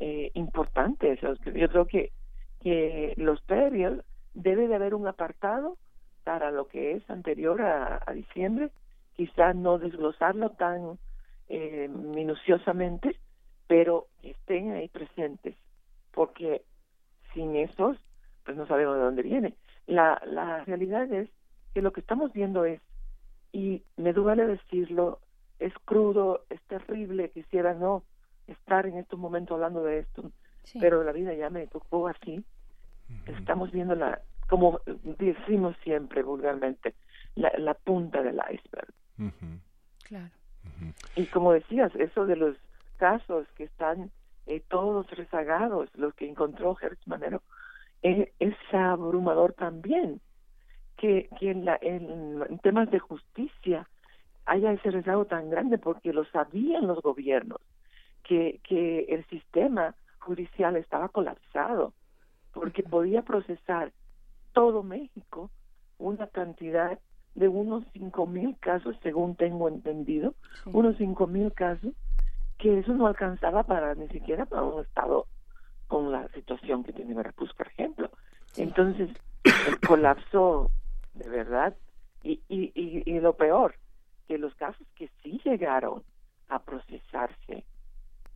eh, 0.00 0.32
importantes. 0.34 1.20
Yo 1.20 1.68
creo 1.68 1.86
que, 1.86 2.10
que 2.60 3.14
los 3.18 3.40
previos 3.42 4.04
debe 4.34 4.66
de 4.66 4.74
haber 4.74 4.96
un 4.96 5.06
apartado 5.06 5.78
para 6.24 6.50
lo 6.50 6.66
que 6.66 6.96
es 6.96 7.08
anterior 7.08 7.62
a, 7.62 8.12
diciembre, 8.12 8.72
quizás 9.14 9.54
no 9.54 9.78
desglosarlo 9.78 10.50
tan 10.50 10.98
eh, 11.48 11.86
minuciosamente, 11.88 13.16
pero 13.68 14.08
estén 14.24 14.72
ahí 14.72 14.88
presentes, 14.88 15.54
porque 16.12 16.62
sin 17.32 17.54
esos, 17.54 17.96
pues 18.44 18.56
no 18.56 18.66
sabemos 18.66 18.96
de 18.96 19.02
dónde 19.02 19.22
viene. 19.22 19.54
La, 19.86 20.20
la 20.26 20.64
realidad 20.64 21.12
es 21.12 21.30
que 21.74 21.80
lo 21.80 21.92
que 21.92 22.00
estamos 22.00 22.32
viendo 22.32 22.64
es, 22.64 22.80
y 23.52 23.84
me 23.96 24.12
duele 24.12 24.46
decirlo, 24.48 25.20
es 25.58 25.72
crudo, 25.84 26.44
es 26.50 26.60
terrible, 26.62 27.30
quisiera 27.30 27.74
no 27.74 28.02
estar 28.46 28.86
en 28.86 28.98
estos 28.98 29.18
momentos 29.18 29.54
hablando 29.54 29.82
de 29.82 30.00
esto, 30.00 30.30
pero 30.80 31.02
la 31.02 31.12
vida 31.12 31.34
ya 31.34 31.50
me 31.50 31.66
tocó 31.66 32.08
así. 32.08 32.44
Estamos 33.26 33.70
viendo 33.72 33.94
la, 33.94 34.20
como 34.48 34.80
decimos 35.18 35.76
siempre 35.82 36.22
vulgarmente, 36.22 36.94
la, 37.34 37.52
la 37.58 37.74
punta 37.74 38.22
del 38.22 38.40
iceberg. 38.50 38.92
Claro. 40.04 40.30
Y 41.14 41.26
como 41.26 41.52
decías, 41.52 41.94
eso 41.96 42.26
de 42.26 42.36
los 42.36 42.56
casos 42.96 43.46
que 43.56 43.64
están 43.64 44.10
eh, 44.46 44.62
todos 44.68 45.10
rezagados, 45.10 45.88
los 45.94 46.14
que 46.14 46.28
encontró 46.28 46.76
Hertz 46.80 47.06
Manero, 47.06 47.42
eh, 48.02 48.32
es 48.38 48.54
abrumador 48.72 49.54
también 49.54 50.20
que, 50.96 51.28
que 51.38 51.50
en, 51.50 51.64
la, 51.64 51.78
en 51.80 52.58
temas 52.62 52.90
de 52.90 52.98
justicia 52.98 53.88
haya 54.46 54.72
ese 54.72 54.90
rezago 54.90 55.24
tan 55.26 55.50
grande 55.50 55.78
porque 55.78 56.12
lo 56.12 56.24
sabían 56.26 56.86
los 56.86 57.00
gobiernos, 57.02 57.60
que, 58.22 58.60
que 58.62 59.00
el 59.08 59.24
sistema 59.26 59.94
judicial 60.18 60.76
estaba 60.76 61.08
colapsado, 61.08 61.92
porque 62.52 62.82
podía 62.82 63.22
procesar 63.22 63.92
todo 64.52 64.82
México 64.82 65.50
una 65.98 66.26
cantidad 66.28 66.98
de 67.34 67.48
unos 67.48 67.84
cinco 67.92 68.26
mil 68.26 68.56
casos, 68.58 68.96
según 69.02 69.36
tengo 69.36 69.68
entendido, 69.68 70.34
unos 70.66 70.96
cinco 70.96 71.26
mil 71.26 71.52
casos, 71.52 71.92
que 72.58 72.78
eso 72.78 72.94
no 72.94 73.06
alcanzaba 73.06 73.64
para 73.64 73.94
ni 73.94 74.08
siquiera 74.08 74.46
para 74.46 74.62
un 74.62 74.82
estado 74.82 75.26
con 75.86 76.10
la 76.10 76.26
situación 76.28 76.82
que 76.82 76.92
tiene 76.92 77.14
Veracruz, 77.14 77.52
por 77.54 77.66
ejemplo. 77.66 78.10
Entonces, 78.56 79.10
colapsó 79.86 80.70
de 81.14 81.28
verdad 81.28 81.76
y, 82.22 82.40
y, 82.48 82.72
y 82.74 83.20
lo 83.20 83.34
peor, 83.34 83.74
que 84.26 84.38
los 84.38 84.54
casos 84.54 84.86
que 84.94 85.10
sí 85.22 85.40
llegaron 85.44 86.02
a 86.48 86.60
procesarse, 86.60 87.64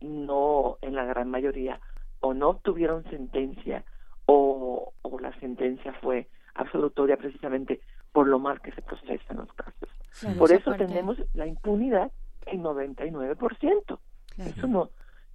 no 0.01 0.77
en 0.81 0.95
la 0.95 1.05
gran 1.05 1.29
mayoría, 1.29 1.79
o 2.19 2.33
no 2.33 2.49
obtuvieron 2.49 3.03
sentencia, 3.09 3.83
o, 4.25 4.93
o 5.01 5.19
la 5.19 5.37
sentencia 5.39 5.93
fue 6.01 6.27
absolutoria 6.55 7.17
precisamente 7.17 7.81
por 8.11 8.27
lo 8.27 8.39
mal 8.39 8.61
que 8.61 8.71
se 8.71 8.81
procesan 8.81 9.37
los 9.37 9.53
casos. 9.53 10.37
por 10.37 10.51
eso 10.51 10.73
tenemos 10.73 11.17
la 11.33 11.47
impunidad 11.47 12.11
en 12.45 12.63
99%. 12.63 13.99
Eso 14.37 14.67
no. 14.67 14.89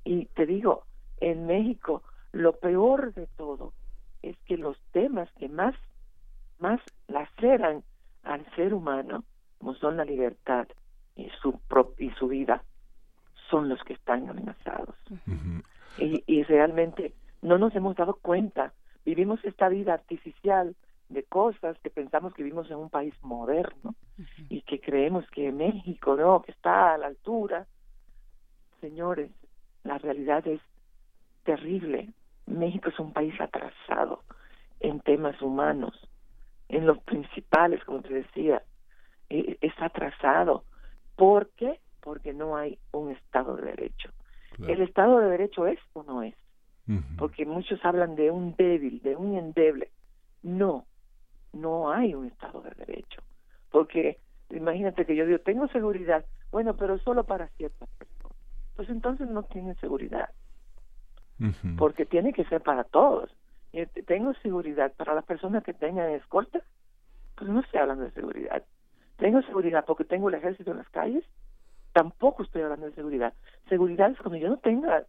Y 0.05 0.27
te 0.27 0.47
digo, 0.47 0.85
en 1.21 1.47
México, 1.47 2.03
lo 2.33 2.53
peor 2.55 3.15
de 3.15 3.27
todo 3.37 3.73
es 4.23 4.37
que 4.45 4.57
los 4.57 4.79
temas 4.93 5.31
que 5.39 5.49
más, 5.49 5.75
más 6.59 6.81
laceran 7.09 7.83
al 8.23 8.45
ser 8.55 8.75
humano 8.75 9.25
como 9.67 9.77
son 9.79 9.97
la 9.97 10.05
libertad 10.05 10.69
y 11.17 11.29
su, 11.43 11.59
y 11.99 12.11
su 12.11 12.29
vida, 12.29 12.63
son 13.51 13.69
los 13.69 13.83
que 13.83 13.95
están 13.95 14.29
amenazados. 14.29 14.95
y, 15.99 16.23
y 16.25 16.45
realmente 16.45 17.15
no 17.43 17.59
nos 17.59 17.75
hemos 17.75 17.97
dado 17.97 18.15
cuenta. 18.23 18.75
Vivimos 19.05 19.45
esta 19.45 19.69
vida 19.69 19.93
artificial 19.93 20.77
de 21.09 21.25
cosas, 21.25 21.77
que 21.81 21.91
pensamos 21.91 22.33
que 22.33 22.45
vivimos 22.45 22.71
en 22.71 22.77
un 22.77 22.91
país 22.91 23.13
moderno 23.23 23.97
y 24.49 24.63
que 24.63 24.81
creemos 24.81 25.29
que 25.31 25.51
México, 25.51 26.15
no, 26.15 26.43
que 26.43 26.53
está 26.53 26.95
a 26.95 26.99
la 26.99 27.09
altura. 27.09 27.67
Señores, 28.81 29.33
la 29.83 29.99
realidad 29.99 30.47
es 30.47 30.61
terrible. 31.43 32.11
México 32.47 32.91
es 32.91 33.01
un 33.01 33.13
país 33.13 33.35
atrasado 33.41 34.23
en 34.79 35.01
temas 35.01 35.43
humanos, 35.43 36.09
en 36.69 36.87
los 36.87 36.99
principales, 36.99 37.83
como 37.83 38.03
te 38.03 38.15
decía, 38.15 38.63
eh, 39.31 39.59
es 39.61 39.73
atrasado. 39.79 40.65
¿Por 41.17 41.51
qué? 41.51 41.81
Porque 42.01 42.33
no 42.33 42.57
hay 42.57 42.79
un 42.93 43.11
Estado 43.11 43.57
de 43.57 43.67
Derecho. 43.71 44.11
¿El 44.67 44.81
Estado 44.81 45.19
de 45.19 45.29
Derecho 45.29 45.67
es 45.67 45.79
o 45.93 46.03
no 46.03 46.23
es? 46.23 46.35
Porque 47.19 47.45
muchos 47.45 47.85
hablan 47.85 48.15
de 48.15 48.31
un 48.31 48.55
débil, 48.55 49.03
de 49.03 49.17
un 49.17 49.37
endeble. 49.37 49.91
No, 50.43 50.87
no 51.53 51.91
hay 51.91 52.15
un 52.15 52.27
Estado 52.27 52.63
de 52.63 52.71
Derecho. 52.71 53.23
Porque 53.71 54.19
imagínate 54.51 55.05
que 55.05 55.17
yo 55.17 55.27
digo, 55.27 55.41
tengo 55.41 55.67
seguridad, 55.69 56.25
bueno, 56.53 56.77
pero 56.77 56.99
solo 56.99 57.25
para 57.25 57.49
ciertas 57.49 57.89
personas. 57.99 58.39
Pues 58.77 58.89
entonces 58.89 59.29
no 59.29 59.43
tienen 59.43 59.75
seguridad. 59.77 60.31
Porque 61.77 62.07
tiene 62.07 62.33
que 62.33 62.45
ser 62.45 62.63
para 62.63 62.85
todos. 62.85 63.31
Tengo 64.07 64.33
seguridad 64.35 64.93
para 64.97 65.15
las 65.15 65.25
personas 65.25 65.65
que 65.65 65.75
tengan 65.75 66.11
escolta, 66.13 66.63
pues 67.35 67.51
no 67.51 67.61
estoy 67.61 67.81
hablando 67.81 68.05
de 68.05 68.13
seguridad. 68.13 68.63
Tengo 69.17 69.43
seguridad 69.43 69.85
porque 69.87 70.05
tengo 70.05 70.29
el 70.29 70.35
ejército 70.35 70.71
en 70.71 70.79
las 70.79 70.89
calles, 70.91 71.25
tampoco 71.93 72.43
estoy 72.43 72.63
hablando 72.63 72.87
de 72.87 72.95
seguridad. 72.95 73.33
Seguridad 73.69 74.11
es 74.11 74.19
cuando 74.19 74.39
yo 74.39 74.49
no 74.49 74.59
tenga 74.59 75.05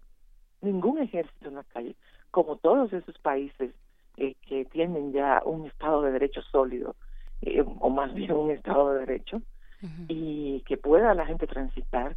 ningún 0.62 1.00
ejército 1.00 1.50
en 1.50 1.56
la 1.56 1.64
calle, 1.64 1.96
como 2.32 2.56
todos 2.56 2.94
esos 2.94 3.18
países 3.20 3.74
eh, 4.18 4.36
que 4.48 4.66
tienen 4.66 5.12
ya 5.12 5.42
un 5.46 5.68
Estado 5.68 6.02
de 6.02 6.12
Derecho 6.12 6.42
sólido, 6.44 6.96
eh, 7.42 7.62
o 7.62 7.90
más 7.90 8.14
bien 8.14 8.32
un 8.32 8.52
Estado 8.52 8.94
de 8.94 9.00
Derecho, 9.02 9.42
y 10.08 10.62
que 10.62 10.76
pueda 10.76 11.14
la 11.14 11.28
gente 11.28 11.46
transitar 11.46 12.16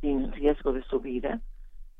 sin 0.00 0.30
riesgo 0.30 0.72
de 0.72 0.84
su 0.84 1.00
vida 1.00 1.40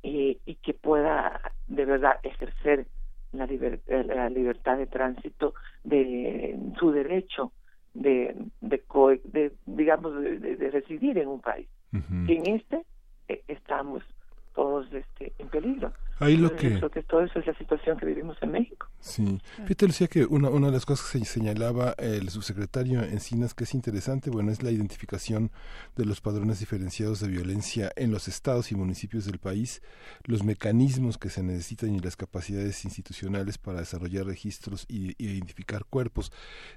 eh, 0.04 0.38
y 0.46 0.54
que 0.56 0.72
pueda 0.72 1.40
de 1.66 1.84
verdad 1.84 2.20
ejercer 2.22 2.86
la, 3.32 3.48
la 3.88 4.30
libertad 4.30 4.76
de 4.76 4.86
tránsito 4.86 5.54
de 5.82 6.56
su 6.78 6.92
derecho 6.92 7.50
de, 7.94 8.36
de, 8.60 9.52
digamos 9.66 10.20
de, 10.20 10.70
residir 10.70 11.18
en 11.18 11.28
un 11.28 11.40
país 11.40 11.68
y 12.26 12.32
en 12.36 12.46
este 12.56 12.84
estamos 13.48 14.02
todos 14.54 14.92
este, 14.92 15.32
en 15.38 15.48
peligro. 15.48 15.92
Ahí 16.18 16.36
lo 16.36 16.54
que... 16.54 16.80
que 16.92 17.02
todo 17.02 17.22
eso 17.22 17.38
es 17.38 17.46
la 17.46 17.56
situación 17.58 17.96
que 17.98 18.06
vivimos 18.06 18.36
en 18.40 18.52
México. 18.52 18.88
Sí. 19.00 19.40
Fíjate, 19.64 19.86
decía 19.86 20.06
que 20.06 20.24
una, 20.24 20.48
una 20.48 20.68
de 20.68 20.72
las 20.72 20.86
cosas 20.86 21.10
que 21.10 21.24
señalaba 21.24 21.94
el 21.98 22.28
subsecretario 22.28 23.02
Encinas 23.02 23.54
que 23.54 23.64
es 23.64 23.74
interesante, 23.74 24.30
bueno, 24.30 24.50
es 24.50 24.62
la 24.62 24.70
identificación 24.70 25.50
de 25.96 26.04
los 26.04 26.20
padrones 26.20 26.60
diferenciados 26.60 27.20
de 27.20 27.28
violencia 27.28 27.92
en 27.96 28.10
los 28.10 28.28
estados 28.28 28.72
y 28.72 28.76
municipios 28.76 29.24
del 29.24 29.38
país, 29.38 29.82
los 30.24 30.42
mecanismos 30.44 31.18
que 31.18 31.30
se 31.30 31.42
necesitan 31.42 31.94
y 31.94 32.00
las 32.00 32.16
capacidades 32.16 32.84
institucionales 32.84 33.58
para 33.58 33.80
desarrollar 33.80 34.26
registros 34.26 34.86
y, 34.88 35.14
identificar 35.24 35.84
cuerpos. 35.84 36.32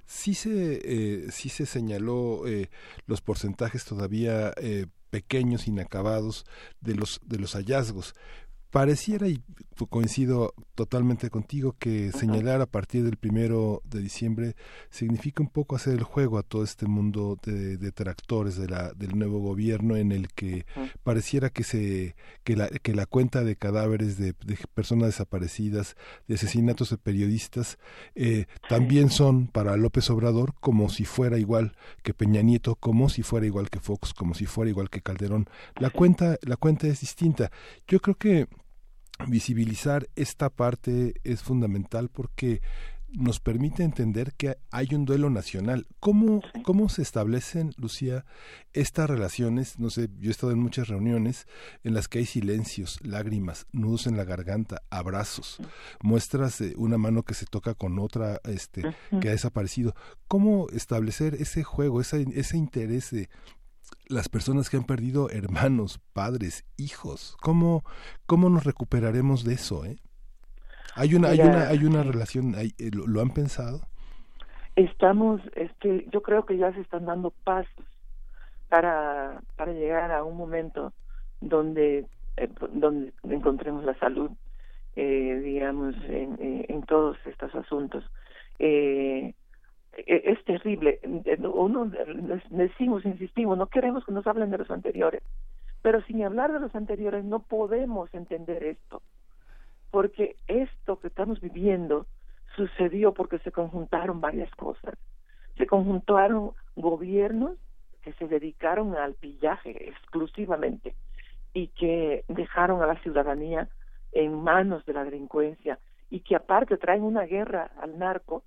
Sí 0.05 0.33
se, 0.33 0.81
eh, 0.83 1.31
sí 1.31 1.49
se 1.49 1.65
señaló 1.65 2.47
eh, 2.47 2.69
los 3.05 3.21
porcentajes 3.21 3.85
todavía 3.85 4.53
eh, 4.57 4.87
pequeños, 5.09 5.67
inacabados 5.67 6.45
de 6.81 6.95
los, 6.95 7.21
de 7.25 7.39
los 7.39 7.53
hallazgos. 7.53 8.13
Pareciera, 8.71 9.27
y 9.27 9.41
coincido 9.85 10.53
totalmente 10.73 11.29
contigo, 11.29 11.75
que 11.77 12.11
señalar 12.11 12.61
a 12.61 12.65
partir 12.65 13.03
del 13.03 13.17
primero 13.17 13.81
de 13.85 13.99
diciembre 13.99 14.55
significa 14.89 15.43
un 15.43 15.49
poco 15.49 15.75
hacer 15.75 15.93
el 15.93 16.03
juego 16.03 16.37
a 16.37 16.43
todo 16.43 16.63
este 16.63 16.87
mundo 16.87 17.37
de 17.43 17.77
detractores 17.77 18.57
de 18.57 18.67
la, 18.67 18.93
del 18.93 19.17
nuevo 19.17 19.39
gobierno 19.39 19.95
en 19.95 20.11
el 20.11 20.29
que 20.29 20.65
pareciera 21.03 21.49
que, 21.49 21.63
se, 21.63 22.15
que, 22.43 22.55
la, 22.55 22.67
que 22.69 22.95
la 22.95 23.05
cuenta 23.05 23.43
de 23.43 23.55
cadáveres 23.55 24.17
de, 24.17 24.33
personas 24.73 25.09
desaparecidas, 25.09 25.95
de 26.27 26.35
asesinatos 26.35 26.89
de 26.89 26.97
periodistas, 26.97 27.77
eh, 28.15 28.45
también 28.69 29.09
son 29.09 29.47
para 29.47 29.77
López 29.77 30.09
Obrador 30.09 30.53
como 30.59 30.89
si 30.89 31.05
fuera 31.05 31.37
igual 31.37 31.75
que 32.03 32.13
Peña 32.13 32.41
Nieto, 32.41 32.75
como 32.75 33.09
si 33.09 33.23
fuera 33.23 33.45
igual 33.45 33.69
que 33.69 33.79
Fox, 33.79 34.13
como 34.13 34.33
si 34.33 34.45
fuera 34.45 34.69
igual 34.69 34.89
que 34.89 35.01
Calderón. 35.01 35.49
La 35.75 35.89
cuenta, 35.89 36.37
la 36.41 36.55
cuenta 36.55 36.87
es 36.87 37.01
distinta. 37.01 37.51
Yo 37.87 37.99
creo 37.99 38.15
que 38.15 38.47
visibilizar 39.27 40.07
esta 40.15 40.49
parte 40.49 41.15
es 41.23 41.41
fundamental 41.41 42.09
porque 42.09 42.61
nos 43.09 43.39
permite 43.39 43.83
entender 43.83 44.33
que 44.33 44.57
hay 44.69 44.89
un 44.93 45.05
duelo 45.05 45.29
nacional. 45.29 45.87
¿Cómo, 45.99 46.41
¿Cómo 46.63 46.89
se 46.89 47.01
establecen, 47.01 47.73
Lucía, 47.77 48.25
estas 48.73 49.09
relaciones? 49.09 49.79
No 49.79 49.89
sé, 49.89 50.09
yo 50.19 50.29
he 50.29 50.31
estado 50.31 50.51
en 50.51 50.59
muchas 50.59 50.87
reuniones 50.87 51.47
en 51.83 51.93
las 51.93 52.07
que 52.07 52.19
hay 52.19 52.25
silencios, 52.25 52.99
lágrimas, 53.03 53.65
nudos 53.71 54.07
en 54.07 54.17
la 54.17 54.25
garganta, 54.25 54.83
abrazos, 54.89 55.57
muestras 56.01 56.59
de 56.59 56.75
una 56.75 56.97
mano 56.97 57.23
que 57.23 57.33
se 57.33 57.45
toca 57.45 57.73
con 57.73 57.97
otra 57.99 58.41
este, 58.43 58.83
que 59.21 59.29
ha 59.29 59.31
desaparecido. 59.31 59.95
¿Cómo 60.27 60.67
establecer 60.69 61.35
ese 61.35 61.63
juego, 61.63 62.01
ese, 62.01 62.25
ese 62.35 62.57
interés 62.57 63.11
de, 63.11 63.29
las 64.07 64.29
personas 64.29 64.69
que 64.69 64.77
han 64.77 64.85
perdido 64.85 65.29
hermanos, 65.31 65.99
padres, 66.13 66.65
hijos. 66.77 67.37
¿Cómo, 67.41 67.83
cómo 68.25 68.49
nos 68.49 68.63
recuperaremos 68.63 69.43
de 69.43 69.53
eso? 69.53 69.85
Eh? 69.85 69.97
Hay 70.95 71.13
una, 71.15 71.29
hay 71.29 71.41
una, 71.41 71.67
hay 71.67 71.85
una 71.85 72.03
relación. 72.03 72.55
Hay, 72.55 72.73
eh, 72.79 72.89
¿lo, 72.91 73.21
han 73.21 73.29
pensado? 73.29 73.81
Estamos, 74.75 75.41
este, 75.55 76.07
yo 76.11 76.21
creo 76.21 76.45
que 76.45 76.57
ya 76.57 76.73
se 76.73 76.81
están 76.81 77.05
dando 77.05 77.31
pasos 77.43 77.85
para 78.69 79.41
para 79.55 79.71
llegar 79.71 80.11
a 80.11 80.23
un 80.23 80.35
momento 80.35 80.91
donde 81.39 82.05
eh, 82.37 82.49
donde 82.73 83.13
encontremos 83.23 83.83
la 83.85 83.97
salud, 83.99 84.31
eh, 84.95 85.41
digamos, 85.43 85.95
en, 86.07 86.65
en 86.67 86.83
todos 86.83 87.17
estos 87.25 87.53
asuntos. 87.55 88.03
Eh, 88.59 89.33
es 90.05 90.43
terrible. 90.45 90.99
Uno 91.53 91.91
decimos, 92.49 93.05
insistimos, 93.05 93.57
no 93.57 93.67
queremos 93.67 94.05
que 94.05 94.11
nos 94.11 94.27
hablen 94.27 94.51
de 94.51 94.59
los 94.59 94.69
anteriores, 94.69 95.23
pero 95.81 96.01
sin 96.03 96.23
hablar 96.23 96.53
de 96.53 96.59
los 96.59 96.73
anteriores 96.75 97.25
no 97.25 97.39
podemos 97.39 98.13
entender 98.13 98.63
esto, 98.63 99.01
porque 99.91 100.35
esto 100.47 100.99
que 100.99 101.07
estamos 101.07 101.41
viviendo 101.41 102.05
sucedió 102.55 103.13
porque 103.13 103.39
se 103.39 103.51
conjuntaron 103.51 104.21
varias 104.21 104.53
cosas. 104.55 104.95
Se 105.57 105.65
conjuntaron 105.65 106.51
gobiernos 106.75 107.57
que 108.01 108.13
se 108.13 108.27
dedicaron 108.27 108.95
al 108.95 109.15
pillaje 109.15 109.89
exclusivamente 109.89 110.95
y 111.53 111.67
que 111.69 112.23
dejaron 112.27 112.81
a 112.81 112.87
la 112.87 112.99
ciudadanía 113.01 113.67
en 114.11 114.33
manos 114.43 114.85
de 114.85 114.93
la 114.93 115.03
delincuencia 115.03 115.79
y 116.09 116.21
que 116.21 116.35
aparte 116.35 116.77
traen 116.77 117.03
una 117.03 117.23
guerra 117.23 117.71
al 117.81 117.97
narco 117.97 118.43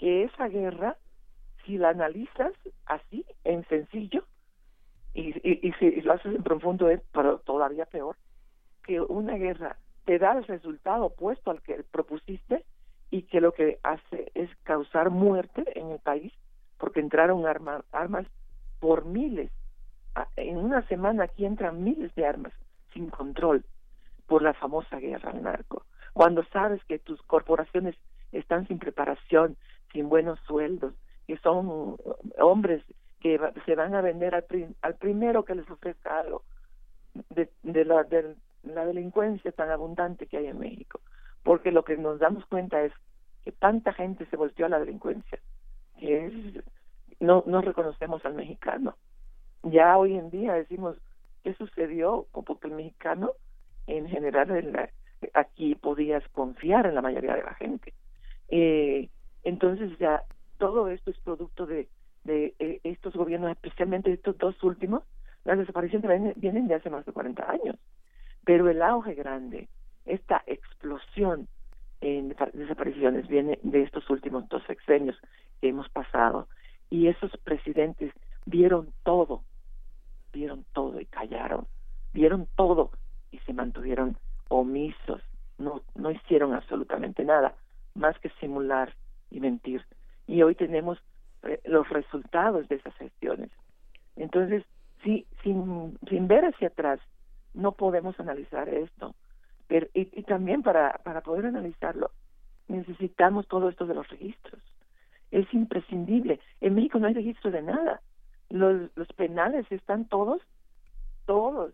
que 0.00 0.24
esa 0.24 0.48
guerra, 0.48 0.96
si 1.64 1.76
la 1.76 1.90
analizas 1.90 2.54
así, 2.86 3.26
en 3.44 3.64
sencillo, 3.68 4.24
y, 5.12 5.28
y, 5.44 5.72
si 5.74 6.00
lo 6.00 6.14
haces 6.14 6.34
en 6.34 6.42
profundo 6.42 6.88
es 6.88 7.02
pero 7.12 7.40
todavía 7.40 7.84
peor, 7.84 8.16
que 8.82 9.00
una 9.00 9.34
guerra 9.34 9.76
te 10.06 10.18
da 10.18 10.32
el 10.32 10.44
resultado 10.44 11.04
opuesto 11.04 11.50
al 11.50 11.60
que 11.60 11.84
propusiste 11.90 12.64
y 13.10 13.22
que 13.22 13.42
lo 13.42 13.52
que 13.52 13.78
hace 13.82 14.32
es 14.34 14.48
causar 14.62 15.10
muerte 15.10 15.64
en 15.78 15.90
el 15.90 15.98
país, 15.98 16.32
porque 16.78 17.00
entraron 17.00 17.44
armas 17.46 18.26
por 18.78 19.04
miles. 19.04 19.50
En 20.36 20.56
una 20.56 20.86
semana 20.88 21.24
aquí 21.24 21.44
entran 21.44 21.84
miles 21.84 22.14
de 22.14 22.24
armas 22.24 22.54
sin 22.94 23.10
control 23.10 23.64
por 24.26 24.42
la 24.42 24.54
famosa 24.54 24.96
guerra 24.96 25.32
al 25.32 25.42
narco. 25.42 25.84
Cuando 26.14 26.42
sabes 26.52 26.82
que 26.84 26.98
tus 26.98 27.20
corporaciones 27.22 27.96
están 28.32 28.66
sin 28.66 28.78
preparación, 28.78 29.56
sin 29.92 30.08
buenos 30.08 30.38
sueldos, 30.40 30.94
que 31.26 31.36
son 31.38 31.96
hombres 32.38 32.82
que 33.20 33.38
se 33.66 33.74
van 33.74 33.94
a 33.94 34.00
vender 34.00 34.34
al, 34.34 34.94
primero 34.94 35.44
que 35.44 35.54
les 35.54 35.70
ofrezca 35.70 36.20
algo 36.20 36.42
de, 37.28 37.50
de, 37.62 37.84
la, 37.84 38.02
de 38.04 38.34
la 38.64 38.86
delincuencia 38.86 39.52
tan 39.52 39.70
abundante 39.70 40.26
que 40.26 40.38
hay 40.38 40.46
en 40.46 40.58
México. 40.58 41.00
Porque 41.42 41.70
lo 41.70 41.84
que 41.84 41.96
nos 41.96 42.18
damos 42.18 42.44
cuenta 42.46 42.82
es 42.82 42.92
que 43.44 43.52
tanta 43.52 43.92
gente 43.92 44.26
se 44.26 44.36
volteó 44.36 44.66
a 44.66 44.70
la 44.70 44.78
delincuencia, 44.78 45.38
que 45.98 46.62
no, 47.20 47.44
no 47.46 47.60
reconocemos 47.60 48.24
al 48.24 48.34
mexicano. 48.34 48.96
Ya 49.62 49.96
hoy 49.96 50.16
en 50.16 50.30
día 50.30 50.54
decimos, 50.54 50.96
¿qué 51.42 51.54
sucedió? 51.54 52.26
Porque 52.32 52.68
el 52.68 52.74
mexicano, 52.74 53.32
en 53.86 54.08
general, 54.08 54.90
aquí 55.34 55.74
podías 55.74 56.26
confiar 56.28 56.86
en 56.86 56.94
la 56.94 57.02
mayoría 57.02 57.34
de 57.34 57.42
la 57.42 57.54
gente. 57.54 57.92
Eh, 58.48 59.08
entonces 59.44 59.96
ya 59.98 60.22
todo 60.58 60.88
esto 60.88 61.10
es 61.10 61.18
producto 61.20 61.66
de, 61.66 61.88
de 62.24 62.54
eh, 62.58 62.80
estos 62.84 63.14
gobiernos, 63.14 63.50
especialmente 63.50 64.12
estos 64.12 64.36
dos 64.38 64.62
últimos. 64.62 65.02
Las 65.44 65.58
desapariciones 65.58 66.38
vienen 66.38 66.68
de 66.68 66.74
hace 66.74 66.90
más 66.90 67.06
de 67.06 67.12
40 67.12 67.50
años, 67.50 67.76
pero 68.44 68.68
el 68.68 68.82
auge 68.82 69.14
grande, 69.14 69.68
esta 70.04 70.42
explosión 70.46 71.48
en 72.00 72.34
desapariciones 72.52 73.28
viene 73.28 73.58
de 73.62 73.82
estos 73.82 74.08
últimos 74.10 74.48
dos 74.48 74.62
sexenios 74.66 75.16
que 75.60 75.68
hemos 75.68 75.88
pasado 75.90 76.48
y 76.88 77.08
esos 77.08 77.30
presidentes 77.44 78.12
vieron 78.46 78.92
todo, 79.02 79.42
vieron 80.32 80.64
todo 80.72 81.00
y 81.00 81.06
callaron, 81.06 81.66
vieron 82.12 82.48
todo 82.56 82.90
y 83.30 83.38
se 83.40 83.52
mantuvieron 83.52 84.16
omisos, 84.48 85.22
no, 85.58 85.82
no 85.94 86.10
hicieron 86.10 86.54
absolutamente 86.54 87.24
nada 87.24 87.54
más 87.94 88.18
que 88.18 88.30
simular 88.40 88.94
y 89.30 89.40
mentir. 89.40 89.84
Y 90.26 90.42
hoy 90.42 90.54
tenemos 90.54 90.98
los 91.64 91.88
resultados 91.88 92.68
de 92.68 92.76
esas 92.76 92.94
gestiones. 92.96 93.50
Entonces, 94.16 94.64
sí, 95.02 95.26
sin, 95.42 95.98
sin 96.08 96.28
ver 96.28 96.44
hacia 96.44 96.68
atrás, 96.68 97.00
no 97.54 97.72
podemos 97.72 98.18
analizar 98.20 98.68
esto. 98.68 99.14
Pero, 99.66 99.86
y, 99.94 100.04
también 100.24 100.62
para, 100.62 101.00
para 101.04 101.22
poder 101.22 101.46
analizarlo, 101.46 102.10
necesitamos 102.68 103.46
todo 103.48 103.68
esto 103.68 103.86
de 103.86 103.94
los 103.94 104.08
registros. 104.08 104.60
Es 105.30 105.52
imprescindible. 105.54 106.40
En 106.60 106.74
México 106.74 106.98
no 106.98 107.06
hay 107.06 107.14
registro 107.14 107.50
de 107.50 107.62
nada. 107.62 108.00
Los, 108.48 108.90
los 108.96 109.08
penales 109.08 109.64
están 109.70 110.06
todos, 110.06 110.42
todos, 111.24 111.72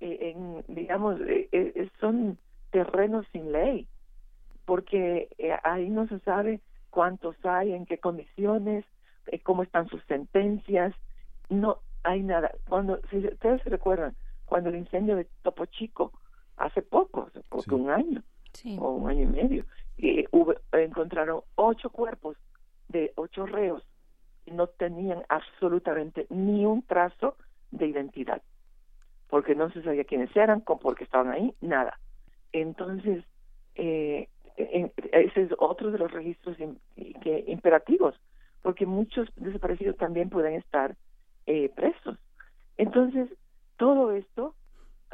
eh, 0.00 0.34
en, 0.34 0.64
digamos, 0.74 1.20
eh, 1.20 1.48
eh, 1.52 1.88
son 2.00 2.38
terrenos 2.70 3.26
sin 3.32 3.52
ley, 3.52 3.86
porque 4.64 5.28
ahí 5.62 5.90
no 5.90 6.06
se 6.08 6.18
sabe 6.20 6.60
cuántos 6.92 7.34
hay, 7.44 7.72
en 7.72 7.86
qué 7.86 7.98
condiciones, 7.98 8.84
cómo 9.42 9.62
están 9.62 9.88
sus 9.88 10.04
sentencias, 10.04 10.94
no 11.48 11.78
hay 12.04 12.22
nada. 12.22 12.52
Cuando, 12.68 13.00
si 13.10 13.16
ustedes 13.16 13.62
se 13.62 13.70
recuerdan, 13.70 14.14
cuando 14.44 14.68
el 14.68 14.76
incendio 14.76 15.16
de 15.16 15.26
Topo 15.42 15.64
Chico, 15.66 16.12
hace 16.58 16.82
poco, 16.82 17.30
hace 17.34 17.74
un 17.74 17.90
año 17.90 18.22
o 18.78 18.90
un 18.90 19.08
año 19.08 19.22
y 19.22 19.26
medio, 19.26 19.64
y 19.96 20.26
encontraron 20.72 21.40
ocho 21.54 21.88
cuerpos 21.90 22.36
de 22.88 23.12
ocho 23.16 23.46
reos 23.46 23.82
y 24.44 24.50
no 24.50 24.66
tenían 24.66 25.22
absolutamente 25.30 26.26
ni 26.28 26.66
un 26.66 26.82
trazo 26.82 27.36
de 27.70 27.86
identidad, 27.86 28.42
porque 29.28 29.54
no 29.54 29.70
se 29.70 29.82
sabía 29.82 30.04
quiénes 30.04 30.36
eran, 30.36 30.60
porque 30.60 31.04
estaban 31.04 31.30
ahí, 31.30 31.54
nada. 31.62 31.98
Entonces, 32.52 33.24
eh, 33.76 34.28
ese 35.12 35.42
es 35.42 35.50
otro 35.58 35.90
de 35.90 35.98
los 35.98 36.10
registros 36.10 36.56
imperativos, 36.96 38.14
porque 38.62 38.86
muchos 38.86 39.28
desaparecidos 39.36 39.96
también 39.96 40.30
pueden 40.30 40.54
estar 40.54 40.96
eh, 41.46 41.68
presos. 41.74 42.18
Entonces, 42.76 43.28
todo 43.76 44.12
esto, 44.12 44.54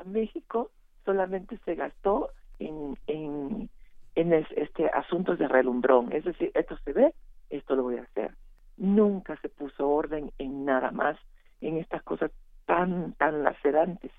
México 0.05 0.71
solamente 1.05 1.59
se 1.65 1.75
gastó 1.75 2.31
en, 2.59 2.97
en, 3.07 3.71
en 4.15 4.33
este 4.33 4.89
asuntos 4.89 5.39
de 5.39 5.49
relumbrón, 5.49 6.13
es 6.13 6.25
decir, 6.25 6.51
esto 6.55 6.77
se 6.85 6.93
ve, 6.93 7.15
esto 7.51 7.77
lo 7.77 7.85
voy 7.85 7.97
a 7.99 8.03
hacer. 8.03 8.35
Nunca 8.77 9.37
se 9.41 9.49
puso 9.49 9.89
orden 9.89 10.31
en 10.39 10.65
nada 10.65 10.91
más, 10.91 11.17
en 11.61 11.79
estas 11.79 12.03
cosas 12.03 12.31
tan, 12.67 13.15
tan 13.15 13.43
lacerantes 13.43 14.13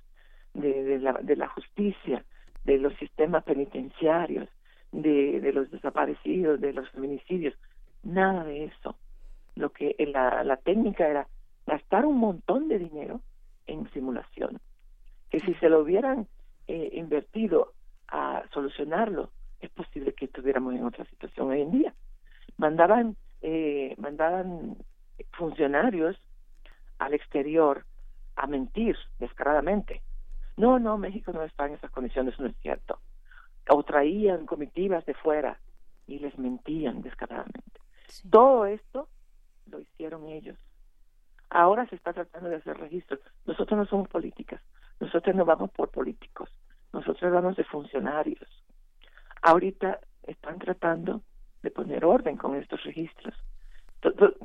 de, 0.53 0.99
la, 0.99 1.13
de 1.13 1.35
la 1.35 1.47
justicia, 1.47 2.25
de 2.65 2.77
los 2.77 2.93
sistemas 2.95 3.43
penitenciarios, 3.43 4.49
de, 4.91 5.51
los 5.53 5.69
desaparecidos, 5.71 6.59
de 6.59 6.73
los 6.73 6.89
feminicidios, 6.89 7.53
nada 8.03 8.43
de 8.43 8.65
eso. 8.65 8.95
Lo 9.55 9.71
que 9.71 9.95
la, 9.99 10.43
la 10.43 10.57
técnica 10.57 11.07
era 11.07 11.27
gastar 11.65 12.05
un 12.05 12.17
montón 12.17 12.67
de 12.67 12.79
dinero 12.79 13.21
en 13.67 13.89
simulación, 13.91 14.59
que 15.29 15.39
si 15.41 15.53
se 15.55 15.69
lo 15.69 15.81
hubieran 15.81 16.27
eh, 16.67 16.89
invertido 16.93 17.73
a 18.07 18.43
solucionarlo, 18.53 19.29
es 19.59 19.69
posible 19.69 20.13
que 20.13 20.25
estuviéramos 20.25 20.73
en 20.73 20.85
otra 20.85 21.05
situación 21.05 21.49
hoy 21.49 21.61
en 21.61 21.71
día. 21.71 21.93
Mandaban, 22.57 23.15
eh, 23.41 23.95
mandaban 23.97 24.77
funcionarios 25.33 26.17
al 26.97 27.13
exterior 27.13 27.85
a 28.35 28.47
mentir 28.47 28.97
descaradamente. 29.19 30.01
No, 30.57 30.79
no, 30.79 30.97
México 30.97 31.31
no 31.31 31.43
está 31.43 31.67
en 31.67 31.73
esas 31.73 31.91
condiciones, 31.91 32.39
no 32.39 32.47
es 32.47 32.55
cierto. 32.61 32.99
O 33.67 33.83
traían 33.83 34.45
comitivas 34.45 35.05
de 35.05 35.13
fuera 35.13 35.59
y 36.07 36.19
les 36.19 36.37
mentían 36.37 37.01
descaradamente. 37.01 37.79
Todo 38.29 38.65
esto 38.65 39.07
lo 39.67 39.79
hicieron 39.79 40.27
ellos. 40.27 40.57
Ahora 41.49 41.87
se 41.87 41.95
está 41.95 42.13
tratando 42.13 42.49
de 42.49 42.57
hacer 42.57 42.77
registros. 42.77 43.19
Nosotros 43.45 43.77
no 43.77 43.85
somos 43.85 44.07
políticas, 44.07 44.61
nosotros 44.99 45.35
no 45.35 45.45
vamos 45.45 45.71
por 45.71 45.89
políticos, 45.89 46.49
nosotros 46.93 47.31
vamos 47.31 47.55
de 47.55 47.63
funcionarios. 47.63 48.47
Ahorita 49.41 49.99
están 50.23 50.59
tratando 50.59 51.21
de 51.63 51.71
poner 51.71 52.05
orden 52.05 52.37
con 52.37 52.55
estos 52.55 52.83
registros. 52.83 53.33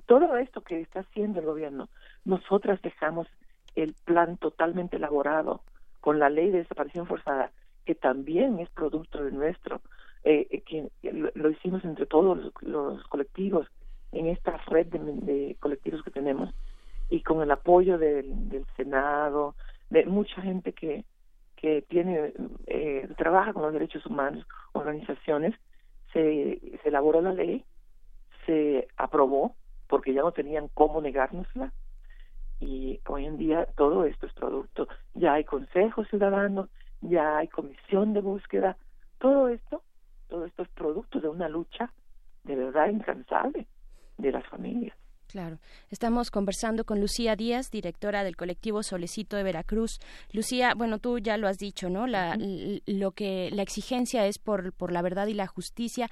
Todo, 0.07 0.37
esto 0.37 0.63
que 0.63 0.81
está 0.81 1.01
haciendo 1.01 1.41
el 1.41 1.47
gobierno, 1.47 1.89
nosotras 2.25 2.83
dejamos 2.83 3.29
el 3.77 3.95
plan 4.05 4.37
totalmente 4.37 4.97
elaborado 4.97 5.63
con 6.01 6.19
la 6.19 6.29
ley 6.29 6.51
de 6.51 6.59
desaparición 6.59 7.07
forzada, 7.07 7.53
que 7.85 7.95
también 7.95 8.59
es 8.61 8.69
producto 8.71 9.23
de 9.23 9.33
nuestro, 9.33 9.81
eh, 10.25 10.47
eh 10.51 10.61
que 10.63 10.91
lo, 11.13 11.51
hicimos 11.51 11.85
entre 11.85 12.07
todos 12.07 12.53
los, 12.63 13.05
colectivos 13.09 13.67
en 14.13 14.29
esta 14.29 14.57
red 14.67 14.87
de, 14.87 15.57
colectivos 15.61 16.03
que 16.03 16.11
tenemos 16.11 16.51
y 17.11 17.23
con 17.23 17.43
el 17.43 17.51
apoyo 17.51 17.99
del, 17.99 18.49
del 18.49 18.65
Senado, 18.77 19.55
de 19.91 20.07
mucha 20.07 20.41
gente 20.43 20.73
que, 20.73 21.05
que 21.57 21.83
tiene 21.83 22.33
eh, 22.67 23.09
trabaja 23.17 23.53
con 23.53 23.63
los 23.63 23.73
derechos 23.73 24.05
humanos, 24.07 24.47
organizaciones, 24.73 25.55
se, 26.13 26.61
se 26.83 26.89
elaboró 26.89 27.21
la 27.21 27.33
ley, 27.33 27.65
se 28.47 28.89
aprobó, 28.97 29.55
porque 29.89 30.13
ya 30.13 30.23
no 30.23 30.33
tenían 30.33 30.69
cómo 30.75 31.01
negárnosla, 31.01 31.73
y 32.61 33.01
hoy 33.09 33.27
en 33.27 33.37
día 33.37 33.67
todo 33.77 34.05
esto 34.05 34.27
es 34.27 34.33
producto, 34.33 34.89
ya 35.15 35.35
hay 35.35 35.45
consejo 35.45 36.05
ciudadano, 36.05 36.69
ya 37.09 37.39
hay 37.39 37.49
comisión 37.49 38.13
de 38.13 38.21
búsqueda, 38.21 38.77
todo 39.19 39.49
esto, 39.49 39.83
todo 40.29 40.45
esto 40.45 40.63
es 40.63 40.69
producto 40.71 41.21
de 41.21 41.29
una 41.29 41.49
lucha 41.49 41.93
de 42.45 42.57
verdad 42.57 42.89
incansable 42.89 43.67
de 44.19 44.33
las 44.33 44.47
familias. 44.49 44.97
Claro. 45.27 45.59
Estamos 45.91 46.31
conversando 46.31 46.85
con 46.85 47.01
Lucía 47.01 47.35
Díaz, 47.35 47.71
directora 47.71 48.23
del 48.23 48.37
colectivo 48.37 48.83
Solecito 48.83 49.37
de 49.37 49.43
Veracruz. 49.43 49.99
Lucía, 50.33 50.75
bueno, 50.77 50.99
tú 50.99 51.19
ya 51.19 51.37
lo 51.39 51.49
has 51.49 51.59
dicho, 51.59 51.89
¿no? 51.91 52.07
La, 52.07 52.39
lo 52.39 53.11
que 53.13 53.51
la 53.51 53.63
exigencia 53.63 54.27
es 54.27 54.39
por, 54.39 54.73
por 54.73 54.93
la 54.93 55.03
verdad 55.03 55.27
y 55.27 55.35
la 55.35 55.49
justicia 55.49 56.09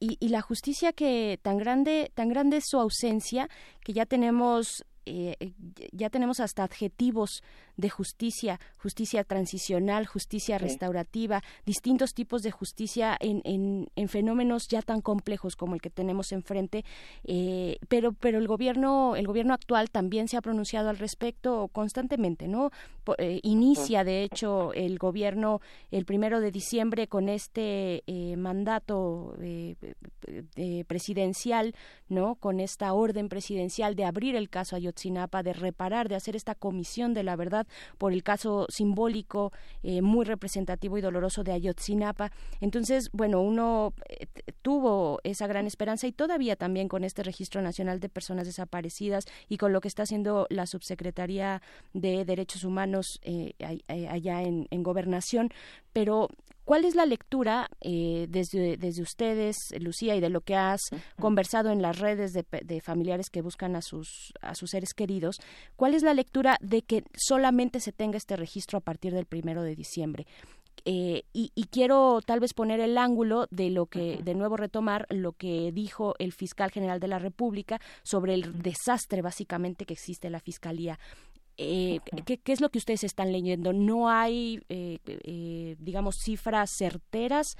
y, 0.00 0.16
y, 0.18 0.28
la 0.30 0.40
justicia 0.40 0.92
que 0.92 1.38
tan 1.40 1.56
grande 1.56 2.10
tan 2.14 2.28
grande 2.30 2.56
es 2.56 2.64
su 2.66 2.80
ausencia 2.80 3.48
que 3.84 3.92
ya 3.92 4.06
tenemos 4.06 4.84
eh, 5.06 5.52
ya 5.92 6.10
tenemos 6.10 6.40
hasta 6.40 6.64
adjetivos 6.64 7.42
de 7.76 7.88
justicia, 7.88 8.60
justicia 8.78 9.24
transicional, 9.24 10.06
justicia 10.06 10.58
restaurativa, 10.58 11.42
distintos 11.64 12.14
tipos 12.14 12.42
de 12.42 12.50
justicia 12.50 13.16
en, 13.18 13.42
en, 13.44 14.08
fenómenos 14.08 14.68
ya 14.68 14.82
tan 14.82 15.00
complejos 15.00 15.56
como 15.56 15.74
el 15.74 15.80
que 15.80 15.90
tenemos 15.90 16.32
enfrente, 16.32 16.84
eh, 17.24 17.78
pero 17.88 18.12
pero 18.12 18.38
el 18.38 18.46
gobierno 18.46 19.16
el 19.16 19.26
gobierno 19.26 19.54
actual 19.54 19.90
también 19.90 20.28
se 20.28 20.36
ha 20.36 20.42
pronunciado 20.42 20.90
al 20.90 20.98
respecto 20.98 21.68
constantemente, 21.72 22.46
¿no? 22.46 22.70
Eh, 23.18 23.40
inicia 23.42 24.04
de 24.04 24.22
hecho 24.22 24.72
el 24.74 24.98
gobierno 24.98 25.60
el 25.90 26.04
primero 26.04 26.40
de 26.40 26.50
diciembre 26.50 27.08
con 27.08 27.28
este 27.28 28.02
eh, 28.06 28.36
mandato 28.36 29.34
presidencial, 30.86 31.74
¿no? 32.08 32.34
Con 32.36 32.60
esta 32.60 32.92
orden 32.92 33.28
presidencial 33.28 33.96
de 33.96 34.04
abrir 34.04 34.36
el 34.36 34.50
caso 34.50 34.76
Ayotzinapa, 34.92 35.42
de 35.42 35.52
reparar, 35.52 36.08
de 36.08 36.14
hacer 36.14 36.36
esta 36.36 36.54
comisión 36.54 37.14
de 37.14 37.22
la 37.22 37.36
verdad 37.36 37.66
por 37.98 38.12
el 38.12 38.22
caso 38.22 38.66
simbólico 38.68 39.52
eh, 39.82 40.02
muy 40.02 40.24
representativo 40.24 40.98
y 40.98 41.00
doloroso 41.00 41.42
de 41.42 41.52
Ayotzinapa. 41.52 42.30
Entonces, 42.60 43.10
bueno, 43.12 43.40
uno 43.40 43.94
eh, 44.08 44.26
tuvo 44.62 45.20
esa 45.24 45.46
gran 45.46 45.66
esperanza 45.66 46.06
y 46.06 46.12
todavía 46.12 46.56
también 46.56 46.88
con 46.88 47.04
este 47.04 47.22
Registro 47.22 47.62
Nacional 47.62 48.00
de 48.00 48.08
Personas 48.08 48.46
Desaparecidas 48.46 49.24
y 49.48 49.56
con 49.56 49.72
lo 49.72 49.80
que 49.80 49.88
está 49.88 50.02
haciendo 50.02 50.46
la 50.50 50.66
Subsecretaría 50.66 51.62
de 51.94 52.24
Derechos 52.24 52.64
Humanos 52.64 53.20
eh, 53.22 53.54
allá 53.88 54.42
en, 54.42 54.68
en 54.70 54.82
Gobernación, 54.82 55.50
pero 55.92 56.28
¿Cuál 56.72 56.86
es 56.86 56.94
la 56.94 57.04
lectura 57.04 57.68
eh, 57.82 58.28
desde, 58.30 58.78
desde 58.78 59.02
ustedes, 59.02 59.58
Lucía, 59.78 60.16
y 60.16 60.20
de 60.20 60.30
lo 60.30 60.40
que 60.40 60.56
has 60.56 60.80
conversado 61.20 61.70
en 61.70 61.82
las 61.82 61.98
redes 61.98 62.32
de, 62.32 62.80
familiares 62.80 63.28
que 63.28 63.42
buscan 63.42 63.76
a 63.76 63.82
sus, 63.82 64.32
a 64.40 64.54
sus 64.54 64.70
seres 64.70 64.94
queridos? 64.94 65.36
¿Cuál 65.76 65.94
es 65.94 66.02
la 66.02 66.14
lectura 66.14 66.56
de 66.62 66.80
que 66.80 67.04
solamente 67.14 67.78
se 67.78 67.92
tenga 67.92 68.16
este 68.16 68.36
registro 68.36 68.78
a 68.78 68.80
partir 68.80 69.12
del 69.12 69.26
primero 69.26 69.62
de 69.62 69.76
diciembre? 69.76 70.26
Eh, 70.86 71.24
y, 71.34 71.50
quiero 71.70 72.20
tal 72.24 72.40
vez 72.40 72.54
poner 72.54 72.80
el 72.80 72.96
ángulo 72.96 73.48
de 73.50 73.68
lo 73.68 73.84
que, 73.84 74.20
de 74.22 74.34
nuevo 74.34 74.56
retomar 74.56 75.06
lo 75.10 75.32
que 75.32 75.72
dijo 75.72 76.14
el 76.18 76.32
fiscal 76.32 76.70
general 76.70 77.00
de 77.00 77.08
la 77.08 77.18
República 77.18 77.82
sobre 78.02 78.32
el 78.32 78.62
desastre 78.62 79.20
básicamente 79.20 79.84
que 79.84 79.92
existe 79.92 80.28
en 80.28 80.32
la 80.32 80.40
fiscalía 80.40 80.98
Eh, 81.58 82.00
¿qué, 82.24 82.40
es 82.52 82.60
lo 82.60 82.70
que 82.70 82.78
ustedes 82.78 83.04
están 83.04 83.32
leyendo? 83.32 83.72
¿No 83.72 84.08
hay, 84.08 84.60
eh, 84.68 84.98
eh, 85.04 85.76
digamos, 85.78 86.16
cifras 86.16 86.70
certeras 86.70 87.56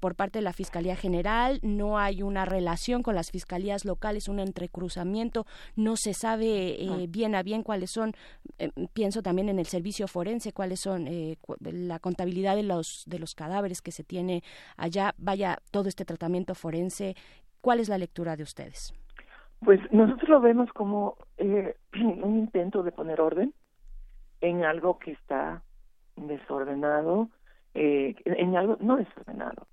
por 0.00 0.14
parte 0.14 0.38
de 0.38 0.42
la 0.42 0.54
Fiscalía 0.54 0.96
General? 0.96 1.58
¿No 1.62 1.98
hay 1.98 2.22
una 2.22 2.46
relación 2.46 3.02
con 3.02 3.14
las 3.14 3.30
fiscalías 3.30 3.84
locales, 3.84 4.28
un 4.28 4.40
entrecruzamiento? 4.40 5.44
¿No 5.76 5.96
se 5.98 6.14
sabe 6.14 7.06
bien 7.10 7.34
a 7.34 7.42
bien 7.42 7.62
cuáles 7.62 7.90
son, 7.90 8.14
pienso 8.94 9.20
también 9.20 9.50
en 9.50 9.58
el 9.58 9.66
servicio 9.66 10.08
forense, 10.08 10.54
cuáles 10.54 10.80
son 10.80 11.06
la 11.60 11.98
contabilidad 11.98 12.56
de 12.56 12.62
los, 12.62 13.02
de 13.04 13.18
los 13.18 13.34
cadáveres 13.34 13.82
que 13.82 13.92
se 13.92 14.04
tiene 14.04 14.42
allá? 14.78 15.14
Vaya, 15.18 15.58
todo 15.70 15.90
este 15.90 16.06
tratamiento 16.06 16.54
forense, 16.54 17.14
¿cuál 17.60 17.78
es 17.78 17.90
la 17.90 17.98
lectura 17.98 18.36
de 18.36 18.42
ustedes? 18.42 18.94
Pues 19.64 19.80
nosotros 19.92 20.28
lo 20.28 20.40
vemos 20.40 20.70
como 20.72 21.16
eh, 21.38 21.74
un 21.94 22.38
intento 22.38 22.82
de 22.82 22.92
poner 22.92 23.20
orden 23.20 23.54
en 24.40 24.64
algo 24.64 24.98
que 24.98 25.12
está 25.12 25.62
desordenado, 26.16 27.30
eh, 27.72 28.14
en 28.24 28.56
algo 28.56 28.76
no 28.80 28.96
desordenado. 28.96 29.66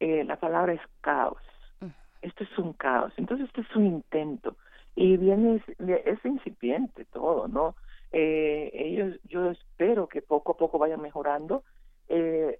Eh, 0.00 0.24
la 0.24 0.36
palabra 0.36 0.72
es 0.72 0.80
caos. 1.00 1.40
Mm. 1.80 1.86
Esto 2.22 2.44
es 2.44 2.58
un 2.58 2.72
caos. 2.72 3.12
Entonces, 3.16 3.46
esto 3.46 3.60
es 3.60 3.76
un 3.76 3.86
intento. 3.86 4.56
Y 4.96 5.16
viene, 5.16 5.62
es, 5.78 6.24
incipiente 6.24 7.04
todo, 7.04 7.48
¿no? 7.48 7.76
Eh, 8.12 8.70
ellos, 8.74 9.18
yo 9.24 9.50
espero 9.50 10.08
que 10.08 10.22
poco 10.22 10.52
a 10.52 10.56
poco 10.56 10.78
vayan 10.78 11.02
mejorando. 11.02 11.62
Eh, 12.08 12.58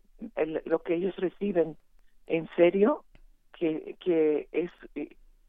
lo 0.64 0.82
que 0.82 0.94
ellos 0.94 1.16
reciben 1.16 1.76
en 2.26 2.48
serio, 2.56 3.04
que, 3.52 3.96
que 4.00 4.48
es 4.52 4.70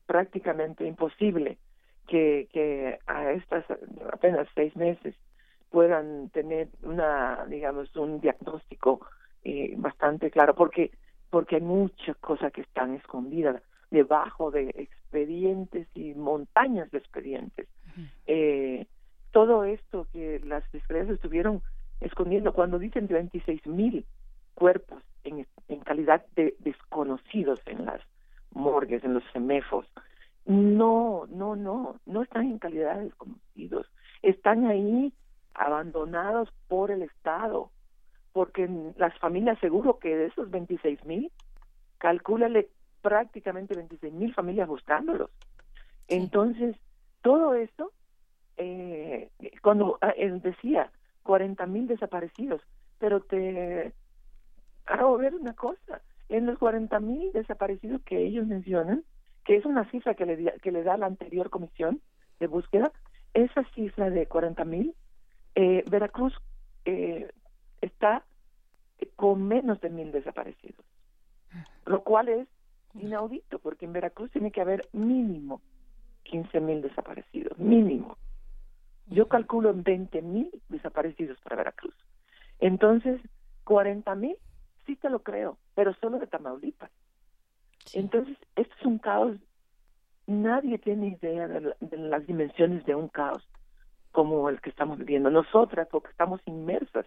prácticamente 0.08 0.88
imposible 0.88 1.60
que, 2.08 2.48
que 2.52 2.98
a 3.06 3.32
estas 3.34 3.66
apenas 4.12 4.48
seis 4.56 4.76
meses 4.76 5.14
puedan 5.70 6.30
tener 6.30 6.70
una, 6.82 7.46
digamos, 7.48 7.96
un 7.96 8.20
diagnóstico 8.20 9.06
eh, 9.44 9.74
bastante 9.78 10.32
claro, 10.32 10.56
porque 10.56 10.92
porque 11.30 11.58
hay 11.58 11.62
muchas 11.62 12.16
cosas 12.18 12.54
que 12.54 12.62
están 12.62 12.94
escondidas 12.96 13.62
debajo 13.92 14.50
de 14.50 14.70
expedientes 14.76 15.88
y 15.94 16.14
montañas 16.14 16.90
de 16.92 16.98
expedientes. 16.98 17.68
eh, 18.26 18.88
todo 19.32 19.66
esto 19.66 20.08
que 20.14 20.40
las 20.46 20.66
fiscalías 20.70 21.10
estuvieron 21.10 21.62
escondiendo, 22.00 22.54
cuando 22.54 22.80
dicen 22.80 23.08
26 23.08 23.68
mil 23.68 24.06
cuerpos 24.56 25.04
en, 25.24 25.46
en 25.68 25.80
calidad 25.82 26.26
de 26.36 26.56
desconocidos 26.60 27.60
en 27.66 27.86
las 27.86 28.02
morgues, 28.52 29.04
en 29.04 29.14
los 29.14 29.24
semefos. 29.32 29.86
No, 30.46 31.26
no, 31.30 31.56
no, 31.56 32.00
no 32.06 32.22
están 32.24 32.46
en 32.46 32.60
calidad 32.60 32.96
de 32.96 33.06
desconocidos. 33.06 33.92
Están 34.22 34.66
ahí 34.66 35.14
abandonados 35.54 36.50
por 36.68 36.92
el 36.92 37.02
Estado, 37.02 37.72
porque 38.32 38.70
las 38.98 39.18
familias, 39.20 39.60
seguro 39.60 40.00
que 40.00 40.16
de 40.16 40.28
esos 40.28 40.50
26 40.50 41.04
mil, 41.06 41.32
calcúlale 41.98 42.70
prácticamente 43.02 43.76
26 43.76 44.14
mil 44.14 44.34
familias 44.34 44.68
buscándolos. 44.68 45.32
Entonces, 46.08 46.76
todo 47.22 47.54
esto, 47.54 47.92
eh, 48.58 49.30
cuando 49.62 49.98
ah, 50.02 50.14
él 50.18 50.42
decía 50.42 50.92
40 51.24 51.66
mil 51.66 51.88
desaparecidos, 51.88 52.62
pero 53.00 53.22
te 53.22 53.94
hago 54.86 55.18
ver 55.18 55.36
una 55.36 55.54
cosa, 55.54 56.02
en 56.30 56.46
los 56.46 56.58
40 56.60 57.00
mil 57.00 57.32
desaparecidos 57.32 58.02
que 58.04 58.26
ellos 58.26 58.46
mencionan, 58.48 59.04
que 59.46 59.56
es 59.56 59.66
una 59.66 59.90
cifra 59.92 60.14
que 60.14 60.26
le, 60.26 60.54
que 60.62 60.72
le 60.72 60.84
da 60.84 60.98
la 60.98 61.06
anterior 61.06 61.50
comisión 61.50 62.02
de 62.40 62.48
búsqueda, 62.48 62.92
esa 63.34 63.64
cifra 63.76 64.10
de 64.10 64.28
40 64.28 64.66
mil, 64.66 64.94
eh, 65.56 65.84
Veracruz 65.90 66.34
eh, 66.86 67.30
está 67.82 68.24
con 69.16 69.48
menos 69.48 69.80
de 69.82 69.90
mil 69.90 70.12
desaparecidos, 70.12 70.86
lo 71.86 72.04
cual 72.04 72.30
es 72.30 72.48
inaudito, 72.96 73.60
porque 73.60 73.86
en 73.86 73.94
Veracruz 73.94 74.32
tiene 74.32 74.52
que 74.52 74.62
haber 74.62 74.88
mínimo 74.92 75.62
15 76.24 76.60
mil 76.60 76.82
desaparecidos, 76.82 77.58
mínimo. 77.58 78.18
Yo 79.08 79.28
calculo 79.30 79.70
en 79.70 79.84
20 79.84 80.22
mil 80.22 80.52
desaparecidos 80.68 81.40
para 81.42 81.56
Veracruz. 81.56 81.96
Entonces, 82.60 83.22
40 83.64 84.14
mil 84.16 84.36
sí 84.88 84.96
te 84.96 85.10
lo 85.10 85.20
creo, 85.20 85.60
pero 85.76 85.94
solo 85.96 86.18
de 86.18 86.26
Tamaulipas. 86.26 86.90
Entonces, 87.94 88.38
esto 88.56 88.74
es 88.80 88.86
un 88.86 88.98
caos. 88.98 89.38
Nadie 90.26 90.78
tiene 90.80 91.10
idea 91.10 91.48
de, 91.48 91.76
las 91.92 92.26
dimensiones 92.26 92.86
de 92.86 92.96
un 92.96 93.10
caos 93.10 93.48
como 94.12 94.50
el 94.50 94.60
que 94.62 94.72
estamos 94.72 94.98
viviendo. 94.98 95.30
Nosotras, 95.30 95.88
porque 95.92 96.10
estamos 96.10 96.42
inmersas 96.46 97.06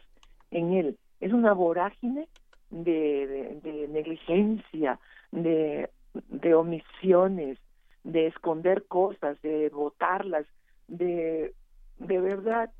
en 0.51 0.75
él, 0.75 0.99
es 1.21 1.33
una 1.33 1.53
vorágine 1.53 2.29
de, 2.71 3.59
de, 3.63 3.89
negligencia, 3.89 4.99
de, 5.33 5.91
de 6.15 6.55
omisiones, 6.55 7.59
de 8.05 8.29
esconder 8.29 8.87
cosas, 8.87 9.41
de 9.43 9.69
votarlas, 9.71 10.47
de, 10.89 11.55
de 11.99 12.21
verdad, 12.21 12.71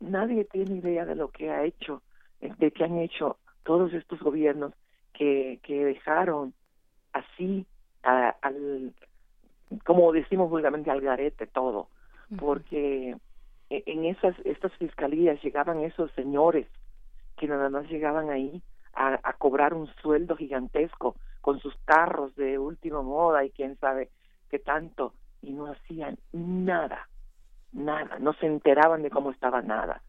nadie 0.00 0.44
tiene 0.44 0.76
idea 0.76 1.04
de 1.04 1.14
lo 1.14 1.30
que 1.30 1.50
ha 1.50 1.64
hecho, 1.64 2.02
de 2.40 2.70
que 2.70 2.84
han 2.84 2.98
hecho 2.98 3.38
todos 3.68 3.92
estos 3.92 4.18
gobiernos 4.20 4.72
que, 5.12 5.60
que 5.62 5.84
dejaron 5.84 6.54
así 7.12 7.66
al, 8.02 8.94
como 9.84 10.10
decimos 10.10 10.48
vulgarmente, 10.48 10.90
al 10.90 11.02
garete 11.02 11.46
todo, 11.46 11.88
porque 12.38 13.14
e, 13.68 13.82
en 13.84 14.06
esas 14.06 14.34
estas 14.46 14.72
fiscalías 14.78 15.42
llegaban 15.42 15.80
esos 15.80 16.10
señores 16.12 16.66
que 17.36 17.46
nada 17.46 17.68
más 17.68 17.86
llegaban 17.90 18.30
ahí 18.30 18.62
a, 18.94 19.20
a 19.22 19.34
cobrar 19.34 19.74
un 19.74 19.86
sueldo 20.00 20.34
gigantesco 20.34 21.16
con 21.42 21.60
sus 21.60 21.76
carros 21.84 22.34
de 22.36 22.58
última 22.58 23.02
moda 23.02 23.44
y 23.44 23.50
quién 23.50 23.76
sabe 23.76 24.08
qué 24.48 24.58
tanto 24.58 25.12
y 25.42 25.52
no 25.52 25.70
hacían 25.70 26.16
nada, 26.32 27.06
nada, 27.74 28.18
no 28.18 28.32
se 28.32 28.46
enteraban 28.46 29.02
de 29.02 29.10
cómo 29.10 29.30
estaba 29.30 29.60
nada. 29.60 30.00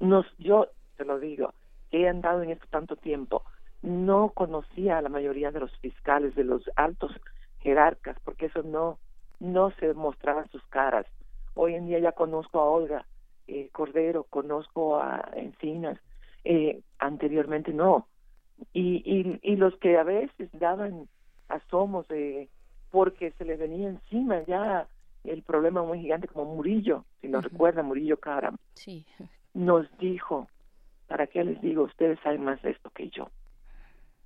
Nos, 0.00 0.24
yo 0.38 0.68
te 0.96 1.04
lo 1.04 1.18
digo, 1.18 1.52
he 1.92 2.08
andado 2.08 2.42
en 2.42 2.50
esto 2.50 2.66
tanto 2.70 2.96
tiempo, 2.96 3.44
no 3.82 4.30
conocía 4.30 4.98
a 4.98 5.02
la 5.02 5.08
mayoría 5.08 5.50
de 5.50 5.60
los 5.60 5.76
fiscales, 5.78 6.34
de 6.34 6.44
los 6.44 6.62
altos 6.76 7.12
jerarcas, 7.60 8.16
porque 8.24 8.46
eso 8.46 8.62
no, 8.62 8.98
no 9.40 9.70
se 9.72 9.94
mostraban 9.94 10.48
sus 10.50 10.64
caras. 10.66 11.06
Hoy 11.54 11.74
en 11.74 11.86
día 11.86 11.98
ya 11.98 12.12
conozco 12.12 12.60
a 12.60 12.64
Olga 12.64 13.06
eh, 13.46 13.68
Cordero, 13.72 14.24
conozco 14.24 14.96
a 14.96 15.30
Encinas, 15.34 15.98
eh, 16.44 16.80
anteriormente 16.98 17.72
no. 17.72 18.06
Y, 18.72 19.02
y, 19.04 19.40
y 19.42 19.56
los 19.56 19.76
que 19.76 19.98
a 19.98 20.04
veces 20.04 20.48
daban 20.52 21.08
asomos 21.48 22.06
de 22.08 22.48
porque 22.90 23.32
se 23.32 23.44
les 23.44 23.58
venía 23.58 23.88
encima 23.88 24.42
ya 24.42 24.86
el 25.24 25.42
problema 25.42 25.82
muy 25.82 26.00
gigante 26.00 26.28
como 26.28 26.54
Murillo, 26.54 27.04
si 27.20 27.28
nos 27.28 27.44
recuerda 27.44 27.82
Murillo 27.82 28.18
sí. 28.74 29.06
nos 29.54 29.86
dijo, 29.98 30.48
¿para 31.12 31.26
qué 31.26 31.44
les 31.44 31.60
digo? 31.60 31.82
Ustedes 31.82 32.18
saben 32.20 32.42
más 32.42 32.62
de 32.62 32.70
esto 32.70 32.88
que 32.88 33.10
yo. 33.10 33.28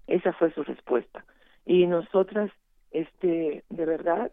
Esa 0.06 0.32
fue 0.34 0.52
su 0.52 0.62
respuesta. 0.62 1.24
Y 1.64 1.84
nosotras, 1.88 2.52
este, 2.92 3.64
de 3.68 3.84
verdad, 3.86 4.30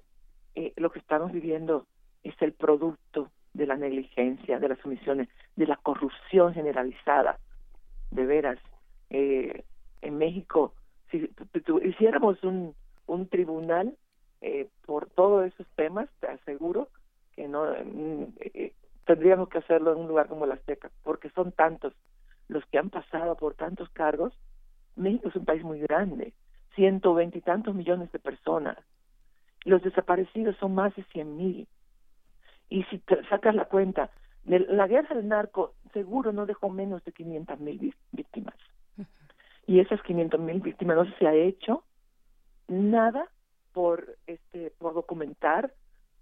eh, 0.54 0.72
lo 0.76 0.92
que 0.92 1.00
estamos 1.00 1.32
viviendo 1.32 1.88
es 2.22 2.40
el 2.44 2.54
producto 2.54 3.32
de 3.56 3.66
la 3.66 3.76
negligencia, 3.76 4.60
de 4.60 4.70
las 4.70 4.86
omisiones, 4.86 5.30
de 5.56 5.66
la 5.66 5.78
corrupción 5.78 6.54
generalizada. 6.54 7.40
De 8.12 8.24
veras, 8.24 8.60
eh, 9.10 9.64
en 10.04 10.18
México, 10.20 10.76
si 11.10 11.28
hiciéramos 11.82 12.44
un, 12.44 12.76
un 13.08 13.28
tribunal 13.30 13.98
eh, 14.42 14.70
por 14.86 15.10
todos 15.10 15.48
esos 15.48 15.66
temas, 15.76 16.08
te 16.20 16.28
aseguro 16.28 16.90
que 17.36 17.48
no 17.48 17.66
eh, 17.74 18.74
tendríamos 19.08 19.50
que 19.50 19.58
hacerlo 19.58 19.94
en 19.94 20.02
un 20.02 20.08
lugar 20.08 20.28
como 20.28 20.46
la 20.46 20.54
Azteca, 20.54 20.92
porque 21.02 21.32
son 21.32 21.52
tantos 21.52 21.96
los 22.48 22.66
que 22.68 22.78
han 22.78 22.90
pasado 22.90 23.36
por 23.36 23.56
tantos 23.56 23.90
cargos, 23.90 24.34
México 24.96 25.30
es 25.30 25.36
un 25.36 25.46
país 25.46 25.64
muy 25.64 25.80
grande, 25.80 26.34
ciento 26.76 27.20
y 27.22 27.42
tantos 27.42 27.76
millones 27.76 28.12
de 28.12 28.20
personas. 28.20 28.78
Los 29.66 29.82
desaparecidos 29.82 30.56
son 30.58 30.76
más 30.76 30.96
de 30.96 31.04
cien 31.06 31.38
mil. 31.38 31.68
Y 32.70 32.84
si 32.86 33.00
te 33.00 33.24
sacas 33.28 33.56
la 33.56 33.66
cuenta, 33.66 34.10
la 34.46 34.88
guerra 34.88 35.16
del 35.16 35.28
narco 35.28 35.76
seguro 35.94 36.34
no 36.34 36.46
dejó 36.46 36.70
menos 36.70 37.04
de 37.06 37.12
quinientas 37.12 37.60
mil 37.60 37.94
víctimas. 38.12 38.56
Y 39.66 39.80
esas 39.80 40.02
quinientas 40.02 40.40
mil 40.40 40.60
víctimas 40.60 40.98
no 40.98 41.06
se 41.18 41.28
ha 41.28 41.34
hecho 41.34 41.84
nada 42.68 43.28
por 43.72 44.18
este 44.28 44.72
por 44.78 44.94
documentar, 44.94 45.74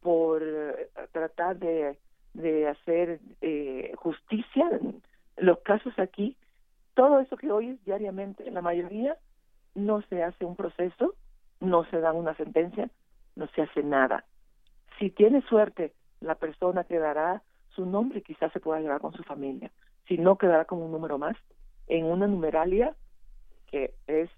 por 0.02 0.44
eh, 0.44 0.90
tratar 1.12 1.58
de, 1.58 1.98
de 2.34 2.68
hacer 2.68 3.20
eh, 3.42 3.92
justicia 3.96 4.70
los 5.42 5.60
casos 5.60 5.98
aquí, 5.98 6.38
todo 6.94 7.20
eso 7.20 7.36
que 7.36 7.52
oyes 7.52 7.84
diariamente, 7.84 8.50
la 8.52 8.62
mayoría 8.62 9.18
no 9.74 10.02
se 10.04 10.24
hace 10.24 10.46
un 10.46 10.56
proceso, 10.56 11.16
no 11.60 11.84
se 11.86 12.00
da 12.00 12.14
una 12.14 12.36
sentencia, 12.36 12.90
no 13.36 13.48
se 13.48 13.64
hace 13.64 13.82
nada. 13.82 14.26
Si 15.00 15.10
tiene 15.10 15.42
suerte, 15.42 15.94
la 16.20 16.36
persona 16.36 16.84
quedará 16.84 17.42
su 17.70 17.86
nombre 17.86 18.22
quizás 18.22 18.52
se 18.52 18.60
pueda 18.60 18.82
llevar 18.82 19.02
con 19.02 19.14
su 19.14 19.24
familia, 19.24 19.72
si 20.08 20.18
no 20.18 20.38
quedará 20.38 20.66
como 20.66 20.86
un 20.86 20.92
número 20.92 21.18
más 21.18 21.36
en 21.88 22.06
una 22.06 22.28
numeralia 22.28 22.96
que 23.68 23.96
es 24.08 24.30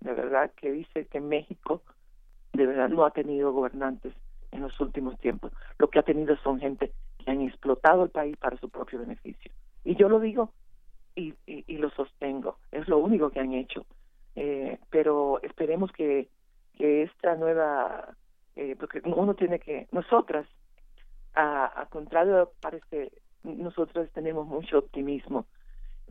de 0.00 0.12
verdad 0.12 0.52
que 0.54 0.70
dice 0.70 1.06
que 1.06 1.20
México 1.20 1.82
de 2.52 2.66
verdad 2.66 2.90
no 2.90 3.04
ha 3.04 3.10
tenido 3.10 3.52
gobernantes 3.52 4.14
en 4.52 4.60
los 4.60 4.78
últimos 4.80 5.18
tiempos. 5.18 5.50
Lo 5.78 5.88
que 5.88 5.98
ha 5.98 6.02
tenido 6.02 6.36
son 6.36 6.60
gente 6.60 6.92
que 7.18 7.30
han 7.30 7.40
explotado 7.40 8.04
el 8.04 8.10
país 8.10 8.36
para 8.36 8.56
su 8.58 8.68
propio 8.68 9.00
beneficio. 9.00 9.50
Y 9.84 9.96
yo 9.96 10.08
lo 10.08 10.18
digo 10.18 10.50
y, 11.14 11.34
y, 11.46 11.76
lo 11.76 11.90
sostengo. 11.90 12.58
Es 12.72 12.88
lo 12.88 12.98
único 12.98 13.30
que 13.30 13.40
han 13.40 13.52
hecho. 13.52 13.86
Eh, 14.34 14.78
pero 14.90 15.40
esperemos 15.42 15.92
que, 15.92 16.28
que 16.76 17.02
esta 17.02 17.36
nueva, 17.36 18.16
eh, 18.56 18.74
porque 18.78 19.00
uno 19.04 19.34
tiene 19.34 19.60
que, 19.60 19.86
nosotras, 19.92 20.46
a, 21.34 21.86
contrario 21.90 22.52
parece, 22.60 23.12
nosotras 23.42 24.10
tenemos 24.12 24.46
mucho 24.46 24.78
optimismo, 24.78 25.46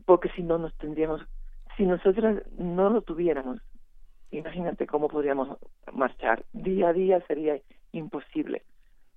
porque 0.06 0.30
si 0.30 0.42
no 0.42 0.58
nos 0.58 0.74
tendríamos, 0.76 1.22
si 1.76 1.84
nosotras 1.84 2.42
no 2.56 2.88
lo 2.90 3.02
tuviéramos, 3.02 3.60
imagínate 4.30 4.86
cómo 4.86 5.08
podríamos 5.08 5.58
marchar. 5.92 6.44
Día 6.52 6.88
a 6.88 6.92
día 6.92 7.20
sería 7.26 7.60
imposible. 7.92 8.62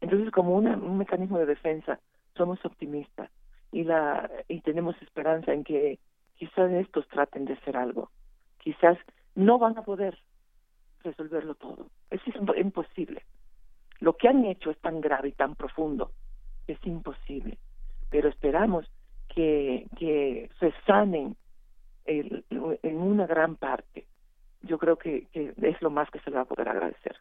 Entonces, 0.01 0.31
como 0.31 0.55
un 0.55 0.97
mecanismo 0.97 1.39
de 1.39 1.45
defensa, 1.45 1.99
somos 2.35 2.63
optimistas 2.65 3.31
y, 3.71 3.83
la, 3.83 4.29
y 4.47 4.61
tenemos 4.61 4.99
esperanza 5.01 5.53
en 5.53 5.63
que 5.63 5.99
quizás 6.35 6.71
estos 6.71 7.07
traten 7.07 7.45
de 7.45 7.53
hacer 7.53 7.77
algo. 7.77 8.09
Quizás 8.59 8.97
no 9.35 9.59
van 9.59 9.77
a 9.77 9.83
poder 9.83 10.17
resolverlo 11.03 11.55
todo. 11.55 11.89
Es 12.09 12.21
imposible. 12.57 13.23
Lo 13.99 14.13
que 14.13 14.27
han 14.27 14.45
hecho 14.45 14.71
es 14.71 14.77
tan 14.79 15.01
grave 15.01 15.29
y 15.29 15.33
tan 15.33 15.55
profundo 15.55 16.11
es 16.67 16.77
imposible. 16.85 17.57
Pero 18.09 18.29
esperamos 18.29 18.89
que, 19.27 19.87
que 19.97 20.49
se 20.59 20.73
sanen 20.85 21.35
en 22.05 22.97
una 22.97 23.27
gran 23.27 23.55
parte 23.57 24.05
yo 24.61 24.77
creo 24.77 24.97
que, 24.97 25.27
es 25.33 25.81
lo 25.81 25.89
más 25.89 26.09
que 26.09 26.19
se 26.19 26.29
le 26.29 26.35
va 26.35 26.43
a 26.43 26.45
poder 26.45 26.69
agradecer. 26.69 27.15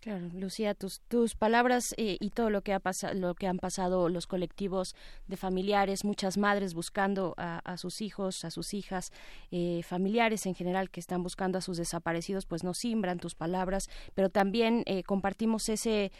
Claro, 0.00 0.30
Lucía, 0.32 0.72
tus, 0.72 1.02
tus 1.08 1.34
palabras 1.34 1.94
eh, 1.98 2.16
y 2.20 2.30
todo 2.30 2.48
lo 2.48 2.62
que 2.62 2.72
ha 2.72 2.80
pasado, 2.80 3.12
lo 3.12 3.34
que 3.34 3.46
han 3.46 3.58
pasado 3.58 4.08
los 4.08 4.26
colectivos 4.26 4.94
de 5.28 5.36
familiares, 5.36 6.06
muchas 6.06 6.38
madres 6.38 6.72
buscando 6.72 7.34
a, 7.36 7.76
sus 7.76 8.00
hijos, 8.00 8.46
a 8.46 8.50
sus 8.50 8.72
hijas, 8.72 9.12
eh, 9.50 9.82
familiares 9.86 10.46
en 10.46 10.54
general 10.54 10.88
que 10.88 11.00
están 11.00 11.22
buscando 11.22 11.58
a 11.58 11.60
sus 11.60 11.76
desaparecidos, 11.76 12.46
pues 12.46 12.64
nos 12.64 12.78
simbran 12.78 13.18
tus 13.18 13.34
palabras, 13.34 13.90
pero 14.14 14.30
también 14.30 14.84
eh, 14.86 15.02
compartimos 15.02 15.68
ese, 15.68 16.12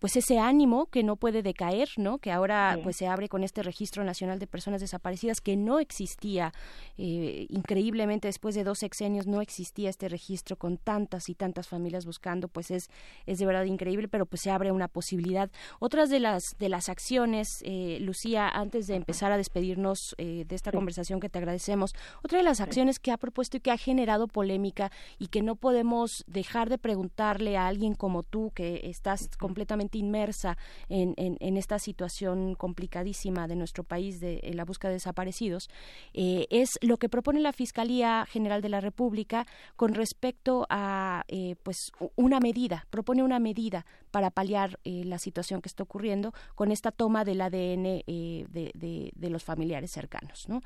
pues 0.00 0.16
ese 0.16 0.38
ánimo 0.38 0.86
que 0.86 1.02
no 1.02 1.16
puede 1.16 1.42
decaer, 1.42 1.90
¿no? 1.98 2.16
Que 2.16 2.32
ahora 2.32 2.78
pues 2.82 2.96
se 2.96 3.06
abre 3.06 3.28
con 3.28 3.44
este 3.44 3.62
registro 3.62 4.04
nacional 4.04 4.38
de 4.38 4.46
personas 4.46 4.80
desaparecidas 4.80 5.42
que 5.42 5.56
no 5.56 5.80
existía, 5.80 6.54
increíblemente 6.96 8.28
después 8.28 8.54
de 8.54 8.64
dos 8.64 8.78
sexenios 8.78 9.26
no 9.26 9.42
existía 9.42 9.90
este 9.90 10.08
registro 10.08 10.56
con 10.56 10.78
tantas 10.78 11.28
y 11.28 11.34
tantas 11.34 11.68
familias 11.68 12.06
buscando, 12.06 12.48
pues 12.48 12.70
es 12.70 12.85
es, 13.26 13.38
de 13.38 13.46
verdad 13.46 13.64
increíble, 13.64 14.08
pero 14.08 14.26
pues 14.26 14.42
se 14.42 14.50
abre 14.50 14.72
una 14.72 14.88
posibilidad. 14.88 15.50
Otras 15.78 16.10
de 16.10 16.20
las, 16.20 16.56
de 16.58 16.68
las 16.68 16.88
acciones, 16.88 17.62
eh, 17.64 17.98
Lucía, 18.00 18.48
antes 18.48 18.86
de 18.86 18.94
empezar 18.94 19.32
a 19.32 19.36
despedirnos 19.36 20.14
eh, 20.18 20.44
de 20.46 20.54
esta 20.54 20.72
conversación 20.72 21.20
que 21.20 21.28
te 21.28 21.38
agradecemos, 21.38 21.94
otra 22.22 22.38
de 22.38 22.44
las 22.44 22.60
acciones 22.60 22.98
que 22.98 23.12
ha 23.12 23.16
propuesto 23.16 23.56
y 23.56 23.60
que 23.60 23.70
ha 23.70 23.78
generado 23.78 24.28
polémica 24.28 24.90
y 25.18 25.28
que 25.28 25.42
no 25.42 25.56
podemos 25.56 26.24
dejar 26.26 26.68
de 26.68 26.78
preguntarle 26.78 27.56
a 27.56 27.66
alguien 27.66 27.94
como 27.94 28.22
tú, 28.22 28.52
que 28.54 28.80
estás 28.84 29.28
completamente 29.38 29.98
inmersa 29.98 30.56
en, 30.88 31.14
en, 31.16 31.56
esta 31.56 31.78
situación 31.78 32.54
complicadísima 32.54 33.48
de 33.48 33.56
nuestro 33.56 33.82
país 33.82 34.20
de 34.20 34.40
la 34.54 34.64
búsqueda 34.64 34.90
de 34.90 34.96
desaparecidos, 34.96 35.68
eh, 36.12 36.46
es 36.50 36.78
lo 36.82 36.98
que 36.98 37.08
propone 37.08 37.40
la 37.40 37.52
Fiscalía 37.52 38.26
General 38.28 38.60
de 38.60 38.68
la 38.68 38.80
República 38.80 39.46
con 39.76 39.94
respecto 39.94 40.66
a 40.68 41.24
pues 41.62 41.92
una 42.16 42.40
medida 42.40 42.75
propone 42.90 43.22
una 43.22 43.38
medida 43.38 43.86
para 44.10 44.30
paliar 44.30 44.78
eh, 44.84 45.02
la 45.04 45.18
situación 45.18 45.60
que 45.60 45.68
está 45.68 45.82
ocurriendo 45.82 46.32
con 46.54 46.72
esta 46.72 46.90
toma 46.90 47.24
del 47.24 47.40
ADN 47.40 48.02
eh, 48.06 48.46
de, 48.48 49.30
los 49.30 49.44
familiares 49.44 49.90
cercanos, 49.90 50.48
¿no? 50.48 50.60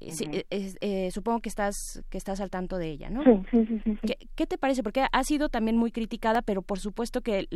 Eh, 0.00 1.10
supongo 1.10 1.40
que 1.40 1.48
estás 1.48 2.02
que 2.10 2.16
estás 2.16 2.40
al 2.40 2.50
tanto 2.50 2.78
de 2.78 2.88
ella, 2.88 3.10
¿no? 3.10 3.24
Sí, 3.50 3.66
sí, 3.66 3.80
sí. 3.84 3.98
¿Qué, 4.34 4.46
te 4.46 4.56
parece? 4.56 4.82
Porque 4.82 5.04
ha 5.10 5.24
sido 5.24 5.48
también 5.48 5.76
muy 5.76 5.90
criticada, 5.90 6.42
pero 6.42 6.62
por 6.62 6.78
supuesto 6.78 7.20
que 7.20 7.48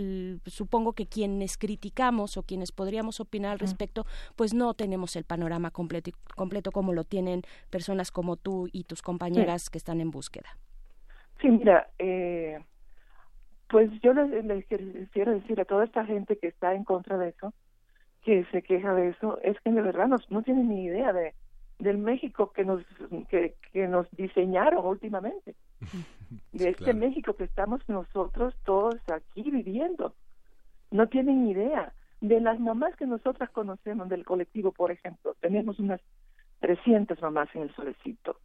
supongo 0.47 0.93
que 0.93 1.07
quienes 1.07 1.57
criticamos 1.57 2.37
o 2.37 2.43
quienes 2.43 2.73
podríamos 2.73 3.21
opinar 3.21 3.53
al 3.53 3.59
respecto, 3.61 4.05
pues 4.37 4.53
no 4.53 4.75
tenemos 4.75 5.17
el 5.17 5.25
panorama 5.25 5.71
completo, 5.71 6.11
completo 6.35 6.73
como 6.73 6.93
lo 6.93 7.05
tienen 7.05 7.43
personas 7.71 8.11
como 8.11 8.37
tú 8.37 8.69
y 8.73 8.85
tus 8.85 9.01
compañeras 9.01 9.71
que 9.71 9.79
están 9.79 10.01
en 10.01 10.11
búsqueda. 10.11 10.59
Sí, 11.41 11.49
mira, 11.49 11.89
eh, 11.99 12.59
pues 13.75 13.91
yo 14.03 14.13
les, 14.13 14.65
quiero 15.11 15.33
decir 15.33 15.61
a 15.61 15.65
toda 15.65 15.85
esta 15.85 16.07
gente 16.07 16.39
que 16.39 16.47
está 16.47 16.75
en 16.75 16.85
contra 16.85 17.19
de 17.19 17.31
eso, 17.31 17.53
que 18.23 18.45
se 18.53 18.63
queja 18.63 18.95
de 18.95 19.09
eso, 19.09 19.41
es 19.43 19.61
que 19.63 19.73
de 19.73 19.83
verdad 19.83 20.07
no, 20.07 20.19
no 20.31 20.45
tienen 20.45 20.69
ni 20.69 20.85
idea 20.85 21.13
de 21.13 21.35
del 21.81 21.99
México 21.99 22.53
que 22.53 22.65
nos 22.65 22.85
que, 23.29 23.57
que 23.73 23.89
nos 23.89 24.09
diseñaron 24.13 24.87
últimamente, 24.87 25.57
de 26.53 26.69
este 26.69 26.95
México 26.95 27.35
que 27.35 27.43
estamos 27.43 27.81
nosotros 27.89 28.55
todos 28.65 28.95
aquí 29.13 29.51
viviendo. 29.51 30.15
No 30.93 31.09
tienen 31.09 31.43
ni 31.43 31.51
idea 31.51 31.93
de 32.21 32.41
las 32.41 32.61
mamás 32.61 32.95
que 32.95 33.07
nosotras 33.07 33.51
conocemos 33.51 34.09
del 34.09 34.25
colectivo, 34.25 34.71
por 34.71 34.93
ejemplo, 34.93 35.35
tenemos 35.41 35.81
unas 35.81 36.01
300 36.61 37.21
mamás 37.21 37.49
en 37.57 37.63
el 37.63 37.75
solecito. 37.75 38.37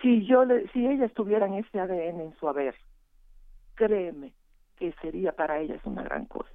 Si 0.00 0.24
yo 0.24 0.46
le, 0.46 0.66
si 0.68 0.86
ellas 0.86 1.12
tuvieran 1.12 1.52
ese 1.52 1.78
ADN 1.78 2.22
en 2.22 2.34
su 2.40 2.48
haber, 2.48 2.74
créeme, 3.74 4.32
que 4.78 4.92
sería 5.00 5.32
para 5.32 5.60
ellas 5.60 5.80
una 5.84 6.02
gran 6.02 6.26
cosa. 6.26 6.50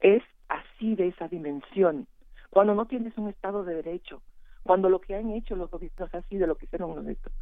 Es 0.00 0.22
así 0.48 0.94
de 0.94 1.08
esa 1.08 1.28
dimensión. 1.28 2.06
Cuando 2.50 2.74
no 2.74 2.86
tienes 2.86 3.16
un 3.18 3.28
Estado 3.28 3.64
de 3.64 3.74
Derecho, 3.74 4.22
cuando 4.62 4.88
lo 4.88 5.00
que 5.00 5.14
han 5.14 5.30
hecho 5.30 5.56
los 5.56 5.70
gobiernos 5.70 6.14
así 6.14 6.36
de 6.36 6.46
lo 6.46 6.56
que 6.56 6.66
hicieron 6.66 6.94
los 6.94 7.06
estos, 7.06 7.32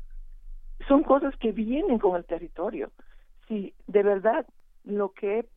son 0.88 1.02
cosas 1.02 1.36
que 1.36 1.52
vienen 1.52 1.98
con 1.98 2.16
el 2.16 2.24
territorio. 2.24 2.90
Si 3.48 3.74
de 3.86 4.02
verdad 4.02 4.46
lo 4.84 5.12
que 5.12 5.48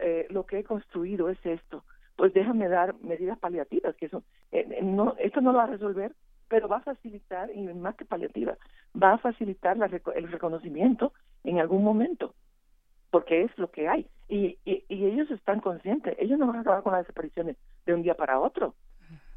eh, 0.00 0.26
lo 0.30 0.46
que 0.46 0.60
he 0.60 0.64
construido 0.64 1.28
es 1.28 1.38
esto, 1.44 1.84
pues 2.16 2.32
déjame 2.32 2.68
dar 2.68 2.94
medidas 3.00 3.38
paliativas, 3.38 3.94
que 3.96 4.06
eso 4.06 4.22
eh, 4.52 4.80
no 4.82 5.14
esto 5.18 5.40
no 5.40 5.52
lo 5.52 5.58
va 5.58 5.64
a 5.64 5.68
resolver, 5.68 6.14
pero 6.48 6.68
va 6.68 6.78
a 6.78 6.82
facilitar 6.82 7.50
y 7.54 7.62
más 7.74 7.94
que 7.96 8.04
paliativa, 8.04 8.56
va 9.00 9.14
a 9.14 9.18
facilitar 9.18 9.76
el 10.16 10.32
reconocimiento 10.32 11.12
en 11.44 11.60
algún 11.60 11.84
momento 11.84 12.34
porque 13.10 13.42
es 13.42 13.58
lo 13.58 13.70
que 13.70 13.88
hay. 13.88 14.06
Y, 14.28 14.58
y, 14.64 14.84
ellos 14.88 15.30
están 15.30 15.60
conscientes, 15.60 16.14
ellos 16.18 16.38
no 16.38 16.46
van 16.46 16.56
a 16.56 16.60
acabar 16.60 16.82
con 16.82 16.92
las 16.92 17.02
desapariciones 17.02 17.56
de 17.86 17.94
un 17.94 18.02
día 18.02 18.14
para 18.14 18.40
otro. 18.40 18.74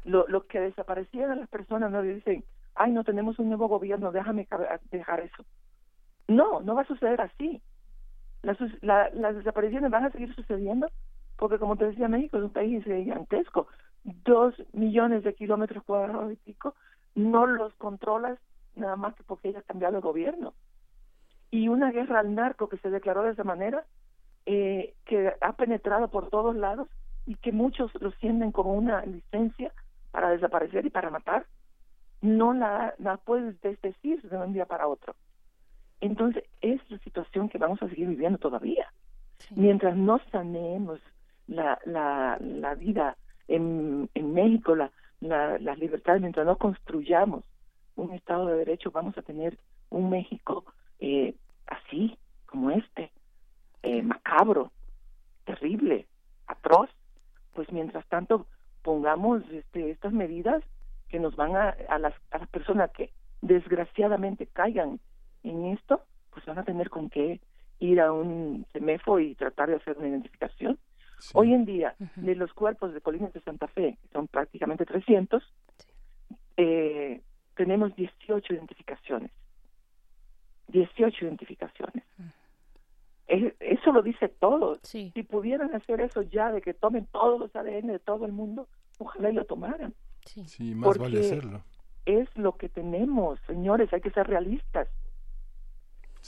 Lo, 0.04 0.26
lo 0.28 0.46
que 0.46 0.60
desaparecían 0.60 1.38
las 1.38 1.48
personas 1.48 1.90
no 1.90 2.02
dicen, 2.02 2.44
ay, 2.74 2.92
no 2.92 3.04
tenemos 3.04 3.38
un 3.38 3.48
nuevo 3.48 3.68
gobierno, 3.68 4.12
déjame 4.12 4.46
dejar 4.90 5.20
eso. 5.20 5.44
No, 6.28 6.60
no 6.60 6.74
va 6.74 6.82
a 6.82 6.86
suceder 6.86 7.20
así. 7.20 7.62
Las, 8.42 8.58
las 8.82 9.36
desapariciones 9.36 9.90
van 9.90 10.04
a 10.04 10.10
seguir 10.10 10.34
sucediendo 10.34 10.88
porque, 11.36 11.58
como 11.58 11.76
te 11.76 11.86
decía, 11.86 12.08
México 12.08 12.36
es 12.36 12.44
un 12.44 12.52
país 12.52 12.84
gigantesco. 12.84 13.68
Dos 14.04 14.54
millones 14.72 15.22
de 15.22 15.34
kilómetros 15.34 15.84
cuadrados 15.84 16.32
y 16.32 16.36
pico, 16.36 16.74
no 17.14 17.46
los 17.46 17.72
controlas 17.74 18.38
nada 18.74 18.96
más 18.96 19.14
que 19.14 19.22
porque 19.22 19.48
hayas 19.48 19.64
cambiado 19.64 19.96
el 19.96 20.02
gobierno 20.02 20.54
y 21.52 21.68
una 21.68 21.92
guerra 21.92 22.20
al 22.20 22.34
narco 22.34 22.68
que 22.68 22.78
se 22.78 22.90
declaró 22.90 23.22
de 23.22 23.32
esa 23.32 23.44
manera, 23.44 23.84
eh, 24.46 24.94
que 25.04 25.32
ha 25.40 25.52
penetrado 25.52 26.08
por 26.08 26.30
todos 26.30 26.56
lados 26.56 26.88
y 27.26 27.36
que 27.36 27.52
muchos 27.52 27.92
lo 28.00 28.10
sienten 28.12 28.50
como 28.52 28.72
una 28.72 29.04
licencia 29.04 29.70
para 30.10 30.30
desaparecer 30.30 30.86
y 30.86 30.90
para 30.90 31.10
matar, 31.10 31.46
no 32.22 32.54
la, 32.54 32.94
la 32.98 33.18
puedes 33.18 33.60
desdecir 33.60 34.22
de 34.22 34.36
un 34.36 34.54
día 34.54 34.64
para 34.64 34.88
otro. 34.88 35.14
Entonces, 36.00 36.44
es 36.62 36.80
la 36.90 36.98
situación 37.00 37.50
que 37.50 37.58
vamos 37.58 37.80
a 37.82 37.88
seguir 37.88 38.08
viviendo 38.08 38.38
todavía. 38.38 38.90
Mientras 39.54 39.94
no 39.94 40.20
saneemos 40.30 41.00
la, 41.48 41.78
la, 41.84 42.38
la 42.40 42.74
vida 42.74 43.18
en, 43.46 44.08
en 44.14 44.32
México, 44.32 44.74
la, 44.74 44.90
la, 45.20 45.58
las 45.58 45.78
libertades, 45.78 46.22
mientras 46.22 46.46
no 46.46 46.56
construyamos 46.56 47.44
un 47.94 48.14
Estado 48.14 48.46
de 48.46 48.56
Derecho, 48.56 48.90
vamos 48.90 49.18
a 49.18 49.22
tener 49.22 49.58
un 49.90 50.08
México 50.08 50.64
eh, 51.02 51.34
así 51.66 52.16
como 52.46 52.70
este, 52.70 53.10
eh, 53.82 54.02
macabro, 54.02 54.70
terrible, 55.44 56.06
atroz, 56.46 56.90
pues 57.54 57.70
mientras 57.72 58.06
tanto 58.06 58.46
pongamos 58.82 59.42
este, 59.50 59.90
estas 59.90 60.12
medidas 60.12 60.62
que 61.08 61.18
nos 61.18 61.36
van 61.36 61.56
a, 61.56 61.74
a, 61.88 61.98
las, 61.98 62.14
a 62.30 62.38
las 62.38 62.48
personas 62.48 62.90
que 62.92 63.10
desgraciadamente 63.40 64.46
caigan 64.46 65.00
en 65.42 65.66
esto, 65.66 66.02
pues 66.30 66.46
van 66.46 66.58
a 66.58 66.64
tener 66.64 66.88
con 66.88 67.10
qué 67.10 67.40
ir 67.80 68.00
a 68.00 68.12
un 68.12 68.64
CEMEFO 68.72 69.18
y 69.18 69.34
tratar 69.34 69.70
de 69.70 69.76
hacer 69.76 69.98
una 69.98 70.08
identificación, 70.08 70.78
Hoy 71.34 71.54
en 71.54 71.64
día, 71.64 71.94
de 72.16 72.34
los 72.34 72.52
cuerpos 72.52 72.92
de 72.92 73.00
Colinas 73.00 73.32
de 73.32 73.40
Santa 73.42 73.68
Fe, 73.68 73.96
que 74.02 74.08
son 74.08 74.26
prácticamente 74.26 74.84
300, 74.84 75.42
eh, 76.56 77.20
tenemos 77.54 77.94
18 77.94 78.52
identificaciones. 78.52 79.30
18 80.72 81.24
identificaciones. 81.24 82.04
eso 83.26 83.92
lo 83.92 84.02
dice 84.02 84.28
todo. 84.28 84.78
Si 84.82 85.10
pudieran 85.22 85.74
hacer 85.74 86.00
eso 86.00 86.22
ya, 86.22 86.50
de 86.50 86.60
que 86.60 86.74
tomen 86.74 87.06
todos 87.06 87.38
los 87.38 87.54
ADN 87.54 87.88
de 87.88 87.98
todo 87.98 88.26
el 88.26 88.32
mundo, 88.32 88.66
ojalá 88.98 89.30
y 89.30 89.34
lo 89.34 89.44
tomaran. 89.44 89.94
Sí, 90.24 90.74
más 90.74 90.98
vale 90.98 91.20
hacerlo. 91.20 91.62
Es 92.04 92.28
lo 92.36 92.56
que 92.56 92.68
tenemos, 92.68 93.38
señores, 93.46 93.92
hay 93.92 94.00
que 94.00 94.10
ser 94.10 94.26
realistas. 94.26 94.88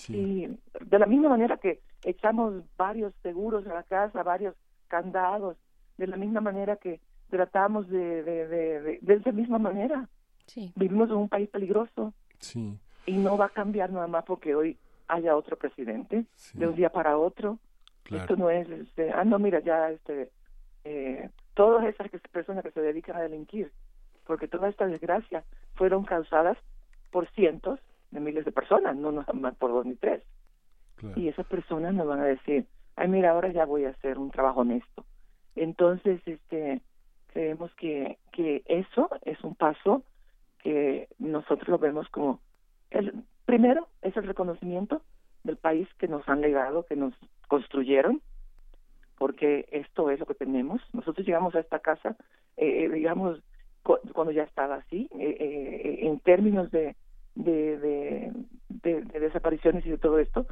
Y 0.09 0.49
de 0.81 0.99
la 0.99 1.07
misma 1.07 1.29
manera 1.29 1.57
que 1.57 1.81
echamos 2.03 2.65
varios 2.77 3.15
seguros 3.23 3.66
a 3.66 3.75
la 3.75 3.83
casa, 3.85 4.23
varios 4.23 4.57
candados, 4.89 5.57
de 5.99 6.07
la 6.09 6.16
misma 6.16 6.41
manera 6.41 6.77
que 6.77 7.01
tratamos 7.31 7.89
de, 7.89 8.23
de, 8.23 8.49
de, 8.49 8.99
de, 9.01 9.15
esa 9.15 9.33
misma 9.33 9.59
manera. 9.59 10.09
Vivimos 10.75 11.11
en 11.11 11.16
un 11.16 11.29
país 11.29 11.49
peligroso. 11.49 12.12
Y 13.06 13.16
no 13.16 13.36
va 13.36 13.47
a 13.47 13.51
cambiar 13.51 13.90
nada 13.90 14.06
más 14.06 14.24
porque 14.24 14.55
hoy 14.55 14.78
haya 15.09 15.36
otro 15.36 15.56
presidente, 15.56 16.24
de 16.55 16.66
un 16.66 16.74
día 16.74 16.90
para 16.90 17.18
otro. 17.18 17.59
Esto 18.10 18.36
no 18.36 18.51
es, 18.51 18.68
este, 18.68 19.10
ah, 19.12 19.24
no, 19.24 19.39
mira, 19.39 19.60
ya, 19.60 19.90
este, 19.90 20.31
eh, 20.85 21.31
todas 21.55 21.85
esas 21.86 22.10
personas 22.31 22.62
que 22.62 22.70
se 22.70 22.81
dedican 22.81 23.16
a 23.16 23.22
delinquir, 23.22 23.72
porque 24.26 24.48
toda 24.48 24.68
esta 24.68 24.86
desgracia 24.86 25.44
fueron 25.74 26.05
causadas 26.05 26.59
por 27.10 27.28
cientos 27.31 27.81
de 28.10 28.20
miles 28.20 28.44
de 28.44 28.52
personas, 28.52 28.97
no 28.97 29.12
nada 29.12 29.32
más 29.32 29.55
por 29.56 29.70
dos 29.70 29.86
ni 29.86 29.94
tres. 29.94 30.22
Y 31.16 31.28
esas 31.28 31.47
personas 31.47 31.93
nos 31.93 32.06
van 32.06 32.20
a 32.20 32.24
decir, 32.24 32.66
ay, 32.97 33.09
mira, 33.09 33.31
ahora 33.31 33.48
ya 33.48 33.66
voy 33.66 33.85
a 33.85 33.90
hacer 33.90 34.18
un 34.18 34.31
trabajo 34.31 34.60
honesto. 34.60 35.05
Entonces, 35.55 36.20
este, 36.24 36.81
creemos 37.26 37.74
que, 37.74 38.18
que 38.32 38.62
eso 38.66 39.10
es 39.22 39.43
un 39.44 39.55
paso 39.55 40.02
que 40.62 41.09
nosotros 41.18 41.68
lo 41.68 41.78
vemos 41.78 42.09
como, 42.09 42.40
el 42.95 43.25
primero 43.45 43.89
es 44.03 44.16
el 44.16 44.25
reconocimiento 44.27 45.03
del 45.43 45.57
país 45.57 45.89
que 45.99 46.09
nos 46.09 46.29
han 46.29 46.41
legado, 46.41 46.87
que 46.87 46.97
nos 46.97 47.15
construyeron, 47.49 48.23
porque 49.19 49.69
esto 49.71 50.11
es 50.11 50.19
lo 50.19 50.27
que 50.27 50.35
tenemos. 50.35 50.81
Nosotros 50.93 51.27
llegamos 51.27 51.55
a 51.55 51.61
esta 51.61 51.79
casa, 51.79 52.16
eh, 52.57 52.85
eh 52.85 52.89
digamos, 52.89 53.41
cuando 53.83 54.33
ya 54.33 54.45
estaba 54.45 54.77
así, 54.77 55.09
eh, 55.19 55.37
eh, 55.39 55.99
en 56.07 56.19
términos 56.21 56.71
de, 56.71 56.97
de, 57.35 58.33
de, 58.69 59.03
desapariciones 59.21 59.85
y 59.85 59.91
de 59.91 59.99
todo 59.99 60.19
esto, 60.19 60.47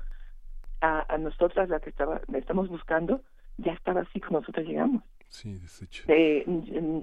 a, 0.82 1.16
nosotras, 1.18 1.68
la 1.68 1.80
que 1.80 1.90
estaba, 1.90 2.20
estamos 2.34 2.68
buscando, 2.68 3.22
ya 3.56 3.72
estaba 3.72 4.00
así 4.00 4.20
como 4.20 4.40
nosotras 4.40 4.66
llegamos. 4.66 5.02
Sí, 5.28 5.54
deshecho. 5.58 6.04
Eh, 6.08 6.44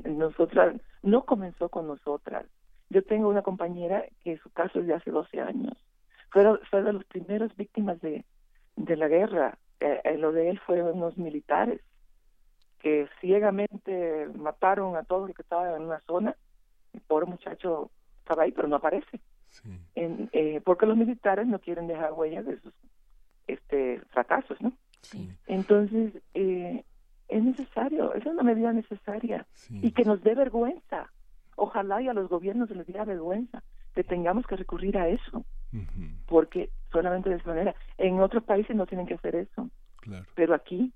nosotras, 0.05 0.75
no 1.01 1.25
comenzó 1.25 1.69
con 1.69 1.87
nosotras. 1.87 2.45
Yo 2.89 3.03
tengo 3.03 3.29
una 3.29 3.41
compañera 3.41 4.05
que 4.23 4.37
su 4.37 4.49
caso 4.51 4.79
es 4.79 4.87
de 4.87 4.93
hace 4.93 5.11
12 5.11 5.41
años. 5.41 5.73
Fue, 6.31 6.43
fue 6.69 6.83
de 6.83 6.93
las 6.93 7.05
primeras 7.05 7.55
víctimas 7.55 7.99
de, 8.01 8.25
de 8.75 8.95
la 8.95 9.07
guerra. 9.07 9.57
Eh, 9.79 10.17
lo 10.17 10.31
de 10.31 10.49
él 10.49 10.59
fue 10.65 10.81
unos 10.81 11.17
militares 11.17 11.81
que 12.79 13.07
ciegamente 13.19 14.27
mataron 14.35 14.95
a 14.95 15.03
todos 15.03 15.27
los 15.27 15.35
que 15.35 15.41
estaban 15.41 15.75
en 15.75 15.87
una 15.87 15.99
zona. 16.01 16.35
El 16.93 17.01
pobre 17.01 17.25
muchacho 17.25 17.91
estaba 18.23 18.43
ahí, 18.43 18.51
pero 18.51 18.67
no 18.67 18.77
aparece 18.77 19.19
en, 19.95 20.29
eh, 20.31 20.61
porque 20.63 20.85
los 20.85 20.97
militares 20.97 21.47
no 21.47 21.59
quieren 21.59 21.87
dejar 21.87 22.13
huellas 22.13 22.45
de 22.45 22.59
sus 22.59 22.73
este 23.47 23.99
fracasos, 24.11 24.61
¿no? 24.61 24.73
Entonces, 25.47 26.13
eh, 26.33 26.83
es 27.27 27.43
necesario, 27.43 28.13
es 28.13 28.25
una 28.25 28.43
medida 28.43 28.71
necesaria 28.73 29.47
y 29.69 29.91
que 29.91 30.03
nos 30.03 30.21
dé 30.23 30.35
vergüenza. 30.35 31.11
Ojalá 31.61 32.01
y 32.01 32.07
a 32.07 32.13
los 32.13 32.29
gobiernos 32.29 32.69
les 32.69 32.87
diera 32.87 33.03
vergüenza 33.03 33.61
que 33.93 34.03
tengamos 34.03 34.47
que 34.47 34.55
recurrir 34.55 34.97
a 34.97 35.09
eso, 35.09 35.43
porque 36.25 36.69
solamente 36.91 37.29
de 37.29 37.35
esa 37.35 37.49
manera. 37.49 37.75
En 37.97 38.21
otros 38.21 38.43
países 38.43 38.75
no 38.75 38.85
tienen 38.85 39.05
que 39.05 39.15
hacer 39.15 39.35
eso, 39.35 39.69
pero 40.35 40.53
aquí, 40.53 40.93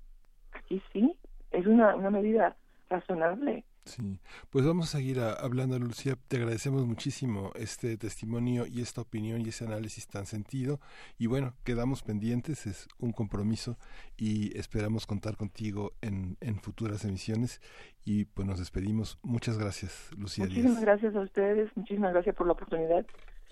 aquí 0.52 0.82
sí, 0.92 1.14
es 1.50 1.66
una, 1.66 1.94
una 1.94 2.10
medida 2.10 2.56
razonable 2.88 3.64
Sí, 3.84 4.18
pues 4.50 4.64
vamos 4.64 4.86
a 4.86 4.98
seguir 4.98 5.20
hablando, 5.20 5.78
Lucía. 5.78 6.16
Te 6.28 6.38
agradecemos 6.38 6.86
muchísimo 6.86 7.52
este 7.54 7.98
testimonio 7.98 8.66
y 8.66 8.80
esta 8.80 9.02
opinión 9.02 9.42
y 9.42 9.50
ese 9.50 9.66
análisis 9.66 10.06
tan 10.08 10.24
sentido. 10.24 10.80
Y 11.18 11.26
bueno, 11.26 11.54
quedamos 11.64 12.02
pendientes, 12.02 12.66
es 12.66 12.88
un 12.98 13.12
compromiso 13.12 13.76
y 14.16 14.56
esperamos 14.58 15.06
contar 15.06 15.36
contigo 15.36 15.92
en, 16.00 16.38
en 16.40 16.60
futuras 16.60 17.04
emisiones. 17.04 17.60
Y 18.06 18.24
pues 18.24 18.48
nos 18.48 18.58
despedimos. 18.58 19.18
Muchas 19.22 19.58
gracias, 19.58 20.10
Lucía. 20.16 20.46
Muchísimas 20.46 20.80
gracias 20.80 21.14
a 21.14 21.20
ustedes, 21.20 21.70
muchísimas 21.76 22.12
gracias 22.12 22.34
por 22.34 22.46
la 22.46 22.54
oportunidad. 22.54 23.06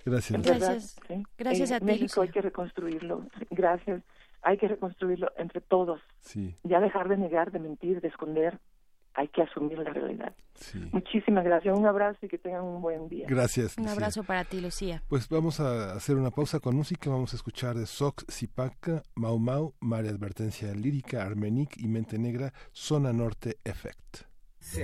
Gracias. 0.04 0.42
Gracias, 0.42 0.96
gracias 1.38 1.72
a 1.72 1.78
ti. 1.78 1.84
México 1.84 2.22
hay 2.22 2.30
que 2.30 2.40
reconstruirlo. 2.40 3.26
Gracias. 3.50 4.02
Hay 4.42 4.56
que 4.56 4.66
reconstruirlo 4.66 5.30
entre 5.36 5.60
todos. 5.60 6.00
Sí. 6.20 6.56
Ya 6.64 6.80
dejar 6.80 7.08
de 7.08 7.16
negar, 7.16 7.52
de 7.52 7.60
mentir, 7.60 8.00
de 8.00 8.08
esconder 8.08 8.58
hay 9.14 9.28
que 9.28 9.42
asumir 9.42 9.78
la 9.78 9.92
realidad. 9.92 10.32
Muchísimas 10.92 11.44
gracias, 11.44 11.76
un 11.76 11.86
abrazo 11.86 12.18
y 12.22 12.28
que 12.28 12.38
tengan 12.38 12.62
un 12.62 12.80
buen 12.80 13.08
día. 13.08 13.26
Gracias. 13.28 13.76
Un 13.78 13.88
abrazo 13.88 14.22
para 14.22 14.44
ti, 14.44 14.60
Lucía. 14.60 15.02
Pues 15.08 15.28
vamos 15.28 15.60
a 15.60 15.92
hacer 15.94 16.16
una 16.16 16.30
pausa 16.30 16.60
con 16.60 16.76
música, 16.76 17.10
vamos 17.10 17.32
a 17.32 17.36
escuchar 17.36 17.76
de 17.76 17.86
Sox, 17.86 18.24
Zipaca, 18.30 19.02
Mau 19.14 19.38
Mau, 19.38 19.74
María 19.80 20.10
Advertencia 20.10 20.72
Lírica, 20.72 21.24
Armenic 21.24 21.76
y 21.78 21.88
Mente 21.88 22.18
Negra, 22.18 22.52
Zona 22.72 23.12
Norte 23.12 23.56
Effect. 23.64 24.24
Sí. 24.60 24.82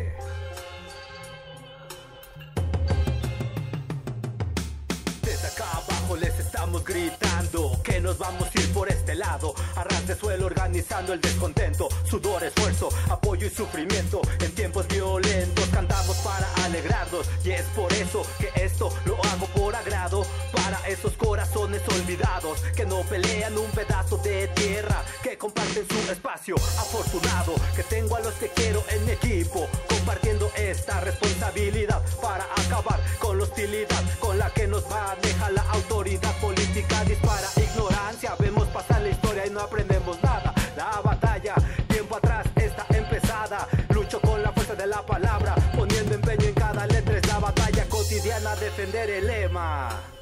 Les 6.16 6.38
estamos 6.38 6.84
gritando 6.84 7.78
que 7.82 8.00
nos 8.00 8.16
vamos 8.16 8.48
a 8.48 8.60
ir 8.60 8.72
por 8.72 8.88
este 8.88 9.14
lado. 9.14 9.54
Arras 9.76 10.06
de 10.06 10.16
suelo 10.16 10.46
organizando 10.46 11.12
el 11.12 11.20
descontento, 11.20 11.88
sudor, 12.04 12.42
esfuerzo, 12.44 12.88
apoyo 13.10 13.46
y 13.46 13.50
sufrimiento. 13.50 14.22
En 14.40 14.52
tiempos 14.52 14.88
violentos 14.88 15.66
cantamos 15.66 16.16
para 16.18 16.46
alegrarnos 16.64 17.28
y 17.44 17.50
es 17.50 17.64
por 17.76 17.92
eso 17.92 18.22
que 18.38 18.50
esto 18.62 18.90
lo 19.04 19.22
hago 19.26 19.46
por 19.48 19.74
agrado. 19.74 20.24
Para 20.52 20.78
esos 20.88 21.12
corazones 21.12 21.82
olvidados 21.88 22.60
que 22.74 22.86
no 22.86 23.00
pelean 23.02 23.56
un 23.58 23.70
pedazo 23.72 24.16
de 24.18 24.48
tierra, 24.48 25.04
que 25.22 25.36
comparten 25.36 25.86
su 25.88 26.10
espacio. 26.10 26.56
Afortunado 26.78 27.54
que 27.76 27.82
tengo 27.82 28.16
a 28.16 28.20
los 28.20 28.34
que 28.34 28.48
quiero 28.48 28.82
en 28.90 29.08
equipo, 29.10 29.66
compartiendo 29.88 30.50
esta 30.56 31.00
responsabilidad 31.00 32.02
para 32.22 32.44
acabar 32.66 33.00
con 33.18 33.36
la 33.36 33.44
hostilidad 33.44 34.02
con 34.18 34.38
la 34.38 34.50
que 34.50 34.66
nos 34.66 34.88
maneja 34.88 35.50
la 35.50 35.62
autoridad 35.70 35.97
política 36.40 37.02
dispara 37.04 37.48
ignorancia. 37.56 38.34
Vemos 38.38 38.68
pasar 38.68 39.02
la 39.02 39.08
historia 39.08 39.46
y 39.46 39.50
no 39.50 39.60
aprendemos 39.60 40.16
nada. 40.22 40.54
La 40.76 41.00
batalla, 41.00 41.54
tiempo 41.88 42.16
atrás, 42.16 42.46
está 42.54 42.86
empezada. 42.90 43.66
Lucho 43.90 44.20
con 44.20 44.42
la 44.42 44.52
fuerza 44.52 44.76
de 44.76 44.86
la 44.86 45.02
palabra, 45.02 45.56
poniendo 45.76 46.14
empeño 46.14 46.46
en 46.46 46.54
cada 46.54 46.86
letra. 46.86 47.18
Es 47.18 47.26
la 47.26 47.40
batalla 47.40 47.88
cotidiana, 47.88 48.54
defender 48.56 49.10
el 49.10 49.26
lema. 49.26 50.17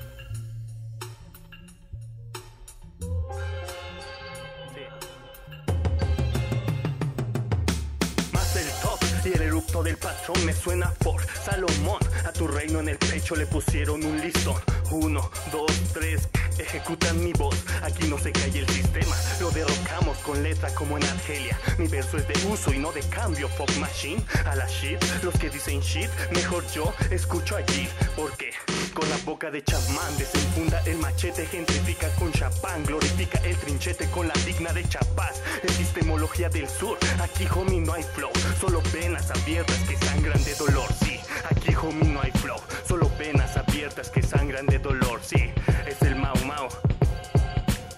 Del 9.84 9.98
patrón 9.98 10.44
me 10.44 10.52
suena 10.52 10.90
por 10.94 11.22
Salomón. 11.44 12.00
A 12.26 12.32
tu 12.32 12.48
reino 12.48 12.80
en 12.80 12.88
el 12.88 12.98
pecho 12.98 13.36
le 13.36 13.46
pusieron 13.46 14.04
un 14.04 14.20
listón. 14.20 14.60
Uno, 14.90 15.30
dos, 15.52 15.70
tres, 15.92 16.28
ejecutan 16.58 17.22
mi 17.22 17.32
voz. 17.34 17.54
Aquí 17.82 18.08
no 18.08 18.18
se 18.18 18.32
cae 18.32 18.58
el 18.58 18.68
sistema, 18.68 19.14
lo 19.38 19.50
derrocamos 19.50 20.16
con 20.18 20.42
letra 20.42 20.74
como 20.74 20.96
en 20.96 21.04
Argelia. 21.04 21.58
Mi 21.78 21.86
verso 21.88 22.16
es 22.16 22.26
de 22.26 22.34
uso 22.46 22.72
y 22.72 22.78
no 22.78 22.90
de 22.90 23.02
cambio. 23.02 23.48
Pop 23.50 23.70
machine, 23.78 24.24
a 24.46 24.56
la 24.56 24.66
shit. 24.66 24.98
Los 25.22 25.34
que 25.38 25.50
dicen 25.50 25.80
shit, 25.80 26.10
mejor 26.32 26.64
yo 26.72 26.92
escucho 27.10 27.56
allí. 27.56 27.88
Porque 28.16 28.52
con 28.94 29.08
la 29.10 29.16
boca 29.18 29.50
de 29.50 29.62
chamán 29.62 30.16
desenfunda 30.16 30.80
el 30.86 30.96
machete, 30.98 31.46
gentrifica 31.46 32.08
con 32.14 32.32
chapán, 32.32 32.82
glorifica 32.84 33.38
el 33.44 33.56
trinchete 33.56 34.08
con 34.10 34.26
la 34.26 34.34
digna 34.46 34.72
de 34.72 34.88
chapaz. 34.88 35.42
Epistemología 35.62 36.48
del 36.48 36.68
sur, 36.68 36.96
aquí 37.20 37.46
homie 37.54 37.80
no 37.80 37.92
hay 37.92 38.02
flow, 38.02 38.30
solo 38.60 38.80
venas 38.92 39.30
abiertas 39.30 39.65
que 39.88 39.96
sangran 39.96 40.42
de 40.44 40.54
dolor. 40.54 40.88
Sí, 41.04 41.20
aquí 41.50 41.74
homie 41.74 42.08
no 42.08 42.20
hay 42.20 42.30
flow, 42.32 42.58
solo 42.86 43.10
venas 43.18 43.56
abiertas 43.56 44.10
que 44.10 44.22
sangran 44.22 44.66
de 44.66 44.78
dolor. 44.78 45.20
Sí, 45.22 45.52
es 45.86 46.00
el 46.02 46.16
Mau 46.16 46.36
Mau. 46.44 46.68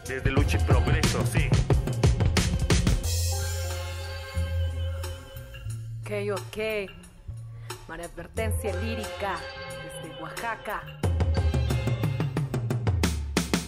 Desde 0.07 0.31
lucha 0.31 0.59
y 0.59 0.65
progreso, 0.65 1.25
sí. 1.27 1.49
Ok, 6.01 6.11
ok. 6.41 6.91
María 7.89 8.07
advertencia 8.07 8.75
lírica 8.77 9.39
desde 9.83 10.23
Oaxaca. 10.23 10.83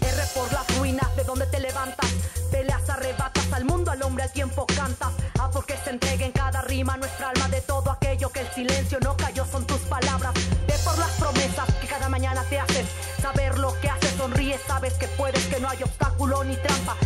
R 0.02 0.22
por 0.34 0.52
las 0.52 0.78
ruinas 0.78 1.16
de 1.16 1.24
donde 1.24 1.46
te 1.46 1.60
levantas, 1.60 2.10
peleas 2.50 2.88
arrebatas 2.88 3.39
al 3.60 3.66
mundo, 3.66 3.90
al 3.90 4.02
hombre, 4.02 4.24
al 4.24 4.32
tiempo 4.32 4.66
cantas. 4.66 5.12
A 5.38 5.50
porque 5.50 5.76
se 5.84 5.90
entregue 5.90 6.24
en 6.24 6.32
cada 6.32 6.62
rima 6.62 6.96
nuestra 6.96 7.30
alma 7.30 7.48
de 7.48 7.60
todo 7.60 7.90
aquello 7.90 8.30
que 8.30 8.40
el 8.40 8.50
silencio 8.52 8.98
no 9.00 9.16
cayó 9.16 9.44
son 9.44 9.66
tus 9.66 9.80
palabras. 9.80 10.32
De 10.66 10.74
por 10.84 10.96
las 10.98 11.10
promesas 11.12 11.66
que 11.80 11.86
cada 11.86 12.08
mañana 12.08 12.42
te 12.48 12.58
haces. 12.58 12.86
Saber 13.20 13.58
lo 13.58 13.78
que 13.80 13.90
haces, 13.90 14.14
sonríe, 14.16 14.58
sabes 14.66 14.94
que 14.94 15.08
puedes, 15.08 15.44
que 15.46 15.60
no 15.60 15.68
hay 15.68 15.82
obstáculo 15.82 16.42
ni 16.44 16.56
trampa. 16.56 16.96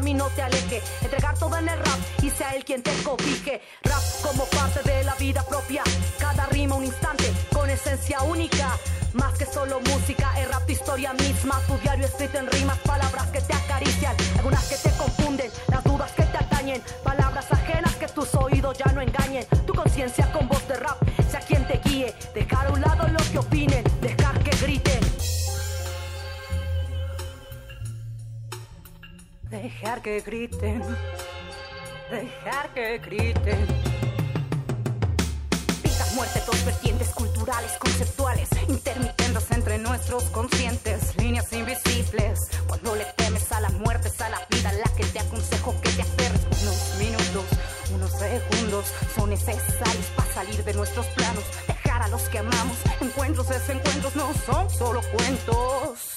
Del 0.00 0.06
camino 0.06 0.30
te 0.34 0.40
aleje. 0.40 0.82
Entregar 1.02 1.38
todo 1.38 1.58
en 1.58 1.68
el 1.68 1.78
rap 1.78 1.98
y 2.22 2.30
sea 2.30 2.54
él 2.54 2.64
quien 2.64 2.82
te 2.82 2.90
cobije. 3.02 3.60
Rap 3.82 4.02
como 4.22 4.46
parte 4.46 4.82
de 4.90 5.04
la 5.04 5.14
vida 5.16 5.42
propia. 5.42 5.82
Cada 6.18 6.46
rima 6.46 6.76
un 6.76 6.86
instante 6.86 7.30
con 7.52 7.68
esencia 7.68 8.22
única. 8.22 8.78
Más 9.12 9.34
que 9.34 9.44
solo 9.44 9.78
música, 9.80 10.32
es 10.40 10.48
rap 10.48 10.64
de 10.66 10.72
historia 10.72 11.12
misma. 11.12 11.60
Tu 11.66 11.76
diario 11.82 12.06
escrito 12.06 12.38
en 12.38 12.50
rimas, 12.50 12.78
palabras 12.78 13.26
que 13.26 13.42
te 13.42 13.52
acarician, 13.52 14.16
algunas 14.38 14.64
que 14.68 14.76
te 14.76 14.90
confunden, 14.96 15.50
las 15.68 15.84
dudas 15.84 16.10
que 16.12 16.22
te 16.22 16.38
atañen, 16.38 16.82
palabras 17.04 17.44
ajenas 17.50 17.94
que 17.96 18.08
tus 18.08 18.34
oídos 18.36 18.78
ya 18.78 18.90
no 18.92 19.02
engañen. 19.02 19.44
Tu 19.66 19.74
conciencia 19.74 20.32
con 20.32 20.48
voz 20.48 20.66
de 20.66 20.76
rap, 20.76 20.96
sea 21.30 21.40
quien 21.40 21.66
te 21.68 21.78
guíe. 21.84 22.14
Dejar 22.32 22.68
a 22.68 22.72
un 22.72 22.80
lado 22.80 23.06
lo 23.08 23.19
Dejar 29.50 30.00
que 30.00 30.20
griten, 30.20 30.80
dejar 32.08 32.72
que 32.72 32.98
griten. 32.98 33.66
Vida, 35.82 36.06
muerte, 36.14 36.40
dos 36.46 36.64
vertientes 36.64 37.08
culturales, 37.08 37.72
conceptuales, 37.80 38.48
intermitentes 38.68 39.50
entre 39.50 39.78
nuestros 39.78 40.22
conscientes, 40.30 41.16
líneas 41.16 41.52
invisibles. 41.52 42.48
Cuando 42.68 42.94
le 42.94 43.04
temes 43.16 43.50
a 43.50 43.60
la 43.60 43.70
muerte, 43.70 44.06
es 44.06 44.20
a 44.20 44.28
la 44.28 44.38
vida 44.48 44.72
la 44.72 44.94
que 44.94 45.04
te 45.04 45.18
aconsejo 45.18 45.74
que 45.80 45.90
te 45.90 46.02
aferres. 46.02 46.42
Unos 46.62 46.94
minutos, 47.00 47.44
unos 47.92 48.12
segundos 48.12 48.84
son 49.16 49.30
necesarios 49.30 50.06
para 50.14 50.32
salir 50.32 50.62
de 50.62 50.74
nuestros 50.74 51.06
planos, 51.06 51.42
dejar 51.66 52.02
a 52.02 52.08
los 52.08 52.22
que 52.28 52.38
amamos. 52.38 52.76
Encuentros, 53.00 53.48
desencuentros 53.48 54.14
no 54.14 54.32
son 54.46 54.70
solo 54.70 55.00
cuentos. 55.12 56.14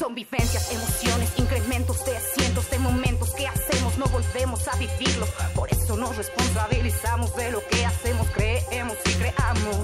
Son 0.00 0.14
vivencias, 0.14 0.72
emociones, 0.72 1.30
incrementos 1.36 2.02
de 2.06 2.18
cientos 2.18 2.70
de 2.70 2.78
momentos 2.78 3.34
que 3.34 3.46
hacemos, 3.46 3.98
no 3.98 4.06
volvemos 4.06 4.66
a 4.66 4.74
vivirlos. 4.76 5.28
Por 5.54 5.70
eso 5.70 5.94
nos 5.94 6.16
responsabilizamos 6.16 7.36
de 7.36 7.50
lo 7.50 7.60
que 7.66 7.84
hacemos, 7.84 8.26
creemos 8.30 8.96
y 9.04 9.12
creamos. 9.12 9.76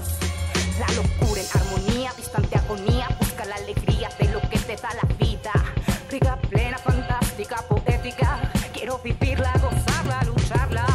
La 0.81 0.87
locura 0.95 1.43
en 1.43 1.47
armonía, 1.61 2.13
distante 2.17 2.57
agonía, 2.57 3.15
busca 3.21 3.45
la 3.45 3.57
alegría 3.57 4.09
de 4.19 4.29
lo 4.33 4.41
que 4.49 4.59
te 4.59 4.77
da 4.77 4.89
la 4.95 5.15
vida. 5.19 5.53
Rica, 6.11 6.39
plena, 6.49 6.79
fantástica, 6.79 7.57
poética. 7.69 8.41
Quiero 8.73 8.99
vivirla, 9.01 9.53
gozarla, 9.61 10.25
lucharla. 10.25 10.87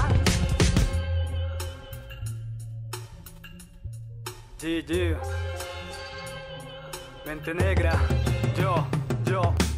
GG. 4.59 5.15
Mente 7.23 7.53
negra, 7.53 7.93
yo, 8.57 8.87
yo. 9.31 9.70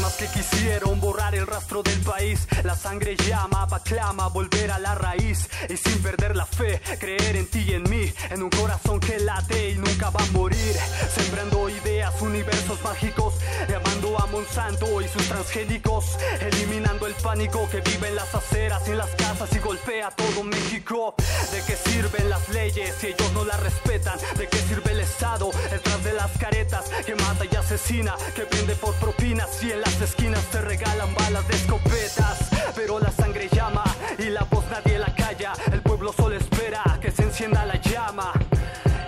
Por 0.00 0.08
más 0.08 0.16
que 0.16 0.28
quisieron 0.28 0.98
borrar 0.98 1.34
el 1.34 1.46
rastro 1.46 1.82
del 1.82 2.00
país, 2.00 2.48
la 2.64 2.74
sangre 2.74 3.16
llama, 3.16 3.66
clama, 3.84 4.28
volver 4.28 4.70
a 4.70 4.78
la 4.78 4.94
raíz. 4.94 5.46
Y 5.68 5.76
sin 5.76 6.00
perder 6.00 6.36
la 6.36 6.46
fe, 6.46 6.80
creer 6.98 7.36
en 7.36 7.46
ti 7.46 7.66
y 7.68 7.74
en 7.74 7.82
mí, 7.82 8.10
en 8.30 8.42
un 8.42 8.48
corazón 8.48 8.98
que 8.98 9.18
late 9.18 9.72
y 9.72 9.74
nunca 9.74 10.08
va 10.08 10.22
a 10.22 10.30
morir. 10.32 10.74
Sembrando 11.14 11.68
ideas, 11.68 12.14
universos 12.22 12.82
mágicos, 12.82 13.34
llamando 13.68 14.18
a 14.18 14.24
Monsanto 14.26 15.02
y 15.02 15.08
sus 15.08 15.28
transgénicos, 15.28 16.16
eliminando 16.40 17.06
el 17.06 17.14
pánico 17.16 17.68
que 17.68 17.82
vive 17.82 18.08
en 18.08 18.16
las 18.16 18.34
aceras, 18.34 18.88
en 18.88 18.96
las 18.96 19.10
casas 19.16 19.52
y 19.52 19.58
golpea 19.58 20.10
todo 20.12 20.44
México. 20.44 21.14
¿De 21.52 21.62
qué 21.66 21.76
sirven 21.76 22.30
las 22.30 22.48
leyes 22.48 22.94
si 22.98 23.08
ellos 23.08 23.32
no 23.34 23.44
las 23.44 23.60
respetan? 23.60 24.18
¿De 24.38 24.48
qué 24.48 24.58
sirve 24.60 24.92
el 24.92 25.00
Estado 25.00 25.50
detrás 25.70 26.02
de 26.04 26.14
las 26.14 26.30
caretas 26.38 26.86
que 27.04 27.14
mata 27.16 27.44
y 27.44 27.54
asesina, 27.54 28.14
que 28.34 28.44
vende 28.44 28.74
por 28.76 28.94
propinas 28.94 29.62
y 29.62 29.72
en 29.72 29.80
las 29.98 30.10
esquinas 30.10 30.44
te 30.50 30.60
regalan 30.60 31.14
balas 31.14 31.46
de 31.48 31.54
escopetas? 31.54 32.50
Pero 32.74 33.00
la 33.00 33.10
sangre 33.10 33.48
llama 33.50 33.84
y 34.18 34.30
la 34.30 34.44
voz 34.44 34.64
nadie 34.70 34.98
la 34.98 35.12
calla. 35.14 35.52
El 35.72 35.82
pueblo 35.82 36.12
solo 36.12 36.36
espera 36.36 36.82
que 37.00 37.10
se 37.10 37.22
encienda 37.22 37.64
la 37.66 37.80
llama. 37.80 38.32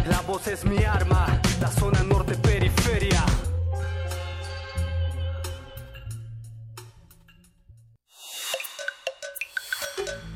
La 0.06 0.20
voz 0.22 0.46
es 0.48 0.64
mi 0.64 0.82
arma, 0.84 1.40
la 1.60 1.68
zona 1.68 2.02
norte 2.02 2.34
periferia. 2.36 3.24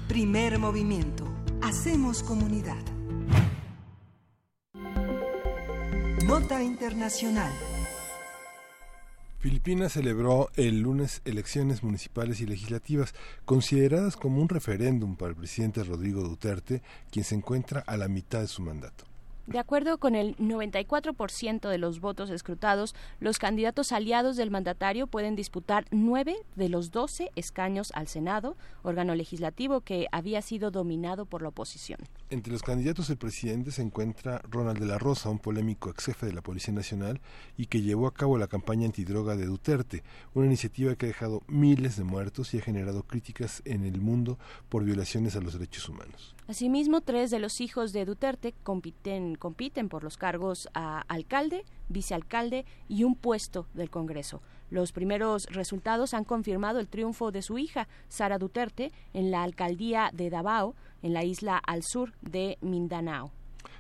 Primer 0.09 0.59
movimiento. 0.59 1.25
Hacemos 1.63 2.23
comunidad. 2.23 2.77
Nota 6.25 6.63
Internacional. 6.63 7.53
Filipinas 9.39 9.93
celebró 9.93 10.51
el 10.57 10.81
lunes 10.81 11.21
elecciones 11.25 11.83
municipales 11.83 12.41
y 12.41 12.47
legislativas, 12.47 13.15
consideradas 13.45 14.17
como 14.17 14.41
un 14.41 14.49
referéndum 14.49 15.17
para 15.17 15.31
el 15.31 15.37
presidente 15.37 15.85
Rodrigo 15.85 16.23
Duterte, 16.23 16.83
quien 17.11 17.25
se 17.25 17.35
encuentra 17.35 17.81
a 17.87 17.97
la 17.97 18.09
mitad 18.09 18.41
de 18.41 18.49
su 18.49 18.63
mandato. 18.63 19.05
De 19.47 19.61
acuerdo 19.61 19.99
con 19.99 20.17
el 20.17 20.37
94% 20.39 21.69
de 21.69 21.79
los 21.79 22.01
votos 22.01 22.31
escrutados, 22.31 22.97
los 23.21 23.39
candidatos 23.39 23.93
aliados 23.93 24.37
del 24.37 24.51
mandatario 24.51 25.07
pueden 25.07 25.37
disputar 25.37 25.85
nueve 25.93 26.35
de 26.57 26.69
los 26.69 26.91
doce 26.91 27.31
escaños 27.37 27.93
al 27.95 28.09
Senado, 28.09 28.57
órgano 28.83 29.15
legislativo 29.15 29.83
que 29.83 30.09
había 30.11 30.43
sido 30.43 30.73
dominado 30.73 31.27
por 31.27 31.43
la 31.43 31.51
oposición. 31.51 32.01
Entre 32.29 32.53
los 32.53 32.63
candidatos 32.63 33.07
del 33.07 33.19
presidente 33.19 33.71
se 33.71 33.83
encuentra 33.83 34.43
Ronald 34.51 34.81
de 34.81 34.87
la 34.87 34.99
Rosa, 34.99 35.31
un 35.31 35.39
polémico 35.39 35.91
ex 35.91 36.07
jefe 36.07 36.27
de 36.27 36.33
la 36.33 36.43
Policía 36.43 36.75
Nacional 36.75 37.21
y 37.57 37.67
que 37.67 37.83
llevó 37.83 38.09
a 38.09 38.15
cabo 38.15 38.39
la 38.39 38.49
campaña 38.49 38.87
antidroga 38.87 39.37
de 39.37 39.47
Duterte, 39.47 40.03
una 40.35 40.47
iniciativa 40.47 40.97
que 40.97 41.07
ha 41.07 41.09
dejado 41.09 41.43
miles 41.47 41.97
de 41.97 42.03
muertos 42.03 42.53
y 42.53 42.59
ha 42.59 42.63
generado 42.63 43.05
críticas 43.05 43.63
en 43.65 43.85
el 43.85 44.01
mundo 44.01 44.41
por 44.69 44.85
violaciones 44.85 45.37
a 45.37 45.41
los 45.41 45.53
derechos 45.53 45.89
humanos. 45.89 46.36
Asimismo, 46.49 47.01
tres 47.01 47.33
de 47.33 47.41
los 47.41 47.61
hijos 47.61 47.93
de 47.93 48.05
Duterte 48.05 48.55
compiten, 48.63 49.35
compiten 49.35 49.89
por 49.89 50.05
los 50.05 50.17
cargos 50.17 50.69
a 50.75 51.01
alcalde, 51.09 51.65
vicealcalde 51.89 52.65
y 52.89 53.03
un 53.03 53.17
puesto 53.17 53.67
del 53.75 53.91
Congreso. 53.91 54.43
Los 54.71 54.93
primeros 54.93 55.47
resultados 55.47 56.15
han 56.15 56.25
confirmado 56.25 56.79
el 56.79 56.87
triunfo 56.87 57.33
de 57.33 57.43
su 57.43 57.59
hija, 57.59 57.89
Sara 58.09 58.39
Duterte, 58.39 58.93
en 59.13 59.33
la 59.33 59.43
alcaldía 59.43 60.11
de 60.13 60.31
Davao, 60.31 60.77
en 61.03 61.15
la 61.15 61.25
isla 61.25 61.57
al 61.59 61.83
sur 61.83 62.13
de 62.23 62.59
Mindanao. 62.61 63.33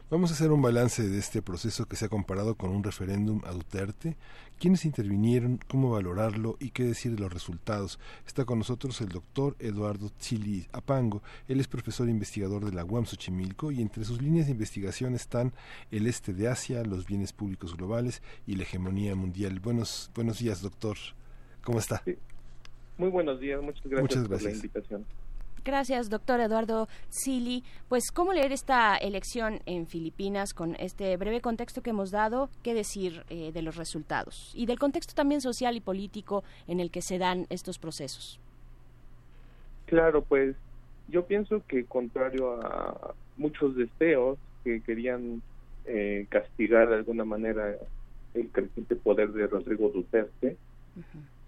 Vamos 0.08 0.30
a 0.30 0.34
hacer 0.34 0.52
un 0.52 0.62
balance 0.62 1.08
de 1.08 1.18
este 1.18 1.42
proceso 1.42 1.86
que 1.86 1.96
se 1.96 2.04
ha 2.04 2.08
comparado 2.08 2.54
con 2.54 2.70
un 2.70 2.84
referéndum 2.84 3.42
a 3.44 3.50
Duterte. 3.50 4.16
¿Quiénes 4.58 4.86
intervinieron? 4.86 5.60
¿Cómo 5.68 5.90
valorarlo? 5.90 6.56
¿Y 6.58 6.70
qué 6.70 6.84
decir 6.84 7.14
de 7.14 7.20
los 7.20 7.30
resultados? 7.30 7.98
Está 8.26 8.46
con 8.46 8.58
nosotros 8.58 8.98
el 9.02 9.10
doctor 9.10 9.54
Eduardo 9.58 10.10
Chili 10.18 10.66
Apango. 10.72 11.22
Él 11.46 11.60
es 11.60 11.68
profesor 11.68 12.08
e 12.08 12.10
investigador 12.10 12.64
de 12.64 12.72
la 12.72 12.82
UAM 12.82 13.04
Xochimilco 13.04 13.70
y 13.70 13.82
entre 13.82 14.04
sus 14.04 14.22
líneas 14.22 14.46
de 14.46 14.52
investigación 14.52 15.14
están 15.14 15.52
el 15.90 16.06
este 16.06 16.32
de 16.32 16.48
Asia, 16.48 16.82
los 16.84 17.06
bienes 17.06 17.34
públicos 17.34 17.76
globales 17.76 18.22
y 18.46 18.56
la 18.56 18.62
hegemonía 18.62 19.14
mundial. 19.14 19.60
Buenos, 19.60 20.10
buenos 20.14 20.38
días, 20.38 20.62
doctor. 20.62 20.96
¿Cómo 21.62 21.78
está? 21.78 22.02
Muy 22.96 23.10
buenos 23.10 23.38
días, 23.38 23.60
muchas 23.62 23.84
gracias, 23.84 24.02
Muchas 24.02 24.28
por 24.28 24.42
la 24.42 24.50
invitación. 24.56 25.04
Gracias, 25.66 26.08
doctor 26.10 26.38
Eduardo 26.38 26.86
Sili. 27.08 27.64
Pues, 27.88 28.12
¿cómo 28.12 28.32
leer 28.32 28.52
esta 28.52 28.96
elección 28.96 29.58
en 29.66 29.88
Filipinas 29.88 30.54
con 30.54 30.76
este 30.76 31.16
breve 31.16 31.40
contexto 31.40 31.82
que 31.82 31.90
hemos 31.90 32.12
dado? 32.12 32.50
¿Qué 32.62 32.72
decir 32.72 33.24
eh, 33.30 33.50
de 33.50 33.62
los 33.62 33.74
resultados? 33.74 34.52
Y 34.54 34.66
del 34.66 34.78
contexto 34.78 35.14
también 35.16 35.40
social 35.40 35.74
y 35.74 35.80
político 35.80 36.44
en 36.68 36.78
el 36.78 36.92
que 36.92 37.02
se 37.02 37.18
dan 37.18 37.46
estos 37.50 37.80
procesos. 37.80 38.38
Claro, 39.86 40.22
pues 40.22 40.54
yo 41.08 41.26
pienso 41.26 41.60
que 41.66 41.84
contrario 41.84 42.64
a 42.64 43.14
muchos 43.36 43.74
deseos 43.74 44.38
que 44.62 44.80
querían 44.82 45.42
eh, 45.84 46.26
castigar 46.28 46.90
de 46.90 46.94
alguna 46.94 47.24
manera 47.24 47.74
el 48.34 48.48
creciente 48.50 48.94
poder 48.94 49.32
de 49.32 49.48
Rodrigo 49.48 49.88
Duterte, 49.88 50.56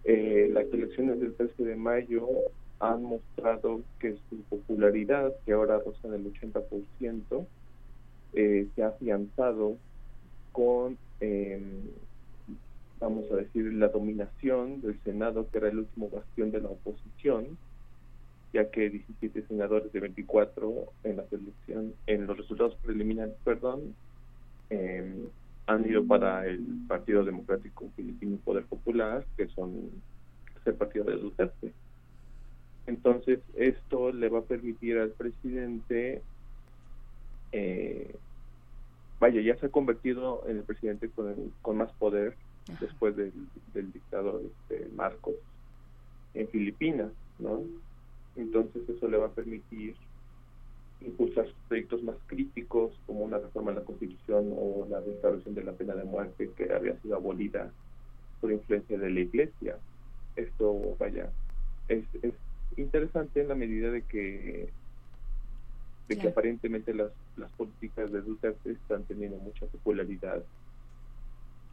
eh, 0.03 0.51
las 0.53 0.67
elecciones 0.73 1.21
del 1.21 1.35
13 1.35 1.63
de 1.63 1.77
mayo 1.77 2.27
han 2.81 3.03
mostrado 3.03 3.83
que 3.99 4.17
su 4.29 4.37
popularidad, 4.49 5.33
que 5.45 5.53
ahora 5.53 5.79
roza 5.79 6.15
el 6.15 6.33
80%, 6.33 7.47
eh, 8.35 8.69
se 8.75 8.83
ha 8.83 8.89
afianzado 8.89 9.77
con, 10.53 10.97
eh, 11.21 11.61
vamos 13.01 13.31
a 13.33 13.37
decir, 13.37 13.73
la 13.75 13.89
dominación 13.89 14.81
del 14.81 14.99
Senado, 15.03 15.49
que 15.51 15.59
era 15.59 15.69
el 15.69 15.79
último 15.79 16.09
bastión 16.11 16.51
de 16.51 16.61
la 16.61 16.69
oposición, 16.69 17.59
ya 18.53 18.71
que 18.71 18.91
17 18.91 19.43
senadores 19.49 19.93
de 19.93 20.01
24 20.01 20.85
en 21.05 21.17
la 21.17 21.27
selección, 21.29 21.95
en 22.07 22.27
los 22.27 22.37
resultados 22.37 22.77
preliminares, 22.77 23.35
perdón, 23.45 23.95
eh, 24.71 25.29
han 25.67 25.87
ido 25.87 26.07
para 26.07 26.47
el 26.47 26.65
Partido 26.89 27.25
Democrático 27.25 27.91
Filipino 27.95 28.39
Poder 28.45 28.65
Popular, 28.65 29.25
que 29.37 29.49
son 29.49 29.91
el 30.65 30.75
partido 30.75 31.05
de 31.05 31.17
Duterte. 31.17 31.73
Entonces, 32.89 33.41
esto 33.55 34.13
le 34.13 34.31
va 34.31 34.39
a 34.39 34.45
permitir 34.45 34.97
al 34.97 35.11
presidente, 35.11 36.23
eh, 37.53 38.15
vaya, 39.21 39.43
ya 39.43 39.57
se 39.59 39.67
ha 39.67 39.69
convertido 39.69 40.43
en 40.49 40.57
el 40.57 40.63
presidente 40.63 41.11
con, 41.11 41.53
con 41.61 41.77
más 41.77 41.93
poder 41.93 42.35
después 42.81 43.15
del, 43.15 43.35
del 43.75 43.93
dictador 43.93 44.41
este, 44.43 44.89
Marcos 44.95 45.35
en 46.33 46.49
Filipinas, 46.49 47.11
¿no? 47.39 47.63
Entonces 48.37 48.89
eso 48.89 49.07
le 49.07 49.19
va 49.19 49.27
a 49.27 49.33
permitir 49.33 49.95
impulsar 51.03 51.45
sus 51.45 51.57
proyectos 51.69 52.03
más 52.03 52.17
críticos, 52.27 52.99
como 53.07 53.21
una 53.21 53.37
reforma 53.37 53.73
de 53.73 53.81
la 53.81 53.85
Constitución 53.85 54.51
o 54.57 54.87
la 54.89 55.01
restauración 55.01 55.55
de 55.55 55.65
la 55.65 55.73
pena 55.73 55.95
de 55.95 56.05
muerte 56.05 56.51
que 56.57 56.73
había 56.73 56.99
sido 57.03 57.17
abolida 57.17 57.71
por 58.41 58.51
influencia 58.51 58.97
de 58.97 59.11
la 59.11 59.21
Iglesia. 59.21 59.77
Esto, 60.37 60.97
vaya, 60.99 61.31
es, 61.89 62.05
es 62.23 62.33
interesante 62.79 63.41
en 63.41 63.49
la 63.49 63.55
medida 63.55 63.91
de 63.91 64.03
que 64.03 64.69
de 66.09 66.17
que 66.17 66.29
aparentemente 66.29 66.95
las, 66.95 67.11
las 67.37 67.51
políticas 67.53 68.11
de 68.11 68.23
Duterte 68.23 68.73
están 68.73 69.05
teniendo 69.05 69.37
mucha 69.37 69.67
popularidad 69.67 70.43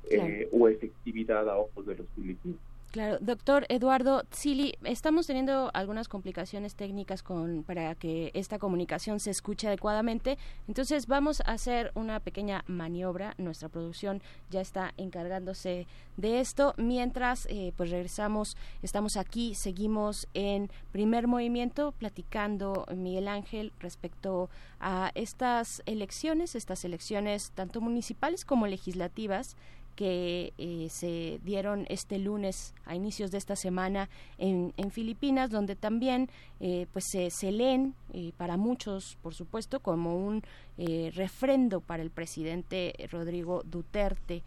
eh, 0.09 0.49
o 0.51 0.67
efectividad 0.67 1.49
a 1.49 1.57
ojos 1.57 1.85
de 1.85 1.95
los 1.95 2.07
filipinos. 2.09 2.59
Claro, 2.95 3.17
doctor 3.19 3.65
Eduardo 3.67 4.23
Tsili, 4.29 4.77
estamos 4.85 5.27
teniendo 5.27 5.69
algunas 5.73 6.07
complicaciones 6.07 6.75
técnicas 6.75 7.23
con, 7.23 7.63
para 7.63 7.93
que 7.93 8.31
esta 8.33 8.57
comunicación 8.57 9.19
se 9.19 9.31
escuche 9.31 9.67
adecuadamente, 9.67 10.37
entonces 10.69 11.05
vamos 11.05 11.41
a 11.41 11.51
hacer 11.51 11.91
una 11.95 12.21
pequeña 12.21 12.63
maniobra, 12.67 13.33
nuestra 13.37 13.67
producción 13.67 14.21
ya 14.49 14.61
está 14.61 14.93
encargándose 14.95 15.87
de 16.15 16.39
esto, 16.39 16.73
mientras 16.77 17.47
eh, 17.47 17.73
pues 17.75 17.89
regresamos, 17.89 18.55
estamos 18.81 19.17
aquí, 19.17 19.55
seguimos 19.55 20.29
en 20.33 20.71
primer 20.93 21.27
movimiento 21.27 21.91
platicando 21.91 22.85
Miguel 22.95 23.27
Ángel 23.27 23.73
respecto 23.77 24.49
a 24.79 25.11
estas 25.15 25.83
elecciones, 25.85 26.55
estas 26.55 26.85
elecciones 26.85 27.51
tanto 27.55 27.81
municipales 27.81 28.45
como 28.45 28.67
legislativas, 28.67 29.57
que 29.95 30.53
eh, 30.57 30.87
se 30.89 31.39
dieron 31.43 31.85
este 31.89 32.19
lunes 32.19 32.73
a 32.85 32.95
inicios 32.95 33.31
de 33.31 33.37
esta 33.37 33.55
semana 33.55 34.09
en, 34.37 34.73
en 34.77 34.91
Filipinas, 34.91 35.49
donde 35.49 35.75
también 35.75 36.29
eh, 36.59 36.87
pues 36.91 37.05
se, 37.09 37.29
se 37.29 37.51
leen 37.51 37.95
eh, 38.13 38.31
para 38.37 38.57
muchos, 38.57 39.17
por 39.21 39.33
supuesto, 39.33 39.79
como 39.79 40.17
un 40.17 40.43
refrendo 40.77 41.79
para 41.79 42.03
el 42.03 42.11
presidente 42.11 42.93
Rodrigo 43.09 43.63
Duterte, 43.63 44.43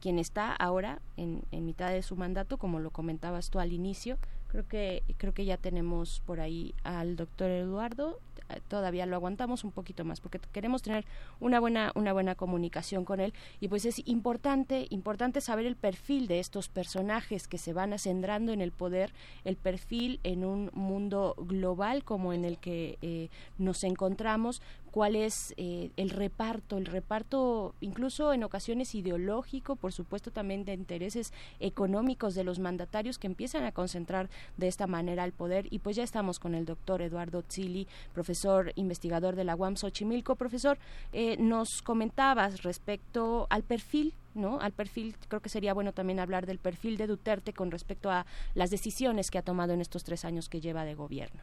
quien 0.00 0.18
está 0.18 0.52
ahora 0.52 1.00
en, 1.16 1.44
en 1.50 1.64
mitad 1.64 1.90
de 1.90 2.02
su 2.02 2.14
mandato, 2.14 2.58
como 2.58 2.78
lo 2.78 2.90
comentabas 2.90 3.48
tú 3.48 3.58
al 3.58 3.72
inicio. 3.72 4.18
Creo 4.52 4.68
que 4.68 5.02
creo 5.16 5.32
que 5.32 5.46
ya 5.46 5.56
tenemos 5.56 6.20
por 6.26 6.38
ahí 6.38 6.74
al 6.84 7.16
doctor 7.16 7.50
Eduardo. 7.50 8.20
Todavía 8.68 9.06
lo 9.06 9.16
aguantamos 9.16 9.64
un 9.64 9.72
poquito 9.72 10.04
más 10.04 10.20
porque 10.20 10.38
queremos 10.52 10.82
tener 10.82 11.06
una 11.40 11.58
buena 11.58 11.90
una 11.94 12.12
buena 12.12 12.34
comunicación 12.34 13.06
con 13.06 13.20
él. 13.20 13.32
Y 13.60 13.68
pues 13.68 13.86
es 13.86 14.06
importante 14.06 14.88
importante 14.90 15.40
saber 15.40 15.64
el 15.64 15.74
perfil 15.74 16.26
de 16.26 16.38
estos 16.38 16.68
personajes 16.68 17.48
que 17.48 17.56
se 17.56 17.72
van 17.72 17.94
acendrando 17.94 18.52
en 18.52 18.60
el 18.60 18.72
poder 18.72 19.14
el 19.46 19.56
perfil 19.56 20.20
en 20.22 20.44
un 20.44 20.70
mundo 20.74 21.34
global 21.38 22.04
como 22.04 22.34
en 22.34 22.44
el 22.44 22.58
que 22.58 22.98
eh, 23.00 23.30
nos 23.56 23.84
encontramos 23.84 24.60
cuál 24.92 25.16
es 25.16 25.54
eh, 25.56 25.90
el 25.96 26.10
reparto, 26.10 26.76
el 26.76 26.84
reparto 26.84 27.74
incluso 27.80 28.32
en 28.34 28.44
ocasiones 28.44 28.94
ideológico, 28.94 29.74
por 29.74 29.92
supuesto 29.92 30.30
también 30.30 30.64
de 30.64 30.74
intereses 30.74 31.32
económicos 31.60 32.34
de 32.34 32.44
los 32.44 32.58
mandatarios 32.58 33.18
que 33.18 33.26
empiezan 33.26 33.64
a 33.64 33.72
concentrar 33.72 34.28
de 34.58 34.68
esta 34.68 34.86
manera 34.86 35.24
el 35.24 35.32
poder. 35.32 35.66
Y 35.70 35.78
pues 35.78 35.96
ya 35.96 36.04
estamos 36.04 36.38
con 36.38 36.54
el 36.54 36.66
doctor 36.66 37.00
Eduardo 37.00 37.42
Tzili, 37.42 37.88
profesor 38.12 38.72
investigador 38.76 39.34
de 39.34 39.44
la 39.44 39.56
UAM 39.56 39.76
Xochimilco. 39.76 40.36
Profesor, 40.36 40.78
eh, 41.14 41.36
nos 41.38 41.80
comentabas 41.82 42.62
respecto 42.62 43.46
al 43.50 43.62
perfil 43.62 44.14
¿no? 44.34 44.60
Al 44.60 44.72
perfil, 44.72 45.14
creo 45.28 45.42
que 45.42 45.50
sería 45.50 45.74
bueno 45.74 45.92
también 45.92 46.18
hablar 46.18 46.46
del 46.46 46.58
perfil 46.58 46.96
de 46.96 47.06
Duterte 47.06 47.52
con 47.52 47.70
respecto 47.70 48.10
a 48.10 48.24
las 48.54 48.70
decisiones 48.70 49.30
que 49.30 49.36
ha 49.36 49.42
tomado 49.42 49.74
en 49.74 49.82
estos 49.82 50.04
tres 50.04 50.24
años 50.24 50.48
que 50.48 50.62
lleva 50.62 50.86
de 50.86 50.94
gobierno. 50.94 51.42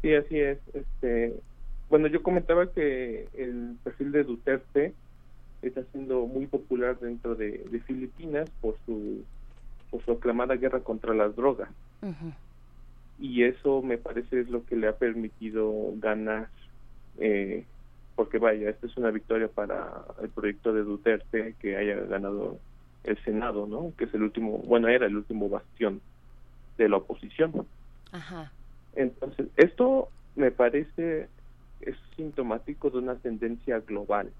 Sí, 0.00 0.14
así 0.14 0.38
es. 0.38 0.58
Este, 0.72 1.38
bueno, 1.88 2.08
yo 2.08 2.22
comentaba 2.22 2.70
que 2.72 3.28
el 3.34 3.76
perfil 3.84 4.12
de 4.12 4.24
Duterte 4.24 4.92
está 5.62 5.82
siendo 5.92 6.26
muy 6.26 6.46
popular 6.46 6.98
dentro 6.98 7.34
de, 7.34 7.64
Filipinas 7.86 8.50
por 8.60 8.76
su 8.84 9.24
por 9.90 10.04
su 10.04 10.12
aclamada 10.12 10.56
guerra 10.56 10.80
contra 10.80 11.14
las 11.14 11.36
drogas. 11.36 11.70
Y 13.18 13.44
eso 13.44 13.82
me 13.82 13.98
parece 13.98 14.40
es 14.40 14.50
lo 14.50 14.64
que 14.66 14.76
le 14.76 14.88
ha 14.88 14.96
permitido 14.96 15.92
ganar, 15.96 16.48
eh, 17.18 17.64
porque 18.16 18.38
vaya, 18.38 18.68
esta 18.68 18.86
es 18.86 18.96
una 18.96 19.10
victoria 19.10 19.48
para 19.48 20.04
el 20.20 20.28
proyecto 20.28 20.72
de 20.72 20.82
Duterte 20.82 21.54
que 21.60 21.76
haya 21.76 21.94
ganado 22.00 22.58
el 23.04 23.16
Senado, 23.24 23.66
¿no? 23.66 23.92
Que 23.96 24.04
es 24.04 24.14
el 24.14 24.24
último, 24.24 24.58
bueno, 24.58 24.88
era 24.88 25.06
el 25.06 25.16
último 25.16 25.48
bastión 25.48 26.00
de 26.76 26.88
la 26.88 26.96
oposición. 26.96 27.66
Ajá. 28.12 28.52
Entonces, 28.96 29.46
esto 29.56 30.08
me 30.34 30.50
parece 30.50 31.28
es 31.80 31.96
sintomático 32.16 32.90
de 32.90 32.98
una 32.98 33.16
tendencia 33.16 33.80
global. 33.80 34.30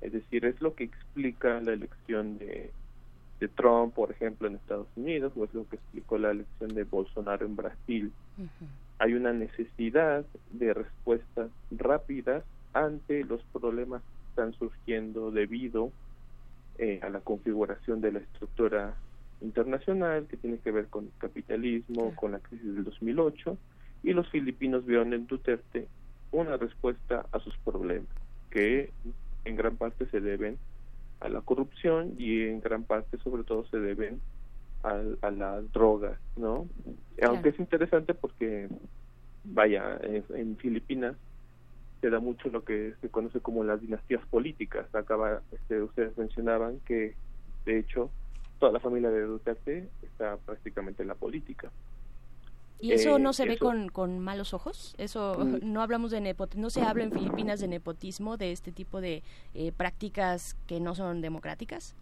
Es 0.00 0.12
decir, 0.12 0.44
es 0.44 0.60
lo 0.60 0.74
que 0.74 0.84
explica 0.84 1.60
la 1.60 1.72
elección 1.72 2.38
de, 2.38 2.70
de 3.40 3.48
Trump, 3.48 3.94
por 3.94 4.10
ejemplo, 4.10 4.48
en 4.48 4.56
Estados 4.56 4.88
Unidos, 4.96 5.32
o 5.36 5.44
es 5.44 5.54
lo 5.54 5.68
que 5.68 5.76
explicó 5.76 6.18
la 6.18 6.30
elección 6.30 6.74
de 6.74 6.84
Bolsonaro 6.84 7.46
en 7.46 7.56
Brasil. 7.56 8.12
Hay 8.98 9.14
una 9.14 9.32
necesidad 9.32 10.24
de 10.52 10.74
respuestas 10.74 11.50
rápidas 11.70 12.44
ante 12.72 13.24
los 13.24 13.42
problemas 13.52 14.02
que 14.02 14.28
están 14.30 14.52
surgiendo 14.54 15.30
debido 15.30 15.90
eh, 16.78 17.00
a 17.02 17.08
la 17.08 17.20
configuración 17.20 18.00
de 18.00 18.12
la 18.12 18.18
estructura 18.18 18.94
internacional 19.40 20.26
que 20.26 20.36
tiene 20.36 20.58
que 20.58 20.70
ver 20.70 20.86
con 20.88 21.04
el 21.04 21.12
capitalismo, 21.18 22.14
con 22.16 22.32
la 22.32 22.40
crisis 22.40 22.74
del 22.74 22.84
2008, 22.84 23.56
y 24.02 24.12
los 24.12 24.28
filipinos 24.30 24.84
vieron 24.84 25.12
en 25.12 25.26
Duterte 25.26 25.88
una 26.34 26.56
respuesta 26.56 27.26
a 27.32 27.38
sus 27.38 27.56
problemas, 27.58 28.08
que 28.50 28.90
en 29.44 29.56
gran 29.56 29.76
parte 29.76 30.06
se 30.06 30.20
deben 30.20 30.58
a 31.20 31.28
la 31.28 31.40
corrupción 31.40 32.14
y 32.18 32.42
en 32.42 32.60
gran 32.60 32.84
parte 32.84 33.18
sobre 33.18 33.44
todo 33.44 33.66
se 33.66 33.78
deben 33.78 34.20
a, 34.82 35.00
a 35.22 35.30
las 35.30 35.72
drogas, 35.72 36.18
¿no? 36.36 36.68
Aunque 37.22 37.50
es 37.50 37.58
interesante 37.58 38.14
porque, 38.14 38.68
vaya, 39.44 39.98
en, 40.02 40.56
Filipinas 40.56 41.16
se 42.00 42.10
da 42.10 42.20
mucho 42.20 42.48
lo 42.48 42.64
que 42.64 42.94
se 43.00 43.08
conoce 43.08 43.40
como 43.40 43.64
las 43.64 43.80
dinastías 43.80 44.24
políticas. 44.26 44.92
Acaba, 44.94 45.40
este, 45.52 45.80
ustedes 45.80 46.16
mencionaban 46.18 46.80
que, 46.84 47.14
de 47.64 47.78
hecho, 47.78 48.10
toda 48.58 48.72
la 48.72 48.80
familia 48.80 49.10
de 49.10 49.22
Duterte 49.22 49.88
está 50.02 50.36
prácticamente 50.38 51.02
en 51.02 51.08
la 51.08 51.14
política. 51.14 51.70
¿Y 52.80 52.92
eso 52.92 53.18
no 53.18 53.30
eh, 53.30 53.34
se 53.34 53.46
ve 53.46 53.58
con, 53.58 53.88
con, 53.88 54.18
malos 54.18 54.52
ojos? 54.52 54.94
Eso 54.98 55.36
mm. 55.38 55.58
no 55.72 55.82
hablamos 55.82 56.10
de 56.10 56.20
nepotismo, 56.20 56.62
no 56.62 56.70
se 56.70 56.82
habla 56.82 57.04
en 57.04 57.12
Filipinas 57.12 57.60
de 57.60 57.68
nepotismo, 57.68 58.36
de 58.36 58.52
este 58.52 58.72
tipo 58.72 59.00
de 59.00 59.22
eh, 59.54 59.72
prácticas 59.72 60.56
que 60.66 60.80
no 60.80 60.94
son 60.94 61.20
democráticas. 61.20 61.94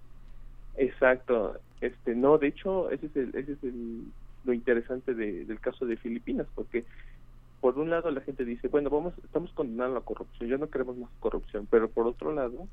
Exacto, 0.77 1.59
este 1.81 2.15
no, 2.15 2.39
de 2.39 2.49
hecho 2.49 2.91
ese 2.91 3.07
es, 3.07 3.17
el, 3.17 3.29
ese 3.37 3.53
es 3.53 3.63
el, 3.63 4.05
lo 4.45 4.53
interesante 4.53 5.15
del 5.15 5.61
caso 5.61 5.85
de 5.85 5.97
Filipinas, 5.97 6.47
porque 6.55 6.85
por 7.61 7.79
un 7.79 7.91
lado 7.91 8.11
la 8.11 8.23
gente 8.23 8.45
dice, 8.45 8.69
bueno, 8.69 8.91
vamos, 8.91 9.15
estamos 9.23 9.53
condenando 9.53 9.95
la 9.95 10.01
corrupción, 10.01 10.49
ya 10.49 10.57
no 10.57 10.71
queremos 10.71 10.97
más 10.97 11.11
corrupción, 11.21 11.69
pero 11.71 11.89
por 11.89 12.07
otro 12.07 12.33
lado 12.33 12.67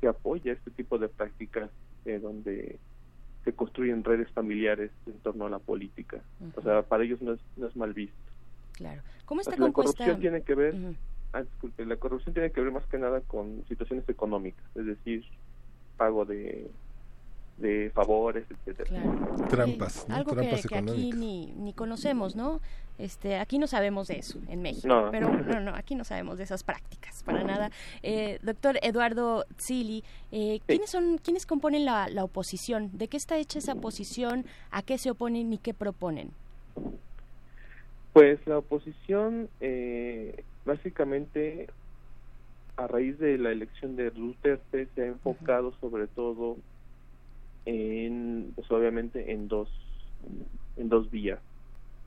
se 0.00 0.08
apoya 0.08 0.52
este 0.52 0.70
tipo 0.70 0.98
de 0.98 1.08
prácticas 1.08 1.70
eh, 2.06 2.18
donde 2.18 2.78
se 3.46 3.52
construyen 3.52 4.02
redes 4.02 4.28
familiares 4.32 4.90
en 5.06 5.14
torno 5.20 5.46
a 5.46 5.50
la 5.50 5.60
política. 5.60 6.20
O 6.56 6.62
sea, 6.62 6.82
para 6.82 7.04
ellos 7.04 7.22
no 7.22 7.34
es, 7.34 7.40
no 7.56 7.68
es 7.68 7.76
mal 7.76 7.94
visto. 7.94 8.16
Claro. 8.72 9.00
¿Cómo 9.24 9.40
está 9.40 9.56
La 9.56 9.70
corrupción 9.70 10.18
tiene 10.18 10.42
que 10.42 10.56
ver, 10.56 10.74
ah, 11.32 11.42
disculpe, 11.42 11.86
la 11.86 11.96
corrupción 11.96 12.34
tiene 12.34 12.50
que 12.50 12.60
ver 12.60 12.72
más 12.72 12.84
que 12.86 12.98
nada 12.98 13.20
con 13.20 13.64
situaciones 13.68 14.06
económicas, 14.08 14.64
es 14.74 14.84
decir, 14.84 15.24
pago 15.96 16.24
de 16.24 16.68
de 17.58 17.90
favores, 17.94 18.44
etcétera. 18.50 19.02
Trampas, 19.48 20.06
algo 20.10 20.36
que, 20.36 20.48
aquí 20.48 21.12
ni, 21.12 21.52
ni 21.56 21.72
conocemos, 21.72 22.36
¿no? 22.36 22.60
Este, 22.98 23.36
aquí 23.36 23.58
no 23.58 23.66
sabemos 23.66 24.08
de 24.08 24.18
eso 24.18 24.38
en 24.48 24.62
México, 24.62 25.08
pero 25.10 25.30
no, 25.44 25.60
no, 25.60 25.74
aquí 25.74 25.94
no 25.94 26.04
sabemos 26.04 26.38
de 26.38 26.44
esas 26.44 26.64
prácticas 26.64 27.22
para 27.24 27.44
nada. 27.44 27.70
Eh, 28.02 28.38
doctor 28.42 28.78
Eduardo 28.82 29.44
Zili, 29.60 30.02
eh, 30.32 30.60
¿quiénes 30.66 30.90
son, 30.90 31.18
quiénes 31.18 31.44
componen 31.46 31.84
la, 31.84 32.08
la 32.08 32.24
oposición? 32.24 32.90
¿De 32.96 33.08
qué 33.08 33.16
está 33.16 33.36
hecha 33.36 33.58
esa 33.58 33.74
oposición? 33.74 34.46
¿A 34.70 34.82
qué 34.82 34.98
se 34.98 35.10
oponen 35.10 35.52
y 35.52 35.58
qué 35.58 35.74
proponen? 35.74 36.30
Pues 38.12 38.38
la 38.46 38.58
oposición, 38.58 39.50
eh, 39.60 40.42
básicamente, 40.64 41.68
a 42.76 42.86
raíz 42.86 43.18
de 43.18 43.36
la 43.36 43.50
elección 43.50 43.94
de 43.96 44.10
Duterte, 44.10 44.88
se 44.94 45.02
ha 45.02 45.06
enfocado 45.06 45.74
sobre 45.82 46.06
todo 46.06 46.56
en, 47.66 48.52
pues 48.54 48.70
obviamente, 48.70 49.32
en 49.32 49.48
dos, 49.48 49.68
en 50.76 50.88
dos 50.88 51.10
vías 51.10 51.40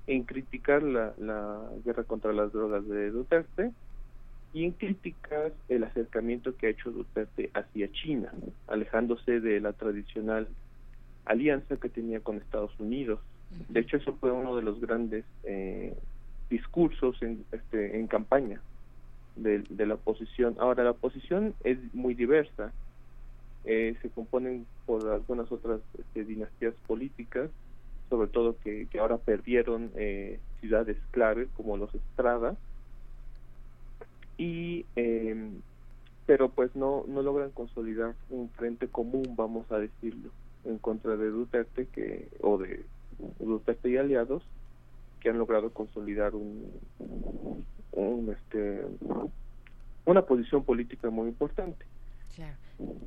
en 0.09 0.23
criticar 0.23 0.81
la, 0.81 1.13
la 1.19 1.69
guerra 1.85 2.03
contra 2.03 2.33
las 2.33 2.51
drogas 2.51 2.87
de 2.87 3.11
Duterte 3.11 3.71
y 4.53 4.65
en 4.65 4.71
criticar 4.71 5.53
el 5.69 5.83
acercamiento 5.83 6.57
que 6.57 6.65
ha 6.65 6.69
hecho 6.71 6.91
Duterte 6.91 7.51
hacia 7.53 7.91
China, 7.91 8.33
alejándose 8.67 9.39
de 9.39 9.59
la 9.59 9.73
tradicional 9.73 10.47
alianza 11.25 11.77
que 11.77 11.89
tenía 11.89 12.21
con 12.21 12.37
Estados 12.37 12.71
Unidos. 12.79 13.19
De 13.69 13.81
hecho, 13.81 13.97
eso 13.97 14.15
fue 14.15 14.31
uno 14.31 14.55
de 14.55 14.63
los 14.63 14.81
grandes 14.81 15.25
eh, 15.43 15.95
discursos 16.49 17.21
en, 17.21 17.45
este, 17.51 17.99
en 17.99 18.07
campaña 18.07 18.59
de, 19.35 19.59
de, 19.69 19.85
la 19.85 19.93
oposición. 19.93 20.55
Ahora, 20.59 20.83
la 20.83 20.91
oposición 20.91 21.53
es 21.63 21.77
muy 21.93 22.15
diversa. 22.15 22.71
Eh, 23.65 23.95
se 24.01 24.09
componen 24.09 24.65
por 24.85 25.07
algunas 25.09 25.51
otras 25.51 25.81
este, 25.97 26.23
dinastías 26.23 26.73
políticas, 26.87 27.49
sobre 28.09 28.29
todo 28.29 28.57
que, 28.63 28.87
que 28.87 28.99
ahora 28.99 29.17
perdieron 29.17 29.91
eh, 29.95 30.39
ciudades 30.61 30.97
clave 31.11 31.47
como 31.55 31.77
los 31.77 31.93
Estrada, 31.93 32.55
y 34.37 34.85
eh, 34.95 35.51
pero 36.25 36.49
pues 36.49 36.73
no 36.75 37.03
no 37.07 37.21
logran 37.21 37.51
consolidar 37.51 38.15
un 38.29 38.49
frente 38.51 38.87
común 38.87 39.33
vamos 39.35 39.69
a 39.71 39.79
decirlo 39.79 40.31
en 40.63 40.77
contra 40.77 41.17
de 41.17 41.29
Duterte 41.29 41.87
que 41.87 42.29
o 42.41 42.57
de 42.57 42.85
Duterte 43.39 43.89
y 43.89 43.97
aliados 43.97 44.43
que 45.19 45.29
han 45.29 45.37
logrado 45.37 45.71
consolidar 45.71 46.35
un, 46.35 46.71
un 47.91 48.29
este 48.31 48.85
una 50.05 50.21
posición 50.21 50.63
política 50.63 51.09
muy 51.09 51.27
importante. 51.27 51.85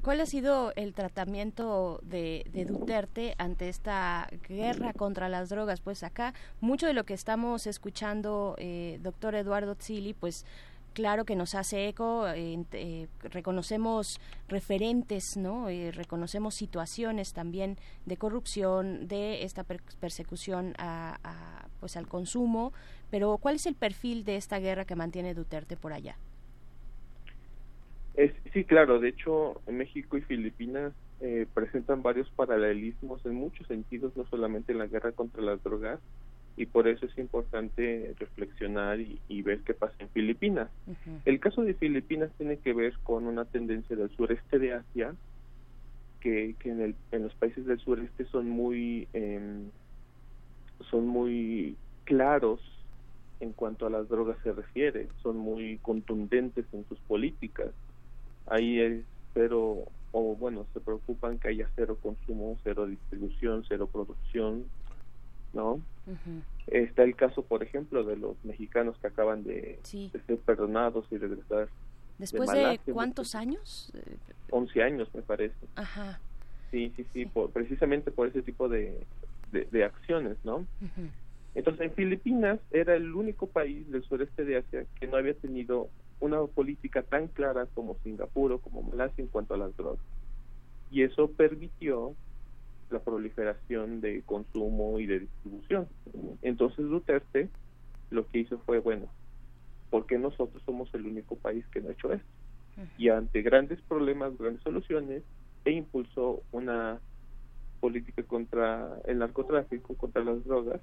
¿Cuál 0.02 0.20
ha 0.20 0.26
sido 0.26 0.72
el 0.76 0.92
tratamiento 0.92 2.00
de, 2.02 2.44
Duterte 2.68 3.34
ante 3.38 3.68
esta 3.68 4.28
guerra 4.48 4.92
contra 4.92 5.28
las 5.28 5.48
drogas? 5.48 5.80
Pues 5.80 6.02
acá 6.02 6.34
mucho 6.60 6.86
de 6.86 6.92
lo 6.92 7.04
que 7.04 7.14
estamos 7.14 7.66
escuchando, 7.66 8.54
eh, 8.58 8.98
doctor 9.02 9.34
Eduardo 9.34 9.74
Zilli, 9.76 10.12
pues 10.12 10.44
claro 10.92 11.24
que 11.24 11.36
nos 11.36 11.54
hace 11.54 11.88
eco, 11.88 12.26
eh, 12.28 13.08
reconocemos 13.22 14.20
referentes, 14.48 15.36
¿no? 15.36 15.68
Eh, 15.68 15.90
reconocemos 15.92 16.54
situaciones 16.54 17.32
también 17.32 17.78
de 18.04 18.16
corrupción, 18.16 19.08
de 19.08 19.44
esta 19.44 19.64
per 19.64 19.82
persecución 20.00 20.74
a, 20.78 21.68
pues 21.80 21.96
al 21.96 22.08
consumo, 22.08 22.72
pero 23.10 23.38
¿cuál 23.38 23.56
es 23.56 23.66
el 23.66 23.74
perfil 23.74 24.24
de 24.24 24.36
esta 24.36 24.58
guerra 24.58 24.84
que 24.84 24.96
mantiene 24.96 25.32
Duterte 25.32 25.76
por 25.76 25.92
allá? 25.92 26.16
Es, 28.14 28.32
sí, 28.52 28.64
claro, 28.64 29.00
de 29.00 29.08
hecho 29.08 29.60
México 29.70 30.16
y 30.18 30.22
Filipinas 30.22 30.92
eh, 31.20 31.46
presentan 31.54 32.02
varios 32.02 32.28
paralelismos 32.30 33.24
en 33.24 33.34
muchos 33.34 33.66
sentidos, 33.66 34.16
no 34.16 34.26
solamente 34.26 34.72
en 34.72 34.78
la 34.78 34.86
guerra 34.86 35.12
contra 35.12 35.42
las 35.42 35.62
drogas, 35.62 35.98
y 36.56 36.66
por 36.66 36.86
eso 36.86 37.06
es 37.06 37.16
importante 37.16 38.14
reflexionar 38.18 39.00
y, 39.00 39.18
y 39.28 39.40
ver 39.40 39.60
qué 39.60 39.72
pasa 39.72 39.94
en 40.00 40.10
Filipinas. 40.10 40.68
Uh 40.86 40.90
-huh. 40.90 41.20
El 41.24 41.40
caso 41.40 41.62
de 41.62 41.72
Filipinas 41.72 42.30
tiene 42.36 42.58
que 42.58 42.74
ver 42.74 42.92
con 43.02 43.26
una 43.26 43.46
tendencia 43.46 43.96
del 43.96 44.10
sureste 44.10 44.58
de 44.58 44.74
Asia, 44.74 45.14
que, 46.20 46.54
que 46.58 46.70
en, 46.70 46.80
el, 46.82 46.94
en 47.12 47.22
los 47.22 47.34
países 47.34 47.64
del 47.64 47.80
sureste 47.80 48.26
son 48.26 48.50
muy, 48.50 49.08
eh, 49.14 49.62
son 50.90 51.06
muy 51.06 51.76
claros 52.04 52.60
en 53.40 53.52
cuanto 53.52 53.86
a 53.86 53.90
las 53.90 54.08
drogas 54.08 54.36
se 54.42 54.52
refiere, 54.52 55.08
son 55.22 55.38
muy 55.38 55.78
contundentes 55.78 56.66
en 56.72 56.84
sus 56.88 56.98
políticas. 57.00 57.70
Ahí 58.46 58.80
es 58.80 59.04
cero, 59.34 59.84
o 60.12 60.36
bueno, 60.36 60.66
se 60.72 60.80
preocupan 60.80 61.38
que 61.38 61.48
haya 61.48 61.68
cero 61.74 61.98
consumo, 62.02 62.58
cero 62.62 62.86
distribución, 62.86 63.64
cero 63.68 63.88
producción, 63.90 64.64
¿no? 65.52 65.74
Uh 65.74 65.80
-huh. 66.06 66.42
Está 66.66 67.02
el 67.02 67.16
caso, 67.16 67.42
por 67.42 67.62
ejemplo, 67.62 68.04
de 68.04 68.16
los 68.16 68.36
mexicanos 68.44 68.96
que 68.98 69.06
acaban 69.08 69.44
de, 69.44 69.78
sí. 69.82 70.10
de 70.12 70.20
ser 70.22 70.38
perdonados 70.38 71.06
y 71.10 71.18
regresar. 71.18 71.68
¿Después 72.18 72.50
de, 72.50 72.62
Malasia, 72.62 72.82
de 72.86 72.92
cuántos 72.92 73.34
años? 73.34 73.92
11 74.50 74.82
años, 74.82 75.08
me 75.14 75.22
parece. 75.22 75.54
Ajá. 75.74 76.20
Sí, 76.70 76.92
sí, 76.96 77.06
sí, 77.12 77.26
por, 77.26 77.50
precisamente 77.50 78.10
por 78.10 78.28
ese 78.28 78.42
tipo 78.42 78.68
de, 78.68 79.04
de, 79.50 79.66
de 79.70 79.84
acciones, 79.84 80.36
¿no? 80.44 80.56
Uh 80.56 80.64
-huh. 80.80 81.10
Entonces, 81.54 81.82
en 81.82 81.92
Filipinas 81.92 82.58
era 82.70 82.94
el 82.94 83.14
único 83.14 83.46
país 83.46 83.90
del 83.90 84.02
sureste 84.04 84.44
de 84.44 84.56
Asia 84.58 84.86
que 84.98 85.06
no 85.06 85.16
había 85.16 85.34
tenido 85.34 85.88
una 86.22 86.40
política 86.46 87.02
tan 87.02 87.26
clara 87.26 87.66
como 87.74 87.96
Singapur 88.04 88.52
o 88.52 88.58
como 88.60 88.82
Malasia 88.82 89.22
en 89.22 89.28
cuanto 89.28 89.54
a 89.54 89.58
las 89.58 89.76
drogas. 89.76 90.04
Y 90.90 91.02
eso 91.02 91.28
permitió 91.32 92.14
la 92.90 93.00
proliferación 93.00 94.00
de 94.00 94.22
consumo 94.22 95.00
y 95.00 95.06
de 95.06 95.20
distribución. 95.20 95.88
Entonces 96.42 96.86
Duterte 96.86 97.48
lo 98.10 98.26
que 98.28 98.38
hizo 98.38 98.58
fue, 98.60 98.78
bueno, 98.78 99.08
porque 99.90 100.16
nosotros 100.16 100.62
somos 100.64 100.94
el 100.94 101.06
único 101.06 101.34
país 101.36 101.66
que 101.72 101.80
no 101.80 101.88
ha 101.88 101.92
hecho 101.92 102.12
esto? 102.12 102.28
Y 102.98 103.08
ante 103.08 103.42
grandes 103.42 103.80
problemas, 103.82 104.38
grandes 104.38 104.62
soluciones, 104.62 105.22
e 105.64 105.72
impulsó 105.72 106.42
una 106.52 107.00
política 107.80 108.22
contra 108.22 108.96
el 109.06 109.18
narcotráfico, 109.18 109.96
contra 109.96 110.22
las 110.22 110.44
drogas, 110.44 110.80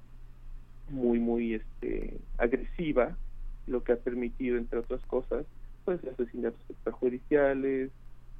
muy, 0.90 1.18
muy 1.18 1.54
este, 1.54 2.18
agresiva, 2.36 3.16
lo 3.66 3.82
que 3.82 3.92
ha 3.92 3.96
permitido, 3.96 4.56
entre 4.58 4.80
otras 4.80 5.00
cosas, 5.06 5.46
pues 5.84 6.02
asesinatos 6.04 6.60
extrajudiciales, 6.68 7.90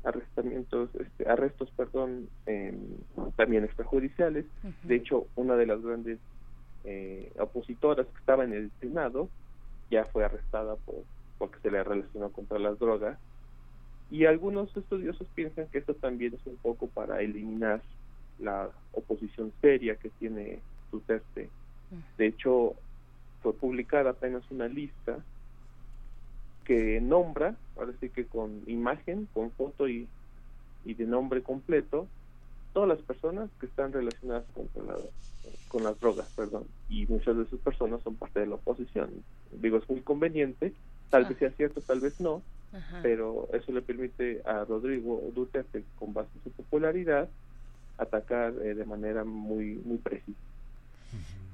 arrestamientos, 0.04 0.90
este, 0.94 1.28
arrestos, 1.28 1.70
perdón, 1.76 2.28
eh, 2.46 2.74
también 3.36 3.64
extrajudiciales. 3.64 4.46
Uh 4.64 4.68
-huh. 4.68 4.82
De 4.84 4.96
hecho, 4.96 5.26
una 5.36 5.56
de 5.56 5.66
las 5.66 5.82
grandes 5.82 6.18
eh, 6.84 7.30
opositoras 7.38 8.06
que 8.06 8.18
estaba 8.18 8.44
en 8.44 8.54
el 8.54 8.70
Senado 8.80 9.28
ya 9.90 10.04
fue 10.06 10.24
arrestada 10.24 10.76
por 10.76 11.04
porque 11.38 11.58
se 11.62 11.70
le 11.70 11.82
relacionó 11.82 12.30
contra 12.30 12.58
las 12.58 12.78
drogas. 12.78 13.18
Y 14.10 14.26
algunos 14.26 14.76
estudiosos 14.76 15.26
piensan 15.34 15.68
que 15.68 15.78
esto 15.78 15.94
también 15.94 16.34
es 16.34 16.46
un 16.46 16.56
poco 16.56 16.86
para 16.86 17.22
eliminar 17.22 17.80
la 18.38 18.68
oposición 18.92 19.50
seria 19.62 19.96
que 19.96 20.10
tiene 20.18 20.58
Duterte. 20.92 21.48
Uh 21.90 21.96
-huh. 21.96 22.16
De 22.18 22.26
hecho, 22.26 22.74
fue 23.42 23.52
publicada 23.54 24.10
apenas 24.10 24.42
una 24.50 24.68
lista 24.68 25.18
que 26.64 27.00
nombra, 27.00 27.56
ahora 27.76 27.92
sí 28.00 28.10
que 28.10 28.26
con 28.26 28.62
imagen, 28.66 29.28
con 29.32 29.50
foto 29.50 29.88
y, 29.88 30.06
y 30.84 30.94
de 30.94 31.06
nombre 31.06 31.42
completo, 31.42 32.06
todas 32.72 32.88
las 32.88 32.98
personas 33.00 33.50
que 33.58 33.66
están 33.66 33.92
relacionadas 33.92 34.44
con, 34.54 34.86
la, 34.86 34.94
con 35.68 35.82
las 35.82 35.98
drogas, 35.98 36.28
perdón, 36.36 36.64
y 36.88 37.06
muchas 37.06 37.36
de 37.36 37.42
esas 37.42 37.58
personas 37.60 38.02
son 38.02 38.14
parte 38.14 38.40
de 38.40 38.46
la 38.46 38.54
oposición. 38.54 39.10
Digo, 39.52 39.78
es 39.78 39.88
muy 39.88 40.00
conveniente, 40.00 40.72
tal 41.08 41.24
ah. 41.24 41.28
vez 41.28 41.38
sea 41.38 41.50
cierto, 41.50 41.80
tal 41.80 42.00
vez 42.00 42.20
no, 42.20 42.42
Ajá. 42.72 43.00
pero 43.02 43.48
eso 43.52 43.72
le 43.72 43.82
permite 43.82 44.42
a 44.44 44.64
Rodrigo 44.64 45.22
Duterte, 45.34 45.82
con 45.98 46.12
base 46.12 46.30
en 46.36 46.44
su 46.44 46.50
popularidad, 46.50 47.28
atacar 47.98 48.54
eh, 48.62 48.74
de 48.74 48.84
manera 48.84 49.24
muy, 49.24 49.80
muy 49.84 49.98
precisa. 49.98 50.38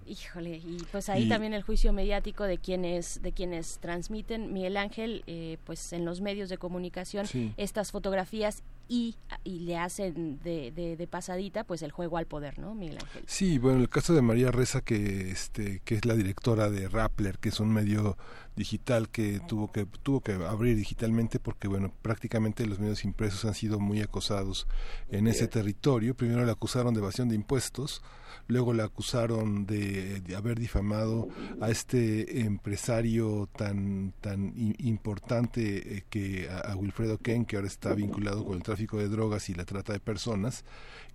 Híjole, 0.06 0.56
y 0.58 0.78
pues 0.92 1.08
ahí 1.08 1.24
y, 1.24 1.28
también 1.28 1.52
el 1.52 1.62
juicio 1.62 1.92
mediático 1.92 2.44
de 2.44 2.58
quienes 2.58 3.20
de 3.22 3.32
quienes 3.32 3.78
transmiten 3.78 4.52
Miguel 4.52 4.76
Ángel, 4.76 5.24
eh, 5.26 5.58
pues 5.64 5.92
en 5.92 6.04
los 6.04 6.20
medios 6.20 6.48
de 6.48 6.58
comunicación 6.58 7.26
sí. 7.26 7.52
estas 7.56 7.90
fotografías 7.90 8.62
y, 8.88 9.16
y 9.42 9.60
le 9.60 9.76
hacen 9.76 10.38
de, 10.44 10.70
de, 10.70 10.96
de, 10.96 11.06
pasadita 11.08 11.64
pues 11.64 11.82
el 11.82 11.90
juego 11.90 12.18
al 12.18 12.26
poder, 12.26 12.60
¿no, 12.60 12.74
Miguel 12.74 12.98
Ángel? 13.00 13.24
Sí, 13.26 13.58
bueno, 13.58 13.80
el 13.80 13.88
caso 13.88 14.14
de 14.14 14.22
María 14.22 14.52
Reza 14.52 14.80
que 14.80 15.30
este 15.30 15.80
que 15.84 15.96
es 15.96 16.04
la 16.04 16.14
directora 16.14 16.70
de 16.70 16.88
Rappler, 16.88 17.38
que 17.38 17.48
es 17.48 17.58
un 17.58 17.72
medio 17.72 18.16
digital 18.56 19.08
que 19.10 19.40
tuvo 19.46 19.70
que 19.70 19.86
tuvo 20.02 20.20
que 20.20 20.32
abrir 20.32 20.76
digitalmente 20.76 21.38
porque 21.38 21.68
bueno, 21.68 21.92
prácticamente 22.02 22.66
los 22.66 22.80
medios 22.80 23.04
impresos 23.04 23.44
han 23.44 23.54
sido 23.54 23.78
muy 23.78 24.00
acosados 24.00 24.66
en 25.10 25.28
ese 25.28 25.46
territorio. 25.46 26.16
Primero 26.16 26.44
le 26.44 26.52
acusaron 26.52 26.94
de 26.94 27.00
evasión 27.00 27.28
de 27.28 27.34
impuestos, 27.34 28.02
luego 28.48 28.72
le 28.72 28.82
acusaron 28.82 29.66
de, 29.66 30.20
de 30.20 30.36
haber 30.36 30.58
difamado 30.58 31.28
a 31.60 31.70
este 31.70 32.40
empresario 32.40 33.48
tan 33.54 34.12
tan 34.20 34.54
importante 34.78 35.96
eh, 35.96 36.04
que 36.08 36.48
a, 36.48 36.72
a, 36.72 36.76
Wilfredo 36.76 37.18
Ken 37.18 37.44
que 37.44 37.56
ahora 37.56 37.68
está 37.68 37.94
vinculado 37.94 38.44
con 38.44 38.56
el 38.56 38.62
tráfico 38.62 38.98
de 38.98 39.08
drogas 39.08 39.50
y 39.50 39.54
la 39.54 39.64
trata 39.66 39.92
de 39.92 40.00
personas 40.00 40.64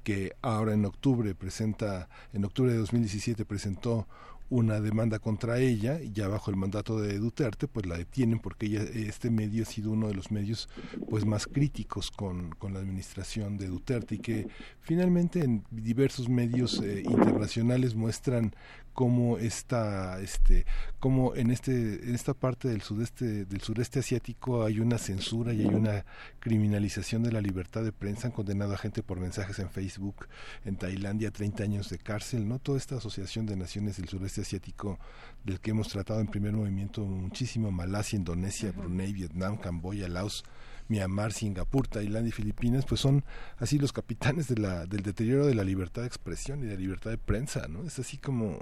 que 0.03 0.35
ahora 0.41 0.73
en 0.73 0.85
octubre 0.85 1.33
presenta 1.35 2.07
en 2.33 2.45
octubre 2.45 2.71
de 2.71 2.77
2017 2.77 3.45
presentó 3.45 4.07
una 4.51 4.81
demanda 4.81 5.17
contra 5.19 5.59
ella 5.59 6.01
y 6.01 6.11
ya 6.11 6.27
bajo 6.27 6.51
el 6.51 6.57
mandato 6.57 6.99
de 6.99 7.17
Duterte 7.17 7.69
pues 7.69 7.85
la 7.85 7.97
detienen 7.97 8.39
porque 8.39 8.65
ella, 8.65 8.83
este 8.83 9.31
medio 9.31 9.63
ha 9.63 9.65
sido 9.65 9.91
uno 9.91 10.09
de 10.09 10.13
los 10.13 10.29
medios 10.29 10.67
pues 11.09 11.25
más 11.25 11.47
críticos 11.47 12.11
con, 12.11 12.51
con 12.55 12.73
la 12.73 12.81
administración 12.81 13.57
de 13.57 13.67
Duterte 13.67 14.15
y 14.15 14.19
que 14.19 14.47
finalmente 14.81 15.41
en 15.43 15.63
diversos 15.71 16.27
medios 16.27 16.81
eh, 16.81 17.01
internacionales 17.05 17.95
muestran 17.95 18.53
cómo 18.93 19.37
está 19.37 20.19
este 20.21 20.65
cómo 20.99 21.35
en 21.35 21.51
este 21.51 22.03
en 22.03 22.15
esta 22.15 22.33
parte 22.33 22.67
del 22.67 22.81
sudeste 22.81 23.45
del 23.45 23.61
sureste 23.61 23.99
asiático 23.99 24.63
hay 24.63 24.79
una 24.79 24.97
censura 24.97 25.53
y 25.53 25.61
hay 25.61 25.73
una 25.73 26.05
criminalización 26.39 27.23
de 27.23 27.31
la 27.31 27.41
libertad 27.41 27.83
de 27.83 27.91
prensa 27.91 28.27
han 28.27 28.33
condenado 28.33 28.73
a 28.73 28.77
gente 28.77 29.03
por 29.03 29.19
mensajes 29.19 29.59
en 29.59 29.69
Facebook 29.69 30.27
en 30.65 30.75
Tailandia 30.75 31.31
30 31.31 31.63
años 31.63 31.89
de 31.89 31.97
cárcel 31.97 32.47
no 32.47 32.59
toda 32.59 32.77
esta 32.77 32.97
asociación 32.97 33.45
de 33.45 33.55
naciones 33.55 33.97
del 33.97 34.09
sureste 34.09 34.41
asiático 34.41 34.99
del 35.43 35.59
que 35.59 35.71
hemos 35.71 35.87
tratado 35.87 36.19
en 36.19 36.27
primer 36.27 36.53
movimiento 36.53 37.03
muchísimo, 37.03 37.71
Malasia, 37.71 38.17
Indonesia, 38.17 38.71
Brunei, 38.71 39.13
Vietnam, 39.13 39.57
Camboya, 39.57 40.07
Laos, 40.07 40.43
Myanmar, 40.87 41.33
Singapur, 41.33 41.87
Tailandia 41.87 42.29
y 42.29 42.33
Filipinas, 42.33 42.85
pues 42.85 43.01
son 43.01 43.23
así 43.57 43.79
los 43.79 43.93
capitanes 43.93 44.47
de 44.47 44.57
la, 44.57 44.85
del 44.85 45.03
deterioro 45.03 45.47
de 45.47 45.55
la 45.55 45.63
libertad 45.63 46.01
de 46.01 46.07
expresión 46.07 46.59
y 46.59 46.65
de 46.65 46.73
la 46.73 46.79
libertad 46.79 47.11
de 47.11 47.17
prensa, 47.17 47.67
¿no? 47.67 47.83
Es 47.83 47.97
así 47.99 48.17
como, 48.17 48.59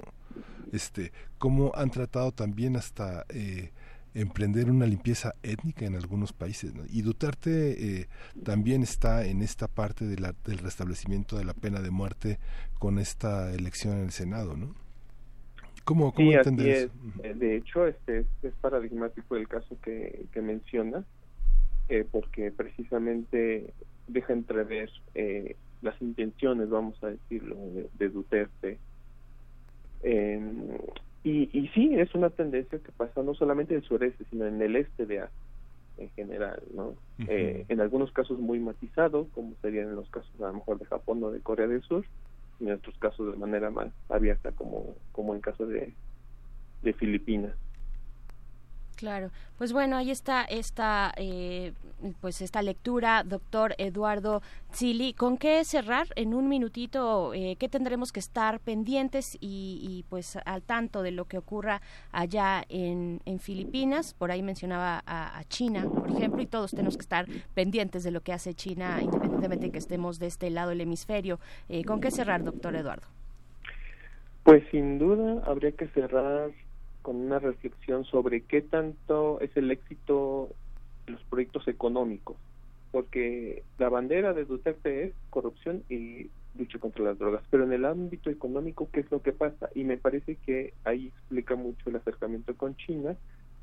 este, 0.72 1.12
como 1.38 1.72
han 1.74 1.90
tratado 1.90 2.32
también 2.32 2.76
hasta 2.76 3.24
eh, 3.28 3.70
emprender 4.14 4.70
una 4.70 4.86
limpieza 4.86 5.34
étnica 5.42 5.86
en 5.86 5.94
algunos 5.94 6.32
países. 6.32 6.72
Y 6.90 7.02
Duterte 7.02 8.00
eh, 8.00 8.08
también 8.44 8.82
está 8.82 9.26
en 9.26 9.42
esta 9.42 9.68
parte 9.68 10.06
de 10.06 10.18
la, 10.18 10.34
del 10.44 10.58
restablecimiento 10.58 11.38
de 11.38 11.44
la 11.44 11.54
pena 11.54 11.80
de 11.80 11.90
muerte 11.90 12.38
con 12.78 12.98
esta 12.98 13.52
elección 13.52 13.98
en 13.98 14.04
el 14.04 14.10
Senado, 14.10 14.56
¿no? 14.56 14.74
¿Cómo, 15.84 16.12
cómo 16.12 16.30
eso? 16.30 16.50
Eh, 17.22 17.34
de 17.34 17.56
hecho, 17.56 17.86
este 17.86 18.24
es, 18.42 18.52
paradigmático 18.60 19.36
el 19.36 19.48
caso 19.48 19.76
que, 19.82 20.26
que 20.32 20.40
menciona, 20.40 21.04
eh, 21.88 22.06
porque 22.08 22.52
precisamente 22.52 23.72
deja 24.06 24.32
entrever 24.32 24.90
eh, 25.14 25.56
las 25.82 26.00
intenciones, 26.00 26.68
vamos 26.70 27.02
a 27.02 27.08
decirlo, 27.08 27.56
de, 27.98 28.08
Duterte. 28.08 28.78
Eh, 30.02 30.40
y, 31.22 31.58
y 31.58 31.68
sí, 31.68 31.94
es 31.94 32.14
una 32.14 32.30
tendencia 32.30 32.78
que 32.78 32.92
pasa 32.92 33.22
no 33.22 33.34
solamente 33.34 33.74
en 33.74 33.80
el 33.80 33.86
sureste, 33.86 34.24
sino 34.30 34.46
en 34.46 34.60
el 34.62 34.76
este 34.76 35.06
de 35.06 35.20
Asia 35.20 35.32
en 36.00 36.10
general, 36.10 36.62
¿no? 36.74 36.94
eh, 37.28 37.66
en 37.68 37.80
algunos 37.80 38.10
casos 38.12 38.38
muy 38.38 38.58
matizado, 38.58 39.28
como 39.34 39.54
serían 39.60 39.88
en 39.88 39.96
los 39.96 40.08
casos 40.08 40.30
a 40.40 40.46
lo 40.46 40.54
mejor 40.54 40.78
de 40.78 40.86
Japón 40.86 41.22
o 41.22 41.30
de 41.30 41.40
Corea 41.40 41.66
del 41.66 41.82
Sur, 41.82 42.04
y 42.58 42.64
en 42.64 42.72
otros 42.72 42.96
casos 42.98 43.32
de 43.32 43.38
manera 43.38 43.70
más 43.70 43.88
abierta, 44.08 44.52
como, 44.52 44.96
como 45.12 45.34
en 45.34 45.40
caso 45.40 45.66
de, 45.66 45.92
de 46.82 46.92
Filipinas. 46.94 47.54
Claro, 49.00 49.30
pues 49.56 49.72
bueno, 49.72 49.96
ahí 49.96 50.10
está 50.10 50.44
esta, 50.44 51.14
eh, 51.16 51.72
pues 52.20 52.42
esta 52.42 52.60
lectura, 52.60 53.24
doctor 53.24 53.74
Eduardo 53.78 54.42
Zili. 54.74 55.14
¿Con 55.14 55.38
qué 55.38 55.64
cerrar 55.64 56.08
en 56.16 56.34
un 56.34 56.50
minutito? 56.50 57.32
Eh, 57.32 57.56
¿Qué 57.58 57.70
tendremos 57.70 58.12
que 58.12 58.20
estar 58.20 58.60
pendientes 58.60 59.38
y, 59.40 60.04
pues 60.10 60.36
al 60.44 60.60
tanto 60.60 61.00
de 61.00 61.12
lo 61.12 61.24
que 61.24 61.38
ocurra 61.38 61.80
allá 62.12 62.62
en, 62.68 63.22
Filipinas? 63.38 64.12
Por 64.12 64.30
ahí 64.30 64.42
mencionaba 64.42 65.02
a, 65.06 65.42
China, 65.48 65.88
por 65.88 66.10
ejemplo, 66.10 66.42
y 66.42 66.46
todos 66.46 66.72
tenemos 66.72 66.98
que 66.98 67.02
estar 67.02 67.24
pendientes 67.54 68.04
de 68.04 68.10
lo 68.10 68.20
que 68.20 68.34
hace 68.34 68.52
China, 68.52 68.98
independientemente 69.00 69.66
de 69.66 69.72
que 69.72 69.78
estemos 69.78 70.18
de 70.18 70.26
este 70.26 70.50
lado 70.50 70.68
del 70.68 70.82
hemisferio. 70.82 71.40
Eh, 71.70 71.86
¿Con 71.86 72.02
qué 72.02 72.10
cerrar, 72.10 72.44
doctor 72.44 72.76
Eduardo? 72.76 73.06
Pues 74.42 74.62
sin 74.70 74.98
duda 74.98 75.42
habría 75.46 75.72
que 75.72 75.88
cerrar 75.88 76.50
con 77.02 77.16
una 77.16 77.38
reflexión 77.38 78.04
sobre 78.04 78.42
qué 78.42 78.62
tanto 78.62 79.40
es 79.40 79.56
el 79.56 79.70
éxito 79.70 80.48
de 81.06 81.12
los 81.12 81.22
proyectos 81.24 81.66
económicos, 81.68 82.36
porque 82.92 83.62
la 83.78 83.88
bandera 83.88 84.32
de 84.34 84.44
Duterte 84.44 85.04
es 85.04 85.12
corrupción 85.30 85.82
y 85.88 86.30
lucha 86.56 86.78
contra 86.78 87.04
las 87.04 87.18
drogas, 87.18 87.42
pero 87.50 87.64
en 87.64 87.72
el 87.72 87.84
ámbito 87.84 88.30
económico, 88.30 88.88
¿qué 88.92 89.00
es 89.00 89.10
lo 89.10 89.22
que 89.22 89.32
pasa? 89.32 89.70
Y 89.74 89.84
me 89.84 89.96
parece 89.96 90.36
que 90.36 90.74
ahí 90.84 91.06
explica 91.08 91.54
mucho 91.54 91.88
el 91.88 91.96
acercamiento 91.96 92.54
con 92.56 92.76
China, 92.76 93.16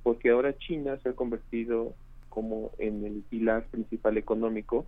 porque 0.04 0.30
ahora 0.30 0.58
China 0.58 0.98
se 1.04 1.10
ha 1.10 1.14
convertido 1.14 1.94
como 2.30 2.72
en 2.78 3.04
el 3.06 3.24
pilar 3.30 3.66
principal 3.66 4.18
económico, 4.18 4.86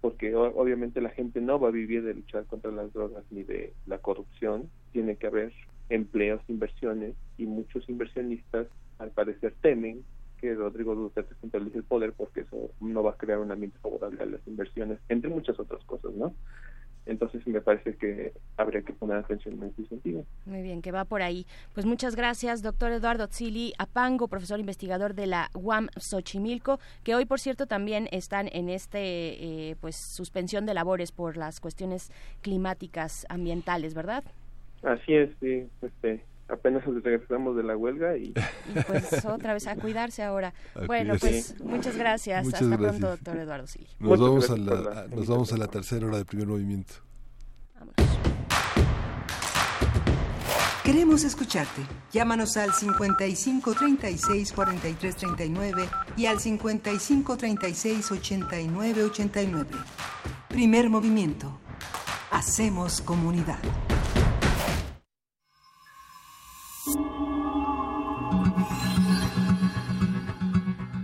porque 0.00 0.34
obviamente 0.34 1.00
la 1.00 1.10
gente 1.10 1.40
no 1.40 1.58
va 1.58 1.68
a 1.68 1.72
vivir 1.72 2.04
de 2.04 2.14
luchar 2.14 2.44
contra 2.44 2.70
las 2.70 2.92
drogas 2.92 3.24
ni 3.30 3.42
de 3.42 3.72
la 3.86 3.98
corrupción, 3.98 4.70
tiene 4.92 5.16
que 5.16 5.26
haber 5.26 5.52
empleos, 5.88 6.42
inversiones 6.48 7.14
y 7.36 7.46
muchos 7.46 7.88
inversionistas 7.88 8.66
al 8.98 9.10
parecer 9.10 9.54
temen 9.60 10.04
que 10.40 10.54
Rodrigo 10.54 10.94
Duterte 10.94 11.34
centralice 11.40 11.78
el 11.78 11.84
poder 11.84 12.12
porque 12.12 12.40
eso 12.40 12.70
no 12.80 13.02
va 13.02 13.12
a 13.12 13.16
crear 13.16 13.38
un 13.38 13.50
ambiente 13.50 13.78
favorable 13.80 14.22
a 14.22 14.26
las 14.26 14.46
inversiones, 14.46 14.98
entre 15.08 15.30
muchas 15.30 15.58
otras 15.58 15.84
cosas, 15.84 16.12
¿no? 16.14 16.34
Entonces 17.06 17.44
me 17.46 17.62
parece 17.62 17.96
que 17.96 18.34
habría 18.58 18.82
que 18.82 18.92
poner 18.92 19.16
atención 19.16 19.54
en 19.54 19.70
ese 19.70 19.86
sentido. 19.86 20.24
Muy 20.44 20.60
bien, 20.60 20.82
que 20.82 20.92
va 20.92 21.06
por 21.06 21.22
ahí. 21.22 21.46
Pues 21.72 21.86
muchas 21.86 22.14
gracias, 22.14 22.62
doctor 22.62 22.92
Eduardo 22.92 23.26
Tzili 23.28 23.72
Apango, 23.78 24.28
profesor 24.28 24.60
investigador 24.60 25.14
de 25.14 25.26
la 25.26 25.50
UAM 25.54 25.88
Xochimilco, 25.96 26.78
que 27.04 27.14
hoy, 27.14 27.24
por 27.24 27.40
cierto, 27.40 27.66
también 27.66 28.08
están 28.12 28.48
en 28.52 28.68
este, 28.68 29.00
eh, 29.70 29.76
pues, 29.80 29.96
suspensión 29.96 30.66
de 30.66 30.74
labores 30.74 31.10
por 31.10 31.38
las 31.38 31.60
cuestiones 31.60 32.12
climáticas 32.42 33.24
ambientales, 33.30 33.94
¿verdad? 33.94 34.22
Así 34.82 35.14
es, 35.14 35.30
sí, 35.40 35.68
este, 35.82 36.24
apenas 36.48 36.84
regresamos 36.84 37.56
de 37.56 37.62
la 37.62 37.76
huelga 37.76 38.16
y... 38.16 38.32
pues 38.86 39.24
otra 39.24 39.54
vez 39.54 39.66
a 39.66 39.76
cuidarse 39.76 40.22
ahora. 40.22 40.54
bueno, 40.86 41.14
pues 41.18 41.60
muchas 41.60 41.96
gracias. 41.96 42.46
Hasta 42.46 42.76
pronto, 42.76 43.10
doctor 43.10 43.36
Eduardo 43.36 43.66
Silva. 43.66 43.88
Nos, 43.98 44.20
vamos 44.20 44.50
a, 44.50 44.56
la, 44.56 45.06
nos 45.08 45.26
vamos 45.26 45.52
a 45.52 45.56
la 45.56 45.66
tercera 45.66 46.06
hora 46.06 46.18
de 46.18 46.24
primer 46.24 46.46
movimiento. 46.46 46.94
Queremos 50.88 51.22
escucharte. 51.22 51.82
Llámanos 52.12 52.56
al 52.56 52.72
55 52.72 53.74
36 53.74 54.52
43 54.54 55.16
39 55.16 55.84
y 56.16 56.24
al 56.24 56.40
55 56.40 57.36
36 57.36 58.10
89 58.10 59.04
89. 59.04 59.70
Primer 60.48 60.88
movimiento. 60.88 61.60
Hacemos 62.30 63.02
comunidad. 63.02 63.58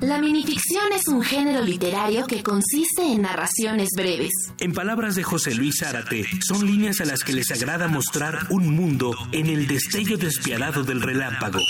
La 0.01 0.19
minificción 0.19 0.85
es 0.95 1.09
un 1.09 1.23
género 1.23 1.63
literario 1.65 2.27
que 2.27 2.43
consiste 2.43 3.03
en 3.03 3.23
narraciones 3.23 3.89
breves. 3.97 4.31
En 4.59 4.75
palabras 4.75 5.15
de 5.15 5.23
José 5.23 5.55
Luis 5.55 5.79
Zárate, 5.79 6.27
son 6.41 6.67
líneas 6.67 7.01
a 7.01 7.07
las 7.07 7.25
que 7.25 7.33
les 7.33 7.51
agrada 7.51 7.89
mostrar 7.89 8.47
un 8.51 8.77
mundo 8.77 9.15
en 9.33 9.47
el 9.47 9.67
destello 9.67 10.19
despiadado 10.19 10.85
del 10.85 11.01
relámpago. 11.01 11.61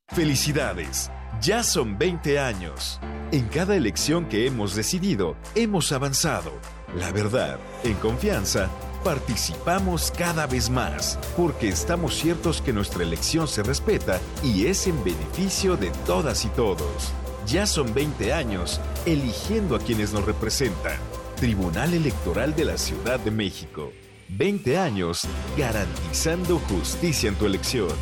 Felicidades, 0.09 1.09
ya 1.41 1.63
son 1.63 1.97
20 1.97 2.37
años. 2.37 2.99
En 3.31 3.47
cada 3.47 3.77
elección 3.77 4.27
que 4.27 4.45
hemos 4.45 4.75
decidido, 4.75 5.37
hemos 5.55 5.93
avanzado. 5.93 6.51
La 6.97 7.13
verdad, 7.13 7.57
en 7.85 7.93
confianza, 7.93 8.69
participamos 9.03 10.11
cada 10.11 10.47
vez 10.47 10.69
más, 10.69 11.19
porque 11.35 11.69
estamos 11.69 12.15
ciertos 12.15 12.61
que 12.61 12.73
nuestra 12.73 13.03
elección 13.03 13.47
se 13.47 13.63
respeta 13.63 14.19
y 14.43 14.67
es 14.67 14.87
en 14.87 15.03
beneficio 15.03 15.77
de 15.77 15.91
todas 16.05 16.45
y 16.45 16.49
todos. 16.49 17.13
Ya 17.45 17.65
son 17.65 17.93
20 17.93 18.33
años 18.33 18.79
eligiendo 19.05 19.75
a 19.75 19.79
quienes 19.79 20.13
nos 20.13 20.25
representan. 20.25 20.97
Tribunal 21.37 21.93
Electoral 21.93 22.55
de 22.55 22.65
la 22.65 22.77
Ciudad 22.77 23.19
de 23.19 23.31
México. 23.31 23.91
20 24.29 24.77
años 24.77 25.21
garantizando 25.57 26.59
justicia 26.59 27.29
en 27.29 27.35
tu 27.35 27.45
elección. 27.45 27.95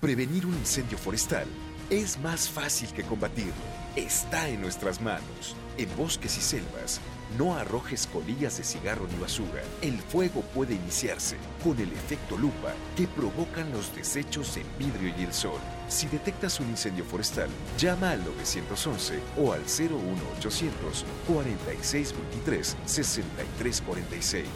Prevenir 0.00 0.46
un 0.46 0.54
incendio 0.54 0.98
forestal 0.98 1.46
es 1.90 2.18
más 2.18 2.48
fácil 2.48 2.88
que 2.92 3.04
combatirlo 3.04 3.82
está 3.96 4.48
en 4.48 4.60
nuestras 4.60 5.00
manos. 5.00 5.56
En 5.76 5.94
bosques 5.96 6.36
y 6.36 6.40
selvas, 6.40 7.00
no 7.38 7.54
arrojes 7.54 8.06
colillas 8.06 8.58
de 8.58 8.64
cigarro 8.64 9.06
ni 9.10 9.18
basura. 9.18 9.62
El 9.80 9.98
fuego 9.98 10.42
puede 10.54 10.74
iniciarse 10.74 11.36
con 11.62 11.78
el 11.78 11.92
efecto 11.92 12.36
lupa 12.36 12.72
que 12.96 13.06
provocan 13.06 13.70
los 13.72 13.94
desechos 13.94 14.56
en 14.56 14.66
vidrio 14.78 15.14
y 15.18 15.24
el 15.24 15.32
sol. 15.32 15.60
Si 15.88 16.06
detectas 16.06 16.60
un 16.60 16.68
incendio 16.68 17.04
forestal, 17.04 17.48
llama 17.78 18.10
al 18.12 18.24
911 18.24 19.20
o 19.38 19.52
al 19.52 19.60
01800 19.60 21.04
4623 21.26 22.76
6346. 22.84 24.46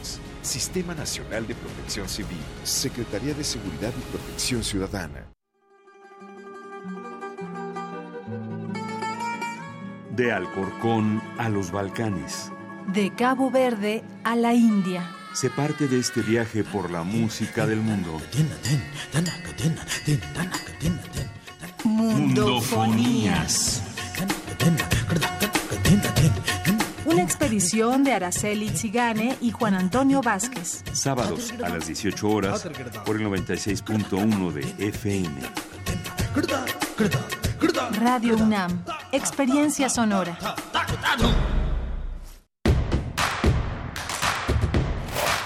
Sistema 0.42 0.94
Nacional 0.94 1.46
de 1.46 1.54
Protección 1.54 2.08
Civil. 2.08 2.38
Secretaría 2.64 3.34
de 3.34 3.44
Seguridad 3.44 3.92
y 3.96 4.16
Protección 4.16 4.62
Ciudadana. 4.62 5.32
De 10.16 10.32
Alcorcón 10.32 11.22
a 11.36 11.50
los 11.50 11.70
Balcanes. 11.70 12.50
De 12.86 13.12
Cabo 13.14 13.50
Verde 13.50 14.04
a 14.24 14.36
la 14.36 14.54
India. 14.54 15.10
Se 15.32 15.50
parte 15.50 15.88
de 15.88 15.98
este 15.98 16.22
viaje 16.22 16.64
por 16.64 16.90
la 16.90 17.02
música 17.02 17.66
del 17.66 17.80
mundo. 17.80 18.20
Mundofonías. 21.84 23.82
Una 27.04 27.22
expedición 27.22 28.02
de 28.04 28.12
Araceli 28.12 28.68
Zigane 28.68 29.36
y 29.40 29.50
Juan 29.50 29.74
Antonio 29.74 30.20
Vázquez. 30.22 30.82
Sábados 30.92 31.52
a 31.64 31.68
las 31.68 31.86
18 31.86 32.28
horas 32.28 32.68
por 33.04 33.16
el 33.16 33.26
96.1 33.26 34.52
de 34.52 34.88
FM. 34.88 35.40
Radio 38.00 38.36
UNAM. 38.36 38.84
Experiencia 39.12 39.88
sonora. 39.88 40.38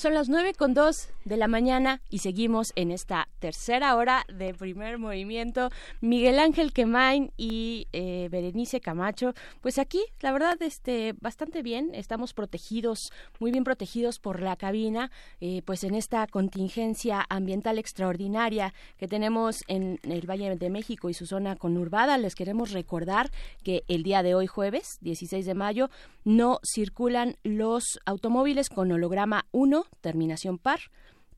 Son 0.00 0.14
las 0.14 0.30
nueve 0.30 0.54
con 0.54 0.72
dos 0.72 1.10
de 1.26 1.36
la 1.36 1.46
mañana 1.46 2.00
y 2.08 2.20
seguimos 2.20 2.72
en 2.74 2.90
esta 2.90 3.28
tercera 3.38 3.94
hora 3.96 4.24
de 4.32 4.54
primer 4.54 4.96
movimiento. 4.96 5.68
Miguel 6.00 6.38
Ángel 6.38 6.72
Quemain 6.72 7.32
y 7.36 7.86
eh, 7.92 8.28
Berenice 8.30 8.80
Camacho, 8.80 9.34
pues 9.60 9.78
aquí, 9.78 10.00
la 10.20 10.32
verdad, 10.32 10.56
este, 10.62 11.12
bastante 11.20 11.62
bien. 11.62 11.90
Estamos 11.94 12.32
protegidos, 12.32 13.12
muy 13.40 13.50
bien 13.50 13.62
protegidos 13.62 14.18
por 14.18 14.40
la 14.40 14.56
cabina, 14.56 15.10
eh, 15.42 15.60
pues 15.66 15.84
en 15.84 15.94
esta 15.94 16.26
contingencia 16.26 17.26
ambiental 17.28 17.78
extraordinaria 17.78 18.72
que 18.96 19.06
tenemos 19.06 19.64
en 19.68 19.98
el 20.04 20.26
Valle 20.26 20.56
de 20.56 20.70
México 20.70 21.10
y 21.10 21.14
su 21.14 21.26
zona 21.26 21.56
conurbada. 21.56 22.16
Les 22.16 22.34
queremos 22.34 22.70
recordar 22.70 23.30
que 23.62 23.84
el 23.86 24.02
día 24.02 24.22
de 24.22 24.34
hoy, 24.34 24.46
jueves 24.46 24.96
16 25.02 25.44
de 25.44 25.54
mayo, 25.54 25.90
no 26.24 26.58
circulan 26.64 27.36
los 27.42 28.00
automóviles 28.06 28.70
con 28.70 28.90
holograma 28.92 29.44
1 29.52 29.89
terminación 30.00 30.58
par, 30.58 30.80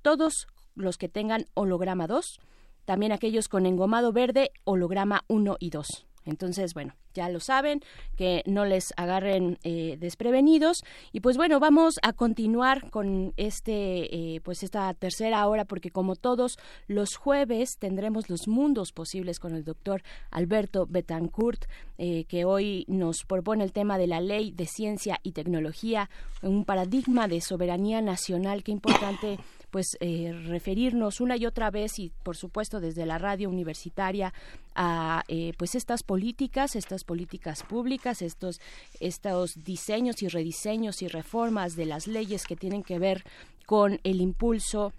todos 0.02 0.46
los 0.74 0.98
que 0.98 1.08
tengan 1.08 1.46
holograma 1.54 2.06
2, 2.06 2.40
también 2.84 3.12
aquellos 3.12 3.48
con 3.48 3.66
engomado 3.66 4.12
verde, 4.12 4.50
holograma 4.64 5.24
1 5.28 5.56
y 5.60 5.70
2. 5.70 6.06
Entonces, 6.24 6.74
bueno, 6.74 6.94
ya 7.14 7.28
lo 7.28 7.40
saben, 7.40 7.80
que 8.16 8.42
no 8.46 8.64
les 8.64 8.92
agarren 8.96 9.58
eh, 9.62 9.96
desprevenidos. 9.98 10.84
Y 11.12 11.20
pues 11.20 11.36
bueno, 11.36 11.60
vamos 11.60 11.98
a 12.02 12.12
continuar 12.12 12.90
con 12.90 13.32
este, 13.36 14.34
eh, 14.34 14.40
pues 14.42 14.62
esta 14.62 14.92
tercera 14.94 15.46
hora, 15.46 15.64
porque 15.64 15.90
como 15.90 16.16
todos 16.16 16.58
los 16.86 17.16
jueves 17.16 17.78
tendremos 17.78 18.28
los 18.28 18.48
mundos 18.48 18.92
posibles 18.92 19.38
con 19.38 19.54
el 19.54 19.64
doctor 19.64 20.02
Alberto 20.30 20.86
Betancourt, 20.88 21.64
eh, 21.98 22.24
que 22.24 22.44
hoy 22.44 22.84
nos 22.88 23.24
propone 23.24 23.64
el 23.64 23.72
tema 23.72 23.98
de 23.98 24.06
la 24.06 24.20
ley 24.20 24.52
de 24.52 24.66
ciencia 24.66 25.20
y 25.22 25.32
tecnología, 25.32 26.10
un 26.42 26.64
paradigma 26.64 27.28
de 27.28 27.40
soberanía 27.40 28.00
nacional. 28.00 28.62
Qué 28.62 28.72
importante 28.72 29.38
pues 29.72 29.96
eh, 30.00 30.32
referirnos 30.48 31.22
una 31.22 31.36
y 31.38 31.46
otra 31.46 31.70
vez 31.70 31.98
y 31.98 32.12
por 32.22 32.36
supuesto 32.36 32.78
desde 32.78 33.06
la 33.06 33.16
radio 33.16 33.48
universitaria 33.48 34.34
a 34.74 35.24
eh, 35.28 35.54
pues 35.56 35.74
estas 35.74 36.02
políticas, 36.02 36.76
estas 36.76 37.04
políticas 37.04 37.62
públicas, 37.62 38.20
estos 38.20 38.60
estos 39.00 39.64
diseños 39.64 40.22
y 40.22 40.28
rediseños 40.28 41.00
y 41.00 41.08
reformas 41.08 41.74
de 41.74 41.86
las 41.86 42.06
leyes 42.06 42.46
que 42.46 42.54
tienen 42.54 42.82
que 42.82 42.98
ver 42.98 43.24
con 43.64 43.98
el 44.04 44.20
impulso 44.20 44.92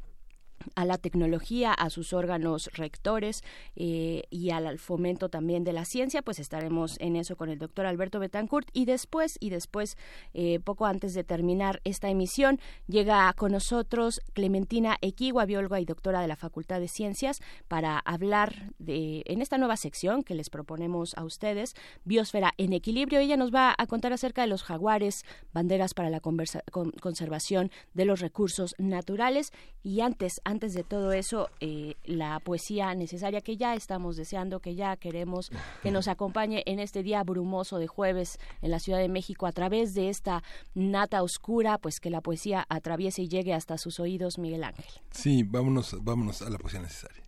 a 0.75 0.85
la 0.85 0.97
tecnología, 0.97 1.73
a 1.73 1.89
sus 1.89 2.13
órganos 2.13 2.69
rectores 2.73 3.43
eh, 3.75 4.23
y 4.29 4.49
al 4.51 4.79
fomento 4.79 5.29
también 5.29 5.63
de 5.63 5.73
la 5.73 5.85
ciencia, 5.85 6.21
pues 6.21 6.39
estaremos 6.39 6.97
en 6.99 7.15
eso 7.15 7.35
con 7.35 7.49
el 7.49 7.59
doctor 7.59 7.85
Alberto 7.85 8.19
Betancourt 8.19 8.67
y 8.73 8.85
después, 8.85 9.37
y 9.39 9.49
después, 9.49 9.97
eh, 10.33 10.59
poco 10.59 10.85
antes 10.85 11.13
de 11.13 11.23
terminar 11.23 11.81
esta 11.83 12.09
emisión, 12.09 12.59
llega 12.87 13.31
con 13.33 13.51
nosotros 13.51 14.21
Clementina 14.33 14.97
Equigua, 15.01 15.45
bióloga 15.45 15.79
y 15.79 15.85
doctora 15.85 16.21
de 16.21 16.27
la 16.27 16.35
Facultad 16.35 16.79
de 16.79 16.87
Ciencias, 16.87 17.41
para 17.67 17.99
hablar 17.99 18.73
de, 18.79 19.23
en 19.25 19.41
esta 19.41 19.57
nueva 19.57 19.77
sección 19.77 20.23
que 20.23 20.35
les 20.35 20.49
proponemos 20.49 21.15
a 21.17 21.23
ustedes, 21.23 21.73
Biosfera 22.03 22.53
en 22.57 22.73
Equilibrio. 22.73 23.19
Ella 23.19 23.37
nos 23.37 23.53
va 23.53 23.73
a 23.77 23.87
contar 23.87 24.13
acerca 24.13 24.41
de 24.41 24.47
los 24.47 24.63
jaguares, 24.63 25.23
banderas 25.53 25.93
para 25.93 26.09
la 26.09 26.19
conservación 26.21 27.71
de 27.93 28.05
los 28.05 28.19
recursos 28.19 28.75
naturales 28.77 29.51
y 29.81 30.01
antes, 30.01 30.41
antes 30.43 30.52
de 30.59 30.83
todo 30.83 31.11
eso, 31.11 31.49
eh, 31.59 31.95
la 32.05 32.39
poesía 32.39 32.93
necesaria 32.93 33.41
que 33.41 33.57
ya 33.57 33.73
estamos 33.73 34.15
deseando, 34.15 34.59
que 34.59 34.75
ya 34.75 34.95
queremos 34.97 35.51
que 35.81 35.91
nos 35.91 36.07
acompañe 36.07 36.63
en 36.65 36.79
este 36.79 37.03
día 37.03 37.23
brumoso 37.23 37.77
de 37.77 37.87
jueves 37.87 38.39
en 38.61 38.71
la 38.71 38.79
Ciudad 38.79 38.99
de 38.99 39.09
México 39.09 39.47
a 39.47 39.51
través 39.51 39.93
de 39.93 40.09
esta 40.09 40.43
nata 40.75 41.23
oscura, 41.23 41.77
pues 41.77 41.99
que 41.99 42.09
la 42.09 42.21
poesía 42.21 42.65
atraviese 42.69 43.23
y 43.23 43.27
llegue 43.27 43.53
hasta 43.53 43.77
sus 43.77 43.99
oídos, 43.99 44.37
Miguel 44.37 44.63
Ángel. 44.63 44.85
Sí, 45.11 45.43
vámonos, 45.43 45.95
vámonos 46.01 46.41
a 46.41 46.49
la 46.49 46.57
poesía 46.57 46.81
necesaria. 46.81 47.23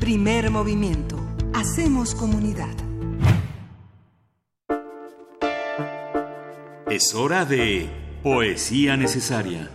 Primer 0.00 0.50
movimiento. 0.50 1.16
Hacemos 1.54 2.14
comunidad. 2.14 2.74
Es 6.90 7.14
hora 7.14 7.44
de 7.44 7.88
poesía 8.22 8.96
necesaria. 8.96 9.70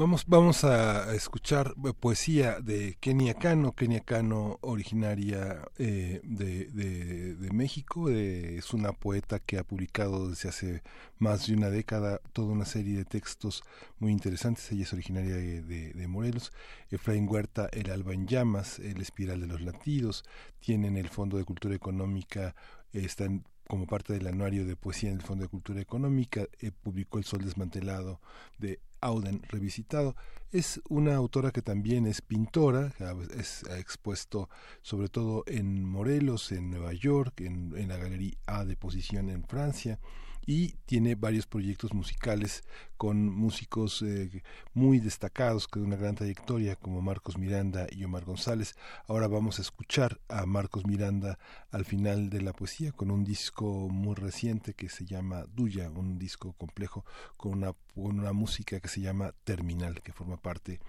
Vamos, 0.00 0.24
vamos 0.26 0.64
a 0.64 1.14
escuchar 1.14 1.74
poesía 2.00 2.58
de 2.60 2.96
Kenia 3.00 3.34
Cano, 3.34 3.72
Kenia 3.72 4.00
Cano 4.00 4.56
originaria 4.62 5.60
eh, 5.76 6.22
de, 6.24 7.34
de, 7.34 7.50
México, 7.52 8.08
es 8.08 8.72
una 8.72 8.92
poeta 8.92 9.40
que 9.40 9.58
ha 9.58 9.62
publicado 9.62 10.30
desde 10.30 10.48
hace 10.48 10.82
más 11.18 11.46
de 11.46 11.52
una 11.52 11.68
década 11.68 12.18
toda 12.32 12.50
una 12.50 12.64
serie 12.64 12.96
de 12.96 13.04
textos 13.04 13.62
muy 13.98 14.10
interesantes, 14.10 14.72
ella 14.72 14.84
es 14.84 14.92
originaria 14.94 15.36
de, 15.36 16.06
Morelos, 16.08 16.50
Efraín 16.90 17.28
Huerta, 17.28 17.68
El 17.70 17.90
alba 17.90 18.14
en 18.14 18.26
llamas, 18.26 18.78
El 18.78 19.02
espiral 19.02 19.42
de 19.42 19.48
los 19.48 19.60
latidos, 19.60 20.24
tienen 20.60 20.96
el 20.96 21.10
Fondo 21.10 21.36
de 21.36 21.44
Cultura 21.44 21.74
Económica, 21.74 22.54
están 22.94 23.44
como 23.68 23.86
parte 23.86 24.14
del 24.14 24.26
anuario 24.26 24.64
de 24.64 24.76
poesía 24.76 25.10
en 25.10 25.16
el 25.16 25.22
Fondo 25.22 25.44
de 25.44 25.50
Cultura 25.50 25.80
Económica, 25.80 26.48
eh, 26.58 26.72
publicó 26.72 27.18
El 27.18 27.24
Sol 27.24 27.44
Desmantelado 27.44 28.18
de 28.58 28.80
Auden 29.00 29.42
revisitado. 29.48 30.16
Es 30.50 30.80
una 30.88 31.14
autora 31.14 31.52
que 31.52 31.62
también 31.62 32.06
es 32.06 32.22
pintora, 32.22 32.92
es, 33.36 33.64
ha 33.70 33.78
expuesto 33.78 34.48
sobre 34.82 35.08
todo 35.08 35.44
en 35.46 35.84
Morelos, 35.84 36.50
en 36.50 36.70
Nueva 36.70 36.92
York, 36.92 37.40
en, 37.42 37.72
en 37.76 37.88
la 37.88 37.96
Galería 37.96 38.36
A 38.46 38.64
de 38.64 38.76
Posición 38.76 39.30
en 39.30 39.44
Francia 39.44 40.00
y 40.46 40.72
tiene 40.86 41.14
varios 41.14 41.46
proyectos 41.46 41.92
musicales 41.94 42.64
con 42.96 43.26
músicos 43.26 44.02
eh, 44.02 44.42
muy 44.74 44.98
destacados 44.98 45.68
que 45.68 45.80
de 45.80 45.86
una 45.86 45.96
gran 45.96 46.14
trayectoria 46.14 46.76
como 46.76 47.00
Marcos 47.00 47.38
Miranda 47.38 47.86
y 47.90 48.04
Omar 48.04 48.24
González. 48.24 48.74
Ahora 49.06 49.28
vamos 49.28 49.58
a 49.58 49.62
escuchar 49.62 50.20
a 50.28 50.46
Marcos 50.46 50.86
Miranda 50.86 51.38
al 51.70 51.84
final 51.84 52.30
de 52.30 52.42
la 52.42 52.52
poesía 52.52 52.92
con 52.92 53.10
un 53.10 53.24
disco 53.24 53.88
muy 53.88 54.14
reciente 54.14 54.74
que 54.74 54.88
se 54.88 55.04
llama 55.04 55.44
Duya, 55.54 55.90
un 55.90 56.18
disco 56.18 56.52
complejo 56.54 57.04
con 57.36 57.52
una, 57.52 57.72
con 57.94 58.18
una 58.18 58.32
música 58.32 58.80
que 58.80 58.88
se 58.88 59.00
llama 59.00 59.32
Terminal, 59.44 60.02
que 60.02 60.12
forma 60.12 60.36
parte 60.36 60.80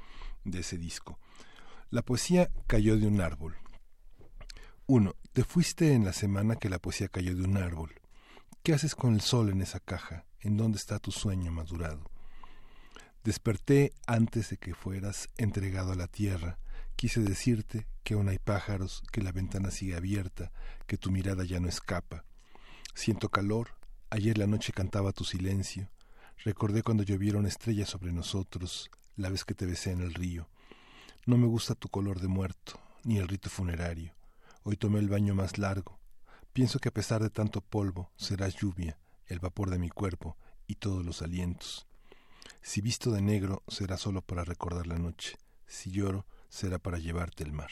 de 0.43 0.59
ese 0.59 0.77
disco. 0.77 1.19
La 1.89 2.01
poesía 2.01 2.49
cayó 2.67 2.97
de 2.97 3.07
un 3.07 3.21
árbol. 3.21 3.55
Uno, 4.87 5.15
Te 5.33 5.45
fuiste 5.45 5.93
en 5.93 6.03
la 6.03 6.11
semana 6.11 6.57
que 6.57 6.67
la 6.67 6.79
poesía 6.79 7.07
cayó 7.07 7.33
de 7.33 7.43
un 7.43 7.55
árbol. 7.55 8.00
¿Qué 8.63 8.73
haces 8.73 8.95
con 8.95 9.13
el 9.13 9.21
sol 9.21 9.49
en 9.49 9.61
esa 9.61 9.79
caja? 9.79 10.25
¿En 10.39 10.57
dónde 10.57 10.77
está 10.77 10.99
tu 10.99 11.11
sueño 11.11 11.51
madurado? 11.51 12.11
Desperté 13.23 13.93
antes 14.07 14.49
de 14.49 14.57
que 14.57 14.73
fueras 14.73 15.29
entregado 15.37 15.91
a 15.91 15.95
la 15.95 16.07
tierra, 16.07 16.57
Quise 17.01 17.21
decirte 17.21 17.87
que 18.03 18.13
aún 18.13 18.29
hay 18.29 18.37
pájaros, 18.37 19.01
que 19.11 19.23
la 19.23 19.31
ventana 19.31 19.71
sigue 19.71 19.95
abierta, 19.95 20.51
que 20.85 20.99
tu 20.99 21.09
mirada 21.09 21.43
ya 21.43 21.59
no 21.59 21.67
escapa. 21.67 22.25
Siento 22.93 23.29
calor, 23.29 23.69
ayer 24.11 24.37
la 24.37 24.45
noche 24.45 24.71
cantaba 24.71 25.11
tu 25.11 25.23
silencio, 25.23 25.89
recordé 26.45 26.83
cuando 26.83 27.01
llovieron 27.01 27.47
estrellas 27.47 27.89
sobre 27.89 28.11
nosotros, 28.11 28.91
la 29.15 29.29
vez 29.29 29.45
que 29.45 29.55
te 29.55 29.65
besé 29.65 29.93
en 29.93 30.01
el 30.01 30.13
río. 30.13 30.47
No 31.25 31.37
me 31.37 31.47
gusta 31.47 31.73
tu 31.73 31.89
color 31.89 32.19
de 32.19 32.27
muerto, 32.27 32.79
ni 33.03 33.17
el 33.17 33.27
rito 33.27 33.49
funerario. 33.49 34.13
Hoy 34.61 34.77
tomé 34.77 34.99
el 34.99 35.09
baño 35.09 35.33
más 35.33 35.57
largo. 35.57 35.97
Pienso 36.53 36.79
que 36.79 36.89
a 36.89 36.93
pesar 36.93 37.21
de 37.23 37.29
tanto 37.29 37.61
polvo, 37.61 38.11
será 38.17 38.49
lluvia, 38.49 38.99
el 39.27 39.39
vapor 39.39 39.69
de 39.69 39.79
mi 39.79 39.89
cuerpo 39.89 40.35
y 40.67 40.75
todos 40.75 41.05
los 41.05 41.21
alientos. 41.21 41.87
Si 42.61 42.81
visto 42.81 43.11
de 43.11 43.21
negro, 43.21 43.63
será 43.69 43.97
solo 43.97 44.21
para 44.21 44.43
recordar 44.43 44.85
la 44.85 44.97
noche. 44.97 45.37
Si 45.65 45.91
lloro, 45.91 46.25
será 46.49 46.77
para 46.77 46.99
llevarte 46.99 47.45
el 47.45 47.53
mar. 47.53 47.71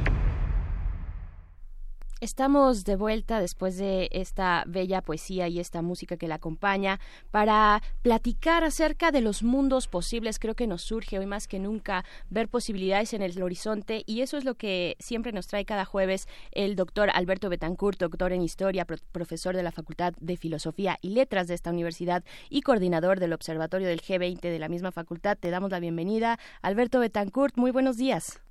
Estamos 2.41 2.85
de 2.85 2.95
vuelta 2.95 3.39
después 3.39 3.77
de 3.77 4.09
esta 4.11 4.63
bella 4.65 5.03
poesía 5.03 5.47
y 5.47 5.59
esta 5.59 5.83
música 5.83 6.17
que 6.17 6.27
la 6.27 6.35
acompaña 6.35 6.99
para 7.29 7.83
platicar 8.01 8.63
acerca 8.63 9.11
de 9.11 9.21
los 9.21 9.43
mundos 9.43 9.87
posibles. 9.87 10.39
Creo 10.39 10.55
que 10.55 10.65
nos 10.65 10.81
surge 10.81 11.19
hoy 11.19 11.27
más 11.27 11.47
que 11.47 11.59
nunca 11.59 12.03
ver 12.31 12.49
posibilidades 12.49 13.13
en 13.13 13.21
el 13.21 13.39
horizonte 13.43 14.01
y 14.07 14.21
eso 14.21 14.39
es 14.39 14.43
lo 14.43 14.55
que 14.55 14.95
siempre 14.97 15.33
nos 15.33 15.45
trae 15.45 15.65
cada 15.65 15.85
jueves 15.85 16.27
el 16.51 16.75
doctor 16.75 17.11
Alberto 17.13 17.47
Betancourt, 17.47 17.99
doctor 17.99 18.33
en 18.33 18.41
historia, 18.41 18.87
profesor 19.11 19.55
de 19.55 19.61
la 19.61 19.71
Facultad 19.71 20.15
de 20.19 20.35
Filosofía 20.35 20.97
y 21.03 21.11
Letras 21.11 21.47
de 21.47 21.53
esta 21.53 21.69
universidad 21.69 22.23
y 22.49 22.61
coordinador 22.63 23.19
del 23.19 23.33
Observatorio 23.33 23.87
del 23.87 24.01
G20 24.01 24.41
de 24.41 24.57
la 24.57 24.67
misma 24.67 24.91
facultad. 24.91 25.37
Te 25.39 25.51
damos 25.51 25.69
la 25.69 25.79
bienvenida. 25.79 26.39
Alberto 26.63 27.01
Betancourt, 27.01 27.55
muy 27.55 27.69
buenos 27.69 27.97
días. 27.97 28.41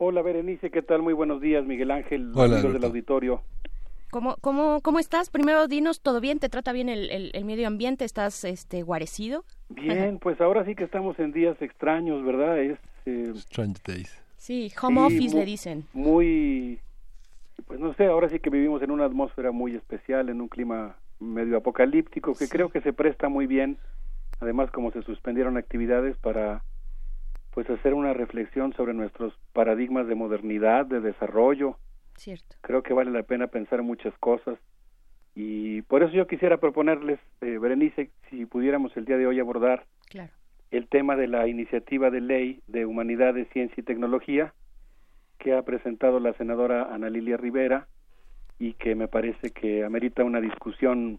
Hola 0.00 0.22
Berenice, 0.22 0.70
¿qué 0.70 0.80
tal? 0.80 1.02
Muy 1.02 1.12
buenos 1.12 1.40
días, 1.40 1.66
Miguel 1.66 1.90
Ángel, 1.90 2.30
amigos 2.36 2.72
del 2.72 2.84
auditorio. 2.84 3.42
¿Cómo, 4.10 4.36
cómo, 4.40 4.80
¿Cómo 4.80 5.00
estás? 5.00 5.28
Primero 5.28 5.66
dinos, 5.66 6.00
¿todo 6.00 6.20
bien? 6.20 6.38
¿Te 6.38 6.48
trata 6.48 6.70
bien 6.70 6.88
el, 6.88 7.10
el, 7.10 7.44
medio 7.44 7.66
ambiente? 7.66 8.04
¿Estás 8.04 8.44
este, 8.44 8.82
guarecido? 8.84 9.44
Bien, 9.68 10.18
pues 10.22 10.40
ahora 10.40 10.64
sí 10.64 10.76
que 10.76 10.84
estamos 10.84 11.18
en 11.18 11.32
días 11.32 11.60
extraños, 11.60 12.24
¿verdad? 12.24 12.60
Es, 12.60 12.78
eh, 13.06 13.32
Strange 13.34 13.80
days. 13.84 14.22
Sí, 14.36 14.72
home 14.80 15.00
office 15.00 15.36
le 15.36 15.44
dicen. 15.44 15.84
Muy, 15.92 16.78
pues 17.66 17.80
no 17.80 17.92
sé, 17.94 18.06
ahora 18.06 18.28
sí 18.28 18.38
que 18.38 18.50
vivimos 18.50 18.80
en 18.82 18.92
una 18.92 19.04
atmósfera 19.04 19.50
muy 19.50 19.74
especial, 19.74 20.28
en 20.28 20.40
un 20.40 20.46
clima 20.46 20.94
medio 21.18 21.56
apocalíptico, 21.56 22.34
que 22.34 22.48
creo 22.48 22.68
que 22.68 22.80
se 22.82 22.92
presta 22.92 23.28
muy 23.28 23.48
bien, 23.48 23.78
además 24.38 24.70
como 24.70 24.92
se 24.92 25.02
suspendieron 25.02 25.56
actividades 25.56 26.16
para 26.18 26.62
pues 27.58 27.70
hacer 27.70 27.92
una 27.92 28.12
reflexión 28.12 28.72
sobre 28.74 28.94
nuestros 28.94 29.34
paradigmas 29.52 30.06
de 30.06 30.14
modernidad, 30.14 30.86
de 30.86 31.00
desarrollo. 31.00 31.76
Cierto. 32.16 32.54
Creo 32.60 32.84
que 32.84 32.92
vale 32.92 33.10
la 33.10 33.24
pena 33.24 33.48
pensar 33.48 33.82
muchas 33.82 34.16
cosas 34.18 34.60
y 35.34 35.82
por 35.82 36.04
eso 36.04 36.12
yo 36.12 36.28
quisiera 36.28 36.58
proponerles, 36.58 37.18
eh, 37.40 37.58
Berenice, 37.58 38.12
si 38.30 38.46
pudiéramos 38.46 38.96
el 38.96 39.06
día 39.06 39.16
de 39.16 39.26
hoy 39.26 39.40
abordar 39.40 39.86
el 40.70 40.86
tema 40.86 41.16
de 41.16 41.26
la 41.26 41.48
iniciativa 41.48 42.10
de 42.10 42.20
ley 42.20 42.62
de 42.68 42.86
humanidades, 42.86 43.48
ciencia 43.52 43.80
y 43.80 43.84
tecnología 43.84 44.54
que 45.38 45.52
ha 45.52 45.62
presentado 45.62 46.20
la 46.20 46.34
senadora 46.34 46.94
Ana 46.94 47.10
Lilia 47.10 47.38
Rivera 47.38 47.88
y 48.60 48.74
que 48.74 48.94
me 48.94 49.08
parece 49.08 49.50
que 49.50 49.82
amerita 49.82 50.22
una 50.22 50.40
discusión 50.40 51.18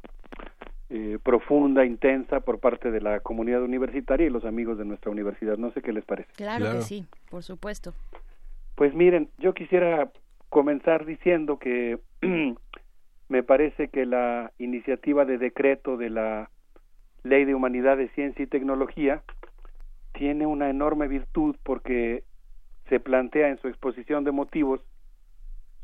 eh, 0.91 1.20
profunda, 1.22 1.86
intensa 1.86 2.40
por 2.40 2.60
parte 2.60 2.90
de 2.90 2.99
la 2.99 3.20
comunidad 3.20 3.61
universitaria 3.61 4.26
y 4.26 4.32
los 4.32 4.44
amigos 4.44 4.78
de 4.78 4.86
nuestra 4.86 5.11
universidad. 5.11 5.57
No 5.57 5.72
sé 5.72 5.82
qué 5.82 5.94
les 5.94 6.03
parece. 6.03 6.32
Claro, 6.36 6.66
que 6.72 6.82
sí, 6.82 7.06
por 7.30 7.44
supuesto. 7.44 7.94
Pues 8.76 8.94
miren, 8.95 9.30
yo 9.38 9.53
quisiera 9.53 10.11
comenzar 10.49 11.06
diciendo 11.06 11.60
que 11.60 11.99
me 13.30 13.44
parece 13.44 13.90
que 13.90 14.06
la 14.06 14.52
iniciativa 14.57 15.26
de 15.26 15.38
decreto 15.38 15.95
de 15.95 16.10
la 16.10 16.49
Ley 17.24 17.45
de 17.45 17.53
Humanidades, 17.53 18.11
Ciencia 18.16 18.44
y 18.44 18.48
Tecnología 18.48 19.22
tiene 20.14 20.45
una 20.48 20.70
enorme 20.70 21.07
virtud 21.07 21.56
porque 21.64 22.24
se 22.88 22.99
plantea 22.99 23.49
en 23.49 23.60
su 23.60 23.68
exposición 23.68 24.24
de 24.24 24.32
motivos 24.32 24.82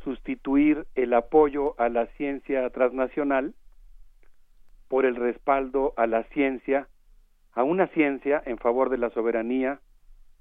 sustituir 0.03 0.87
el 0.95 1.13
apoyo 1.13 1.79
a 1.79 1.89
la 1.89 2.07
ciencia 2.17 2.69
transnacional 2.71 3.53
por 4.87 5.05
el 5.05 5.15
respaldo 5.15 5.93
a 5.97 6.07
la 6.07 6.23
ciencia, 6.25 6.87
a 7.53 7.63
una 7.63 7.87
ciencia 7.87 8.41
en 8.45 8.57
favor 8.57 8.89
de 8.89 8.97
la 8.97 9.09
soberanía, 9.09 9.79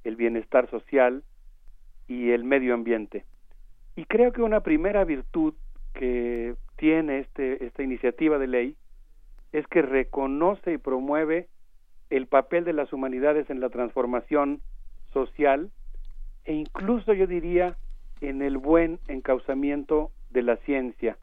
el 0.04 0.16
bienestar 0.16 0.68
social 0.70 1.24
y 2.06 2.30
el 2.30 2.44
medio 2.44 2.74
ambiente. 2.74 3.24
Y 3.96 4.04
creo 4.04 4.32
que 4.32 4.42
una 4.42 4.60
primera 4.60 5.04
virtud 5.04 5.54
que 5.94 6.56
tiene 6.76 7.20
este, 7.20 7.64
esta 7.64 7.82
iniciativa 7.82 8.38
de 8.38 8.48
ley 8.48 8.76
es 9.52 9.66
que 9.68 9.82
reconoce 9.82 10.72
y 10.72 10.78
promueve 10.78 11.48
el 12.10 12.26
papel 12.26 12.64
de 12.64 12.72
las 12.72 12.92
humanidades 12.92 13.48
en 13.50 13.60
la 13.60 13.70
transformación 13.70 14.60
social 15.12 15.70
e 16.44 16.52
incluso 16.52 17.12
yo 17.12 17.26
diría 17.26 17.76
en 18.20 18.42
el 18.42 18.58
buen 18.58 18.98
encauzamiento 19.08 20.10
de 20.30 20.42
la 20.42 20.56
ciencia, 20.58 21.16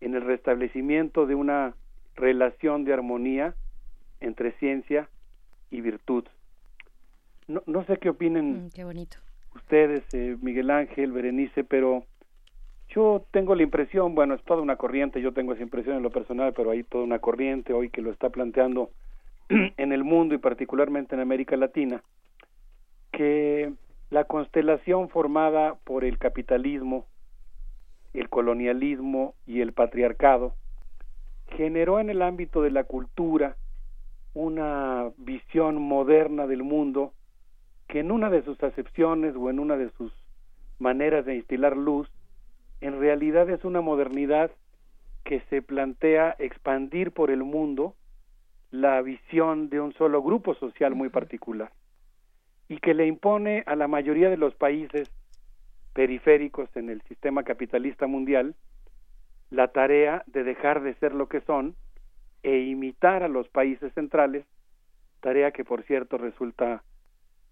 en 0.00 0.14
el 0.14 0.22
restablecimiento 0.22 1.26
de 1.26 1.34
una 1.34 1.74
relación 2.18 2.84
de 2.84 2.92
armonía 2.92 3.54
entre 4.20 4.52
ciencia 4.58 5.08
y 5.70 5.80
virtud. 5.80 6.24
No, 7.46 7.62
no 7.66 7.84
sé 7.84 7.96
qué 7.98 8.10
opinen 8.10 8.66
mm, 8.66 8.70
qué 8.70 8.84
bonito. 8.84 9.16
ustedes, 9.54 10.02
eh, 10.12 10.36
Miguel 10.42 10.70
Ángel, 10.70 11.12
Berenice, 11.12 11.64
pero 11.64 12.04
yo 12.90 13.24
tengo 13.30 13.54
la 13.54 13.62
impresión, 13.62 14.14
bueno, 14.14 14.34
es 14.34 14.42
toda 14.44 14.60
una 14.60 14.76
corriente, 14.76 15.22
yo 15.22 15.32
tengo 15.32 15.52
esa 15.52 15.62
impresión 15.62 15.96
en 15.96 16.02
lo 16.02 16.10
personal, 16.10 16.52
pero 16.54 16.70
hay 16.70 16.82
toda 16.82 17.04
una 17.04 17.18
corriente 17.18 17.72
hoy 17.72 17.90
que 17.90 18.02
lo 18.02 18.10
está 18.10 18.30
planteando 18.30 18.90
en 19.48 19.92
el 19.92 20.04
mundo 20.04 20.34
y 20.34 20.38
particularmente 20.38 21.14
en 21.14 21.20
América 21.20 21.56
Latina, 21.56 22.02
que 23.12 23.72
la 24.10 24.24
constelación 24.24 25.08
formada 25.08 25.76
por 25.84 26.04
el 26.04 26.18
capitalismo, 26.18 27.06
el 28.14 28.28
colonialismo 28.28 29.34
y 29.46 29.60
el 29.60 29.72
patriarcado 29.72 30.54
generó 31.56 32.00
en 32.00 32.10
el 32.10 32.22
ámbito 32.22 32.62
de 32.62 32.70
la 32.70 32.84
cultura 32.84 33.56
una 34.34 35.10
visión 35.16 35.80
moderna 35.80 36.46
del 36.46 36.62
mundo 36.62 37.12
que 37.88 38.00
en 38.00 38.10
una 38.10 38.30
de 38.30 38.42
sus 38.42 38.62
acepciones 38.62 39.34
o 39.36 39.50
en 39.50 39.58
una 39.58 39.76
de 39.76 39.90
sus 39.96 40.12
maneras 40.78 41.24
de 41.24 41.36
instilar 41.36 41.76
luz, 41.76 42.08
en 42.80 43.00
realidad 43.00 43.48
es 43.50 43.64
una 43.64 43.80
modernidad 43.80 44.50
que 45.24 45.40
se 45.50 45.62
plantea 45.62 46.36
expandir 46.38 47.12
por 47.12 47.30
el 47.30 47.42
mundo 47.42 47.94
la 48.70 49.00
visión 49.02 49.70
de 49.70 49.80
un 49.80 49.92
solo 49.94 50.22
grupo 50.22 50.54
social 50.54 50.94
muy 50.94 51.08
particular 51.08 51.72
y 52.68 52.78
que 52.78 52.94
le 52.94 53.06
impone 53.06 53.64
a 53.66 53.74
la 53.74 53.88
mayoría 53.88 54.28
de 54.28 54.36
los 54.36 54.54
países 54.54 55.10
periféricos 55.94 56.68
en 56.76 56.90
el 56.90 57.00
sistema 57.02 57.42
capitalista 57.42 58.06
mundial 58.06 58.54
la 59.50 59.68
tarea 59.68 60.22
de 60.26 60.44
dejar 60.44 60.82
de 60.82 60.94
ser 60.94 61.14
lo 61.14 61.28
que 61.28 61.40
son 61.42 61.74
e 62.42 62.58
imitar 62.60 63.22
a 63.22 63.28
los 63.28 63.48
países 63.48 63.92
centrales, 63.94 64.44
tarea 65.20 65.50
que 65.50 65.64
por 65.64 65.82
cierto 65.84 66.18
resulta 66.18 66.82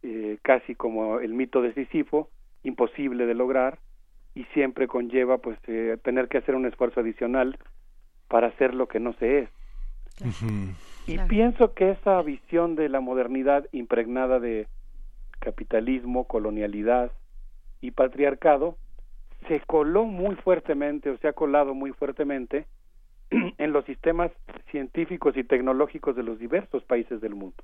eh, 0.03 0.39
casi 0.43 0.75
como 0.75 1.21
el 1.21 1.35
mito 1.35 1.63
de 1.63 1.75
Sísifo, 1.75 2.31
imposible 2.63 3.27
de 3.27 3.35
lograr 3.35 3.79
y 4.35 4.45
siempre 4.53 4.87
conlleva 4.87 5.39
pues 5.39 5.59
eh, 5.67 5.97
tener 6.03 6.29
que 6.29 6.39
hacer 6.39 6.55
un 6.55 6.67
esfuerzo 6.67 7.01
adicional 7.01 7.59
para 8.29 8.49
hacer 8.49 8.75
lo 8.75 8.87
que 8.89 9.01
no 9.01 9.15
se 9.15 9.41
es. 9.41 9.51
Y 11.07 11.19
pienso 11.29 11.75
que 11.75 11.91
esa 11.91 12.21
visión 12.23 12.75
de 12.75 12.89
la 12.89 13.01
modernidad 13.01 13.67
impregnada 13.73 14.41
de 14.41 14.67
capitalismo, 15.39 16.25
colonialidad 16.25 17.13
y 17.81 17.93
patriarcado 17.93 18.77
se 19.49 19.61
coló 19.61 20.05
muy 20.05 20.35
fuertemente 20.37 21.11
o 21.11 21.19
se 21.19 21.29
ha 21.29 21.33
colado 21.33 21.75
muy 21.75 21.93
fuertemente 21.93 22.67
en 23.31 23.73
los 23.73 23.85
sistemas 23.85 24.31
científicos 24.71 25.37
y 25.37 25.45
tecnológicos 25.45 26.17
de 26.17 26.23
los 26.23 26.39
diversos 26.39 26.85
países 26.85 27.21
del 27.21 27.35
mundo. 27.35 27.63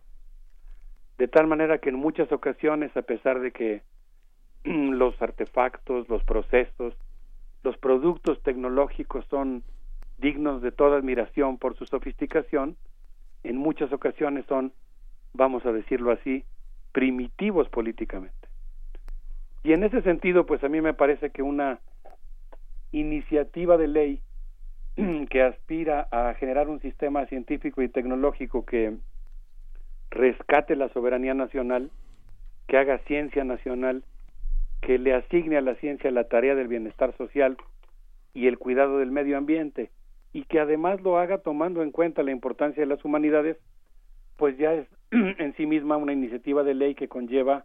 De 1.19 1.29
tal 1.29 1.47
manera 1.47 1.79
que 1.79 1.91
en 1.91 1.97
muchas 1.97 2.31
ocasiones, 2.33 2.97
a 2.97 3.03
pesar 3.03 3.41
de 3.41 3.53
que 3.53 3.83
los 4.65 5.21
artefactos, 5.21 6.09
los 6.09 6.25
procesos, 6.25 6.95
los 7.63 7.77
productos 7.79 8.43
tecnológicos 8.43 9.25
son 9.27 9.63
dignos 10.19 10.63
de 10.63 10.73
toda 10.73 10.99
admiración 10.99 11.59
por 11.59 11.77
su 11.77 11.87
sofisticación, 11.87 12.77
en 13.45 13.57
muchas 13.57 13.93
ocasiones 13.93 14.45
son, 14.47 14.73
vamos 15.33 15.65
a 15.67 15.73
decirlo 15.73 16.13
así, 16.13 16.45
primitivos 16.93 17.69
políticamente. 17.69 18.52
Y 19.65 19.73
en 19.73 19.85
ese 19.85 20.03
sentido, 20.03 20.45
pues 20.47 20.63
a 20.65 20.69
mí 20.69 20.81
me 20.81 20.95
parece 20.95 21.31
que 21.31 21.43
una 21.43 21.81
iniciativa 22.91 23.77
de 23.77 23.89
ley 23.89 24.21
que 25.31 25.43
aspira 25.43 26.09
a 26.11 26.35
generar 26.35 26.69
un 26.69 26.81
sistema 26.81 27.27
científico 27.27 27.83
y 27.83 27.89
tecnológico 27.89 28.65
que 28.65 28.97
rescate 30.11 30.77
la 30.77 30.89
soberanía 30.91 31.35
nacional, 31.35 31.91
que 32.67 32.77
haga 32.77 32.99
ciencia 33.07 33.45
nacional, 33.45 34.05
que 34.83 34.99
le 34.99 35.15
asigne 35.15 35.57
a 35.57 35.63
la 35.63 35.77
ciencia 35.77 36.11
la 36.11 36.25
tarea 36.25 36.55
del 36.55 36.69
bienestar 36.69 37.17
social 37.17 37.57
y 38.35 38.47
el 38.49 38.59
cuidado 38.59 38.99
del 38.99 39.11
medio 39.11 39.39
ambiente, 39.39 39.91
y 40.33 40.45
que 40.45 40.61
además 40.61 41.01
lo 41.03 41.19
haga 41.19 41.39
tomando 41.39 41.83
en 41.83 41.93
cuenta 41.93 42.23
la 42.23 42.33
importancia 42.33 42.83
de 42.83 42.87
las 42.87 43.05
humanidades, 43.05 43.57
pues 44.37 44.59
ya 44.59 44.75
es 44.75 44.89
en 45.13 45.55
sí 45.57 45.67
misma 45.67 45.97
una 45.97 46.13
iniciativa 46.13 46.63
de 46.63 46.75
ley 46.75 46.95
que 46.95 47.09
conlleva 47.09 47.65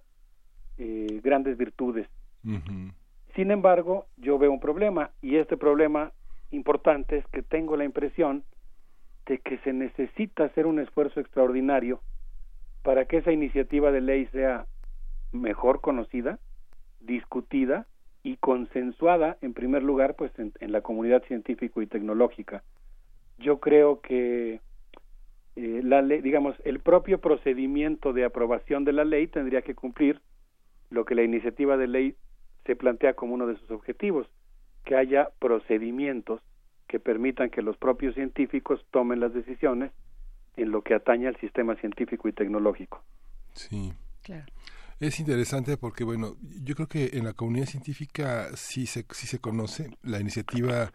eh, 0.78 1.22
grandes 1.24 1.58
virtudes. 1.58 2.08
Sin 3.36 3.52
embargo, 3.52 4.06
yo 4.18 4.38
veo 4.38 4.52
un 4.52 4.60
problema 4.60 5.12
y 5.22 5.36
este 5.36 5.58
problema 5.58 6.12
importante 6.52 7.18
es 7.18 7.28
que 7.28 7.44
tengo 7.44 7.76
la 7.76 7.84
impresión 7.84 8.44
de 9.26 9.40
que 9.40 9.58
se 9.60 9.74
necesita 9.74 10.46
hacer 10.46 10.66
un 10.66 10.80
esfuerzo 10.80 11.20
extraordinario 11.20 12.00
para 12.84 13.06
que 13.06 13.18
esa 13.18 13.32
iniciativa 13.32 13.92
de 13.92 14.02
ley 14.02 14.28
sea 14.28 14.66
mejor 15.34 15.82
conocida, 15.82 16.40
discutida 17.02 17.86
y 18.24 18.38
consensuada 18.38 19.38
en 19.42 19.54
primer 19.54 19.84
lugar 19.84 20.16
pues 20.16 20.32
en, 20.38 20.54
la 20.72 20.82
comunidad 20.82 21.24
científico 21.26 21.82
y 21.82 21.88
tecnológica. 21.88 22.64
Yo 23.38 23.60
creo 23.60 24.02
que 24.02 24.62
eh, 25.56 25.82
la 25.84 26.02
ley, 26.02 26.22
digamos, 26.22 26.56
el 26.64 26.80
propio 26.80 27.20
procedimiento 27.20 28.14
de 28.14 28.26
aprobación 28.26 28.86
de 28.86 28.94
la 28.94 29.06
ley 29.06 29.28
tendría 29.28 29.62
que 29.62 29.76
cumplir 29.76 30.22
lo 30.90 31.06
que 31.06 31.16
la 31.16 31.24
iniciativa 31.24 31.78
de 31.78 31.88
ley 31.88 32.16
se 32.66 32.76
plantea 32.76 33.14
como 33.14 33.34
uno 33.34 33.48
de 33.48 33.58
sus 33.58 33.72
objetivos, 33.72 34.28
que 34.84 34.96
haya 34.96 35.30
procedimientos 35.40 36.42
que 36.88 37.00
permitan 37.00 37.50
que 37.50 37.62
los 37.62 37.78
propios 37.78 38.16
científicos 38.16 38.86
tomen 38.92 39.20
las 39.20 39.34
decisiones 39.34 39.92
en 40.56 40.72
lo 40.72 40.82
que 40.82 40.94
atañe 40.94 41.28
al 41.28 41.36
sistema 41.38 41.76
científico 41.76 42.28
y 42.28 42.34
tecnológico. 42.34 43.04
Sí. 43.54 43.94
Claro. 44.24 44.46
Es 45.00 45.20
interesante 45.20 45.78
porque, 45.78 46.04
bueno, 46.04 46.38
yo 46.42 46.74
creo 46.74 46.88
que 46.88 47.12
en 47.14 47.26
la 47.26 47.34
comunidad 47.34 47.68
científica 47.68 48.50
sí 48.56 48.88
se, 48.88 49.06
sí 49.12 49.28
se 49.28 49.38
conoce 49.38 49.92
la 50.02 50.20
iniciativa 50.20 50.92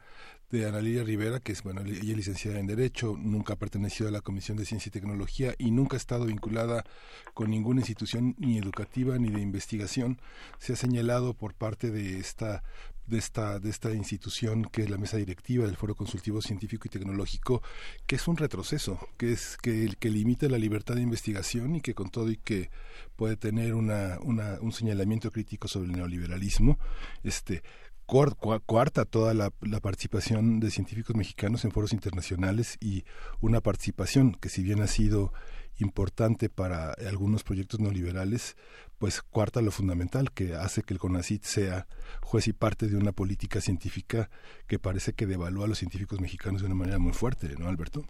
de 0.51 0.67
Ana 0.67 0.81
Lilia 0.81 1.05
Rivera, 1.05 1.39
que 1.39 1.53
es, 1.53 1.63
bueno, 1.63 1.83
ella 1.83 1.99
es 1.99 2.17
licenciada 2.17 2.59
en 2.59 2.67
Derecho, 2.67 3.17
nunca 3.17 3.55
ha 3.55 3.59
pertenecido 3.59 4.09
a 4.09 4.13
la 4.13 4.21
Comisión 4.21 4.59
de 4.59 4.67
Ciencia 4.67 4.91
y 4.91 4.93
Tecnología 4.93 5.55
y 5.57 5.71
nunca 5.71 5.97
ha 5.97 5.99
estado 5.99 6.27
vinculada 6.27 6.85
con 7.33 7.51
ninguna 7.51 7.81
institución 7.81 8.35
ni 8.39 8.59
educativa 8.59 9.17
ni 9.19 9.31
de 9.31 9.41
investigación. 9.41 10.21
Se 10.59 10.73
ha 10.73 10.77
señalado 10.77 11.35
por 11.35 11.55
parte 11.55 11.93
de 11.93 12.19
esta 12.19 12.65
de 13.07 13.19
esta, 13.19 13.59
de 13.59 13.71
esta 13.71 13.93
institución 13.93 14.65
que 14.65 14.83
es 14.83 14.91
la 14.91 14.99
mesa 14.99 15.17
directiva 15.17 15.67
del 15.67 15.77
Foro 15.77 15.95
Consultivo 15.95 16.41
Científico 16.41 16.87
y 16.87 16.91
Tecnológico, 16.91 17.63
que 18.07 18.17
es 18.17 18.29
un 18.29 18.37
retroceso, 18.37 18.99
que 19.17 19.33
es 19.33 19.57
que, 19.57 19.95
que 19.99 20.11
limita 20.11 20.49
la 20.49 20.59
libertad 20.59 20.95
de 20.95 21.03
investigación 21.03 21.77
y 21.77 21.81
que 21.81 21.95
con 21.95 22.11
todo 22.11 22.31
y 22.31 22.37
que 22.37 22.71
puede 23.17 23.37
tener 23.37 23.75
una, 23.75 24.19
una, 24.23 24.59
un 24.61 24.73
señalamiento 24.73 25.31
crítico 25.31 25.69
sobre 25.69 25.87
el 25.87 25.93
neoliberalismo, 25.93 26.79
este 27.23 27.63
cuarta 28.07 29.05
toda 29.05 29.35
la, 29.35 29.51
participación 29.81 30.61
de 30.61 30.71
científicos 30.71 31.17
mexicanos 31.17 31.65
en 31.65 31.71
foros 31.71 31.93
internacionales 31.93 32.77
y 32.81 33.05
una 33.41 33.61
participación 33.61 34.33
que 34.33 34.49
si 34.49 34.63
bien 34.63 34.83
ha 34.83 34.87
sido 34.87 35.33
importante 35.79 36.49
para 36.49 36.93
algunos 37.09 37.43
proyectos 37.43 37.81
neoliberales, 37.81 38.57
pues 38.99 39.23
cuarta 39.23 39.63
lo 39.63 39.71
fundamental, 39.71 40.31
que 40.31 40.55
hace 40.55 40.83
que 40.83 40.95
el 40.95 41.01
CONACIT 41.01 41.43
sea 41.45 41.87
juez 42.21 42.47
y 42.49 42.53
parte 42.53 42.87
de 42.87 42.97
una 42.97 43.13
política 43.13 43.61
científica 43.61 44.29
que 44.67 44.79
parece 44.79 45.15
que 45.15 45.27
devalúa 45.27 45.65
a 45.65 45.69
los 45.69 45.79
científicos 45.79 46.21
mexicanos 46.21 46.61
de 46.61 46.67
una 46.67 46.77
manera 46.77 46.99
muy 46.99 47.13
fuerte, 47.13 47.49
¿no, 47.59 47.69
Alberto? 47.69 48.05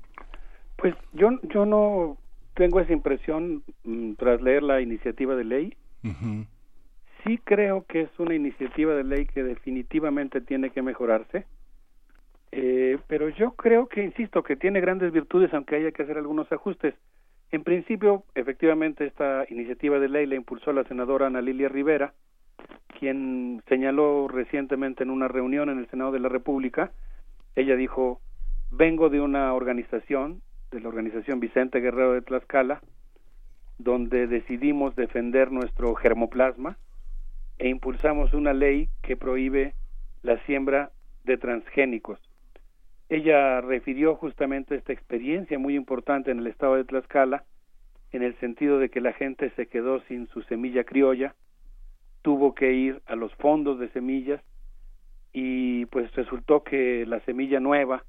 Pues 0.76 0.94
yo, 1.12 1.28
yo 1.54 1.64
no 1.64 2.18
tengo 2.54 2.80
esa 2.80 2.92
impresión 2.92 3.62
mm, 3.84 4.14
tras 4.14 4.42
leer 4.42 4.62
la 4.62 4.80
iniciativa 4.80 5.34
de 5.36 5.44
ley 5.44 5.76
sí 7.24 7.38
creo 7.38 7.84
que 7.86 8.02
es 8.02 8.18
una 8.18 8.34
iniciativa 8.34 8.94
de 8.94 9.04
ley 9.04 9.26
que 9.26 9.42
definitivamente 9.42 10.40
tiene 10.40 10.70
que 10.70 10.82
mejorarse, 10.82 11.46
eh, 12.52 12.98
pero 13.06 13.28
yo 13.30 13.52
creo 13.52 13.88
que, 13.88 14.04
insisto, 14.04 14.42
que 14.42 14.56
tiene 14.56 14.80
grandes 14.80 15.12
virtudes, 15.12 15.52
aunque 15.54 15.76
haya 15.76 15.92
que 15.92 16.02
hacer 16.02 16.18
algunos 16.18 16.50
ajustes. 16.52 16.94
En 17.50 17.64
principio, 17.64 18.24
efectivamente, 18.34 19.06
esta 19.06 19.44
iniciativa 19.48 19.98
de 19.98 20.08
ley 20.08 20.26
la 20.26 20.36
impulsó 20.36 20.72
la 20.72 20.84
senadora 20.84 21.26
Ana 21.26 21.40
Lilia 21.40 21.68
Rivera, 21.68 22.14
quien 22.98 23.62
señaló 23.68 24.28
recientemente 24.28 25.02
en 25.02 25.10
una 25.10 25.28
reunión 25.28 25.70
en 25.70 25.78
el 25.78 25.88
Senado 25.88 26.12
de 26.12 26.20
la 26.20 26.28
República, 26.28 26.92
ella 27.56 27.76
dijo, 27.76 28.20
vengo 28.70 29.08
de 29.08 29.20
una 29.20 29.52
organización, 29.54 30.40
de 30.70 30.80
la 30.80 30.88
organización 30.88 31.40
Vicente 31.40 31.80
Guerrero 31.80 32.12
de 32.12 32.22
Tlaxcala, 32.22 32.80
donde 33.78 34.26
decidimos 34.26 34.94
defender 34.96 35.50
nuestro 35.50 35.94
germoplasma, 35.94 36.78
e 37.62 37.68
impulsamos 37.68 38.34
una 38.34 38.52
ley 38.52 38.88
que 39.02 39.16
prohíbe 39.16 39.74
la 40.22 40.36
siembra 40.46 40.90
de 41.22 41.36
transgénicos. 41.36 42.18
Ella 43.08 43.60
refirió 43.60 44.16
justamente 44.16 44.74
esta 44.74 44.92
experiencia 44.92 45.60
muy 45.60 45.76
importante 45.76 46.32
en 46.32 46.40
el 46.40 46.48
estado 46.48 46.74
de 46.74 46.82
Tlaxcala, 46.82 47.44
en 48.10 48.24
el 48.24 48.34
sentido 48.40 48.80
de 48.80 48.88
que 48.88 49.00
la 49.00 49.12
gente 49.12 49.50
se 49.50 49.68
quedó 49.68 50.00
sin 50.08 50.26
su 50.26 50.42
semilla 50.42 50.82
criolla, 50.82 51.36
tuvo 52.22 52.52
que 52.52 52.72
ir 52.72 53.00
a 53.06 53.14
los 53.14 53.32
fondos 53.36 53.78
de 53.78 53.90
semillas 53.90 54.42
y 55.32 55.86
pues 55.86 56.12
resultó 56.16 56.64
que 56.64 57.06
la 57.06 57.20
semilla 57.20 57.60
nueva 57.60 58.02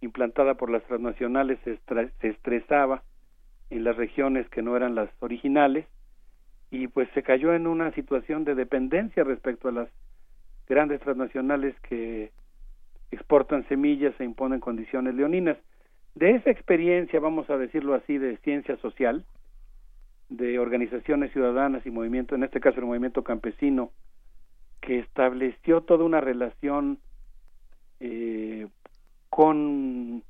implantada 0.00 0.54
por 0.54 0.70
las 0.70 0.84
transnacionales 0.84 1.58
se, 1.64 1.76
se 2.20 2.28
estresaba 2.28 3.02
en 3.68 3.82
las 3.82 3.96
regiones 3.96 4.48
que 4.50 4.62
no 4.62 4.76
eran 4.76 4.94
las 4.94 5.10
originales 5.18 5.86
y 6.72 6.88
pues 6.88 7.06
se 7.12 7.22
cayó 7.22 7.52
en 7.52 7.66
una 7.66 7.92
situación 7.92 8.44
de 8.44 8.54
dependencia 8.54 9.22
respecto 9.24 9.68
a 9.68 9.72
las 9.72 9.88
grandes 10.66 11.00
transnacionales 11.00 11.78
que 11.80 12.32
exportan 13.10 13.68
semillas 13.68 14.18
e 14.18 14.24
imponen 14.24 14.58
condiciones 14.58 15.14
leoninas. 15.14 15.58
De 16.14 16.30
esa 16.30 16.50
experiencia, 16.50 17.20
vamos 17.20 17.50
a 17.50 17.58
decirlo 17.58 17.92
así, 17.94 18.16
de 18.16 18.38
ciencia 18.38 18.78
social, 18.78 19.26
de 20.30 20.58
organizaciones 20.58 21.30
ciudadanas 21.32 21.84
y 21.84 21.90
movimiento, 21.90 22.34
en 22.34 22.42
este 22.42 22.58
caso 22.58 22.80
el 22.80 22.86
movimiento 22.86 23.22
campesino, 23.22 23.90
que 24.80 24.98
estableció 24.98 25.82
toda 25.82 26.04
una 26.04 26.22
relación 26.22 26.98
eh, 28.00 28.66
con 29.28 30.22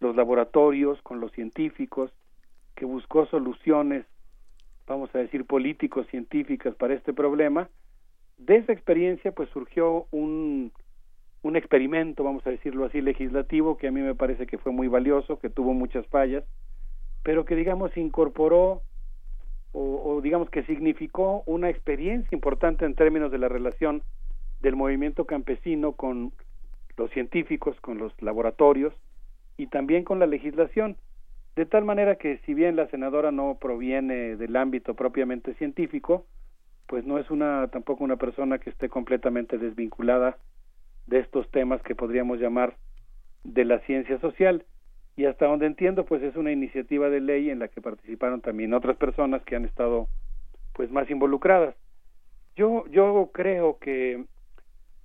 los 0.00 0.16
laboratorios, 0.16 1.00
con 1.02 1.20
los 1.20 1.30
científicos, 1.30 2.10
que 2.74 2.84
buscó 2.84 3.26
soluciones 3.26 4.06
vamos 4.88 5.14
a 5.14 5.18
decir, 5.18 5.44
políticos, 5.44 6.06
científicas 6.10 6.74
para 6.74 6.94
este 6.94 7.12
problema, 7.12 7.68
de 8.38 8.56
esa 8.56 8.72
experiencia 8.72 9.32
pues 9.32 9.48
surgió 9.50 10.06
un, 10.10 10.72
un 11.42 11.56
experimento, 11.56 12.24
vamos 12.24 12.46
a 12.46 12.50
decirlo 12.50 12.86
así, 12.86 13.00
legislativo, 13.00 13.76
que 13.76 13.88
a 13.88 13.92
mí 13.92 14.00
me 14.00 14.14
parece 14.14 14.46
que 14.46 14.58
fue 14.58 14.72
muy 14.72 14.88
valioso, 14.88 15.38
que 15.38 15.50
tuvo 15.50 15.74
muchas 15.74 16.06
fallas, 16.06 16.44
pero 17.22 17.44
que 17.44 17.56
digamos 17.56 17.96
incorporó 17.96 18.82
o, 19.72 20.02
o, 20.04 20.20
digamos 20.22 20.48
que 20.50 20.62
significó 20.64 21.42
una 21.46 21.68
experiencia 21.68 22.34
importante 22.34 22.84
en 22.84 22.94
términos 22.94 23.30
de 23.30 23.38
la 23.38 23.48
relación 23.48 24.02
del 24.60 24.76
movimiento 24.76 25.26
campesino 25.26 25.92
con 25.92 26.32
los 26.96 27.10
científicos, 27.10 27.78
con 27.80 27.98
los 27.98 28.12
laboratorios 28.22 28.94
y 29.56 29.66
también 29.66 30.04
con 30.04 30.18
la 30.18 30.26
legislación. 30.26 30.96
De 31.58 31.66
tal 31.66 31.84
manera 31.84 32.14
que 32.14 32.38
si 32.46 32.54
bien 32.54 32.76
la 32.76 32.86
senadora 32.86 33.32
no 33.32 33.58
proviene 33.60 34.36
del 34.36 34.54
ámbito 34.54 34.94
propiamente 34.94 35.54
científico, 35.54 36.24
pues 36.86 37.04
no 37.04 37.18
es 37.18 37.32
una 37.32 37.66
tampoco 37.66 38.04
una 38.04 38.14
persona 38.14 38.58
que 38.58 38.70
esté 38.70 38.88
completamente 38.88 39.58
desvinculada 39.58 40.38
de 41.08 41.18
estos 41.18 41.50
temas 41.50 41.82
que 41.82 41.96
podríamos 41.96 42.38
llamar 42.38 42.76
de 43.42 43.64
la 43.64 43.80
ciencia 43.80 44.20
social. 44.20 44.66
Y 45.16 45.24
hasta 45.24 45.46
donde 45.46 45.66
entiendo 45.66 46.04
pues 46.04 46.22
es 46.22 46.36
una 46.36 46.52
iniciativa 46.52 47.10
de 47.10 47.18
ley 47.18 47.50
en 47.50 47.58
la 47.58 47.66
que 47.66 47.80
participaron 47.80 48.40
también 48.40 48.72
otras 48.72 48.96
personas 48.96 49.42
que 49.42 49.56
han 49.56 49.64
estado 49.64 50.06
pues 50.74 50.92
más 50.92 51.10
involucradas. 51.10 51.74
Yo 52.54 52.86
yo 52.86 53.30
creo 53.34 53.80
que 53.80 54.26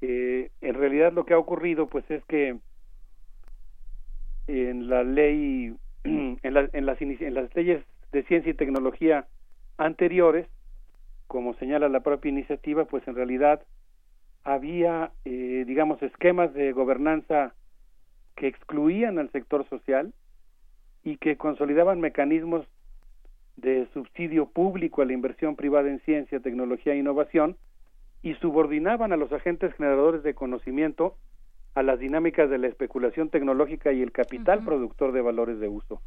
eh, 0.01 0.51
en 0.61 0.73
realidad 0.75 1.13
lo 1.13 1.25
que 1.25 1.33
ha 1.33 1.39
ocurrido 1.39 1.87
pues 1.87 2.05
es 2.11 2.23
que 2.25 2.59
en 4.45 4.87
la 4.87 5.03
ley 5.03 5.75
en, 6.03 6.39
en, 6.41 6.53
las, 6.53 7.01
en 7.01 7.33
las 7.33 7.55
leyes 7.55 7.83
de 8.11 8.23
ciencia 8.23 8.51
y 8.51 8.55
tecnología 8.55 9.27
anteriores, 9.77 10.47
como 11.27 11.53
señala 11.55 11.89
la 11.89 12.01
propia 12.01 12.29
iniciativa, 12.29 12.85
pues 12.85 13.07
en 13.07 13.15
realidad 13.15 13.63
había, 14.43 15.11
eh, 15.25 15.63
digamos, 15.65 16.01
esquemas 16.03 16.53
de 16.53 16.71
gobernanza 16.73 17.53
que 18.35 18.47
excluían 18.47 19.19
al 19.19 19.31
sector 19.31 19.67
social 19.69 20.13
y 21.03 21.17
que 21.17 21.37
consolidaban 21.37 21.99
mecanismos 21.99 22.65
de 23.55 23.87
subsidio 23.93 24.47
público 24.47 25.01
a 25.01 25.05
la 25.05 25.13
inversión 25.13 25.55
privada 25.55 25.89
en 25.89 25.99
ciencia, 26.01 26.39
tecnología 26.39 26.93
e 26.93 26.97
innovación 26.97 27.57
y 28.21 28.35
subordinaban 28.35 29.11
a 29.11 29.17
los 29.17 29.31
agentes 29.31 29.73
generadores 29.75 30.23
de 30.23 30.33
conocimiento 30.33 31.15
a 31.75 31.83
las 31.83 31.99
dinámicas 31.99 32.49
de 32.49 32.57
la 32.57 32.67
especulación 32.67 33.29
tecnológica 33.29 33.91
y 33.91 34.01
el 34.01 34.11
capital 34.11 34.63
productor 34.63 35.11
de 35.11 35.21
valores 35.21 35.59
de 35.59 35.67
uso. 35.67 36.01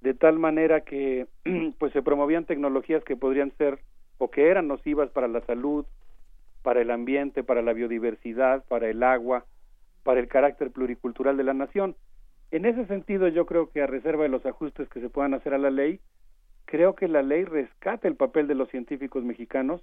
De 0.00 0.14
tal 0.14 0.38
manera 0.38 0.82
que 0.82 1.26
pues 1.78 1.92
se 1.92 2.02
promovían 2.02 2.44
tecnologías 2.44 3.02
que 3.04 3.16
podrían 3.16 3.52
ser 3.58 3.80
o 4.18 4.30
que 4.30 4.48
eran 4.48 4.68
nocivas 4.68 5.10
para 5.10 5.28
la 5.28 5.40
salud, 5.42 5.86
para 6.62 6.80
el 6.80 6.90
ambiente, 6.90 7.42
para 7.42 7.62
la 7.62 7.72
biodiversidad, 7.72 8.64
para 8.66 8.88
el 8.88 9.02
agua, 9.02 9.44
para 10.02 10.20
el 10.20 10.28
carácter 10.28 10.70
pluricultural 10.70 11.36
de 11.36 11.44
la 11.44 11.54
nación. 11.54 11.96
En 12.50 12.64
ese 12.64 12.86
sentido, 12.86 13.28
yo 13.28 13.44
creo 13.46 13.70
que 13.70 13.82
a 13.82 13.86
reserva 13.86 14.22
de 14.22 14.28
los 14.28 14.46
ajustes 14.46 14.88
que 14.88 15.00
se 15.00 15.10
puedan 15.10 15.34
hacer 15.34 15.52
a 15.52 15.58
la 15.58 15.70
ley, 15.70 16.00
creo 16.64 16.94
que 16.94 17.08
la 17.08 17.22
ley 17.22 17.44
rescata 17.44 18.06
el 18.06 18.14
papel 18.14 18.46
de 18.46 18.54
los 18.54 18.68
científicos 18.70 19.24
mexicanos 19.24 19.82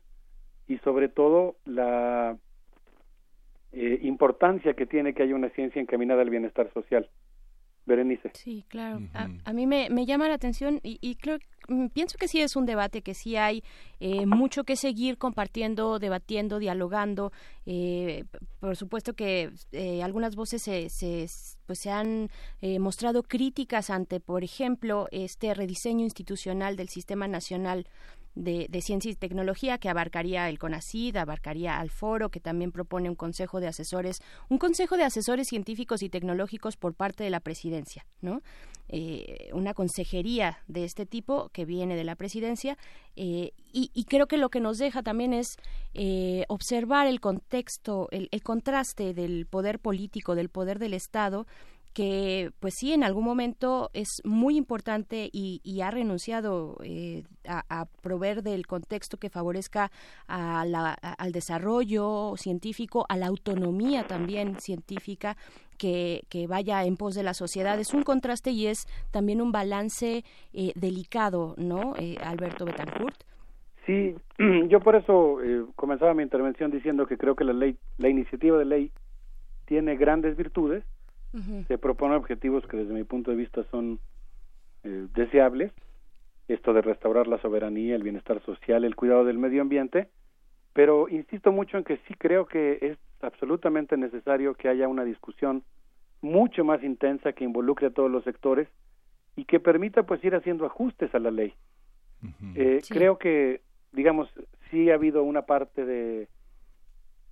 y 0.68 0.78
sobre 0.80 1.10
todo 1.10 1.56
la 1.66 2.38
eh, 3.74 4.00
importancia 4.04 4.74
que 4.74 4.86
tiene 4.86 5.14
que 5.14 5.24
haya 5.24 5.36
una 5.36 5.50
ciencia 5.50 5.82
encaminada 5.82 6.22
al 6.22 6.30
bienestar 6.30 6.72
social. 6.74 7.10
Berenice. 7.86 8.32
Sí, 8.34 8.64
claro. 8.70 9.02
a, 9.14 9.54
mí 9.54 9.68
me, 9.68 9.90
me, 9.90 10.06
llama 10.06 10.28
la 10.28 10.36
atención 10.36 10.80
y, 10.84 11.00
y 11.02 11.16
creo 11.16 11.38
mm, 11.68 11.88
pienso 11.88 12.18
que 12.18 12.28
sí 12.30 12.40
es 12.40 12.56
un 12.56 12.66
debate, 12.66 13.02
que 13.02 13.14
sí 13.14 13.36
hay 13.36 13.62
eh, 14.00 14.26
mucho 14.26 14.64
que 14.64 14.76
seguir 14.76 15.18
compartiendo, 15.18 16.00
debatiendo, 16.00 16.60
dialogando. 16.60 17.34
Eh, 17.66 18.24
por 18.60 18.78
supuesto 18.78 19.14
que 19.14 19.52
eh, 19.74 20.02
algunas 20.02 20.36
voces 20.36 20.62
se, 20.62 20.90
se, 20.90 21.26
pues 21.66 21.80
se 21.80 21.92
han 21.92 22.30
mostrado 22.80 23.24
críticas 23.24 23.90
ante, 23.90 24.20
por 24.20 24.44
ejemplo, 24.44 25.08
este 25.12 25.54
rediseño 25.54 26.04
institucional 26.04 26.78
del 26.78 26.88
Sistema 26.88 27.28
Nacional 27.28 27.88
de, 28.36 28.82
Ciencia 28.82 29.12
y 29.12 29.16
Tecnología 29.16 29.78
que 29.78 29.90
abarcaría 29.90 30.50
el 30.50 30.60
CONACID, 30.60 31.18
abarcaría 31.18 31.80
al 31.80 31.90
foro, 31.90 32.30
que 32.30 32.40
también 32.40 32.72
propone 32.72 33.10
un 33.10 33.16
consejo 33.16 33.60
de 33.60 33.68
asesores, 33.68 34.22
un 34.50 34.58
consejo 34.58 34.98
de 34.98 35.04
asesores 35.04 35.48
científicos 35.48 36.04
y 36.04 36.10
tecnológicos 36.10 36.78
por 36.78 36.94
parte 36.94 37.24
de 37.24 37.30
la 37.30 37.40
presidencia, 37.40 38.06
¿no? 38.22 38.42
Eh, 38.90 39.50
una 39.54 39.74
consejería 39.74 40.60
de 40.68 40.84
este 40.84 41.06
tipo 41.06 41.50
que 41.50 41.64
viene 41.64 41.96
de 41.96 42.04
la 42.04 42.16
presidencia 42.16 42.78
eh, 43.16 43.54
y, 43.72 44.06
creo 44.06 44.28
que 44.28 44.38
lo 44.38 44.50
que 44.50 44.60
nos 44.60 44.78
deja 44.78 45.02
también 45.02 45.34
es 45.34 45.56
eh, 45.96 46.44
observar 46.48 47.08
el 47.08 47.20
contexto, 47.20 48.08
el 48.12 48.30
contraste 48.44 49.16
del 49.16 49.48
poder 49.48 49.80
político, 49.80 50.36
del 50.36 50.50
poder 50.50 50.78
del 50.78 50.94
Estado 50.94 51.48
que 51.94 52.52
pues 52.60 52.74
sí 52.76 52.92
en 52.92 53.04
algún 53.04 53.24
momento 53.24 53.90
es 53.94 54.22
muy 54.26 54.58
importante 54.58 55.30
y, 55.32 55.62
ha 55.82 55.92
renunciado 55.92 56.78
eh, 56.84 57.24
a, 57.48 57.86
proveer 58.02 58.42
del 58.42 58.66
contexto 58.66 59.18
que 59.18 59.30
favorezca 59.30 59.92
al 60.28 61.32
desarrollo 61.32 62.34
científico, 62.38 63.06
a 63.10 63.18
la 63.18 63.28
autonomía 63.28 64.06
también 64.08 64.60
científica 64.60 65.38
que, 65.78 66.24
vaya 66.48 66.84
en 66.86 66.98
pos 66.98 67.16
de 67.16 67.24
la 67.24 67.34
sociedad. 67.34 67.80
Es 67.80 67.94
un 67.94 68.04
contraste 68.04 68.52
y 68.52 68.68
es 68.68 68.88
también 69.12 69.42
un 69.42 69.52
balance 69.52 70.24
eh, 70.54 70.72
delicado, 70.76 71.56
¿no, 71.58 71.96
eh, 71.98 72.18
Alberto 72.24 72.66
Betancourt? 72.66 73.24
Sí, 73.86 74.16
yo 74.70 74.80
por 74.80 74.96
eso 74.96 75.38
comenzaba 75.76 76.14
mi 76.14 76.24
intervención 76.24 76.72
diciendo 76.72 77.06
que 77.06 77.18
creo 77.18 77.36
que 77.36 77.44
la 77.44 77.54
ley, 77.54 77.78
la 77.98 78.10
iniciativa 78.10 78.58
de 78.58 78.66
ley 78.66 78.92
tiene 79.66 79.98
grandes 79.98 80.38
virtudes 80.38 80.84
se 81.68 81.78
propone 81.78 82.16
objetivos 82.16 82.66
que 82.68 82.78
desde 82.78 82.94
mi 82.94 83.04
punto 83.04 83.32
de 83.32 83.38
vista 83.38 83.64
son 83.72 84.00
eh, 84.84 85.08
deseables, 85.16 85.72
esto 86.48 86.74
de 86.74 86.82
restaurar 86.82 87.28
la 87.28 87.42
soberanía, 87.42 87.96
el 87.96 88.04
bienestar 88.04 88.42
social, 88.44 88.84
el 88.84 88.96
cuidado 88.96 89.26
del 89.26 89.38
medio 89.38 89.62
ambiente, 89.62 90.10
pero 90.74 91.08
insisto 91.10 91.52
mucho 91.52 91.78
en 91.78 91.84
que 91.84 91.98
sí 92.08 92.14
creo 92.16 92.46
que 92.46 92.80
es 92.82 92.98
absolutamente 93.22 93.98
necesario 93.98 94.54
que 94.56 94.68
haya 94.68 94.88
una 94.88 95.06
discusión 95.06 95.64
mucho 96.22 96.64
más 96.64 96.84
intensa 96.84 97.34
que 97.34 97.44
involucre 97.44 97.88
a 97.88 97.92
todos 97.92 98.12
los 98.12 98.24
sectores 98.24 98.68
y 99.36 99.46
que 99.46 99.60
permita 99.60 100.04
pues 100.04 100.24
ir 100.24 100.36
haciendo 100.36 100.66
ajustes 100.66 101.14
a 101.16 101.20
la 101.20 101.32
ley. 101.32 101.54
Eh, 102.56 102.82
creo 102.88 103.18
que, 103.18 103.62
digamos, 103.92 104.30
sí 104.72 104.90
ha 104.90 104.96
habido 104.96 105.24
una 105.24 105.42
parte 105.42 105.86
de, 105.86 106.30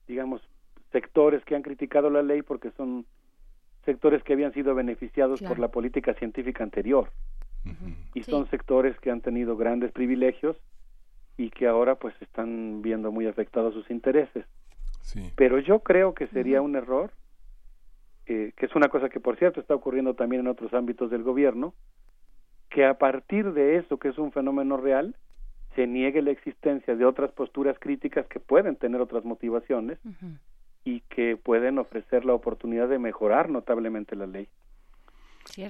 digamos, 0.07 0.41
sectores 0.91 1.43
que 1.45 1.55
han 1.55 1.61
criticado 1.61 2.09
la 2.09 2.21
ley 2.21 2.41
porque 2.41 2.71
son 2.71 3.05
sectores 3.85 4.23
que 4.23 4.33
habían 4.33 4.53
sido 4.53 4.75
beneficiados 4.75 5.41
por 5.41 5.59
la 5.59 5.69
política 5.69 6.13
científica 6.13 6.63
anterior. 6.63 7.11
Y 8.13 8.23
son 8.23 8.49
sectores 8.49 8.99
que 8.99 9.11
han 9.11 9.21
tenido 9.21 9.55
grandes 9.55 9.91
privilegios 9.91 10.57
y 11.37 11.49
que 11.49 11.67
ahora 11.67 11.95
pues 11.95 12.15
están 12.21 12.81
viendo 12.81 13.11
muy 13.11 13.27
afectados 13.27 13.73
sus 13.73 13.89
intereses. 13.89 14.45
Pero 15.35 15.59
yo 15.59 15.79
creo 15.79 16.13
que 16.13 16.27
sería 16.27 16.61
un 16.61 16.75
error, 16.75 17.11
eh, 18.25 18.53
que 18.55 18.65
es 18.65 18.75
una 18.75 18.89
cosa 18.89 19.09
que 19.09 19.19
por 19.19 19.37
cierto 19.37 19.59
está 19.59 19.75
ocurriendo 19.75 20.13
también 20.13 20.41
en 20.41 20.47
otros 20.47 20.73
ámbitos 20.73 21.09
del 21.09 21.23
gobierno, 21.23 21.73
que 22.69 22.85
a 22.85 22.97
partir 22.97 23.51
de 23.53 23.77
eso, 23.77 23.97
que 23.97 24.09
es 24.09 24.17
un 24.17 24.31
fenómeno 24.31 24.77
real, 24.77 25.15
se 25.75 25.87
niegue 25.87 26.21
la 26.21 26.31
existencia 26.31 26.95
de 26.95 27.05
otras 27.05 27.31
posturas 27.31 27.77
críticas 27.79 28.25
que 28.27 28.39
pueden 28.39 28.75
tener 28.75 29.01
otras 29.01 29.25
motivaciones 29.25 29.99
y 30.83 31.01
que 31.01 31.37
pueden 31.37 31.77
ofrecer 31.77 32.25
la 32.25 32.33
oportunidad 32.33 32.89
de 32.89 32.99
mejorar 32.99 33.49
notablemente 33.49 34.15
la 34.15 34.27
ley. 34.27 34.49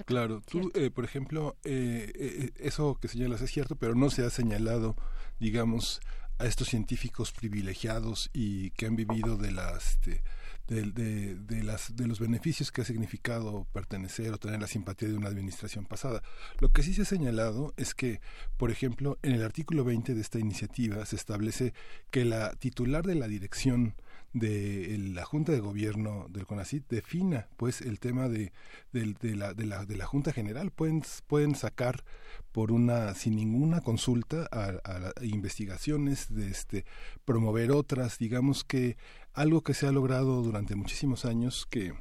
claro, 0.05 0.41
tú, 0.41 0.71
eh, 0.73 0.89
por 0.89 1.03
ejemplo, 1.03 1.55
eh, 1.63 2.11
eh, 2.15 2.49
eso 2.57 2.97
que 3.01 3.07
señalas 3.07 3.41
es 3.41 3.51
cierto, 3.51 3.75
pero 3.75 3.95
no 3.95 4.09
se 4.09 4.25
ha 4.25 4.29
señalado, 4.29 4.95
digamos, 5.39 6.01
a 6.39 6.45
estos 6.45 6.69
científicos 6.69 7.31
privilegiados 7.31 8.29
y 8.33 8.71
que 8.71 8.87
han 8.87 8.95
vivido 8.95 9.37
de 9.37 9.51
las 9.51 9.91
este, 9.91 10.21
de, 10.67 11.35
de, 11.35 11.63
las, 11.63 11.95
de 11.95 12.07
los 12.07 12.19
beneficios 12.19 12.71
que 12.71 12.81
ha 12.81 12.85
significado 12.85 13.67
pertenecer 13.73 14.31
o 14.31 14.37
tener 14.37 14.61
la 14.61 14.67
simpatía 14.67 15.09
de 15.09 15.15
una 15.15 15.27
administración 15.27 15.85
pasada. 15.85 16.21
Lo 16.59 16.71
que 16.71 16.81
sí 16.81 16.93
se 16.93 17.01
ha 17.01 17.05
señalado 17.05 17.73
es 17.77 17.93
que, 17.93 18.21
por 18.57 18.71
ejemplo, 18.71 19.17
en 19.21 19.33
el 19.33 19.43
artículo 19.43 19.83
20 19.83 20.15
de 20.15 20.21
esta 20.21 20.39
iniciativa 20.39 21.05
se 21.05 21.17
establece 21.17 21.73
que 22.09 22.23
la 22.23 22.53
titular 22.55 23.05
de 23.05 23.15
la 23.15 23.27
dirección 23.27 23.95
de 24.33 24.97
la 25.13 25.25
Junta 25.25 25.51
de 25.51 25.59
Gobierno 25.59 26.27
del 26.29 26.45
CONACIT 26.45 26.87
defina 26.89 27.47
pues 27.57 27.81
el 27.81 27.99
tema 27.99 28.29
de, 28.29 28.53
de, 28.93 29.35
la, 29.35 29.53
de, 29.53 29.65
la, 29.65 29.85
de 29.85 29.97
la 29.97 30.05
Junta 30.05 30.31
General. 30.31 30.71
Pueden, 30.71 31.03
pueden 31.27 31.55
sacar 31.55 32.03
por 32.51 32.71
una 32.71 33.13
sin 33.13 33.35
ninguna 33.35 33.81
consulta 33.81 34.47
a, 34.51 34.73
a, 34.83 35.25
investigaciones, 35.25 36.33
de 36.33 36.49
este, 36.49 36.85
promover 37.25 37.71
otras, 37.71 38.17
digamos 38.17 38.63
que 38.63 38.97
algo 39.33 39.61
que 39.61 39.73
se 39.73 39.87
ha 39.87 39.91
logrado 39.91 40.41
durante 40.41 40.75
muchísimos 40.75 41.25
años 41.25 41.65
que 41.69 41.93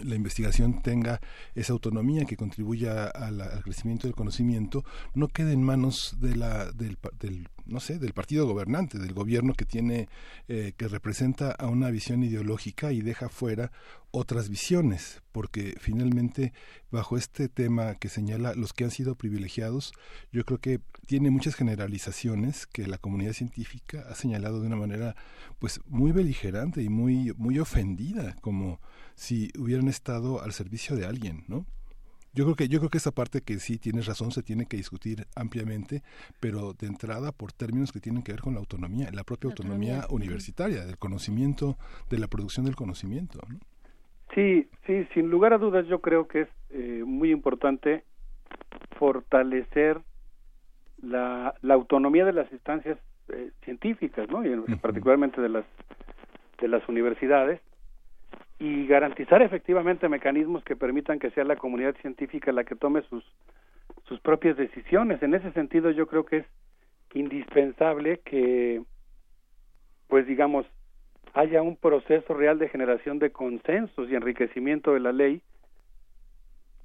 la 0.00 0.16
investigación 0.16 0.82
tenga 0.82 1.20
esa 1.54 1.72
autonomía 1.72 2.24
que 2.24 2.36
contribuya 2.36 3.06
al 3.06 3.62
crecimiento 3.62 4.08
del 4.08 4.16
conocimiento 4.16 4.84
no 5.14 5.28
quede 5.28 5.52
en 5.52 5.62
manos 5.62 6.16
de 6.18 6.34
la 6.34 6.72
del, 6.72 6.98
del 7.20 7.48
no 7.66 7.80
sé 7.80 7.98
del 7.98 8.12
partido 8.12 8.46
gobernante 8.46 8.98
del 8.98 9.12
gobierno 9.12 9.54
que 9.54 9.64
tiene 9.64 10.08
eh, 10.48 10.72
que 10.76 10.88
representa 10.88 11.50
a 11.50 11.66
una 11.66 11.90
visión 11.90 12.22
ideológica 12.22 12.92
y 12.92 13.02
deja 13.02 13.28
fuera 13.28 13.72
otras 14.10 14.48
visiones 14.48 15.22
porque 15.32 15.74
finalmente 15.80 16.52
bajo 16.90 17.16
este 17.16 17.48
tema 17.48 17.94
que 17.96 18.08
señala 18.08 18.54
los 18.54 18.72
que 18.72 18.84
han 18.84 18.90
sido 18.90 19.14
privilegiados 19.14 19.92
yo 20.32 20.44
creo 20.44 20.58
que 20.58 20.80
tiene 21.06 21.30
muchas 21.30 21.54
generalizaciones 21.54 22.66
que 22.66 22.86
la 22.86 22.98
comunidad 22.98 23.32
científica 23.32 24.06
ha 24.08 24.14
señalado 24.14 24.60
de 24.60 24.66
una 24.66 24.76
manera 24.76 25.16
pues 25.58 25.80
muy 25.86 26.12
beligerante 26.12 26.82
y 26.82 26.88
muy 26.88 27.32
muy 27.36 27.58
ofendida 27.58 28.34
como 28.40 28.80
si 29.16 29.50
hubieran 29.58 29.88
estado 29.88 30.42
al 30.42 30.52
servicio 30.52 30.94
de 30.94 31.06
alguien, 31.06 31.44
¿no? 31.48 31.66
Yo 32.36 32.44
creo 32.44 32.54
que 32.54 32.68
yo 32.68 32.80
creo 32.80 32.90
que 32.90 32.98
esa 32.98 33.12
parte 33.12 33.40
que 33.40 33.54
sí 33.54 33.78
tienes 33.78 34.04
razón 34.04 34.30
se 34.30 34.42
tiene 34.42 34.66
que 34.66 34.76
discutir 34.76 35.24
ampliamente, 35.34 36.02
pero 36.38 36.74
de 36.74 36.86
entrada 36.86 37.32
por 37.32 37.52
términos 37.52 37.92
que 37.92 37.98
tienen 37.98 38.22
que 38.22 38.32
ver 38.32 38.42
con 38.42 38.52
la 38.52 38.60
autonomía, 38.60 39.08
la 39.10 39.24
propia 39.24 39.48
autonomía, 39.48 40.02
universitaria, 40.10 40.84
del 40.84 40.98
conocimiento, 40.98 41.78
de 42.10 42.18
la 42.18 42.28
producción 42.28 42.66
del 42.66 42.76
conocimiento. 42.76 43.38
¿no? 43.48 43.58
Sí, 44.34 44.68
sí, 44.86 45.08
sin 45.14 45.30
lugar 45.30 45.54
a 45.54 45.58
dudas 45.58 45.86
yo 45.86 46.02
creo 46.02 46.28
que 46.28 46.42
es 46.42 46.48
eh, 46.68 47.04
muy 47.06 47.30
importante 47.30 48.04
fortalecer 48.98 50.02
la, 51.00 51.54
la 51.62 51.74
autonomía 51.74 52.26
de 52.26 52.34
las 52.34 52.52
instancias 52.52 52.98
eh, 53.28 53.50
científicas, 53.64 54.28
¿no? 54.28 54.44
Y 54.44 54.76
particularmente 54.76 55.40
de 55.40 55.48
las 55.48 55.64
de 56.60 56.68
las 56.68 56.86
universidades 56.88 57.60
y 58.58 58.86
garantizar 58.86 59.42
efectivamente 59.42 60.08
mecanismos 60.08 60.64
que 60.64 60.76
permitan 60.76 61.18
que 61.18 61.30
sea 61.30 61.44
la 61.44 61.56
comunidad 61.56 61.94
científica 62.00 62.52
la 62.52 62.64
que 62.64 62.74
tome 62.74 63.02
sus 63.02 63.24
sus 64.08 64.20
propias 64.20 64.56
decisiones. 64.56 65.22
En 65.22 65.34
ese 65.34 65.52
sentido 65.52 65.90
yo 65.90 66.06
creo 66.06 66.24
que 66.24 66.38
es 66.38 66.46
indispensable 67.14 68.20
que 68.24 68.82
pues 70.08 70.26
digamos 70.26 70.66
haya 71.34 71.60
un 71.60 71.76
proceso 71.76 72.34
real 72.34 72.58
de 72.58 72.68
generación 72.68 73.18
de 73.18 73.30
consensos 73.30 74.08
y 74.08 74.14
enriquecimiento 74.14 74.94
de 74.94 75.00
la 75.00 75.12
ley 75.12 75.42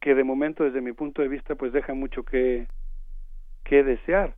que 0.01 0.15
de 0.15 0.23
momento 0.23 0.63
desde 0.63 0.81
mi 0.81 0.93
punto 0.93 1.21
de 1.21 1.27
vista 1.27 1.55
pues 1.55 1.71
deja 1.71 1.93
mucho 1.93 2.23
que 2.23 2.67
que 3.63 3.83
desear. 3.83 4.35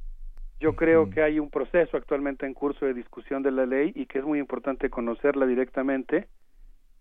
Yo 0.59 0.75
creo 0.75 1.09
que 1.09 1.23
hay 1.23 1.39
un 1.39 1.49
proceso 1.49 1.97
actualmente 1.97 2.45
en 2.45 2.53
curso 2.53 2.85
de 2.85 2.93
discusión 2.93 3.41
de 3.43 3.51
la 3.51 3.65
ley 3.65 3.91
y 3.95 4.05
que 4.05 4.19
es 4.19 4.25
muy 4.25 4.39
importante 4.39 4.89
conocerla 4.89 5.45
directamente 5.45 6.27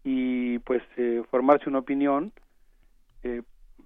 y 0.04 0.58
pues 0.60 0.82
eh, 0.96 1.22
formarse 1.30 1.68
una 1.68 1.78
opinión. 1.78 2.32
Eh, 3.22 3.42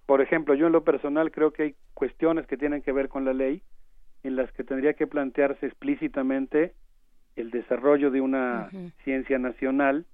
por 0.07 0.21
ejemplo, 0.21 0.55
yo 0.55 0.67
en 0.67 0.73
lo 0.73 0.85
personal 0.85 1.31
creo 1.31 1.53
que 1.53 1.63
hay 1.63 1.75
cuestiones 1.95 2.47
que 2.47 2.57
tienen 2.57 2.83
que 2.83 2.93
ver 2.93 3.09
con 3.09 3.25
la 3.25 3.33
ley 3.33 3.63
en 4.23 4.37
las 4.37 4.51
que 4.53 4.65
tendría 4.65 4.95
que 4.95 5.07
plantearse 5.07 5.67
explícitamente 5.67 6.75
el 7.37 7.51
desarrollo 7.51 8.11
de 8.11 8.21
una 8.21 8.71
ciencia 9.05 9.39
nacional 9.39 10.07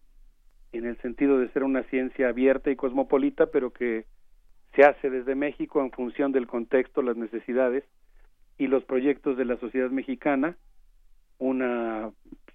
en 0.72 0.86
el 0.86 0.96
sentido 1.02 1.38
de 1.38 1.48
ser 1.50 1.64
una 1.64 1.82
ciencia 1.84 2.28
abierta 2.28 2.70
y 2.70 2.76
cosmopolita, 2.76 3.46
pero 3.46 3.72
que 3.72 4.06
se 4.74 4.84
hace 4.84 5.10
desde 5.10 5.34
México 5.34 5.82
en 5.82 5.90
función 5.92 6.32
del 6.32 6.46
contexto, 6.46 7.02
las 7.02 7.16
necesidades 7.16 7.84
y 8.58 8.66
los 8.66 8.84
proyectos 8.84 9.36
de 9.36 9.44
la 9.44 9.56
sociedad 9.58 9.90
mexicana, 9.90 10.56
una 11.38 12.10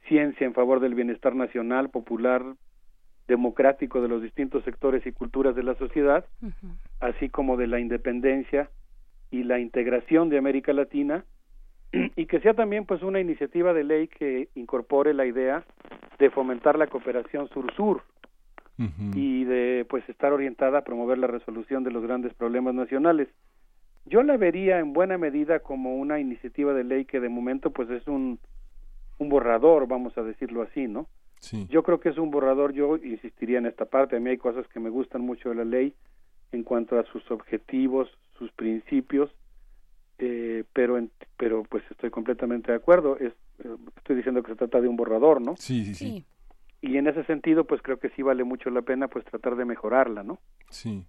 ciencia 0.07 0.45
en 0.45 0.53
favor 0.53 0.79
del 0.79 0.95
bienestar 0.95 1.35
nacional, 1.35 1.89
popular, 1.89 2.43
democrático 3.27 4.01
de 4.01 4.07
los 4.07 4.21
distintos 4.21 4.63
sectores 4.63 5.05
y 5.05 5.11
culturas 5.11 5.55
de 5.55 5.63
la 5.63 5.75
sociedad, 5.75 6.25
así 6.99 7.29
como 7.29 7.57
de 7.57 7.67
la 7.67 7.79
independencia 7.79 8.69
y 9.31 9.43
la 9.43 9.59
integración 9.59 10.29
de 10.29 10.37
América 10.37 10.73
Latina 10.73 11.25
y 12.15 12.25
que 12.25 12.39
sea 12.39 12.53
también 12.53 12.85
pues 12.85 13.01
una 13.03 13.19
iniciativa 13.19 13.73
de 13.73 13.83
ley 13.83 14.07
que 14.07 14.49
incorpore 14.55 15.13
la 15.13 15.25
idea 15.25 15.63
de 16.19 16.29
fomentar 16.29 16.77
la 16.77 16.87
cooperación 16.87 17.49
sur-sur 17.49 18.01
y 19.15 19.43
de 19.43 19.87
pues 19.89 20.07
estar 20.07 20.31
orientada 20.33 20.79
a 20.79 20.83
promover 20.83 21.17
la 21.17 21.25
resolución 21.25 21.83
de 21.83 21.91
los 21.91 22.03
grandes 22.03 22.33
problemas 22.35 22.75
nacionales. 22.75 23.27
Yo 24.05 24.21
la 24.21 24.37
vería 24.37 24.79
en 24.79 24.93
buena 24.93 25.17
medida 25.17 25.59
como 25.59 25.95
una 25.95 26.19
iniciativa 26.19 26.73
de 26.73 26.83
ley 26.83 27.05
que 27.05 27.19
de 27.19 27.27
momento 27.27 27.71
pues 27.71 27.89
es 27.89 28.07
un 28.07 28.39
un 29.17 29.29
borrador, 29.29 29.87
vamos 29.87 30.17
a 30.17 30.23
decirlo 30.23 30.61
así, 30.61 30.87
¿no? 30.87 31.07
Yo 31.69 31.83
creo 31.83 31.99
que 31.99 32.09
es 32.09 32.17
un 32.17 32.31
borrador, 32.31 32.73
yo 32.73 32.97
insistiría 32.97 33.57
en 33.57 33.65
esta 33.65 33.85
parte, 33.85 34.17
a 34.17 34.19
mí 34.19 34.29
hay 34.29 34.37
cosas 34.37 34.67
que 34.67 34.79
me 34.79 34.89
gustan 34.89 35.21
mucho 35.21 35.49
de 35.49 35.55
la 35.55 35.65
ley 35.65 35.93
en 36.51 36.63
cuanto 36.63 36.99
a 36.99 37.03
sus 37.05 37.29
objetivos, 37.31 38.09
sus 38.37 38.51
principios, 38.51 39.31
eh, 40.17 40.63
pero 40.73 40.99
pero 41.37 41.63
pues 41.63 41.83
estoy 41.91 42.09
completamente 42.09 42.71
de 42.71 42.77
acuerdo, 42.77 43.17
es, 43.17 43.33
eh, 43.63 43.75
estoy 43.97 44.15
diciendo 44.15 44.41
que 44.41 44.51
se 44.51 44.57
trata 44.57 44.81
de 44.81 44.87
un 44.87 44.95
borrador, 44.95 45.41
¿no? 45.41 45.55
Sí, 45.57 45.85
sí, 45.85 45.93
sí. 45.93 46.25
Y 46.81 46.97
en 46.97 47.07
ese 47.07 47.23
sentido, 47.25 47.65
pues 47.65 47.81
creo 47.81 47.99
que 47.99 48.09
sí 48.09 48.21
vale 48.21 48.43
mucho 48.43 48.69
la 48.69 48.81
pena 48.81 49.07
pues 49.07 49.25
tratar 49.25 49.55
de 49.55 49.65
mejorarla, 49.65 50.23
¿no? 50.23 50.39
Sí. 50.69 51.05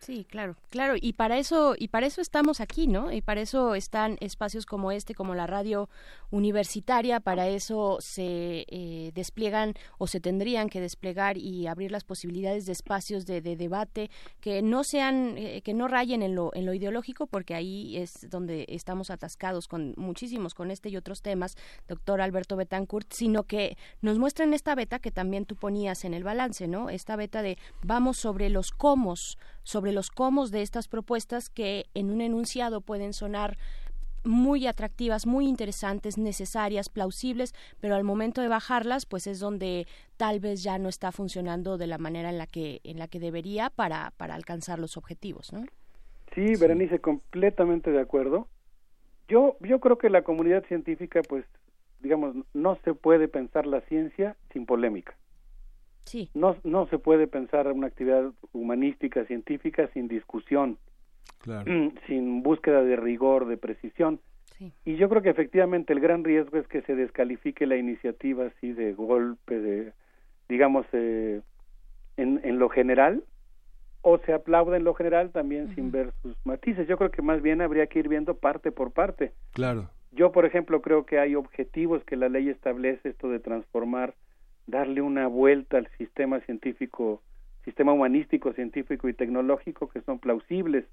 Sí, 0.00 0.24
claro, 0.28 0.56
claro, 0.70 0.94
y 1.00 1.14
para 1.14 1.38
eso 1.38 1.74
y 1.76 1.88
para 1.88 2.06
eso 2.06 2.20
estamos 2.20 2.60
aquí, 2.60 2.86
¿no? 2.86 3.10
Y 3.12 3.22
para 3.22 3.40
eso 3.40 3.74
están 3.74 4.18
espacios 4.20 4.66
como 4.66 4.92
este, 4.92 5.14
como 5.14 5.34
la 5.34 5.46
radio 5.46 5.88
universitaria, 6.30 7.18
para 7.18 7.48
eso 7.48 7.98
se 8.00 8.66
eh, 8.68 9.10
despliegan 9.14 9.74
o 9.98 10.06
se 10.06 10.20
tendrían 10.20 10.68
que 10.68 10.80
desplegar 10.80 11.38
y 11.38 11.66
abrir 11.66 11.90
las 11.90 12.04
posibilidades 12.04 12.66
de 12.66 12.72
espacios 12.72 13.26
de, 13.26 13.40
debate 13.40 14.10
que 14.40 14.60
no 14.60 14.84
sean, 14.84 15.38
eh, 15.38 15.62
que 15.62 15.72
no 15.72 15.88
rayen 15.88 16.22
en 16.22 16.34
lo 16.34 16.54
en 16.54 16.66
lo 16.66 16.74
ideológico, 16.74 17.26
porque 17.26 17.54
ahí 17.54 17.96
es 17.96 18.28
donde 18.28 18.66
estamos 18.68 19.10
atascados 19.10 19.66
con 19.66 19.94
muchísimos 19.96 20.54
con 20.54 20.70
este 20.70 20.88
y 20.90 20.96
otros 20.96 21.22
temas, 21.22 21.56
doctor 21.88 22.20
Alberto 22.20 22.56
Betancourt, 22.56 23.12
sino 23.12 23.44
que 23.44 23.76
nos 24.02 24.18
muestren 24.18 24.52
esta 24.52 24.74
beta 24.74 24.98
que 24.98 25.10
también 25.10 25.46
tú 25.46 25.56
ponías 25.56 26.04
en 26.04 26.14
el 26.14 26.22
balance, 26.22 26.68
¿no? 26.68 26.90
Esta 26.90 27.16
beta 27.16 27.42
de 27.42 27.58
vamos 27.82 28.18
sobre 28.18 28.50
los 28.50 28.70
cómo 28.70 29.06
sobre 29.66 29.90
los 29.90 30.10
cómo 30.10 30.46
de 30.46 30.62
estas 30.62 30.86
propuestas 30.86 31.50
que 31.50 31.86
en 31.94 32.12
un 32.12 32.20
enunciado 32.20 32.80
pueden 32.80 33.12
sonar 33.12 33.58
muy 34.22 34.68
atractivas, 34.68 35.26
muy 35.26 35.48
interesantes, 35.48 36.18
necesarias, 36.18 36.88
plausibles, 36.88 37.52
pero 37.80 37.96
al 37.96 38.04
momento 38.04 38.40
de 38.40 38.48
bajarlas, 38.48 39.06
pues 39.06 39.26
es 39.26 39.40
donde 39.40 39.88
tal 40.16 40.38
vez 40.38 40.62
ya 40.62 40.78
no 40.78 40.88
está 40.88 41.10
funcionando 41.10 41.78
de 41.78 41.88
la 41.88 41.98
manera 41.98 42.30
en 42.30 42.38
la 42.38 42.46
que 42.46 42.80
en 42.84 42.98
la 42.98 43.08
que 43.08 43.18
debería 43.18 43.70
para 43.70 44.12
para 44.16 44.36
alcanzar 44.36 44.78
los 44.78 44.96
objetivos, 44.96 45.52
¿no? 45.52 45.64
Sí, 46.32 46.54
Berenice, 46.60 47.00
completamente 47.00 47.90
de 47.90 48.00
acuerdo. 48.00 48.46
Yo 49.26 49.56
yo 49.60 49.80
creo 49.80 49.98
que 49.98 50.10
la 50.10 50.22
comunidad 50.22 50.64
científica, 50.66 51.22
pues, 51.28 51.44
digamos, 52.00 52.36
no 52.54 52.78
se 52.84 52.94
puede 52.94 53.26
pensar 53.26 53.66
la 53.66 53.80
ciencia 53.82 54.36
sin 54.52 54.64
polémica. 54.64 55.16
No, 56.34 56.56
no 56.64 56.86
se 56.88 56.98
puede 56.98 57.26
pensar 57.26 57.70
una 57.72 57.88
actividad 57.88 58.32
humanística, 58.52 59.24
científica, 59.24 59.88
sin 59.92 60.08
discusión, 60.08 60.78
sin 62.06 62.42
búsqueda 62.42 62.82
de 62.82 62.96
rigor, 62.96 63.46
de 63.46 63.56
precisión. 63.56 64.20
Y 64.84 64.96
yo 64.96 65.08
creo 65.08 65.20
que 65.20 65.30
efectivamente 65.30 65.92
el 65.92 66.00
gran 66.00 66.24
riesgo 66.24 66.58
es 66.58 66.66
que 66.68 66.82
se 66.82 66.94
descalifique 66.94 67.66
la 67.66 67.76
iniciativa 67.76 68.46
así 68.46 68.72
de 68.72 68.94
golpe, 68.94 69.60
de, 69.60 69.92
digamos, 70.48 70.86
eh, 70.92 71.42
en, 72.16 72.40
en 72.42 72.58
lo 72.58 72.70
general, 72.70 73.22
o 74.00 74.18
se 74.18 74.32
aplauda 74.32 74.76
en 74.76 74.84
lo 74.84 74.94
general 74.94 75.30
también 75.30 75.74
sin 75.74 75.90
ver 75.90 76.12
sus 76.22 76.34
matices. 76.44 76.88
Yo 76.88 76.96
creo 76.96 77.10
que 77.10 77.22
más 77.22 77.42
bien 77.42 77.60
habría 77.60 77.88
que 77.88 77.98
ir 77.98 78.08
viendo 78.08 78.36
parte 78.36 78.72
por 78.72 78.92
parte. 78.92 79.32
Claro. 79.52 79.90
Yo, 80.12 80.32
por 80.32 80.46
ejemplo, 80.46 80.80
creo 80.80 81.04
que 81.04 81.18
hay 81.18 81.34
objetivos 81.34 82.02
que 82.04 82.16
la 82.16 82.28
ley 82.28 82.48
establece, 82.48 83.10
esto 83.10 83.28
de 83.28 83.40
transformar 83.40 84.14
darle 84.66 85.00
una 85.00 85.26
vuelta 85.26 85.78
al 85.78 85.88
sistema 85.96 86.40
científico, 86.40 87.22
sistema 87.64 87.92
humanístico, 87.92 88.52
científico 88.52 89.08
y 89.08 89.14
tecnológico 89.14 89.88
que 89.88 90.00
son 90.02 90.18
plausibles. 90.18 90.84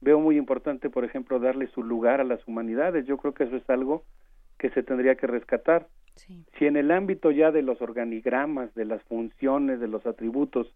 Veo 0.00 0.18
muy 0.18 0.36
importante, 0.36 0.88
por 0.88 1.04
ejemplo, 1.04 1.38
darle 1.38 1.66
su 1.68 1.82
lugar 1.82 2.20
a 2.20 2.24
las 2.24 2.46
humanidades. 2.48 3.06
Yo 3.06 3.18
creo 3.18 3.34
que 3.34 3.44
eso 3.44 3.56
es 3.56 3.68
algo 3.68 4.04
que 4.58 4.70
se 4.70 4.82
tendría 4.82 5.14
que 5.16 5.26
rescatar. 5.26 5.88
Si 6.16 6.66
en 6.66 6.76
el 6.76 6.90
ámbito 6.90 7.30
ya 7.30 7.50
de 7.50 7.62
los 7.62 7.80
organigramas, 7.80 8.74
de 8.74 8.84
las 8.84 9.02
funciones, 9.04 9.80
de 9.80 9.88
los 9.88 10.06
atributos, 10.06 10.74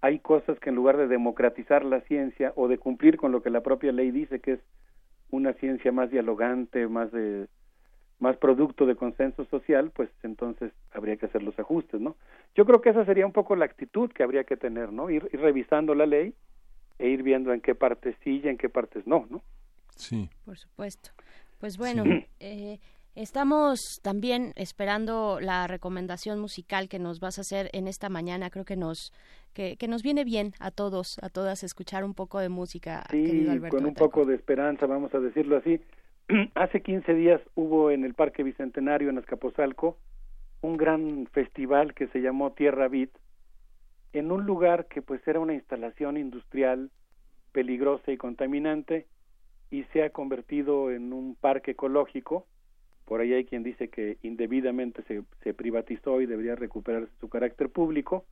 hay 0.00 0.20
cosas 0.20 0.58
que 0.60 0.70
en 0.70 0.76
lugar 0.76 0.96
de 0.96 1.08
democratizar 1.08 1.84
la 1.84 2.00
ciencia 2.02 2.52
o 2.54 2.68
de 2.68 2.78
cumplir 2.78 3.16
con 3.16 3.32
lo 3.32 3.42
que 3.42 3.50
la 3.50 3.62
propia 3.62 3.90
ley 3.90 4.10
dice 4.12 4.40
que 4.40 4.52
es 4.52 4.60
una 5.30 5.52
ciencia 5.54 5.90
más 5.90 6.10
dialogante, 6.10 6.86
más 6.86 7.10
de 7.10 7.48
más 8.20 8.36
producto 8.36 8.84
de 8.86 8.96
consenso 8.96 9.44
social, 9.46 9.90
pues 9.94 10.10
entonces 10.22 10.72
habría 10.92 11.16
que 11.16 11.26
hacer 11.26 11.42
los 11.42 11.58
ajustes, 11.58 12.00
¿no? 12.00 12.16
Yo 12.54 12.64
creo 12.64 12.80
que 12.80 12.90
esa 12.90 13.04
sería 13.04 13.26
un 13.26 13.32
poco 13.32 13.54
la 13.54 13.64
actitud 13.64 14.10
que 14.10 14.22
habría 14.22 14.44
que 14.44 14.56
tener, 14.56 14.92
¿no? 14.92 15.08
Ir, 15.10 15.28
revisando 15.32 15.94
la 15.94 16.06
ley 16.06 16.34
e 16.98 17.08
ir 17.08 17.22
viendo 17.22 17.52
en 17.52 17.60
qué 17.60 17.74
partes 17.74 18.16
sí 18.24 18.40
y 18.42 18.48
en 18.48 18.58
qué 18.58 18.68
partes 18.68 19.06
no, 19.06 19.26
¿no? 19.30 19.42
Sí. 19.94 20.28
Por 20.44 20.58
supuesto. 20.58 21.10
Pues 21.58 21.78
bueno, 21.78 22.02
eh, 22.40 22.80
estamos 23.14 24.00
también 24.02 24.52
esperando 24.56 25.38
la 25.40 25.68
recomendación 25.68 26.40
musical 26.40 26.88
que 26.88 26.98
nos 26.98 27.20
vas 27.20 27.38
a 27.38 27.42
hacer 27.42 27.70
en 27.72 27.86
esta 27.86 28.08
mañana. 28.08 28.50
Creo 28.50 28.64
que 28.64 28.76
nos 28.76 29.12
que, 29.52 29.76
que 29.76 29.88
nos 29.88 30.02
viene 30.02 30.24
bien 30.24 30.52
a 30.60 30.70
todos, 30.70 31.18
a 31.22 31.28
todas 31.28 31.62
escuchar 31.62 32.04
un 32.04 32.14
poco 32.14 32.38
de 32.38 32.48
música. 32.48 33.04
Sí, 33.10 33.46
con 33.70 33.86
un 33.86 33.94
poco 33.94 34.24
de 34.24 34.34
esperanza, 34.34 34.86
vamos 34.86 35.14
a 35.14 35.20
decirlo 35.20 35.56
así. 35.56 35.80
hace 36.54 36.82
15 36.82 37.14
días 37.14 37.40
hubo 37.54 37.90
en 37.90 38.04
el 38.04 38.14
Parque 38.14 38.42
Bicentenario 38.42 39.08
en 39.08 39.18
Azcapotzalco 39.18 39.96
un 40.60 40.76
gran 40.76 41.26
festival 41.32 41.94
que 41.94 42.08
se 42.08 42.20
llamó 42.20 42.52
Tierra 42.52 42.88
Bit 42.88 43.10
en 44.12 44.30
un 44.30 44.44
lugar 44.44 44.88
que 44.88 45.00
pues 45.00 45.26
era 45.26 45.40
una 45.40 45.54
instalación 45.54 46.16
industrial 46.16 46.90
peligrosa 47.52 48.12
y 48.12 48.16
contaminante 48.16 49.06
y 49.70 49.84
se 49.84 50.02
ha 50.02 50.10
convertido 50.10 50.90
en 50.90 51.12
un 51.12 51.34
parque 51.34 51.72
ecológico. 51.72 52.46
Por 53.04 53.20
ahí 53.20 53.32
hay 53.32 53.44
quien 53.44 53.62
dice 53.62 53.88
que 53.88 54.18
indebidamente 54.22 55.02
se, 55.04 55.22
se 55.42 55.54
privatizó 55.54 56.20
y 56.20 56.26
debería 56.26 56.56
recuperarse 56.56 57.12
su 57.20 57.28
carácter 57.28 57.70
público, 57.70 58.26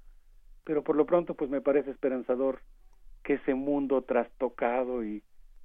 pero 0.64 0.82
por 0.82 0.96
lo 0.96 1.06
pronto 1.06 1.34
pues 1.34 1.50
me 1.50 1.62
parece 1.62 1.92
esperanzador 1.92 2.60
que 3.22 3.34
ese 3.34 3.54
mundo 3.54 4.02
trastocado 4.02 5.02
y 5.04 5.22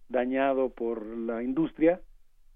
dañado 0.07 0.69
por 0.69 1.05
la 1.05 1.43
industria 1.43 1.99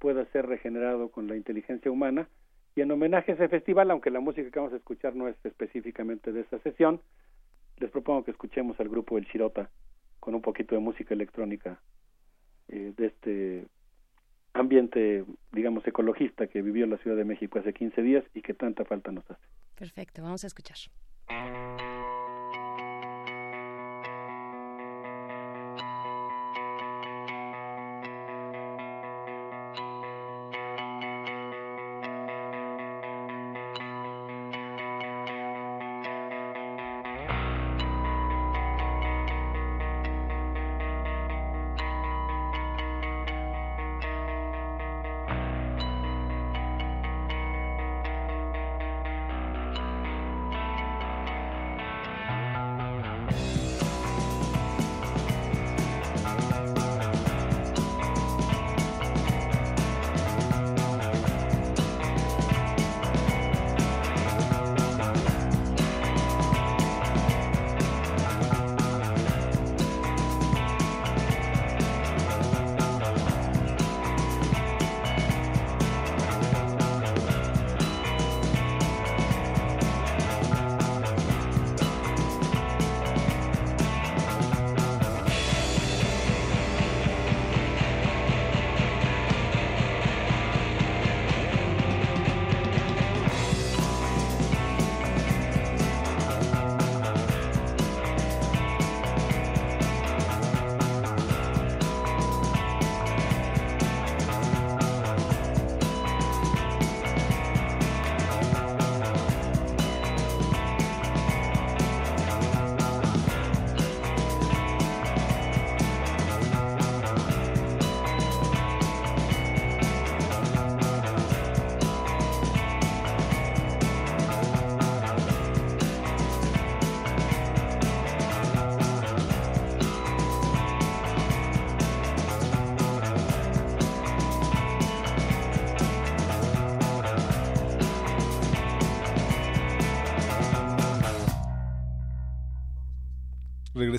pueda 0.06 0.24
ser 0.25 0.45
regenerado 0.45 1.09
con 1.09 1.27
la 1.27 1.35
inteligencia 1.35 1.90
humana. 1.90 2.30
Y 2.75 2.82
en 2.82 2.92
homenaje 2.92 3.32
a 3.32 3.34
ese 3.34 3.50
festival, 3.50 3.90
aunque 3.90 4.11
la 4.11 4.19
música 4.19 4.51
que 4.51 4.59
vamos 4.59 4.72
a 4.74 4.77
escuchar 4.77 5.16
no 5.16 5.27
es 5.27 5.35
específicamente 5.43 6.32
de 6.32 6.42
esta 6.42 6.59
sesión, 6.59 7.01
les 7.80 7.90
propongo 7.90 8.24
que 8.24 8.30
escuchemos 8.30 8.80
al 8.80 8.88
grupo 8.88 9.17
El 9.17 9.25
Chirota 9.25 9.72
con 10.19 10.35
un 10.35 10.43
poquito 10.43 10.75
de 10.75 10.82
música 10.82 11.16
electrónica 11.16 11.80
eh, 12.67 12.93
de 12.95 13.06
este 13.08 13.66
ambiente, 14.53 15.25
digamos, 15.51 15.88
ecologista 15.88 16.45
que 16.45 16.61
vivió 16.61 16.85
la 16.85 16.98
Ciudad 16.98 17.17
de 17.17 17.25
México 17.25 17.58
hace 17.58 17.74
15 17.74 18.03
días 18.03 18.24
y 18.35 18.43
que 18.43 18.53
tanta 18.53 18.85
falta 18.85 19.11
nos 19.11 19.27
hace. 19.32 19.48
Perfecto, 19.74 20.22
vamos 20.22 20.43
a 20.43 20.48
escuchar. 20.48 20.77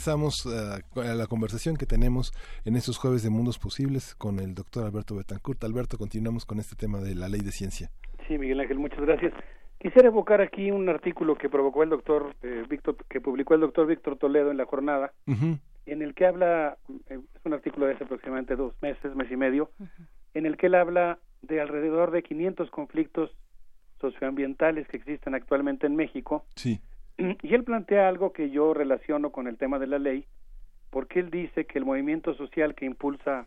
Regresamos 0.07 0.47
a, 0.47 0.77
a, 1.01 1.15
la 1.15 1.27
conversación 1.27 1.77
que 1.77 1.85
tenemos 1.85 2.33
en 2.65 2.77
estos 2.77 2.97
jueves 2.97 3.25
de 3.25 3.31
Mundos 3.31 3.59
Posibles 3.59 4.15
con 4.15 4.39
el 4.39 4.55
doctor 4.55 4.85
Alberto 4.85 5.17
Betancourt. 5.17 5.65
Alberto, 5.65 5.99
continuamos 5.99 6.45
con 6.45 6.61
este 6.61 6.77
tema 6.77 7.01
de 7.01 7.17
la 7.17 7.29
ley 7.29 7.41
de 7.41 7.51
ciencia. 7.51 7.91
Sí, 8.29 8.39
Miguel 8.39 8.61
Ángel, 8.61 8.79
muchas 8.79 9.01
gracias. 9.01 9.33
Quisiera 9.81 10.07
evocar 10.09 10.41
aquí 10.41 10.71
un 10.71 10.89
artículo 10.89 11.35
que 11.35 11.49
provocó 11.49 11.83
el 11.83 11.91
doctor 11.91 12.37
eh, 12.43 12.63
Víctor, 12.69 12.97
que 13.09 13.21
publicó 13.21 13.55
el 13.55 13.61
doctor 13.63 13.89
Víctor 13.89 14.17
Toledo 14.17 14.53
en 14.53 14.59
la 14.59 14.65
jornada, 14.65 15.13
uh 15.27 15.33
-huh. 15.33 15.59
en 15.87 16.03
el 16.03 16.15
que 16.15 16.27
habla, 16.27 16.79
eh, 17.11 17.19
es 17.35 17.45
un 17.45 17.55
artículo 17.55 17.87
de 17.87 17.95
hace 17.95 18.05
aproximadamente 18.05 18.55
dos 18.55 18.75
meses, 18.83 19.13
mes 19.17 19.31
y 19.31 19.37
medio, 19.37 19.71
uh 19.81 19.85
-huh. 19.85 20.07
en 20.35 20.47
el 20.47 20.57
que 20.57 20.67
él 20.69 20.77
habla 20.77 21.19
de 21.43 21.61
alrededor 21.61 22.13
de 22.13 22.23
500 22.23 22.71
conflictos 22.71 23.31
socioambientales 24.01 24.87
que 24.87 24.99
existen 24.99 25.35
actualmente 25.35 25.89
en 25.89 25.97
México. 25.97 26.45
Sí. 26.55 26.81
Y 27.19 27.55
él 27.55 27.65
plantea 27.65 28.09
algo 28.09 28.33
que 28.33 28.51
yo 28.51 28.75
relaciono 28.75 29.31
con 29.31 29.47
el 29.47 29.57
tema 29.57 29.79
de 29.79 29.87
la 29.87 29.99
ley, 29.99 30.27
porque 30.91 31.21
él 31.21 31.31
dice 31.31 31.65
que 31.65 31.79
el 31.79 31.85
movimiento 31.85 32.35
social 32.35 32.75
que 32.75 32.85
impulsa 32.85 33.47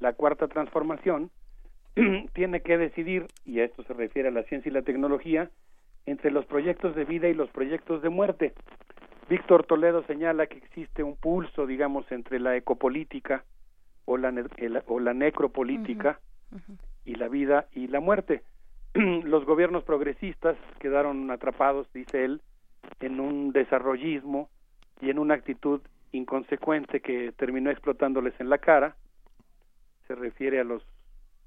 la 0.00 0.12
cuarta 0.14 0.48
transformación 0.48 1.30
tiene 2.34 2.60
que 2.60 2.76
decidir, 2.76 3.26
y 3.44 3.60
a 3.60 3.64
esto 3.64 3.84
se 3.84 3.92
refiere 3.94 4.28
a 4.28 4.32
la 4.32 4.42
ciencia 4.44 4.68
y 4.68 4.72
la 4.72 4.82
tecnología, 4.82 5.50
entre 6.06 6.30
los 6.30 6.44
proyectos 6.46 6.94
de 6.96 7.04
vida 7.04 7.28
y 7.28 7.34
los 7.34 7.50
proyectos 7.50 8.02
de 8.02 8.08
muerte. 8.08 8.52
Víctor 9.28 9.64
Toledo 9.64 10.04
señala 10.04 10.46
que 10.46 10.58
existe 10.58 11.02
un 11.02 11.16
pulso, 11.16 11.66
digamos, 11.66 12.10
entre 12.12 12.40
la 12.40 12.56
ecopolítica 12.56 13.44
o 14.04 14.18
la, 14.18 14.28
el, 14.28 14.82
o 14.86 15.00
la 15.00 15.14
necropolítica 15.14 16.20
uh 16.52 16.56
-huh. 16.56 16.58
Uh 16.58 16.72
-huh. 16.72 16.78
y 17.06 17.14
la 17.14 17.28
vida 17.28 17.68
y 17.72 17.86
la 17.86 18.00
muerte. 18.00 18.42
los 19.24 19.44
gobiernos 19.46 19.84
progresistas 19.84 20.56
quedaron 20.78 21.30
atrapados, 21.30 21.90
dice 21.94 22.24
él, 22.24 22.42
en 23.00 23.20
un 23.20 23.52
desarrollismo 23.52 24.48
y 25.00 25.10
en 25.10 25.18
una 25.18 25.34
actitud 25.34 25.80
inconsecuente 26.12 27.00
que 27.00 27.32
terminó 27.32 27.70
explotándoles 27.70 28.34
en 28.40 28.48
la 28.48 28.58
cara. 28.58 28.96
Se 30.06 30.14
refiere 30.14 30.60
a 30.60 30.64
los 30.64 30.82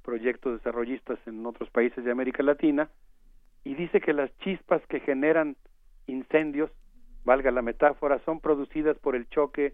proyectos 0.03 0.53
desarrollistas 0.53 1.19
en 1.25 1.45
otros 1.45 1.69
países 1.69 2.03
de 2.03 2.11
América 2.11 2.43
Latina 2.43 2.89
y 3.63 3.75
dice 3.75 3.99
que 3.99 4.13
las 4.13 4.35
chispas 4.39 4.81
que 4.87 4.99
generan 5.01 5.57
incendios, 6.07 6.71
valga 7.25 7.51
la 7.51 7.61
metáfora, 7.61 8.19
son 8.23 8.39
producidas 8.39 8.97
por 8.99 9.15
el 9.15 9.27
choque 9.29 9.73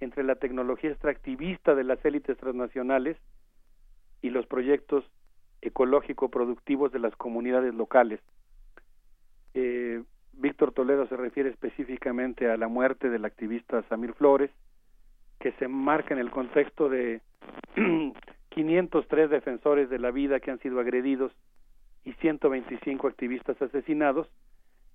entre 0.00 0.24
la 0.24 0.34
tecnología 0.34 0.90
extractivista 0.90 1.74
de 1.74 1.84
las 1.84 2.04
élites 2.04 2.36
transnacionales 2.36 3.16
y 4.22 4.30
los 4.30 4.46
proyectos 4.46 5.04
ecológico-productivos 5.62 6.92
de 6.92 6.98
las 6.98 7.14
comunidades 7.16 7.74
locales. 7.74 8.20
Eh, 9.54 10.02
Víctor 10.32 10.72
Toledo 10.72 11.06
se 11.06 11.16
refiere 11.16 11.50
específicamente 11.50 12.50
a 12.50 12.56
la 12.56 12.68
muerte 12.68 13.10
del 13.10 13.24
activista 13.24 13.82
Samir 13.88 14.14
Flores, 14.14 14.50
que 15.38 15.52
se 15.52 15.68
marca 15.68 16.14
en 16.14 16.20
el 16.20 16.30
contexto 16.30 16.88
de 16.88 17.20
503 18.50 19.30
defensores 19.30 19.90
de 19.90 19.98
la 19.98 20.10
vida 20.10 20.40
que 20.40 20.50
han 20.50 20.58
sido 20.60 20.80
agredidos 20.80 21.32
y 22.04 22.12
125 22.14 23.06
activistas 23.06 23.60
asesinados. 23.60 24.28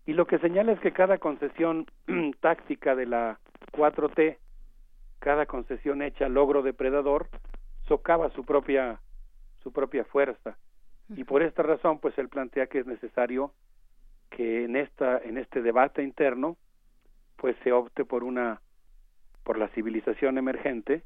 Y 0.05 0.13
lo 0.13 0.27
que 0.27 0.39
señala 0.39 0.71
es 0.71 0.79
que 0.79 0.93
cada 0.93 1.17
concesión 1.17 1.87
táctica 2.41 2.95
de 2.95 3.05
la 3.05 3.39
4T, 3.71 4.37
cada 5.19 5.45
concesión 5.45 6.01
hecha 6.01 6.29
logro 6.29 6.61
depredador, 6.61 7.27
socava 7.87 8.29
su 8.31 8.45
propia 8.45 8.99
su 9.65 9.71
propia 9.71 10.05
fuerza. 10.05 10.57
Y 11.09 11.23
por 11.23 11.41
esta 11.41 11.63
razón, 11.63 11.99
pues 11.99 12.15
él 12.19 12.29
plantea 12.29 12.67
que 12.67 12.79
es 12.79 12.85
necesario 12.85 13.51
que 14.35 14.65
en 14.65 14.75
esta 14.75 15.17
en 15.17 15.37
este 15.37 15.61
debate 15.61 16.03
interno 16.03 16.57
pues 17.37 17.55
se 17.63 17.71
opte 17.71 18.03
por 18.03 18.23
una 18.23 18.61
por 19.43 19.57
la 19.57 19.69
civilización 19.69 20.37
emergente 20.37 21.03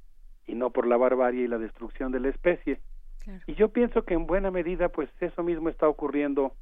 y 0.48 0.56
no 0.56 0.72
por 0.72 0.88
la 0.88 0.98
barbarie 0.98 1.44
y 1.44 1.48
la 1.48 1.58
destrucción 1.58 2.12
de 2.12 2.20
la 2.20 2.30
especie. 2.30 2.80
Claro. 3.24 3.42
Y 3.46 3.54
yo 3.54 3.70
pienso 3.70 4.04
que 4.04 4.16
en 4.16 4.26
buena 4.26 4.50
medida 4.50 4.90
pues 4.90 5.10
eso 5.20 5.44
mismo 5.44 5.70
está 5.70 5.88
ocurriendo 5.88 6.54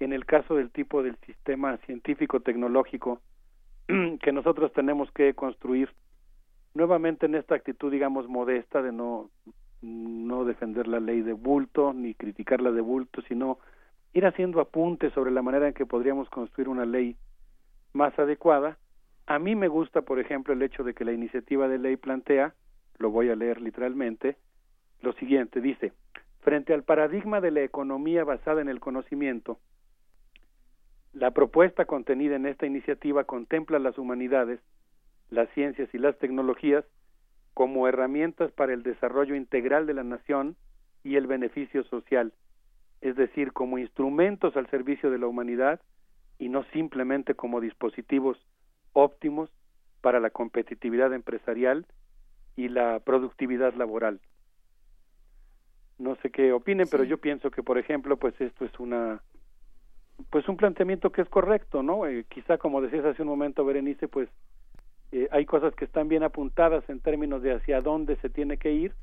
en 0.00 0.12
el 0.12 0.26
caso 0.26 0.56
del 0.56 0.70
tipo 0.70 1.02
del 1.02 1.16
sistema 1.24 1.78
científico 1.78 2.40
tecnológico 2.40 3.20
que 3.86 4.32
nosotros 4.32 4.72
tenemos 4.74 5.10
que 5.12 5.34
construir 5.34 5.90
nuevamente 6.74 7.26
en 7.26 7.34
esta 7.34 7.54
actitud 7.54 7.90
digamos 7.90 8.28
modesta 8.28 8.82
de 8.82 8.92
no 8.92 9.30
no 9.80 10.44
defender 10.44 10.86
la 10.86 11.00
ley 11.00 11.22
de 11.22 11.32
bulto 11.32 11.92
ni 11.94 12.14
criticarla 12.14 12.72
de 12.72 12.80
bulto, 12.80 13.22
sino 13.22 13.58
ir 14.18 14.26
haciendo 14.26 14.60
apuntes 14.60 15.12
sobre 15.12 15.30
la 15.30 15.42
manera 15.42 15.68
en 15.68 15.74
que 15.74 15.86
podríamos 15.86 16.28
construir 16.28 16.68
una 16.68 16.84
ley 16.84 17.16
más 17.92 18.18
adecuada. 18.18 18.76
A 19.26 19.38
mí 19.38 19.54
me 19.54 19.68
gusta, 19.68 20.02
por 20.02 20.18
ejemplo, 20.18 20.52
el 20.52 20.62
hecho 20.62 20.84
de 20.84 20.94
que 20.94 21.04
la 21.04 21.12
iniciativa 21.12 21.68
de 21.68 21.78
ley 21.78 21.96
plantea, 21.96 22.54
lo 22.98 23.10
voy 23.10 23.30
a 23.30 23.36
leer 23.36 23.60
literalmente, 23.60 24.36
lo 25.02 25.12
siguiente, 25.14 25.60
dice, 25.60 25.92
frente 26.40 26.74
al 26.74 26.82
paradigma 26.82 27.40
de 27.40 27.52
la 27.52 27.62
economía 27.62 28.24
basada 28.24 28.60
en 28.60 28.68
el 28.68 28.80
conocimiento, 28.80 29.58
la 31.12 31.30
propuesta 31.30 31.84
contenida 31.84 32.36
en 32.36 32.46
esta 32.46 32.66
iniciativa 32.66 33.24
contempla 33.24 33.78
las 33.78 33.98
humanidades, 33.98 34.60
las 35.30 35.48
ciencias 35.50 35.88
y 35.92 35.98
las 35.98 36.18
tecnologías 36.18 36.84
como 37.54 37.88
herramientas 37.88 38.52
para 38.52 38.72
el 38.72 38.82
desarrollo 38.82 39.34
integral 39.34 39.86
de 39.86 39.94
la 39.94 40.04
nación 40.04 40.56
y 41.02 41.16
el 41.16 41.26
beneficio 41.26 41.84
social, 41.84 42.32
es 43.00 43.16
decir, 43.16 43.52
como 43.52 43.78
instrumentos 43.78 44.56
al 44.56 44.68
servicio 44.70 45.10
de 45.10 45.18
la 45.18 45.26
humanidad 45.26 45.80
y 46.38 46.48
no 46.48 46.64
simplemente 46.72 47.34
como 47.34 47.60
dispositivos 47.60 48.38
óptimos 48.92 49.50
para 50.00 50.20
la 50.20 50.30
competitividad 50.30 51.12
empresarial 51.12 51.86
y 52.56 52.68
la 52.68 53.00
productividad 53.00 53.74
laboral. 53.74 54.20
No 55.98 56.16
sé 56.16 56.30
qué 56.30 56.52
opinen, 56.52 56.86
sí. 56.86 56.90
pero 56.92 57.04
yo 57.04 57.18
pienso 57.18 57.50
que, 57.50 57.62
por 57.62 57.78
ejemplo, 57.78 58.16
pues 58.16 58.40
esto 58.40 58.64
es 58.64 58.78
una 58.78 59.20
pues 60.30 60.48
un 60.48 60.56
planteamiento 60.56 61.12
que 61.12 61.22
es 61.22 61.28
correcto, 61.28 61.82
¿no? 61.82 62.06
Eh, 62.06 62.24
quizá 62.28 62.58
como 62.58 62.80
decías 62.80 63.04
hace 63.04 63.22
un 63.22 63.28
momento, 63.28 63.64
Berenice, 63.64 64.08
pues 64.08 64.28
eh, 65.12 65.28
hay 65.30 65.46
cosas 65.46 65.74
que 65.74 65.84
están 65.84 66.08
bien 66.08 66.22
apuntadas 66.22 66.88
en 66.88 67.00
términos 67.00 67.42
de 67.42 67.54
hacia 67.54 67.80
dónde 67.80 68.16
se 68.16 68.28
tiene 68.28 68.58
que 68.58 68.72
ir 68.72 68.94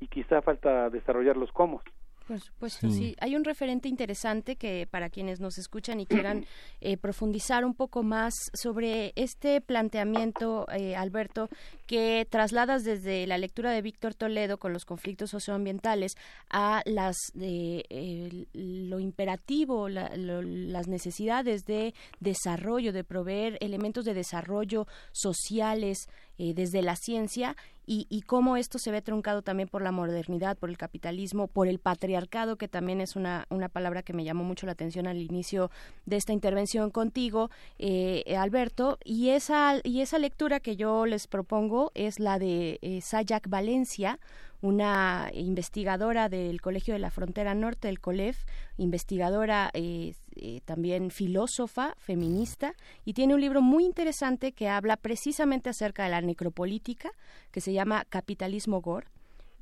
y 0.00 0.08
quizá 0.08 0.42
falta 0.42 0.90
desarrollar 0.90 1.36
los 1.36 1.52
cómo. 1.52 1.82
Por 2.26 2.40
supuesto, 2.40 2.90
sí. 2.90 2.96
sí. 2.96 3.16
Hay 3.20 3.36
un 3.36 3.44
referente 3.44 3.88
interesante 3.88 4.56
que 4.56 4.88
para 4.90 5.10
quienes 5.10 5.38
nos 5.38 5.58
escuchan 5.58 6.00
y 6.00 6.06
quieran 6.06 6.44
eh, 6.80 6.96
profundizar 6.96 7.64
un 7.64 7.74
poco 7.74 8.02
más 8.02 8.34
sobre 8.52 9.12
este 9.14 9.60
planteamiento, 9.60 10.66
eh, 10.72 10.96
Alberto, 10.96 11.48
que 11.86 12.26
trasladas 12.28 12.82
desde 12.82 13.26
la 13.28 13.38
lectura 13.38 13.70
de 13.70 13.80
Víctor 13.80 14.14
Toledo 14.14 14.58
con 14.58 14.72
los 14.72 14.84
conflictos 14.84 15.30
socioambientales 15.30 16.16
a 16.50 16.82
las 16.84 17.16
eh, 17.40 18.46
lo 18.52 18.98
imperativo, 18.98 19.88
la, 19.88 20.16
lo, 20.16 20.42
las 20.42 20.88
necesidades 20.88 21.64
de 21.64 21.94
desarrollo, 22.18 22.92
de 22.92 23.04
proveer 23.04 23.56
elementos 23.60 24.04
de 24.04 24.14
desarrollo 24.14 24.88
sociales 25.12 26.08
eh, 26.38 26.54
desde 26.54 26.82
la 26.82 26.96
ciencia 26.96 27.56
y, 27.88 28.22
cómo 28.26 28.56
esto 28.56 28.78
se 28.78 28.90
ve 28.90 29.00
truncado 29.00 29.42
también 29.42 29.68
por 29.68 29.80
la 29.80 29.92
modernidad, 29.92 30.58
por 30.58 30.70
el 30.70 30.76
capitalismo, 30.76 31.46
por 31.46 31.68
el 31.68 31.78
patriarcado, 31.78 32.56
que 32.56 32.66
también 32.66 33.00
es 33.00 33.14
una, 33.14 33.46
una 33.48 33.68
palabra 33.68 34.02
que 34.02 34.12
me 34.12 34.24
llamó 34.24 34.42
mucho 34.42 34.66
la 34.66 34.72
atención 34.72 35.06
al 35.06 35.22
inicio 35.22 35.70
de 36.04 36.16
esta 36.16 36.32
intervención 36.32 36.90
contigo, 36.90 37.48
eh, 37.78 38.36
Alberto, 38.36 38.98
y 39.04 39.28
esa, 39.30 39.76
y 39.84 40.00
esa 40.00 40.18
lectura 40.18 40.58
que 40.58 40.74
yo 40.74 41.06
les 41.06 41.28
propongo 41.28 41.92
es 41.94 42.18
la 42.18 42.40
de 42.40 42.80
eh, 42.82 43.00
Sayak 43.02 43.48
Valencia, 43.48 44.18
una 44.66 45.30
investigadora 45.32 46.28
del 46.28 46.60
Colegio 46.60 46.94
de 46.94 47.00
la 47.00 47.10
Frontera 47.10 47.54
Norte, 47.54 47.88
el 47.88 48.00
COLEF, 48.00 48.44
investigadora 48.76 49.70
eh, 49.74 50.14
eh, 50.34 50.60
también 50.64 51.10
filósofa, 51.10 51.94
feminista, 51.98 52.74
y 53.04 53.12
tiene 53.12 53.34
un 53.34 53.40
libro 53.40 53.62
muy 53.62 53.84
interesante 53.84 54.52
que 54.52 54.68
habla 54.68 54.96
precisamente 54.96 55.70
acerca 55.70 56.04
de 56.04 56.10
la 56.10 56.20
necropolítica, 56.20 57.10
que 57.52 57.60
se 57.60 57.72
llama 57.72 58.04
Capitalismo 58.08 58.80
Gore. 58.80 59.06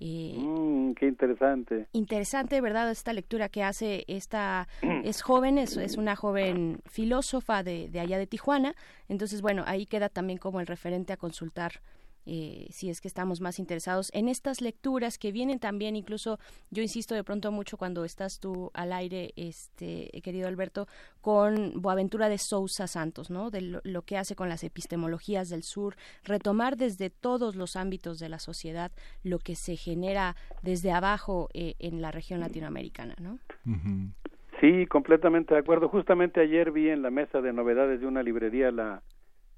Eh, 0.00 0.36
mm, 0.38 0.94
qué 0.94 1.06
interesante. 1.06 1.86
Interesante, 1.92 2.60
¿verdad? 2.60 2.90
Esta 2.90 3.12
lectura 3.12 3.48
que 3.48 3.62
hace 3.62 4.04
esta 4.08 4.68
es 5.04 5.22
joven, 5.22 5.58
es, 5.58 5.76
es 5.76 5.96
una 5.96 6.16
joven 6.16 6.80
filósofa 6.86 7.62
de, 7.62 7.88
de 7.90 8.00
allá 8.00 8.18
de 8.18 8.26
Tijuana. 8.26 8.74
Entonces, 9.08 9.42
bueno, 9.42 9.64
ahí 9.66 9.86
queda 9.86 10.08
también 10.08 10.38
como 10.38 10.60
el 10.60 10.66
referente 10.66 11.12
a 11.12 11.16
consultar 11.16 11.80
eh, 12.26 12.66
si 12.70 12.90
es 12.90 13.00
que 13.00 13.08
estamos 13.08 13.40
más 13.40 13.58
interesados 13.58 14.10
en 14.14 14.28
estas 14.28 14.60
lecturas 14.60 15.18
que 15.18 15.32
vienen 15.32 15.58
también 15.58 15.96
incluso 15.96 16.38
yo 16.70 16.82
insisto 16.82 17.14
de 17.14 17.24
pronto 17.24 17.52
mucho 17.52 17.76
cuando 17.76 18.04
estás 18.04 18.40
tú 18.40 18.70
al 18.74 18.92
aire 18.92 19.32
este 19.36 20.10
querido 20.22 20.48
Alberto 20.48 20.86
con 21.20 21.80
Boaventura 21.80 22.28
de 22.28 22.38
Sousa 22.38 22.86
Santos 22.86 23.30
no 23.30 23.50
de 23.50 23.60
lo, 23.60 23.80
lo, 23.84 24.02
que 24.02 24.16
hace 24.16 24.34
con 24.34 24.48
las 24.48 24.64
epistemologías 24.64 25.48
del 25.48 25.62
sur 25.62 25.96
retomar 26.24 26.76
desde 26.76 27.10
todos 27.10 27.56
los 27.56 27.76
ámbitos 27.76 28.18
de 28.18 28.28
la 28.28 28.38
sociedad 28.38 28.92
lo 29.22 29.38
que 29.38 29.54
se 29.54 29.76
genera 29.76 30.36
desde 30.62 30.92
abajo 30.92 31.48
eh, 31.54 31.74
en 31.78 32.00
la 32.00 32.10
región 32.10 32.40
latinoamericana 32.40 33.14
no 33.20 33.38
uh 33.66 33.70
-huh. 33.70 34.12
sí 34.60 34.86
completamente 34.86 35.54
de 35.54 35.60
acuerdo. 35.60 35.88
Justamente 35.88 36.40
ayer 36.40 36.70
vi 36.70 36.88
en 36.88 37.02
la 37.02 37.10
mesa 37.10 37.40
de 37.40 37.52
novedades 37.52 38.00
de 38.00 38.06
una 38.06 38.22
librería 38.22 38.70
la 38.70 39.02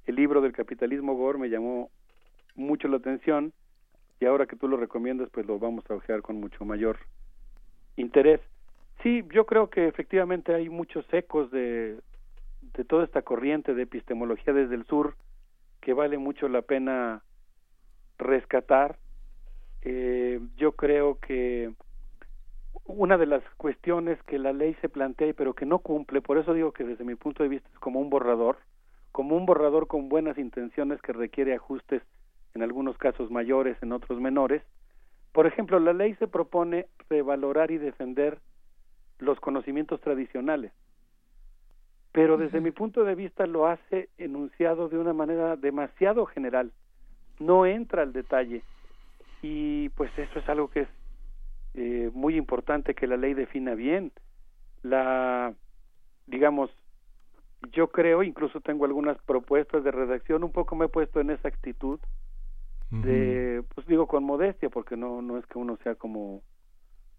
el 0.07 0.15
libro 0.15 0.41
del 0.41 0.53
capitalismo 0.53 1.15
Gore 1.15 1.39
me 1.39 1.49
llamó 1.49 1.91
mucho 2.57 2.89
la 2.89 2.97
atención 2.97 3.53
y 4.21 4.25
ahora 4.25 4.47
que 4.47 4.57
tú 4.57 4.69
lo 4.69 4.77
recomiendas, 4.77 5.29
pues 5.31 5.47
lo 5.47 5.59
vamos 5.59 5.85
a 5.91 5.95
ojear 5.95 6.23
con 6.23 6.41
mucho 6.41 6.65
mayor 6.65 6.99
interés. 7.97 8.41
Sí, 9.03 9.23
yo 9.33 9.47
creo 9.47 9.69
que 9.69 9.89
efectivamente 9.89 10.55
hay 10.55 10.69
muchos 10.69 11.05
ecos 11.13 11.51
de, 11.51 12.01
de 12.75 12.85
toda 12.85 13.05
esta 13.05 13.23
corriente 13.23 13.75
de 13.75 13.83
epistemología 13.83 14.53
desde 14.53 14.75
el 14.75 14.87
sur 14.87 15.17
que 15.81 15.93
vale 15.93 16.19
mucho 16.19 16.49
la 16.49 16.63
pena 16.63 17.23
rescatar. 18.19 18.99
Eh, 19.83 20.41
yo 20.57 20.73
creo 20.73 21.19
que 21.21 21.73
una 22.85 23.19
de 23.19 23.27
las 23.27 23.43
cuestiones 23.57 24.21
que 24.25 24.39
la 24.39 24.53
ley 24.53 24.75
se 24.81 24.89
plantea 24.89 25.33
pero 25.35 25.55
que 25.55 25.67
no 25.67 25.79
cumple, 25.79 26.21
por 26.21 26.39
eso 26.39 26.55
digo 26.55 26.73
que 26.73 26.85
desde 26.85 27.05
mi 27.05 27.15
punto 27.15 27.43
de 27.43 27.49
vista 27.49 27.69
es 27.73 27.79
como 27.79 28.01
un 28.01 28.11
borrador, 28.11 28.59
como 29.13 29.37
un 29.37 29.47
borrador 29.47 29.87
con 29.87 30.09
buenas 30.09 30.39
intenciones 30.39 31.01
que 31.03 31.13
requiere 31.13 31.55
ajustes 31.55 32.03
en 32.57 32.63
algunos 32.63 32.99
casos 32.99 33.31
mayores, 33.31 33.77
en 33.83 33.93
otros 33.93 34.21
menores. 34.21 34.63
Por 35.33 35.47
ejemplo, 35.47 35.79
la 35.79 35.93
ley 35.93 36.15
se 36.15 36.27
propone 36.27 36.87
revalorar 37.09 37.71
y 37.71 37.79
defender 37.79 38.41
los 39.19 39.39
conocimientos 39.41 40.01
tradicionales, 40.01 40.73
pero 42.13 42.37
desde 42.37 42.61
mi 42.61 42.71
punto 42.71 43.05
de 43.05 43.15
vista 43.15 43.47
lo 43.47 43.67
hace 43.67 44.09
enunciado 44.19 44.89
de 44.89 44.99
una 44.99 45.13
manera 45.13 45.57
demasiado 45.57 46.27
general, 46.27 46.73
no 47.39 47.67
entra 47.67 48.03
al 48.03 48.13
detalle 48.13 48.63
y 49.43 49.91
pues 49.91 50.11
eso 50.19 50.39
es 50.39 50.49
algo 50.49 50.69
que 50.69 50.81
es 50.81 50.89
eh, 51.75 52.11
muy 52.15 52.37
importante 52.37 52.95
que 52.95 53.07
la 53.07 53.19
ley 53.19 53.35
defina 53.35 53.75
bien. 53.75 54.13
La, 54.83 55.53
digamos, 56.27 56.71
yo 57.73 57.89
creo, 57.89 58.23
incluso 58.23 58.61
tengo 58.61 58.87
algunas 58.87 59.19
propuestas 59.23 59.85
de 59.85 59.91
redacción, 59.91 60.43
un 60.45 60.53
poco 60.53 60.75
me 60.75 60.87
he 60.87 60.89
puesto 60.89 61.21
en 61.21 61.31
esa 61.31 61.49
actitud 61.49 62.01
de, 62.91 63.65
pues 63.75 63.87
digo 63.87 64.07
con 64.07 64.25
modestia, 64.25 64.71
porque 64.71 64.97
no, 64.97 65.21
no 65.23 65.39
es 65.39 65.47
que 65.47 65.59
uno 65.59 65.77
sea 65.83 65.95
como, 65.97 66.43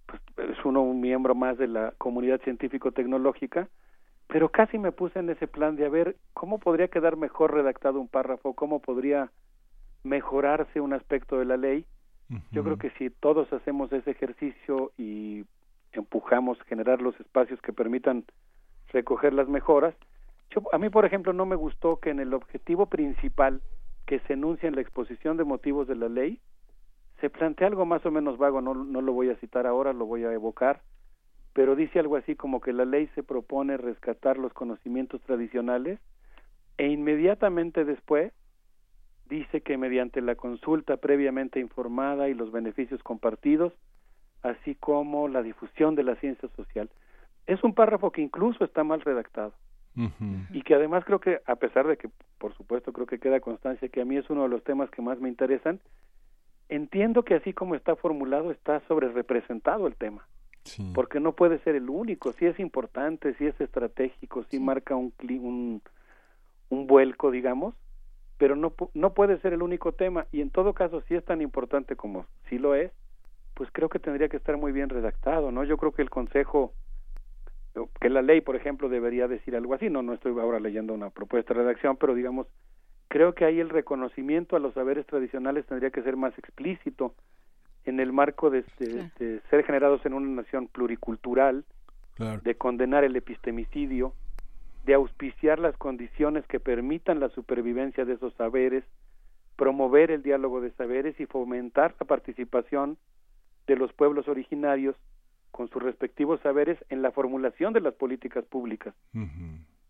pues 0.05 0.21
es 0.49 0.65
uno 0.65 0.81
un 0.81 1.01
miembro 1.01 1.35
más 1.35 1.57
de 1.57 1.67
la 1.67 1.93
comunidad 1.97 2.41
científico-tecnológica, 2.41 3.67
pero 4.27 4.49
casi 4.49 4.77
me 4.77 4.91
puse 4.91 5.19
en 5.19 5.29
ese 5.29 5.47
plan 5.47 5.75
de 5.75 5.85
a 5.85 5.89
ver 5.89 6.15
cómo 6.33 6.59
podría 6.59 6.87
quedar 6.87 7.17
mejor 7.17 7.53
redactado 7.53 7.99
un 7.99 8.07
párrafo, 8.07 8.53
cómo 8.53 8.79
podría 8.81 9.31
mejorarse 10.03 10.81
un 10.81 10.93
aspecto 10.93 11.37
de 11.37 11.45
la 11.45 11.57
ley. 11.57 11.85
Yo 12.51 12.61
creo 12.61 12.77
que 12.77 12.89
si 12.91 13.09
todos 13.09 13.51
hacemos 13.53 13.91
ese 13.93 14.11
ejercicio 14.11 14.91
y 14.97 15.45
empujamos 15.93 16.61
generar 16.63 17.01
los 17.01 17.17
espacios 17.21 17.61
que 17.61 17.71
permitan 17.71 18.25
recoger 18.89 19.33
las 19.33 19.47
mejoras, 19.47 19.95
yo, 20.49 20.61
a 20.73 20.77
mí, 20.77 20.89
por 20.89 21.05
ejemplo, 21.05 21.31
no 21.31 21.45
me 21.45 21.55
gustó 21.55 21.99
que 22.01 22.09
en 22.09 22.19
el 22.19 22.33
objetivo 22.33 22.87
principal 22.87 23.61
que 24.07 24.19
se 24.21 24.33
enuncia 24.33 24.67
en 24.67 24.75
la 24.75 24.81
exposición 24.81 25.37
de 25.37 25.43
motivos 25.43 25.87
de 25.87 25.95
la 25.95 26.07
ley, 26.07 26.39
se 27.19 27.29
plantea 27.29 27.67
algo 27.67 27.85
más 27.85 28.05
o 28.05 28.09
menos 28.11 28.37
vago, 28.37 28.61
no, 28.61 28.73
no 28.73 29.01
lo 29.01 29.11
voy 29.11 29.29
a 29.29 29.35
citar 29.35 29.67
ahora, 29.67 29.91
lo 29.91 30.05
voy 30.05 30.23
a 30.23 30.31
evocar, 30.31 30.81
pero 31.53 31.75
dice 31.75 31.99
algo 31.99 32.15
así 32.15 32.35
como 32.35 32.61
que 32.61 32.71
la 32.71 32.85
ley 32.85 33.09
se 33.15 33.21
propone 33.21 33.75
rescatar 33.75 34.37
los 34.37 34.53
conocimientos 34.53 35.21
tradicionales 35.21 35.99
e 36.77 36.87
inmediatamente 36.87 37.83
después 37.83 38.31
dice 39.27 39.59
que 39.61 39.77
mediante 39.77 40.21
la 40.21 40.35
consulta 40.35 40.97
previamente 40.97 41.59
informada 41.59 42.29
y 42.29 42.33
los 42.33 42.51
beneficios 42.51 43.03
compartidos, 43.03 43.73
así 44.41 44.75
como 44.75 45.27
la 45.27 45.43
difusión 45.43 45.95
de 45.95 46.03
la 46.03 46.15
ciencia 46.15 46.47
social. 46.55 46.89
Es 47.45 47.61
un 47.61 47.73
párrafo 47.73 48.11
que 48.11 48.21
incluso 48.21 48.63
está 48.63 48.85
mal 48.85 49.01
redactado 49.01 49.53
y 50.51 50.61
que 50.61 50.75
además 50.75 51.03
creo 51.05 51.19
que, 51.19 51.41
a 51.45 51.55
pesar 51.55 51.87
de 51.87 51.97
que, 51.97 52.09
por 52.37 52.53
supuesto, 52.53 52.93
creo 52.93 53.07
que 53.07 53.19
queda 53.19 53.39
constancia 53.39 53.89
que 53.89 54.01
a 54.01 54.05
mí 54.05 54.17
es 54.17 54.29
uno 54.29 54.43
de 54.43 54.49
los 54.49 54.63
temas 54.63 54.89
que 54.91 55.01
más 55.01 55.19
me 55.19 55.29
interesan, 55.29 55.79
entiendo 56.69 57.23
que 57.23 57.35
así 57.35 57.53
como 57.53 57.75
está 57.75 57.95
formulado 57.95 58.51
está 58.51 58.81
sobre 58.87 59.09
representado 59.09 59.87
el 59.87 59.95
tema. 59.95 60.27
Porque 60.93 61.21
no 61.21 61.31
puede 61.31 61.59
ser 61.59 61.75
el 61.75 61.89
único, 61.89 62.33
si 62.33 62.45
es 62.45 62.59
importante, 62.59 63.33
si 63.35 63.45
es 63.47 63.59
estratégico, 63.61 64.43
si 64.51 64.59
marca 64.59 64.97
un, 64.97 65.13
un, 65.29 65.81
un 66.69 66.87
vuelco, 66.87 67.31
digamos, 67.31 67.73
pero 68.37 68.57
no, 68.57 68.73
no 68.93 69.13
puede 69.13 69.39
ser 69.39 69.53
el 69.53 69.61
único 69.61 69.93
tema. 69.93 70.27
Y 70.31 70.41
en 70.41 70.49
todo 70.49 70.73
caso 70.73 71.01
si 71.07 71.15
es 71.15 71.23
tan 71.23 71.41
importante 71.41 71.95
como 71.95 72.25
si 72.49 72.59
lo 72.59 72.75
es, 72.75 72.91
pues 73.53 73.69
creo 73.71 73.87
que 73.87 73.99
tendría 73.99 74.27
que 74.27 74.37
estar 74.37 74.57
muy 74.57 74.73
bien 74.73 74.89
redactado, 74.89 75.51
¿no? 75.51 75.63
Yo 75.63 75.77
creo 75.77 75.93
que 75.93 76.01
el 76.01 76.09
Consejo 76.09 76.73
que 77.99 78.09
la 78.09 78.21
ley, 78.21 78.41
por 78.41 78.55
ejemplo, 78.55 78.89
debería 78.89 79.27
decir 79.27 79.55
algo 79.55 79.73
así. 79.73 79.89
No, 79.89 80.01
no 80.01 80.13
estoy 80.13 80.37
ahora 80.39 80.59
leyendo 80.59 80.93
una 80.93 81.09
propuesta 81.09 81.53
de 81.53 81.61
redacción, 81.61 81.97
pero 81.97 82.15
digamos, 82.15 82.47
creo 83.07 83.33
que 83.33 83.45
ahí 83.45 83.59
el 83.59 83.69
reconocimiento 83.69 84.55
a 84.55 84.59
los 84.59 84.73
saberes 84.73 85.05
tradicionales 85.05 85.65
tendría 85.65 85.91
que 85.91 86.01
ser 86.01 86.17
más 86.17 86.37
explícito 86.37 87.13
en 87.85 87.99
el 87.99 88.11
marco 88.11 88.49
de, 88.49 88.65
ser 89.49 89.63
generados 89.63 90.05
en 90.05 90.13
una 90.13 90.41
nación 90.41 90.67
pluricultural, 90.67 91.63
de 92.17 92.55
condenar 92.55 93.03
el 93.03 93.15
epistemicidio, 93.15 94.13
de 94.85 94.95
auspiciar 94.95 95.59
las 95.59 95.77
condiciones 95.77 96.45
que 96.47 96.59
permitan 96.59 97.19
la 97.19 97.29
supervivencia 97.29 98.05
de 98.05 98.13
esos 98.13 98.33
saberes, 98.33 98.83
promover 99.55 100.11
el 100.11 100.23
diálogo 100.23 100.61
de 100.61 100.71
saberes 100.71 101.19
y 101.19 101.25
fomentar 101.25 101.95
la 101.99 102.07
participación 102.07 102.97
de 103.67 103.75
los 103.75 103.93
pueblos 103.93 104.27
originarios 104.27 104.95
con 105.57 105.69
sus 105.69 105.81
respectivos 105.81 106.39
saberes 106.41 106.77
en 106.89 107.01
la 107.01 107.09
formulación 107.09 107.73
de 107.73 107.81
las 107.81 107.95
políticas 107.95 108.45
públicas. 108.45 108.93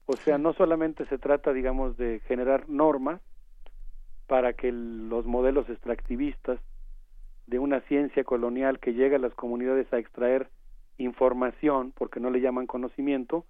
O 0.06 0.14
sea, 0.14 0.38
no 0.38 0.54
solamente 0.54 1.06
se 1.08 1.18
trata, 1.18 1.52
digamos, 1.52 1.98
de 1.98 2.22
generar 2.22 2.70
normas 2.70 3.20
para 4.28 4.54
que 4.54 4.72
los 4.72 5.26
modelos 5.26 5.68
extractivistas 5.70 6.62
de 7.48 7.60
una 7.60 7.82
ciencia 7.82 8.24
colonial 8.24 8.80
que 8.80 8.94
llega 8.94 9.18
a 9.18 9.20
las 9.20 9.34
comunidades 9.34 9.92
a 9.92 9.98
extraer 9.98 10.48
información, 10.98 11.92
porque 11.98 12.22
no 12.22 12.30
le 12.30 12.40
llaman 12.40 12.66
conocimiento, 12.66 13.46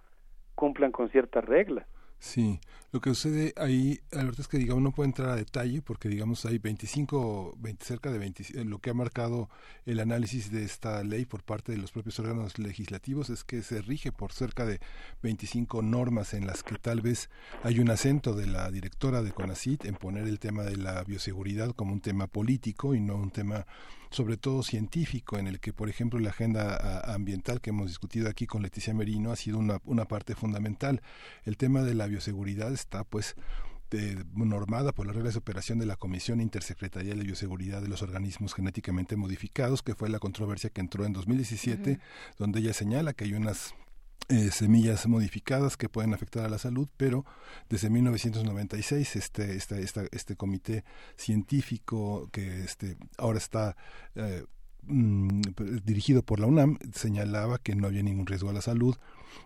cumplan 0.56 0.90
con 0.90 1.10
ciertas 1.10 1.44
reglas. 1.44 1.86
Sí, 2.20 2.60
lo 2.90 3.00
que 3.00 3.10
sucede 3.10 3.54
ahí, 3.56 4.00
Alberto, 4.10 4.42
es 4.42 4.48
que 4.48 4.58
digamos 4.58 4.82
no 4.82 4.90
puede 4.90 5.08
entrar 5.08 5.28
a 5.28 5.36
detalle 5.36 5.82
porque 5.82 6.08
digamos 6.08 6.44
hay 6.46 6.58
25, 6.58 7.56
20, 7.58 7.84
cerca 7.84 8.10
de 8.10 8.18
20, 8.18 8.42
eh, 8.42 8.64
lo 8.64 8.80
que 8.80 8.90
ha 8.90 8.94
marcado 8.94 9.48
el 9.86 10.00
análisis 10.00 10.50
de 10.50 10.64
esta 10.64 11.04
ley 11.04 11.26
por 11.26 11.44
parte 11.44 11.70
de 11.70 11.78
los 11.78 11.92
propios 11.92 12.18
órganos 12.18 12.58
legislativos 12.58 13.30
es 13.30 13.44
que 13.44 13.62
se 13.62 13.82
rige 13.82 14.10
por 14.10 14.32
cerca 14.32 14.66
de 14.66 14.80
25 15.22 15.80
normas 15.82 16.34
en 16.34 16.46
las 16.46 16.64
que 16.64 16.74
tal 16.76 17.02
vez 17.02 17.30
hay 17.62 17.78
un 17.78 17.88
acento 17.88 18.34
de 18.34 18.46
la 18.46 18.68
directora 18.70 19.22
de 19.22 19.30
CONACIT 19.30 19.84
en 19.84 19.94
poner 19.94 20.26
el 20.26 20.40
tema 20.40 20.64
de 20.64 20.76
la 20.76 21.04
bioseguridad 21.04 21.70
como 21.76 21.92
un 21.92 22.00
tema 22.00 22.26
político 22.26 22.94
y 22.94 23.00
no 23.00 23.14
un 23.14 23.30
tema 23.30 23.64
sobre 24.10 24.36
todo 24.36 24.62
científico, 24.62 25.38
en 25.38 25.46
el 25.46 25.60
que, 25.60 25.72
por 25.72 25.88
ejemplo, 25.88 26.18
la 26.18 26.30
agenda 26.30 27.02
ambiental 27.12 27.60
que 27.60 27.70
hemos 27.70 27.88
discutido 27.88 28.28
aquí 28.28 28.46
con 28.46 28.62
Leticia 28.62 28.94
Merino 28.94 29.32
ha 29.32 29.36
sido 29.36 29.58
una, 29.58 29.80
una 29.84 30.06
parte 30.06 30.34
fundamental. 30.34 31.02
El 31.44 31.56
tema 31.56 31.82
de 31.82 31.94
la 31.94 32.06
bioseguridad 32.06 32.72
está, 32.72 33.04
pues, 33.04 33.36
normada 34.34 34.92
por 34.92 35.06
las 35.06 35.16
reglas 35.16 35.34
de 35.34 35.38
operación 35.38 35.78
de 35.78 35.86
la 35.86 35.96
Comisión 35.96 36.40
Intersecretarial 36.40 37.18
de 37.18 37.24
Bioseguridad 37.24 37.80
de 37.80 37.88
los 37.88 38.02
Organismos 38.02 38.54
Genéticamente 38.54 39.16
Modificados, 39.16 39.82
que 39.82 39.94
fue 39.94 40.08
la 40.08 40.18
controversia 40.18 40.70
que 40.70 40.80
entró 40.80 41.06
en 41.06 41.12
2017, 41.12 41.98
donde 42.38 42.60
ella 42.60 42.74
señala 42.74 43.14
que 43.14 43.24
hay 43.24 43.32
unas 43.32 43.74
eh, 44.30 44.50
semillas 44.50 45.06
modificadas 45.06 45.78
que 45.78 45.88
pueden 45.88 46.12
afectar 46.12 46.44
a 46.44 46.50
la 46.50 46.58
salud, 46.58 46.86
pero 46.98 47.24
desde 47.70 47.88
1996 47.88 49.16
este, 49.16 49.56
este, 49.56 49.82
este 50.12 50.36
comité 50.36 50.84
científico 51.16 52.28
que 52.30 52.62
este, 52.62 52.98
ahora 53.16 53.38
está 53.38 53.74
eh, 54.16 54.44
mm, 54.82 55.40
dirigido 55.82 56.22
por 56.22 56.40
la 56.40 56.46
UNAM 56.46 56.78
señalaba 56.92 57.56
que 57.56 57.74
no 57.74 57.86
había 57.86 58.02
ningún 58.02 58.26
riesgo 58.26 58.50
a 58.50 58.52
la 58.52 58.60
salud. 58.60 58.96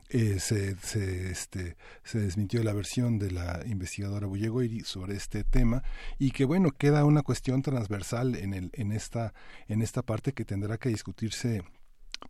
Eh, 0.08 0.40
se, 0.40 0.76
se, 0.76 1.30
este, 1.30 1.76
se 2.02 2.18
desmintió 2.18 2.62
la 2.64 2.72
versión 2.72 3.20
de 3.20 3.30
la 3.30 3.62
investigadora 3.66 4.26
Bullegoiri 4.26 4.80
sobre 4.80 5.14
este 5.14 5.44
tema 5.44 5.84
y 6.18 6.32
que 6.32 6.44
bueno 6.44 6.72
queda 6.72 7.04
una 7.04 7.22
cuestión 7.22 7.62
transversal 7.62 8.34
en, 8.34 8.52
el, 8.52 8.70
en, 8.74 8.90
esta, 8.90 9.32
en 9.68 9.80
esta 9.80 10.02
parte 10.02 10.32
que 10.32 10.44
tendrá 10.44 10.76
que 10.78 10.88
discutirse 10.88 11.62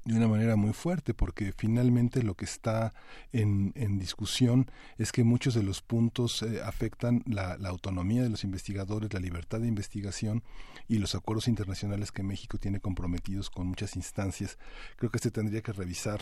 de 0.05 0.17
una 0.17 0.29
manera 0.29 0.57
muy 0.57 0.73
fuerte, 0.73 1.15
porque 1.15 1.53
finalmente 1.57 2.23
lo 2.23 2.35
que 2.35 2.45
está 2.45 2.93
en, 3.33 3.73
en 3.77 3.99
discusión 3.99 4.71
es 4.99 5.13
que 5.13 5.25
muchos 5.25 5.55
de 5.55 5.63
los 5.63 5.83
puntos 5.83 6.43
eh, 6.43 6.61
afectan 6.65 7.23
la, 7.27 7.57
la, 7.59 7.69
autonomía 7.69 8.23
de 8.23 8.31
los 8.31 8.45
investigadores, 8.45 9.13
la 9.13 9.21
libertad 9.21 9.61
de 9.61 9.69
investigación 9.69 10.43
y 10.89 10.99
los 10.99 11.15
acuerdos 11.15 11.49
internacionales 11.49 12.13
que 12.13 12.23
México 12.23 12.59
tiene 12.59 12.81
comprometidos 12.81 13.51
con 13.51 13.69
muchas 13.69 13.97
instancias. 13.97 14.59
Creo 14.97 15.11
que 15.11 15.19
se 15.19 15.31
tendría 15.31 15.63
que 15.63 15.73
revisar 15.73 16.21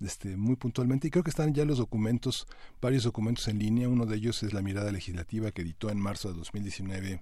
este, 0.00 0.36
muy 0.36 0.56
puntualmente 0.56 1.06
y 1.06 1.10
creo 1.10 1.22
que 1.22 1.30
están 1.30 1.54
ya 1.54 1.64
los 1.64 1.78
documentos, 1.78 2.46
varios 2.80 3.04
documentos 3.04 3.46
en 3.48 3.58
línea. 3.58 3.88
Uno 3.88 4.06
de 4.06 4.16
ellos 4.16 4.42
es 4.42 4.52
la 4.52 4.62
mirada 4.62 4.90
legislativa 4.90 5.50
que 5.52 5.62
editó 5.62 5.90
en 5.90 6.00
marzo 6.00 6.32
de 6.32 6.38
2019 6.38 7.20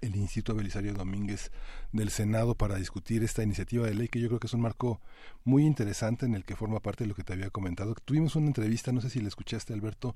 el 0.00 0.16
Instituto 0.16 0.54
Belisario 0.54 0.94
Domínguez 0.94 1.50
del 1.92 2.10
Senado 2.10 2.54
para 2.54 2.76
discutir 2.76 3.22
esta 3.22 3.42
iniciativa 3.42 3.86
de 3.86 3.94
ley 3.94 4.08
que 4.08 4.20
yo 4.20 4.28
creo 4.28 4.40
que 4.40 4.46
es 4.46 4.54
un 4.54 4.60
marco 4.60 5.00
muy 5.44 5.64
interesante 5.64 6.26
en 6.26 6.34
el 6.34 6.44
que 6.44 6.56
forma 6.56 6.80
parte 6.80 7.04
de 7.04 7.08
lo 7.08 7.14
que 7.14 7.24
te 7.24 7.32
había 7.32 7.50
comentado. 7.50 7.94
Tuvimos 8.04 8.36
una 8.36 8.46
entrevista, 8.46 8.92
no 8.92 9.00
sé 9.00 9.10
si 9.10 9.20
la 9.20 9.28
escuchaste 9.28 9.72
Alberto, 9.72 10.14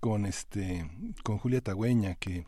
con 0.00 0.26
este 0.26 0.90
con 1.22 1.38
Julia 1.38 1.60
Tagüeña 1.60 2.14
que 2.14 2.46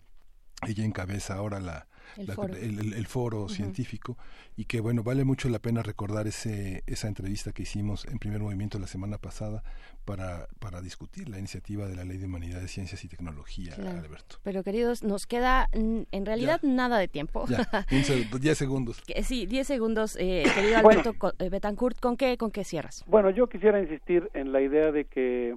ella 0.66 0.84
encabeza 0.84 1.34
ahora 1.34 1.60
la, 1.60 1.86
el, 2.16 3.06
foro, 3.06 3.48
científico 3.48 4.16
y 4.56 4.66
que 4.66 4.80
bueno 4.80 5.02
vale 5.02 5.24
mucho 5.24 5.48
la 5.48 5.58
pena 5.58 5.82
recordar 5.82 6.26
ese 6.26 6.82
esa 6.86 7.08
entrevista 7.08 7.52
que 7.52 7.62
hicimos 7.62 8.06
en 8.06 8.18
primer 8.18 8.40
movimiento 8.40 8.78
la 8.78 8.86
semana 8.86 9.18
pasada 9.18 9.62
para 10.04 10.48
para 10.58 10.80
discutir 10.80 11.28
la 11.28 11.38
iniciativa 11.38 11.86
de 11.86 11.96
la 11.96 12.04
ley 12.04 12.18
de 12.18 12.26
humanidades 12.26 12.70
ciencias 12.70 13.04
y 13.04 13.08
tecnología 13.08 13.74
Alberto. 13.74 14.36
Pero 14.42 14.62
queridos 14.62 15.02
nos 15.02 15.26
queda 15.26 15.68
en 15.72 16.26
realidad 16.26 16.60
nada 16.62 16.98
de 16.98 17.08
tiempo. 17.08 17.46
Ya, 17.48 17.68
10 18.40 18.58
segundos. 18.58 19.02
Sí 19.22 19.46
10 19.46 19.66
segundos 19.66 20.16
eh, 20.16 20.44
querido 20.54 20.78
Alberto 20.78 21.14
eh, 21.38 21.48
Betancourt 21.48 21.98
con 21.98 22.16
qué 22.16 22.36
con 22.36 22.50
qué 22.50 22.64
cierras 22.64 23.04
bueno 23.06 23.30
yo 23.30 23.48
quisiera 23.48 23.80
insistir 23.80 24.30
en 24.34 24.52
la 24.52 24.60
idea 24.60 24.92
de 24.92 25.04
que 25.06 25.56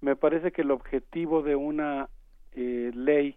me 0.00 0.16
parece 0.16 0.52
que 0.52 0.62
el 0.62 0.70
objetivo 0.70 1.42
de 1.42 1.56
una 1.56 2.08
eh, 2.52 2.90
ley 2.94 3.36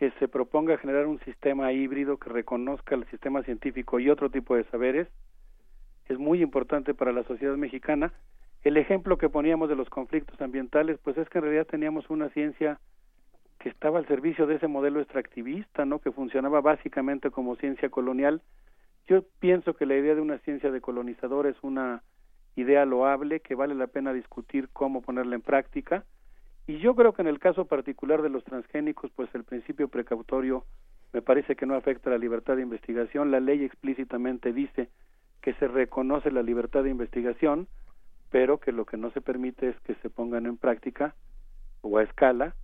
que 0.00 0.10
se 0.12 0.28
proponga 0.28 0.78
generar 0.78 1.06
un 1.06 1.20
sistema 1.26 1.74
híbrido 1.74 2.16
que 2.16 2.30
reconozca 2.30 2.94
el 2.94 3.04
sistema 3.10 3.42
científico 3.42 4.00
y 4.00 4.08
otro 4.08 4.30
tipo 4.30 4.56
de 4.56 4.64
saberes 4.70 5.08
es 6.08 6.18
muy 6.18 6.40
importante 6.40 6.94
para 6.94 7.12
la 7.12 7.22
sociedad 7.24 7.54
mexicana. 7.58 8.10
El 8.62 8.78
ejemplo 8.78 9.18
que 9.18 9.28
poníamos 9.28 9.68
de 9.68 9.76
los 9.76 9.90
conflictos 9.90 10.40
ambientales, 10.40 10.98
pues 11.04 11.18
es 11.18 11.28
que 11.28 11.36
en 11.36 11.44
realidad 11.44 11.66
teníamos 11.66 12.08
una 12.08 12.30
ciencia 12.30 12.80
que 13.58 13.68
estaba 13.68 13.98
al 13.98 14.08
servicio 14.08 14.46
de 14.46 14.54
ese 14.54 14.68
modelo 14.68 15.00
extractivista, 15.00 15.84
¿no? 15.84 15.98
Que 15.98 16.12
funcionaba 16.12 16.62
básicamente 16.62 17.30
como 17.30 17.56
ciencia 17.56 17.90
colonial. 17.90 18.40
Yo 19.06 19.22
pienso 19.38 19.74
que 19.74 19.84
la 19.84 19.96
idea 19.96 20.14
de 20.14 20.22
una 20.22 20.38
ciencia 20.38 20.70
de 20.70 20.80
colonizador 20.80 21.46
es 21.46 21.56
una 21.60 22.02
idea 22.56 22.86
loable 22.86 23.40
que 23.40 23.54
vale 23.54 23.74
la 23.74 23.86
pena 23.86 24.14
discutir 24.14 24.70
cómo 24.72 25.02
ponerla 25.02 25.34
en 25.34 25.42
práctica 25.42 26.06
y 26.70 26.78
yo 26.78 26.94
creo 26.94 27.12
que 27.12 27.22
en 27.22 27.26
el 27.26 27.40
caso 27.40 27.64
particular 27.64 28.22
de 28.22 28.28
los 28.28 28.44
transgénicos, 28.44 29.10
pues 29.16 29.28
el 29.34 29.42
principio 29.42 29.88
precautorio 29.88 30.64
me 31.12 31.20
parece 31.20 31.56
que 31.56 31.66
no 31.66 31.74
afecta 31.74 32.10
la 32.10 32.18
libertad 32.18 32.54
de 32.54 32.62
investigación. 32.62 33.32
La 33.32 33.40
ley 33.40 33.64
explícitamente 33.64 34.52
dice 34.52 34.88
que 35.42 35.52
se 35.54 35.66
reconoce 35.66 36.30
la 36.30 36.44
libertad 36.44 36.84
de 36.84 36.90
investigación, 36.90 37.66
pero 38.30 38.60
que 38.60 38.70
lo 38.70 38.84
que 38.84 38.96
no 38.96 39.10
se 39.10 39.20
permite 39.20 39.70
es 39.70 39.80
que 39.80 39.96
se 39.96 40.10
pongan 40.10 40.46
en 40.46 40.58
práctica 40.58 41.16
o 41.80 41.98
a 41.98 42.04
escala 42.04 42.54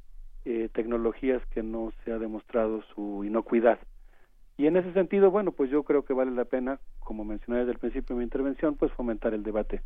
eh, 0.45 0.69
tecnologías 0.73 1.45
que 1.47 1.65
no 1.65 1.93
se 2.05 2.13
ha 2.13 2.19
demostrado 2.19 2.83
su 2.95 3.25
inocuidad. 3.25 3.81
Y 4.57 4.69
en 4.69 4.77
ese 4.77 4.93
sentido, 4.93 5.33
bueno, 5.33 5.51
pues 5.51 5.69
yo 5.69 5.83
creo 5.83 6.05
que 6.05 6.15
vale 6.15 6.31
la 6.31 6.45
pena, 6.45 6.79
como 7.01 7.25
mencioné 7.25 7.59
desde 7.59 7.73
el 7.73 7.81
principio 7.81 8.15
de 8.15 8.19
mi 8.19 8.25
intervención, 8.25 8.77
pues 8.77 8.93
fomentar 8.93 9.35
el 9.35 9.43
debate. 9.43 9.83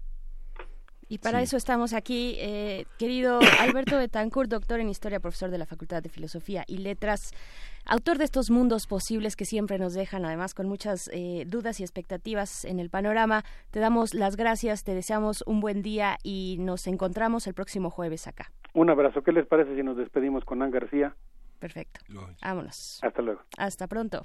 Y 1.10 1.18
para 1.18 1.42
eso 1.42 1.56
estamos 1.56 1.92
aquí, 1.92 2.36
eh, 2.39 2.86
querido 2.97 3.40
Alberto 3.60 3.98
Betancourt, 3.98 4.48
doctor 4.48 4.78
en 4.78 4.89
Historia, 4.89 5.18
profesor 5.18 5.50
de 5.50 5.58
la 5.58 5.66
Facultad 5.66 6.05
de 6.05 6.08
Filosofía 6.08 6.62
y 6.68 6.78
Letras, 6.78 7.32
autor 7.84 8.16
de 8.16 8.24
estos 8.24 8.48
mundos 8.48 8.86
posibles 8.86 9.34
que 9.34 9.44
siempre 9.44 9.80
nos 9.80 9.92
dejan, 9.92 10.24
además, 10.24 10.55
con 10.55 10.68
muchas 10.68 11.10
eh, 11.12 11.42
dudas 11.48 11.80
y 11.80 11.82
expectativas 11.82 12.64
en 12.64 12.78
el 12.78 12.90
panorama. 12.90 13.42
Te 13.72 13.80
damos 13.80 14.14
las 14.14 14.36
gracias, 14.36 14.84
te 14.84 14.94
deseamos 14.94 15.42
un 15.48 15.58
buen 15.58 15.82
día 15.82 16.16
y 16.22 16.58
nos 16.60 16.86
encontramos 16.86 17.48
el 17.48 17.55
próximo 17.55 17.90
jueves 17.90 18.28
acá. 18.28 18.52
Un 18.72 18.89
abrazo. 18.89 19.22
¿Qué 19.22 19.32
les 19.32 19.48
parece 19.48 19.74
si 19.74 19.82
nos 19.82 19.97
despedimos 19.97 20.44
con 20.44 20.62
Ann 20.62 20.70
García? 20.70 21.16
Perfecto. 21.58 22.00
Vámonos. 22.40 23.00
Hasta 23.02 23.20
luego. 23.20 23.42
Hasta 23.58 23.89
pronto. 23.89 24.22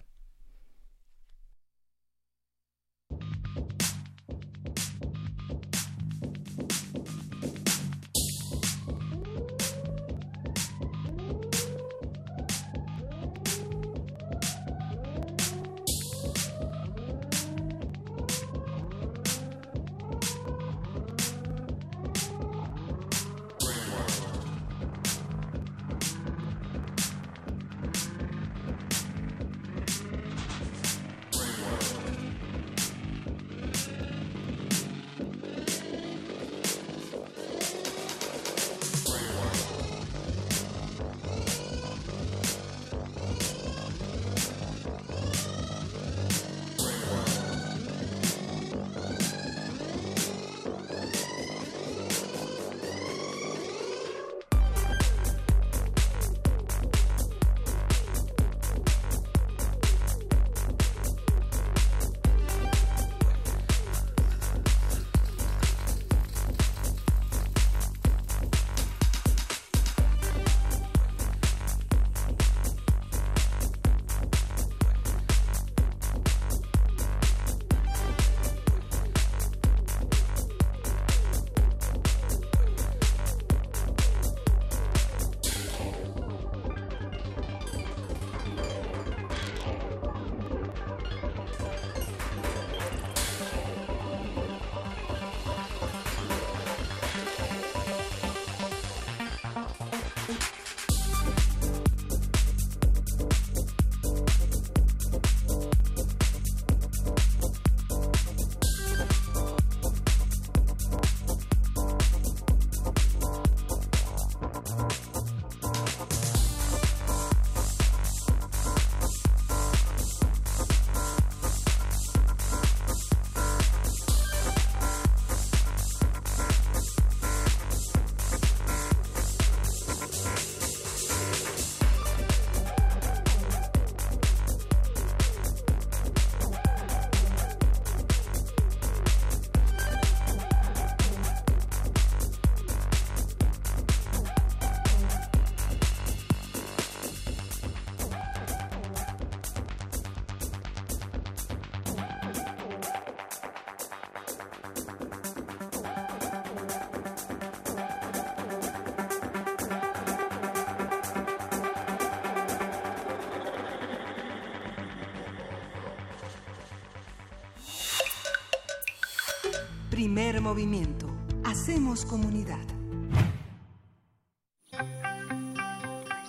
Primer 170.15 170.39
movimiento. 170.39 171.13
Hacemos 171.43 172.05
comunidad. 172.05 172.65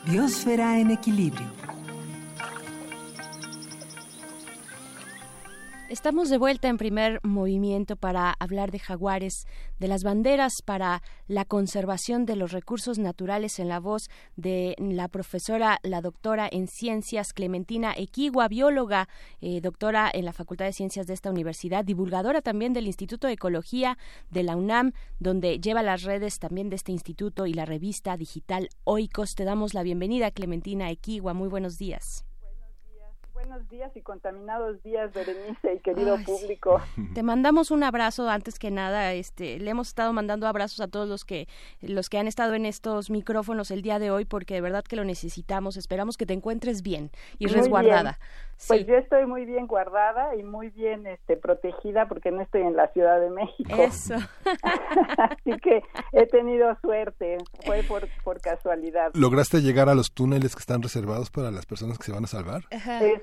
Biosfera 0.05 0.81
en 0.81 0.91
equilibrio. 0.91 1.47
Estamos 5.89 6.31
de 6.31 6.37
vuelta 6.37 6.67
en 6.67 6.79
primer 6.79 7.21
movimiento 7.23 7.95
para 7.95 8.35
hablar 8.41 8.73
de 8.73 8.81
jaguares, 8.81 9.47
de 9.79 9.87
las 9.87 10.03
banderas 10.03 10.55
para 10.65 11.01
la 11.27 11.45
conservación 11.45 12.27
de 12.27 12.37
los 12.37 12.53
recursos 12.53 12.99
naturales 12.99 13.59
en 13.59 13.69
la 13.69 13.81
voz 13.81 14.09
de 14.37 14.75
la 14.79 15.09
profesora, 15.09 15.79
la 15.83 16.01
doctora 16.01 16.49
en 16.51 16.69
ciencias 16.69 17.33
Clementina 17.33 17.95
Equigua, 17.97 18.49
bióloga, 18.49 19.09
eh, 19.41 19.61
doctora 19.61 20.11
en 20.13 20.25
la 20.25 20.33
Facultad 20.33 20.67
de 20.67 20.73
Ciencias 20.73 21.07
de 21.07 21.15
esta 21.15 21.31
universidad, 21.31 21.85
divulgadora 21.85 22.43
también 22.43 22.73
del 22.73 22.87
Instituto 22.87 23.27
de 23.27 23.35
Ecología 23.35 23.99
de 24.31 24.43
la 24.43 24.57
UNAM, 24.57 24.93
donde 25.19 25.59
lleva 25.61 25.83
las 25.83 26.03
redes 26.03 26.39
también 26.39 26.71
de 26.71 26.77
este 26.77 26.93
instituto 26.93 27.47
y 27.47 27.55
la 27.55 27.65
revista 27.65 28.17
digital 28.17 28.69
Oikos. 28.85 29.35
Te 29.35 29.45
damos 29.45 29.75
la 29.75 29.83
bienvenida, 29.83 30.31
Clementina 30.31 30.91
Equigua. 30.91 31.35
Muy 31.35 31.49
buenos 31.49 31.79
días 31.79 32.26
buenos 33.37 33.69
días 33.69 33.95
y 33.95 34.01
contaminados 34.01 34.83
días, 34.83 35.13
Berenice 35.13 35.75
y 35.75 35.81
querido 35.81 36.17
público. 36.25 36.81
Te 37.15 37.23
mandamos 37.23 37.71
un 37.71 37.83
abrazo 37.83 38.31
antes 38.31 38.59
que 38.59 38.71
nada. 38.71 39.13
Este, 39.13 39.59
le 39.59 39.71
hemos 39.71 39.89
estado 39.89 40.15
mandando 40.15 40.47
abrazos 40.47 40.81
a 40.81 40.89
todos 40.89 41.07
los 41.07 41.27
que 41.27 41.47
los 41.83 42.09
que 42.09 42.17
han 42.17 42.29
estado 42.29 42.55
en 42.55 42.65
estos 42.65 43.11
micrófonos 43.11 43.71
el 43.71 43.83
día 43.83 43.99
de 43.99 44.11
hoy 44.11 44.25
porque 44.25 44.55
de 44.55 44.63
verdad 44.63 44.85
que 44.85 44.97
lo 44.97 45.05
necesitamos. 45.05 45.77
Esperamos 45.77 46.17
que 46.17 46.25
te 46.25 46.33
encuentres 46.33 46.81
bien 46.83 47.11
y 47.39 47.47
resguardada. 47.49 48.19
Pues 48.69 48.87
yo 48.87 48.95
estoy 48.95 49.27
muy 49.27 49.45
bien 49.45 49.67
guardada 49.67 50.35
y 50.35 50.43
muy 50.43 50.71
bien 50.71 51.07
este, 51.07 51.37
protegida 51.37 52.09
porque 52.09 52.31
no 52.31 52.41
estoy 52.41 52.63
en 52.63 52.75
la 52.75 52.89
Ciudad 52.89 53.21
de 53.21 53.29
México. 53.29 53.77
Eso. 53.77 54.15
Así 55.19 55.53
que 55.63 55.83
he 56.13 56.27
tenido 56.27 56.75
suerte, 56.81 57.37
fue 57.67 57.83
por, 57.83 58.09
por 58.25 58.41
casualidad. 58.41 59.11
¿Lograste 59.13 59.61
llegar 59.61 59.91
a 59.91 59.95
los 59.95 60.11
túneles 60.11 60.55
que 60.55 60.61
están 60.61 60.83
reservados 60.83 61.31
para 61.31 61.51
las 61.51 61.67
personas 61.67 61.99
que 61.99 62.05
se 62.05 62.13
van 62.13 62.25
a 62.25 62.29
salvar? 62.29 62.63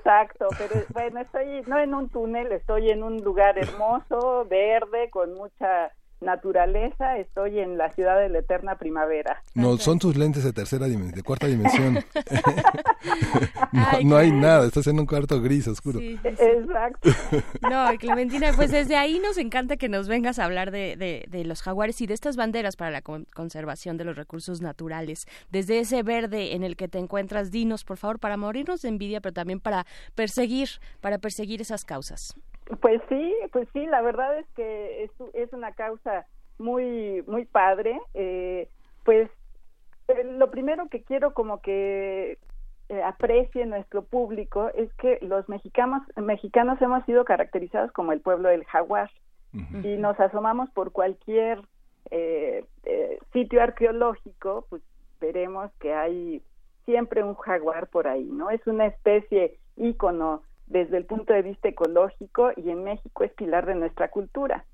Exacto, 0.04 0.54
pero 0.58 0.84
bueno, 0.92 1.18
estoy 1.20 1.62
no 1.66 1.78
en 1.78 1.94
un 1.94 2.10
túnel, 2.10 2.52
estoy 2.52 2.90
en 2.90 3.02
un 3.02 3.22
lugar 3.24 3.58
hermoso, 3.58 4.44
verde, 4.44 5.08
con 5.10 5.32
mucha 5.34 5.94
naturaleza, 6.24 7.18
estoy 7.18 7.60
en 7.60 7.78
la 7.78 7.90
ciudad 7.92 8.18
de 8.18 8.28
la 8.28 8.40
eterna 8.40 8.76
primavera. 8.76 9.42
No, 9.54 9.76
son 9.76 9.98
tus 9.98 10.16
lentes 10.16 10.44
de 10.44 10.52
tercera 10.52 10.86
dimensión, 10.86 11.14
de 11.14 11.22
cuarta 11.22 11.46
dimensión. 11.46 12.04
no, 14.04 14.16
hay 14.16 14.32
nada, 14.32 14.66
estás 14.66 14.86
en 14.86 14.98
un 14.98 15.06
cuarto 15.06 15.40
gris 15.40 15.68
oscuro. 15.68 16.00
Exacto. 16.00 17.10
No, 17.62 17.86
Clementina, 17.98 18.52
pues 18.54 18.70
desde 18.70 18.96
ahí 18.96 19.18
nos 19.18 19.38
encanta 19.38 19.76
que 19.76 19.88
nos 19.88 20.06
vengas 20.06 20.38
a 20.38 20.44
hablar 20.44 20.70
de, 20.70 20.96
de, 20.96 21.24
de 21.28 21.44
los 21.44 21.62
jaguares 21.62 22.00
y 22.00 22.06
de 22.06 22.14
estas 22.14 22.36
banderas 22.36 22.76
para 22.76 22.90
la 22.90 23.02
conservación 23.02 23.96
de 23.96 24.04
los 24.04 24.16
recursos 24.16 24.60
naturales. 24.60 25.26
Desde 25.50 25.80
ese 25.80 26.02
verde 26.02 26.54
en 26.54 26.62
el 26.62 26.76
que 26.76 26.88
te 26.88 26.98
encuentras, 26.98 27.50
dinos, 27.50 27.84
por 27.84 27.96
favor, 27.96 28.18
para 28.18 28.36
morirnos 28.36 28.82
de 28.82 28.88
envidia, 28.88 29.20
pero 29.20 29.32
también 29.32 29.60
para 29.60 29.86
perseguir, 30.14 30.68
para 31.00 31.18
perseguir 31.18 31.60
esas 31.60 31.84
causas. 31.84 32.34
Pues 32.80 33.00
sí, 33.08 33.34
pues 33.52 33.68
sí, 33.72 33.86
la 33.86 34.00
verdad 34.00 34.38
es 34.38 34.46
que 34.56 35.04
es, 35.04 35.10
es 35.34 35.52
una 35.52 35.72
causa 35.72 36.26
muy, 36.58 37.22
muy 37.26 37.44
padre. 37.44 38.00
Eh, 38.14 38.68
pues 39.04 39.30
eh, 40.08 40.24
lo 40.24 40.50
primero 40.50 40.88
que 40.88 41.02
quiero 41.02 41.34
como 41.34 41.60
que 41.60 42.38
eh, 42.88 43.02
aprecie 43.02 43.66
nuestro 43.66 44.04
público 44.04 44.70
es 44.74 44.92
que 44.94 45.18
los 45.22 45.48
mexicanos, 45.48 46.02
mexicanos 46.16 46.80
hemos 46.80 47.04
sido 47.04 47.24
caracterizados 47.24 47.92
como 47.92 48.12
el 48.12 48.20
pueblo 48.20 48.48
del 48.48 48.64
jaguar 48.64 49.10
y 49.84 49.96
nos 49.98 50.18
asomamos 50.18 50.68
por 50.70 50.90
cualquier 50.90 51.60
eh, 52.10 52.64
sitio 53.32 53.62
arqueológico, 53.62 54.66
pues 54.68 54.82
veremos 55.20 55.70
que 55.78 55.94
hay 55.94 56.42
siempre 56.84 57.22
un 57.22 57.36
jaguar 57.36 57.86
por 57.86 58.08
ahí, 58.08 58.24
¿no? 58.24 58.50
Es 58.50 58.66
una 58.66 58.86
especie 58.86 59.58
ícono 59.76 60.42
desde 60.66 60.96
el 60.96 61.04
punto 61.04 61.32
de 61.32 61.42
vista 61.42 61.68
ecológico 61.68 62.50
y 62.56 62.70
en 62.70 62.84
México 62.84 63.24
es 63.24 63.32
pilar 63.32 63.66
de 63.66 63.74
nuestra 63.74 64.10
cultura. 64.10 64.64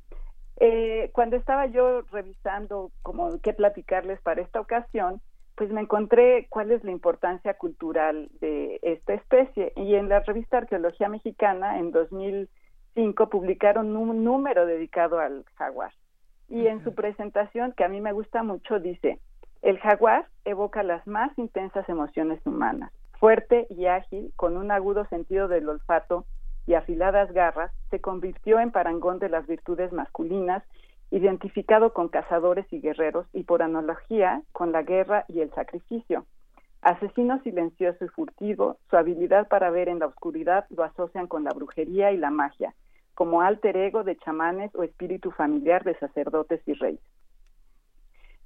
Eh, 0.59 1.11
cuando 1.13 1.37
estaba 1.37 1.67
yo 1.67 2.03
revisando 2.13 2.91
como 3.03 3.41
qué 3.41 3.53
platicarles 3.53 4.21
para 4.21 4.43
esta 4.43 4.61
ocasión, 4.61 5.21
pues 5.57 5.71
me 5.71 5.81
encontré 5.81 6.47
cuál 6.49 6.71
es 6.71 6.85
la 6.85 6.91
importancia 6.91 7.55
cultural 7.55 8.31
de 8.41 8.79
esta 8.83 9.15
especie. 9.15 9.73
Y 9.77 9.95
en 9.95 10.09
la 10.09 10.21
revista 10.21 10.59
Arqueología 10.59 11.09
Mexicana 11.09 11.79
en 11.79 11.91
2005 11.91 13.29
publicaron 13.29 13.97
un 13.97 14.25
número 14.25 14.67
dedicado 14.67 15.19
al 15.19 15.45
jaguar. 15.57 15.93
Y 16.49 16.67
en 16.67 16.83
su 16.85 16.95
presentación 16.95 17.73
que 17.73 17.85
a 17.85 17.89
mí 17.89 18.01
me 18.01 18.13
gusta 18.13 18.43
mucho 18.43 18.79
dice 18.79 19.19
el 19.63 19.79
jaguar 19.79 20.27
evoca 20.45 20.83
las 20.83 21.07
más 21.07 21.37
intensas 21.39 21.89
emociones 21.89 22.41
humanas 22.47 22.93
Fuerte 23.21 23.67
y 23.69 23.85
ágil, 23.85 24.33
con 24.35 24.57
un 24.57 24.71
agudo 24.71 25.05
sentido 25.05 25.47
del 25.47 25.69
olfato 25.69 26.25
y 26.67 26.73
afiladas 26.73 27.31
garras, 27.35 27.71
se 27.91 28.01
convirtió 28.01 28.59
en 28.61 28.71
parangón 28.71 29.19
de 29.19 29.29
las 29.29 29.47
virtudes 29.47 29.93
masculinas, 29.93 30.65
identificado 31.11 31.93
con 31.93 32.09
cazadores 32.09 32.65
y 32.73 32.81
guerreros 32.81 33.27
y 33.35 33.43
por 33.43 33.63
analogía 33.63 34.41
con 34.53 34.73
la 34.73 34.83
guerra 34.83 35.27
y 35.29 35.43
el 35.43 35.51
sacrificio. 35.51 36.25
Asesino 36.81 37.43
silencioso 37.43 38.07
y 38.07 38.09
furtivo, 38.09 38.79
su 38.89 38.97
habilidad 38.97 39.49
para 39.49 39.69
ver 39.69 39.91
en 39.91 39.99
la 39.99 40.07
oscuridad 40.07 40.65
lo 40.71 40.83
asocian 40.83 41.27
con 41.27 41.45
la 41.45 41.51
brujería 41.51 42.13
y 42.13 42.17
la 42.17 42.31
magia, 42.31 42.75
como 43.13 43.43
alter 43.43 43.77
ego 43.77 44.03
de 44.03 44.17
chamanes 44.17 44.75
o 44.75 44.83
espíritu 44.83 45.31
familiar 45.31 45.85
de 45.85 45.95
sacerdotes 45.99 46.67
y 46.67 46.73
reyes. 46.73 47.03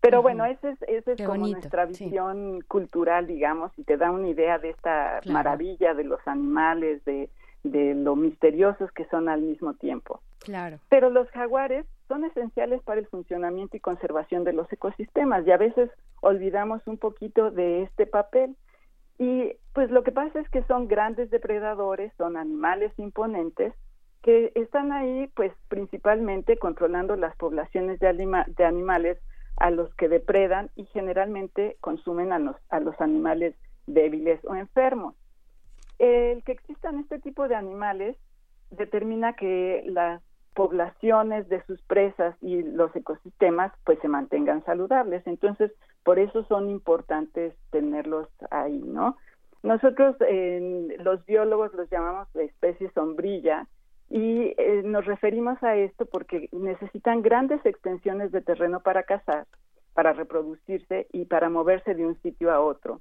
Pero 0.04 0.20
bueno, 0.20 0.44
esa 0.44 0.68
es, 0.68 0.82
ese 0.82 1.12
es 1.12 1.22
como 1.26 1.46
nuestra 1.46 1.86
visión 1.86 2.60
cultural, 2.68 3.26
digamos, 3.26 3.72
y 3.78 3.84
te 3.84 3.96
da 3.96 4.10
una 4.10 4.28
idea 4.28 4.58
de 4.58 4.68
esta 4.68 5.20
maravilla 5.24 5.94
de 5.94 6.04
los 6.04 6.20
animales, 6.26 7.02
de, 7.06 7.30
de 7.62 7.94
lo 7.94 8.14
misteriosos 8.14 8.92
que 8.92 9.06
son 9.06 9.30
al 9.30 9.40
mismo 9.40 9.72
tiempo. 9.72 10.20
Claro. 10.40 10.78
Pero 10.90 11.08
los 11.08 11.26
jaguares 11.30 11.86
son 12.06 12.26
esenciales 12.26 12.82
para 12.82 13.00
el 13.00 13.06
funcionamiento 13.06 13.78
y 13.78 13.80
conservación 13.80 14.44
de 14.44 14.52
los 14.52 14.70
ecosistemas 14.70 15.46
y 15.46 15.52
a 15.52 15.56
veces 15.56 15.90
olvidamos 16.20 16.86
un 16.86 16.98
poquito 16.98 17.50
de 17.50 17.84
este 17.84 18.04
papel. 18.04 18.56
Y 19.18 19.54
pues 19.72 19.90
lo 19.90 20.02
que 20.02 20.12
pasa 20.12 20.38
es 20.38 20.50
que 20.50 20.64
son 20.64 20.86
grandes 20.86 21.30
depredadores, 21.30 22.12
son 22.18 22.36
animales 22.36 22.92
imponentes 22.98 23.72
que 24.22 24.52
están 24.54 24.92
ahí 24.92 25.30
pues 25.34 25.52
principalmente 25.68 26.58
controlando 26.58 27.16
las 27.16 27.34
poblaciones 27.36 28.00
de, 28.00 28.44
de 28.48 28.64
animales 28.66 29.18
a 29.56 29.70
los 29.70 29.94
que 29.94 30.08
depredan 30.08 30.70
y 30.76 30.84
generalmente 30.86 31.76
consumen 31.80 32.32
a 32.32 32.38
los, 32.38 32.56
a 32.70 32.80
los 32.80 33.00
animales 33.00 33.54
débiles 33.86 34.40
o 34.44 34.54
enfermos. 34.54 35.14
El 35.98 36.42
que 36.44 36.52
existan 36.52 36.98
este 36.98 37.18
tipo 37.20 37.46
de 37.48 37.54
animales 37.54 38.16
determina 38.70 39.34
que 39.34 39.84
las 39.86 40.22
poblaciones 40.54 41.48
de 41.48 41.64
sus 41.66 41.80
presas 41.82 42.36
y 42.40 42.62
los 42.62 42.94
ecosistemas 42.94 43.72
pues 43.84 43.98
se 44.00 44.08
mantengan 44.08 44.64
saludables. 44.64 45.26
Entonces, 45.26 45.72
por 46.04 46.18
eso 46.18 46.44
son 46.44 46.70
importantes 46.70 47.54
tenerlos 47.70 48.28
ahí, 48.50 48.78
¿no? 48.78 49.16
Nosotros 49.62 50.16
los 50.98 51.24
biólogos 51.24 51.72
los 51.74 51.88
llamamos 51.90 52.28
especie 52.36 52.90
sombrilla 52.90 53.66
y 54.14 54.54
eh, 54.58 54.82
nos 54.84 55.06
referimos 55.06 55.60
a 55.64 55.74
esto 55.74 56.06
porque 56.06 56.48
necesitan 56.52 57.20
grandes 57.20 57.66
extensiones 57.66 58.30
de 58.30 58.42
terreno 58.42 58.78
para 58.78 59.02
cazar, 59.02 59.48
para 59.92 60.12
reproducirse 60.12 61.08
y 61.12 61.24
para 61.24 61.50
moverse 61.50 61.96
de 61.96 62.06
un 62.06 62.16
sitio 62.22 62.52
a 62.52 62.60
otro. 62.60 63.00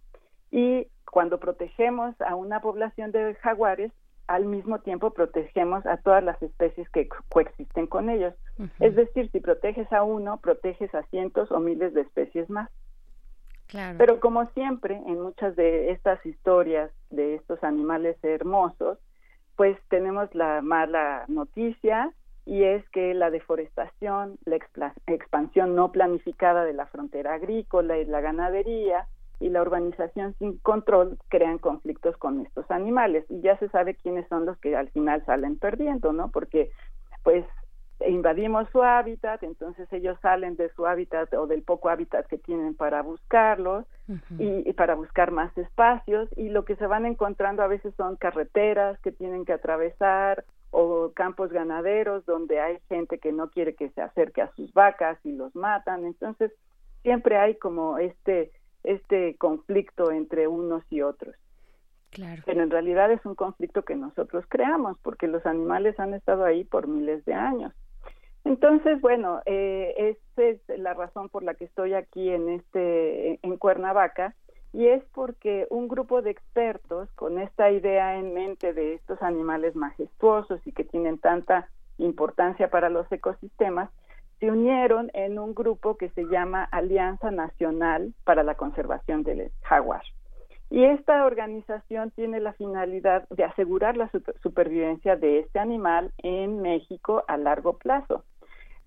Y 0.49 0.87
cuando 1.05 1.39
protegemos 1.39 2.19
a 2.19 2.33
una 2.33 2.61
población 2.61 3.11
de 3.11 3.35
jaguares, 3.35 3.91
al 4.25 4.45
mismo 4.45 4.79
tiempo 4.79 5.11
protegemos 5.11 5.85
a 5.85 5.97
todas 5.97 6.23
las 6.23 6.41
especies 6.41 6.89
que 6.89 7.07
coexisten 7.29 7.85
con 7.85 8.09
ellos. 8.09 8.33
Es 8.79 8.95
decir, 8.95 9.29
si 9.29 9.39
proteges 9.39 9.93
a 9.93 10.01
uno, 10.01 10.37
proteges 10.37 10.95
a 10.95 11.03
cientos 11.11 11.51
o 11.51 11.59
miles 11.59 11.93
de 11.93 12.01
especies 12.01 12.49
más. 12.49 12.71
Claro. 13.67 13.99
Pero 13.99 14.19
como 14.19 14.47
siempre, 14.53 14.95
en 14.95 15.21
muchas 15.21 15.55
de 15.55 15.91
estas 15.91 16.25
historias 16.25 16.89
de 17.11 17.35
estos 17.35 17.63
animales 17.63 18.17
hermosos, 18.23 18.97
pues 19.55 19.77
tenemos 19.89 20.33
la 20.33 20.61
mala 20.61 21.25
noticia 21.27 22.11
y 22.45 22.63
es 22.63 22.87
que 22.89 23.13
la 23.13 23.29
deforestación, 23.29 24.37
la 24.45 24.57
expansión 25.07 25.75
no 25.75 25.91
planificada 25.91 26.65
de 26.65 26.73
la 26.73 26.87
frontera 26.87 27.35
agrícola 27.35 27.97
y 27.97 28.05
la 28.05 28.21
ganadería 28.21 29.07
y 29.39 29.49
la 29.49 29.61
urbanización 29.61 30.35
sin 30.39 30.57
control 30.59 31.17
crean 31.29 31.57
conflictos 31.57 32.17
con 32.17 32.45
estos 32.45 32.69
animales 32.69 33.25
y 33.29 33.41
ya 33.41 33.57
se 33.57 33.69
sabe 33.69 33.95
quiénes 33.95 34.27
son 34.27 34.45
los 34.45 34.57
que 34.57 34.75
al 34.75 34.89
final 34.89 35.23
salen 35.25 35.57
perdiendo, 35.57 36.13
¿no? 36.13 36.31
Porque 36.31 36.71
pues 37.23 37.45
invadimos 38.07 38.67
su 38.71 38.83
hábitat, 38.83 39.43
entonces 39.43 39.91
ellos 39.91 40.17
salen 40.21 40.55
de 40.55 40.69
su 40.73 40.85
hábitat 40.85 41.33
o 41.33 41.47
del 41.47 41.63
poco 41.63 41.89
hábitat 41.89 42.27
que 42.27 42.37
tienen 42.37 42.75
para 42.75 43.01
buscarlos 43.01 43.85
y, 44.37 44.71
para 44.73 44.95
buscar 44.95 45.31
más 45.31 45.55
espacios 45.57 46.29
y 46.35 46.49
lo 46.49 46.65
que 46.65 46.75
se 46.75 46.87
van 46.87 47.05
encontrando 47.05 47.63
a 47.63 47.67
veces 47.67 47.93
son 47.95 48.15
carreteras 48.15 48.99
que 48.99 49.11
tienen 49.11 49.45
que 49.45 49.53
atravesar 49.53 50.43
o 50.71 51.11
campos 51.13 51.51
ganaderos 51.51 52.25
donde 52.25 52.59
hay 52.59 52.79
gente 52.89 53.19
que 53.19 53.31
no 53.31 53.49
quiere 53.49 53.75
que 53.75 53.89
se 53.89 54.01
acerque 54.01 54.41
a 54.41 54.51
sus 54.55 54.73
vacas 54.73 55.17
y 55.23 55.31
los 55.31 55.55
matan, 55.55 56.05
entonces 56.05 56.51
siempre 57.03 57.37
hay 57.37 57.55
como 57.55 57.97
este 57.97 58.51
este 58.83 59.35
conflicto 59.37 60.11
entre 60.11 60.47
unos 60.47 60.83
y 60.89 61.01
otros. 61.01 61.35
Claro. 62.09 62.43
Pero 62.45 62.61
en 62.61 62.69
realidad 62.69 63.11
es 63.11 63.25
un 63.25 63.33
conflicto 63.33 63.83
que 63.83 63.95
nosotros 63.95 64.45
creamos, 64.47 64.97
porque 65.01 65.27
los 65.27 65.45
animales 65.45 65.99
han 65.99 66.13
estado 66.13 66.43
ahí 66.43 66.63
por 66.63 66.87
miles 66.87 67.25
de 67.25 67.33
años. 67.33 67.73
Entonces, 68.45 68.99
bueno, 68.99 69.41
eh, 69.45 69.93
esa 69.97 70.43
es 70.43 70.59
la 70.79 70.93
razón 70.93 71.29
por 71.29 71.43
la 71.43 71.53
que 71.53 71.65
estoy 71.65 71.93
aquí 71.93 72.29
en 72.29 72.49
este 72.49 73.39
en 73.41 73.57
Cuernavaca 73.57 74.35
y 74.73 74.87
es 74.87 75.03
porque 75.13 75.67
un 75.69 75.87
grupo 75.87 76.21
de 76.21 76.31
expertos 76.31 77.09
con 77.13 77.39
esta 77.39 77.71
idea 77.71 78.17
en 78.17 78.33
mente 78.33 78.73
de 78.73 78.95
estos 78.95 79.21
animales 79.21 79.75
majestuosos 79.75 80.59
y 80.65 80.71
que 80.71 80.83
tienen 80.83 81.19
tanta 81.19 81.69
importancia 81.99 82.69
para 82.69 82.89
los 82.89 83.09
ecosistemas 83.11 83.89
se 84.39 84.51
unieron 84.51 85.09
en 85.13 85.39
un 85.39 85.53
grupo 85.53 85.95
que 85.95 86.09
se 86.09 86.25
llama 86.25 86.65
Alianza 86.65 87.31
Nacional 87.31 88.13
para 88.25 88.43
la 88.43 88.55
Conservación 88.55 89.23
del 89.23 89.51
Jaguar. 89.61 90.01
Y 90.69 90.83
esta 90.83 91.23
organización 91.23 92.11
tiene 92.11 92.39
la 92.39 92.53
finalidad 92.53 93.29
de 93.29 93.43
asegurar 93.43 93.95
la 93.95 94.09
supervivencia 94.41 95.15
de 95.15 95.39
este 95.39 95.59
animal 95.59 96.11
en 96.17 96.61
México 96.61 97.23
a 97.27 97.37
largo 97.37 97.77
plazo. 97.77 98.23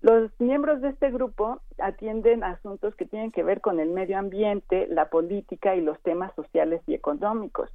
Los 0.01 0.31
miembros 0.39 0.81
de 0.81 0.89
este 0.89 1.09
grupo 1.09 1.61
atienden 1.79 2.43
asuntos 2.43 2.95
que 2.95 3.05
tienen 3.05 3.31
que 3.31 3.43
ver 3.43 3.61
con 3.61 3.79
el 3.79 3.89
medio 3.89 4.17
ambiente, 4.17 4.87
la 4.89 5.09
política 5.09 5.75
y 5.75 5.81
los 5.81 5.99
temas 6.01 6.33
sociales 6.35 6.81
y 6.87 6.93
económicos. 6.93 7.71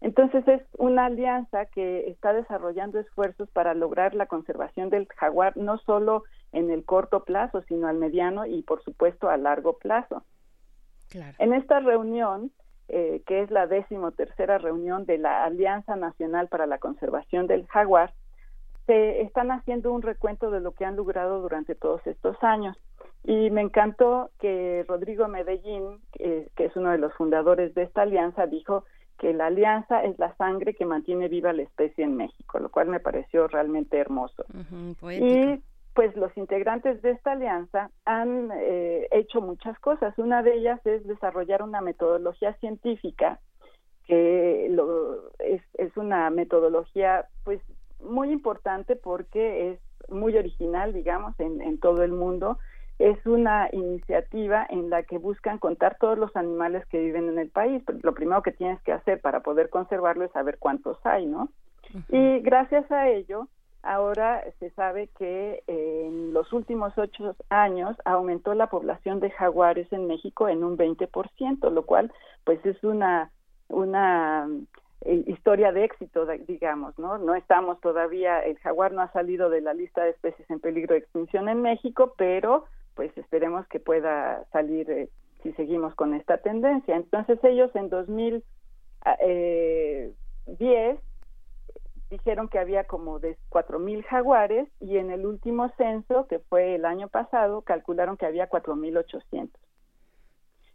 Entonces 0.00 0.46
es 0.48 0.62
una 0.78 1.06
alianza 1.06 1.66
que 1.66 2.08
está 2.08 2.32
desarrollando 2.32 2.98
esfuerzos 2.98 3.50
para 3.50 3.74
lograr 3.74 4.14
la 4.14 4.26
conservación 4.26 4.88
del 4.88 5.06
jaguar 5.14 5.56
no 5.56 5.76
solo 5.78 6.24
en 6.52 6.70
el 6.70 6.84
corto 6.84 7.24
plazo, 7.24 7.62
sino 7.68 7.86
al 7.86 7.98
mediano 7.98 8.46
y 8.46 8.62
por 8.62 8.82
supuesto 8.82 9.28
a 9.28 9.36
largo 9.36 9.76
plazo. 9.78 10.24
En 11.38 11.52
esta 11.52 11.80
reunión, 11.80 12.50
eh, 12.88 13.22
que 13.26 13.42
es 13.42 13.50
la 13.50 13.66
décimo 13.66 14.12
tercera 14.12 14.58
reunión 14.58 15.04
de 15.04 15.18
la 15.18 15.44
Alianza 15.44 15.96
Nacional 15.96 16.48
para 16.48 16.66
la 16.66 16.78
Conservación 16.78 17.46
del 17.46 17.66
Jaguar, 17.66 18.14
se 18.90 19.20
están 19.20 19.52
haciendo 19.52 19.92
un 19.92 20.02
recuento 20.02 20.50
de 20.50 20.58
lo 20.58 20.72
que 20.72 20.84
han 20.84 20.96
logrado 20.96 21.40
durante 21.40 21.76
todos 21.76 22.04
estos 22.08 22.36
años. 22.42 22.76
Y 23.22 23.48
me 23.50 23.60
encantó 23.60 24.30
que 24.40 24.84
Rodrigo 24.88 25.28
Medellín, 25.28 26.00
que 26.12 26.50
es 26.56 26.74
uno 26.74 26.90
de 26.90 26.98
los 26.98 27.14
fundadores 27.14 27.72
de 27.74 27.84
esta 27.84 28.02
alianza, 28.02 28.48
dijo 28.48 28.84
que 29.16 29.32
la 29.32 29.46
alianza 29.46 30.02
es 30.02 30.18
la 30.18 30.34
sangre 30.34 30.74
que 30.74 30.86
mantiene 30.86 31.28
viva 31.28 31.52
la 31.52 31.62
especie 31.62 32.02
en 32.02 32.16
México, 32.16 32.58
lo 32.58 32.68
cual 32.68 32.88
me 32.88 32.98
pareció 32.98 33.46
realmente 33.46 33.96
hermoso. 33.96 34.44
y 35.08 35.62
pues 35.94 36.16
los 36.16 36.36
integrantes 36.36 37.00
de 37.02 37.12
esta 37.12 37.32
alianza 37.32 37.90
han 38.04 38.50
eh, 38.52 39.06
hecho 39.12 39.40
muchas 39.40 39.78
cosas. 39.78 40.18
Una 40.18 40.42
de 40.42 40.54
ellas 40.54 40.84
es 40.84 41.06
desarrollar 41.06 41.62
una 41.62 41.80
metodología 41.80 42.54
científica 42.54 43.38
que 44.06 44.66
lo, 44.70 45.30
es, 45.38 45.62
es 45.74 45.96
una 45.96 46.28
metodología 46.30 47.26
pues 47.44 47.60
muy 48.02 48.30
importante 48.30 48.96
porque 48.96 49.72
es 49.72 50.10
muy 50.10 50.36
original, 50.36 50.92
digamos, 50.92 51.38
en, 51.38 51.60
en 51.60 51.78
todo 51.78 52.02
el 52.02 52.12
mundo. 52.12 52.58
Es 52.98 53.24
una 53.26 53.68
iniciativa 53.72 54.66
en 54.68 54.90
la 54.90 55.02
que 55.04 55.18
buscan 55.18 55.58
contar 55.58 55.96
todos 55.98 56.18
los 56.18 56.34
animales 56.36 56.84
que 56.86 57.00
viven 57.00 57.28
en 57.28 57.38
el 57.38 57.48
país. 57.48 57.82
Lo 58.02 58.14
primero 58.14 58.42
que 58.42 58.52
tienes 58.52 58.80
que 58.82 58.92
hacer 58.92 59.20
para 59.20 59.40
poder 59.40 59.70
conservarlo 59.70 60.24
es 60.24 60.32
saber 60.32 60.58
cuántos 60.58 60.98
hay, 61.04 61.26
¿no? 61.26 61.48
Y 62.08 62.40
gracias 62.40 62.90
a 62.92 63.08
ello, 63.08 63.48
ahora 63.82 64.44
se 64.58 64.70
sabe 64.70 65.08
que 65.18 65.62
en 65.66 66.32
los 66.32 66.52
últimos 66.52 66.96
ocho 66.96 67.34
años 67.48 67.96
aumentó 68.04 68.54
la 68.54 68.68
población 68.68 69.20
de 69.20 69.30
jaguares 69.30 69.92
en 69.92 70.06
México 70.06 70.48
en 70.48 70.62
un 70.62 70.76
20%, 70.76 71.70
lo 71.70 71.86
cual 71.86 72.12
pues 72.44 72.64
es 72.64 72.82
una 72.84 73.30
una 73.68 74.48
eh, 75.02 75.24
historia 75.26 75.72
de 75.72 75.84
éxito, 75.84 76.26
digamos, 76.46 76.98
¿no? 76.98 77.16
No 77.16 77.34
estamos 77.34 77.80
todavía, 77.80 78.40
el 78.40 78.58
jaguar 78.58 78.92
no 78.92 79.00
ha 79.00 79.10
salido 79.12 79.48
de 79.48 79.62
la 79.62 79.72
lista 79.72 80.04
de 80.04 80.10
especies 80.10 80.48
en 80.50 80.60
peligro 80.60 80.92
de 80.92 81.00
extinción 81.00 81.48
en 81.48 81.62
México, 81.62 82.14
pero 82.18 82.66
pues 82.94 83.16
esperemos 83.16 83.66
que 83.68 83.80
pueda 83.80 84.44
salir 84.52 84.90
eh, 84.90 85.08
si 85.42 85.52
seguimos 85.52 85.94
con 85.94 86.12
esta 86.12 86.38
tendencia. 86.38 86.96
Entonces 86.96 87.42
ellos 87.44 87.74
en 87.74 87.88
2010 87.88 88.44
ah, 89.06 89.16
eh, 89.22 90.12
dijeron 92.10 92.48
que 92.48 92.58
había 92.58 92.84
como 92.84 93.20
de 93.20 93.38
4.000 93.48 94.04
jaguares 94.04 94.68
y 94.80 94.98
en 94.98 95.10
el 95.10 95.24
último 95.24 95.70
censo, 95.78 96.26
que 96.26 96.40
fue 96.40 96.74
el 96.74 96.84
año 96.84 97.08
pasado, 97.08 97.62
calcularon 97.62 98.18
que 98.18 98.26
había 98.26 98.50
4.800. 98.50 99.48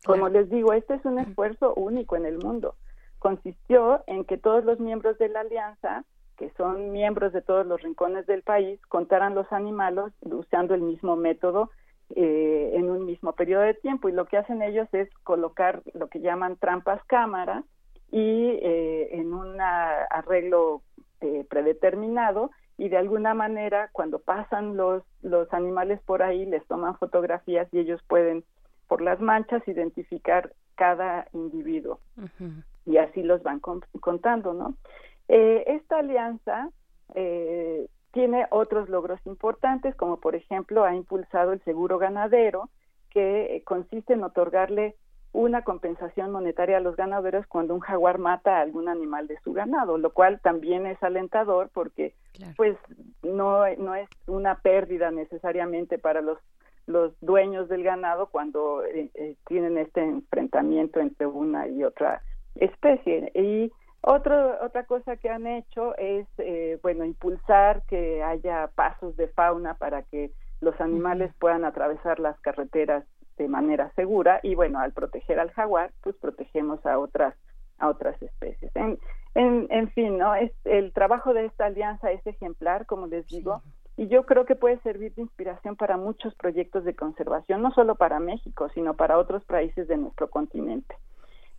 Como 0.04 0.30
les 0.30 0.50
digo, 0.50 0.74
este 0.74 0.96
es 0.96 1.06
un 1.06 1.20
esfuerzo 1.20 1.76
único 1.76 2.16
en 2.16 2.26
el 2.26 2.40
mundo 2.40 2.76
consistió 3.20 4.04
en 4.08 4.26
que 4.26 4.38
todos 4.38 4.64
los 4.66 4.80
miembros 4.80 5.18
de 5.18 5.30
la 5.30 5.42
alianza, 5.42 6.04
que 6.38 6.50
son 6.58 6.92
miembros 6.92 7.34
de 7.34 7.42
todos 7.42 7.66
los 7.66 7.82
rincones 7.82 8.26
del 8.28 8.44
país, 8.44 8.80
contaran 8.88 9.36
los 9.36 9.52
animales 9.52 10.14
usando 10.22 10.74
el 10.76 10.82
mismo 10.82 11.16
método 11.16 11.72
eh, 12.16 12.72
en 12.76 12.90
un 12.90 13.06
mismo 13.06 13.34
periodo 13.34 13.64
de 13.64 13.74
tiempo. 13.74 14.10
Y 14.10 14.12
lo 14.12 14.26
que 14.26 14.38
hacen 14.38 14.62
ellos 14.62 14.88
es 14.92 15.10
colocar 15.24 15.82
lo 15.94 16.08
que 16.08 16.20
llaman 16.20 16.58
trampas 16.58 17.04
cámara 17.06 17.64
y 18.12 18.50
eh, 18.62 19.16
en 19.16 19.34
un 19.34 19.60
arreglo 19.60 20.82
eh, 21.22 21.46
predeterminado 21.50 22.52
y 22.78 22.90
de 22.90 22.98
alguna 22.98 23.34
manera 23.34 23.90
cuando 23.94 24.20
pasan 24.20 24.76
los, 24.76 25.04
los 25.22 25.52
animales 25.54 26.00
por 26.06 26.22
ahí 26.22 26.46
les 26.46 26.66
toman 26.68 26.98
fotografías 26.98 27.68
y 27.74 27.80
ellos 27.80 28.02
pueden 28.08 28.44
por 28.88 29.02
las 29.02 29.20
manchas 29.20 29.68
identificar 29.68 30.54
cada 30.76 31.28
individuo. 31.34 32.00
Y 32.86 32.98
así 32.98 33.24
los 33.24 33.42
van 33.44 33.60
contando, 33.60 34.54
¿no? 34.54 34.76
Eh, 35.28 35.64
esta 35.68 36.00
alianza 36.00 36.70
eh, 37.16 37.88
tiene 38.12 38.46
otros 38.52 38.90
logros 38.90 39.20
importantes, 39.26 39.96
como 39.96 40.20
por 40.20 40.36
ejemplo 40.36 40.84
ha 40.84 40.96
impulsado 40.96 41.54
el 41.54 41.64
seguro 41.64 41.98
ganadero, 41.98 42.70
que 43.10 43.64
consiste 43.66 44.14
en 44.14 44.24
otorgarle 44.24 44.96
una 45.36 45.64
compensación 45.64 46.32
monetaria 46.32 46.78
a 46.78 46.82
los 46.82 46.96
ganaderos 46.96 47.46
cuando 47.48 47.74
un 47.74 47.82
jaguar 47.82 48.20
mata 48.20 48.58
a 48.58 48.62
algún 48.62 48.88
animal 48.88 49.28
de 49.28 49.38
su 49.44 49.52
ganado, 49.52 49.98
lo 49.98 50.12
cual 50.12 50.40
también 50.42 50.86
es 50.86 51.02
alentador 51.04 51.70
porque 51.74 52.14
pues 52.56 52.78
no, 53.22 53.64
no 53.78 53.96
es 53.96 54.08
una 54.28 54.60
pérdida 54.60 55.12
necesariamente 55.12 55.98
para 55.98 56.22
los 56.22 56.38
los 56.88 57.14
dueños 57.22 57.68
del 57.68 57.84
ganado 57.84 58.28
cuando 58.28 58.84
tienen 59.48 59.78
este 59.78 60.04
enfrentamiento 60.04 61.00
entre 61.00 61.26
una 61.28 61.68
y 61.68 61.84
otra 61.84 62.22
especie. 62.56 63.32
Y 63.34 63.72
otro, 64.02 64.64
otra 64.64 64.86
cosa 64.86 65.18
que 65.18 65.30
han 65.30 65.48
hecho 65.48 65.98
es, 65.98 66.28
eh, 66.38 66.80
bueno, 66.84 67.06
impulsar 67.06 67.84
que 67.88 68.22
haya 68.22 68.70
pasos 68.76 69.18
de 69.18 69.28
fauna 69.30 69.74
para 69.76 70.04
que 70.04 70.32
los 70.62 70.80
animales 70.80 71.34
puedan 71.40 71.66
atravesar 71.66 72.20
las 72.20 72.40
carreteras 72.40 73.04
de 73.38 73.48
manera 73.48 73.92
segura 73.96 74.40
y 74.44 74.56
bueno, 74.56 74.80
al 74.80 74.94
proteger 74.94 75.40
al 75.40 75.52
jaguar, 75.52 75.92
pues 76.02 76.16
protegemos 76.16 76.86
a 76.86 77.00
otras 77.00 77.36
a 77.78 77.90
otras 77.90 78.22
especies. 78.22 78.72
En, 78.76 78.98
en, 79.34 79.68
en 79.70 79.90
fin, 79.90 80.18
¿no? 80.18 80.34
Es, 80.34 80.52
el 80.64 80.94
trabajo 80.94 81.34
de 81.34 81.46
esta 81.46 81.66
alianza 81.66 82.12
es 82.12 82.26
ejemplar, 82.26 82.86
como 82.86 83.08
les 83.08 83.28
digo, 83.28 83.62
y 83.98 84.08
yo 84.08 84.26
creo 84.26 84.46
que 84.46 84.56
puede 84.56 84.80
servir 84.80 85.14
de 85.16 85.24
inspiración 85.24 85.76
para 85.76 85.98
muchos 85.98 86.34
proyectos 86.36 86.84
de 86.84 86.96
conservación, 86.96 87.62
no 87.62 87.72
solo 87.72 87.96
para 87.96 88.20
México, 88.20 88.70
sino 88.74 88.96
para 88.96 89.18
otros 89.18 89.44
países 89.46 89.88
de 89.88 89.98
nuestro 89.98 90.30
continente. 90.30 90.96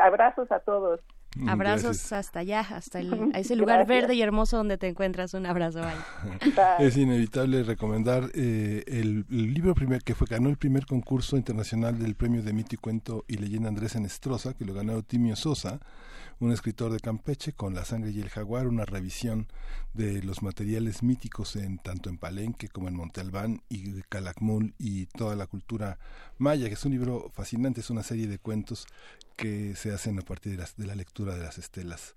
Abrazos 0.00 0.50
a 0.52 0.60
todos. 0.60 1.00
Abrazos 1.46 2.12
hasta 2.12 2.40
allá, 2.40 2.60
hasta 2.60 3.00
el, 3.00 3.30
a 3.34 3.38
ese 3.38 3.56
lugar 3.56 3.86
verde 3.86 4.14
y 4.14 4.22
hermoso 4.22 4.56
donde 4.56 4.78
te 4.78 4.88
encuentras. 4.88 5.34
Un 5.34 5.46
abrazo. 5.46 5.80
es 6.78 6.96
inevitable 6.96 7.62
recomendar 7.62 8.30
eh, 8.34 8.84
el, 8.86 9.26
libro 9.28 9.74
primer 9.74 10.02
que 10.02 10.14
fue 10.14 10.26
ganó 10.28 10.48
el 10.48 10.56
primer 10.56 10.86
concurso 10.86 11.36
internacional 11.36 11.98
del 11.98 12.14
premio 12.14 12.42
de 12.42 12.52
mito 12.52 12.74
y 12.74 12.78
cuento 12.78 13.24
y 13.28 13.36
leyenda 13.36 13.68
Andrés 13.68 13.94
Enestrosa, 13.96 14.54
que 14.54 14.64
lo 14.64 14.74
ganó 14.74 15.02
Timio 15.02 15.36
Sosa 15.36 15.80
un 16.38 16.52
escritor 16.52 16.92
de 16.92 17.00
Campeche, 17.00 17.52
con 17.52 17.74
La 17.74 17.84
sangre 17.84 18.10
y 18.10 18.20
el 18.20 18.28
jaguar, 18.28 18.66
una 18.66 18.84
revisión 18.84 19.48
de 19.94 20.22
los 20.22 20.42
materiales 20.42 21.02
míticos 21.02 21.56
en 21.56 21.78
tanto 21.78 22.10
en 22.10 22.18
Palenque 22.18 22.68
como 22.68 22.88
en 22.88 22.94
Monte 22.94 23.22
Albán 23.22 23.62
y 23.70 24.02
Calakmul 24.02 24.74
y 24.78 25.06
toda 25.06 25.34
la 25.34 25.46
cultura 25.46 25.98
maya, 26.36 26.68
que 26.68 26.74
es 26.74 26.84
un 26.84 26.92
libro 26.92 27.30
fascinante, 27.32 27.80
es 27.80 27.88
una 27.88 28.02
serie 28.02 28.26
de 28.26 28.38
cuentos 28.38 28.86
que 29.36 29.76
se 29.76 29.92
hacen 29.92 30.18
a 30.18 30.22
partir 30.22 30.56
de, 30.56 30.66
de 30.76 30.86
la 30.86 30.94
lectura 30.94 31.34
de 31.34 31.42
las 31.42 31.58
estelas 31.58 32.16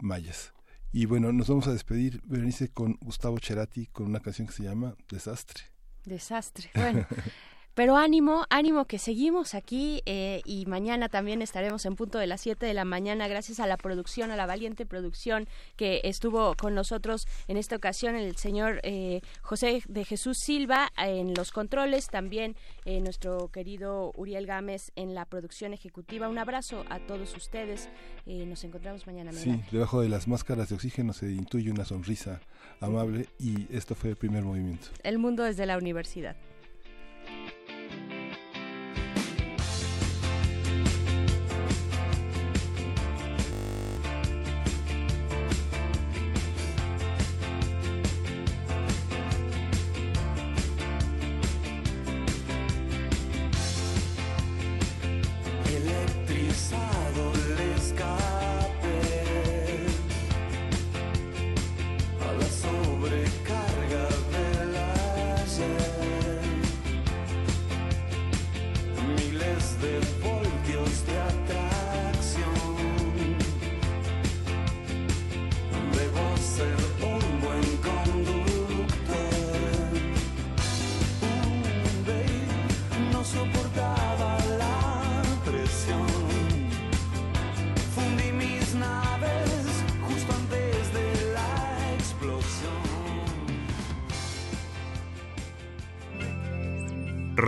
mayas. 0.00 0.52
Y 0.92 1.06
bueno, 1.06 1.32
nos 1.32 1.48
vamos 1.48 1.66
a 1.66 1.72
despedir, 1.72 2.22
Berenice, 2.24 2.68
con 2.68 2.94
Gustavo 3.00 3.38
Cerati, 3.38 3.86
con 3.86 4.06
una 4.06 4.20
canción 4.20 4.46
que 4.46 4.54
se 4.54 4.62
llama 4.62 4.96
Desastre. 5.10 5.64
Desastre. 6.04 6.70
Bueno, 6.74 7.06
Pero 7.74 7.96
ánimo, 7.96 8.46
ánimo 8.50 8.84
que 8.84 9.00
seguimos 9.00 9.54
aquí 9.54 10.00
eh, 10.06 10.42
y 10.44 10.64
mañana 10.66 11.08
también 11.08 11.42
estaremos 11.42 11.84
en 11.86 11.96
punto 11.96 12.18
de 12.18 12.28
las 12.28 12.40
7 12.40 12.64
de 12.64 12.72
la 12.72 12.84
mañana 12.84 13.26
gracias 13.26 13.58
a 13.58 13.66
la 13.66 13.76
producción, 13.76 14.30
a 14.30 14.36
la 14.36 14.46
valiente 14.46 14.86
producción 14.86 15.48
que 15.76 16.00
estuvo 16.04 16.54
con 16.54 16.76
nosotros 16.76 17.26
en 17.48 17.56
esta 17.56 17.74
ocasión 17.74 18.14
el 18.14 18.36
señor 18.36 18.78
eh, 18.84 19.22
José 19.42 19.82
de 19.88 20.04
Jesús 20.04 20.38
Silva 20.38 20.92
en 20.96 21.34
los 21.34 21.50
controles, 21.50 22.06
también 22.08 22.54
eh, 22.84 23.00
nuestro 23.00 23.48
querido 23.48 24.12
Uriel 24.14 24.46
Gámez 24.46 24.92
en 24.94 25.16
la 25.16 25.24
producción 25.24 25.72
ejecutiva. 25.72 26.28
Un 26.28 26.38
abrazo 26.38 26.84
a 26.90 27.00
todos 27.00 27.34
ustedes. 27.34 27.88
nos 28.24 28.62
encontramos 28.62 29.04
mañana. 29.08 29.32
Sí, 29.32 29.60
debajo 29.72 30.00
de 30.00 30.08
las 30.08 30.28
máscaras 30.28 30.68
de 30.68 30.76
oxígeno 30.76 31.12
se 31.12 31.32
intuye 31.32 31.72
una 31.72 31.84
sonrisa 31.84 32.40
amable 32.80 33.26
y 33.40 33.66
esto 33.74 33.96
fue 33.96 34.10
el 34.10 34.16
primer 34.16 34.44
movimiento. 34.44 34.88
El 35.02 35.18
mundo 35.18 35.42
desde 35.42 35.66
la 35.66 35.76
universidad. 35.76 36.36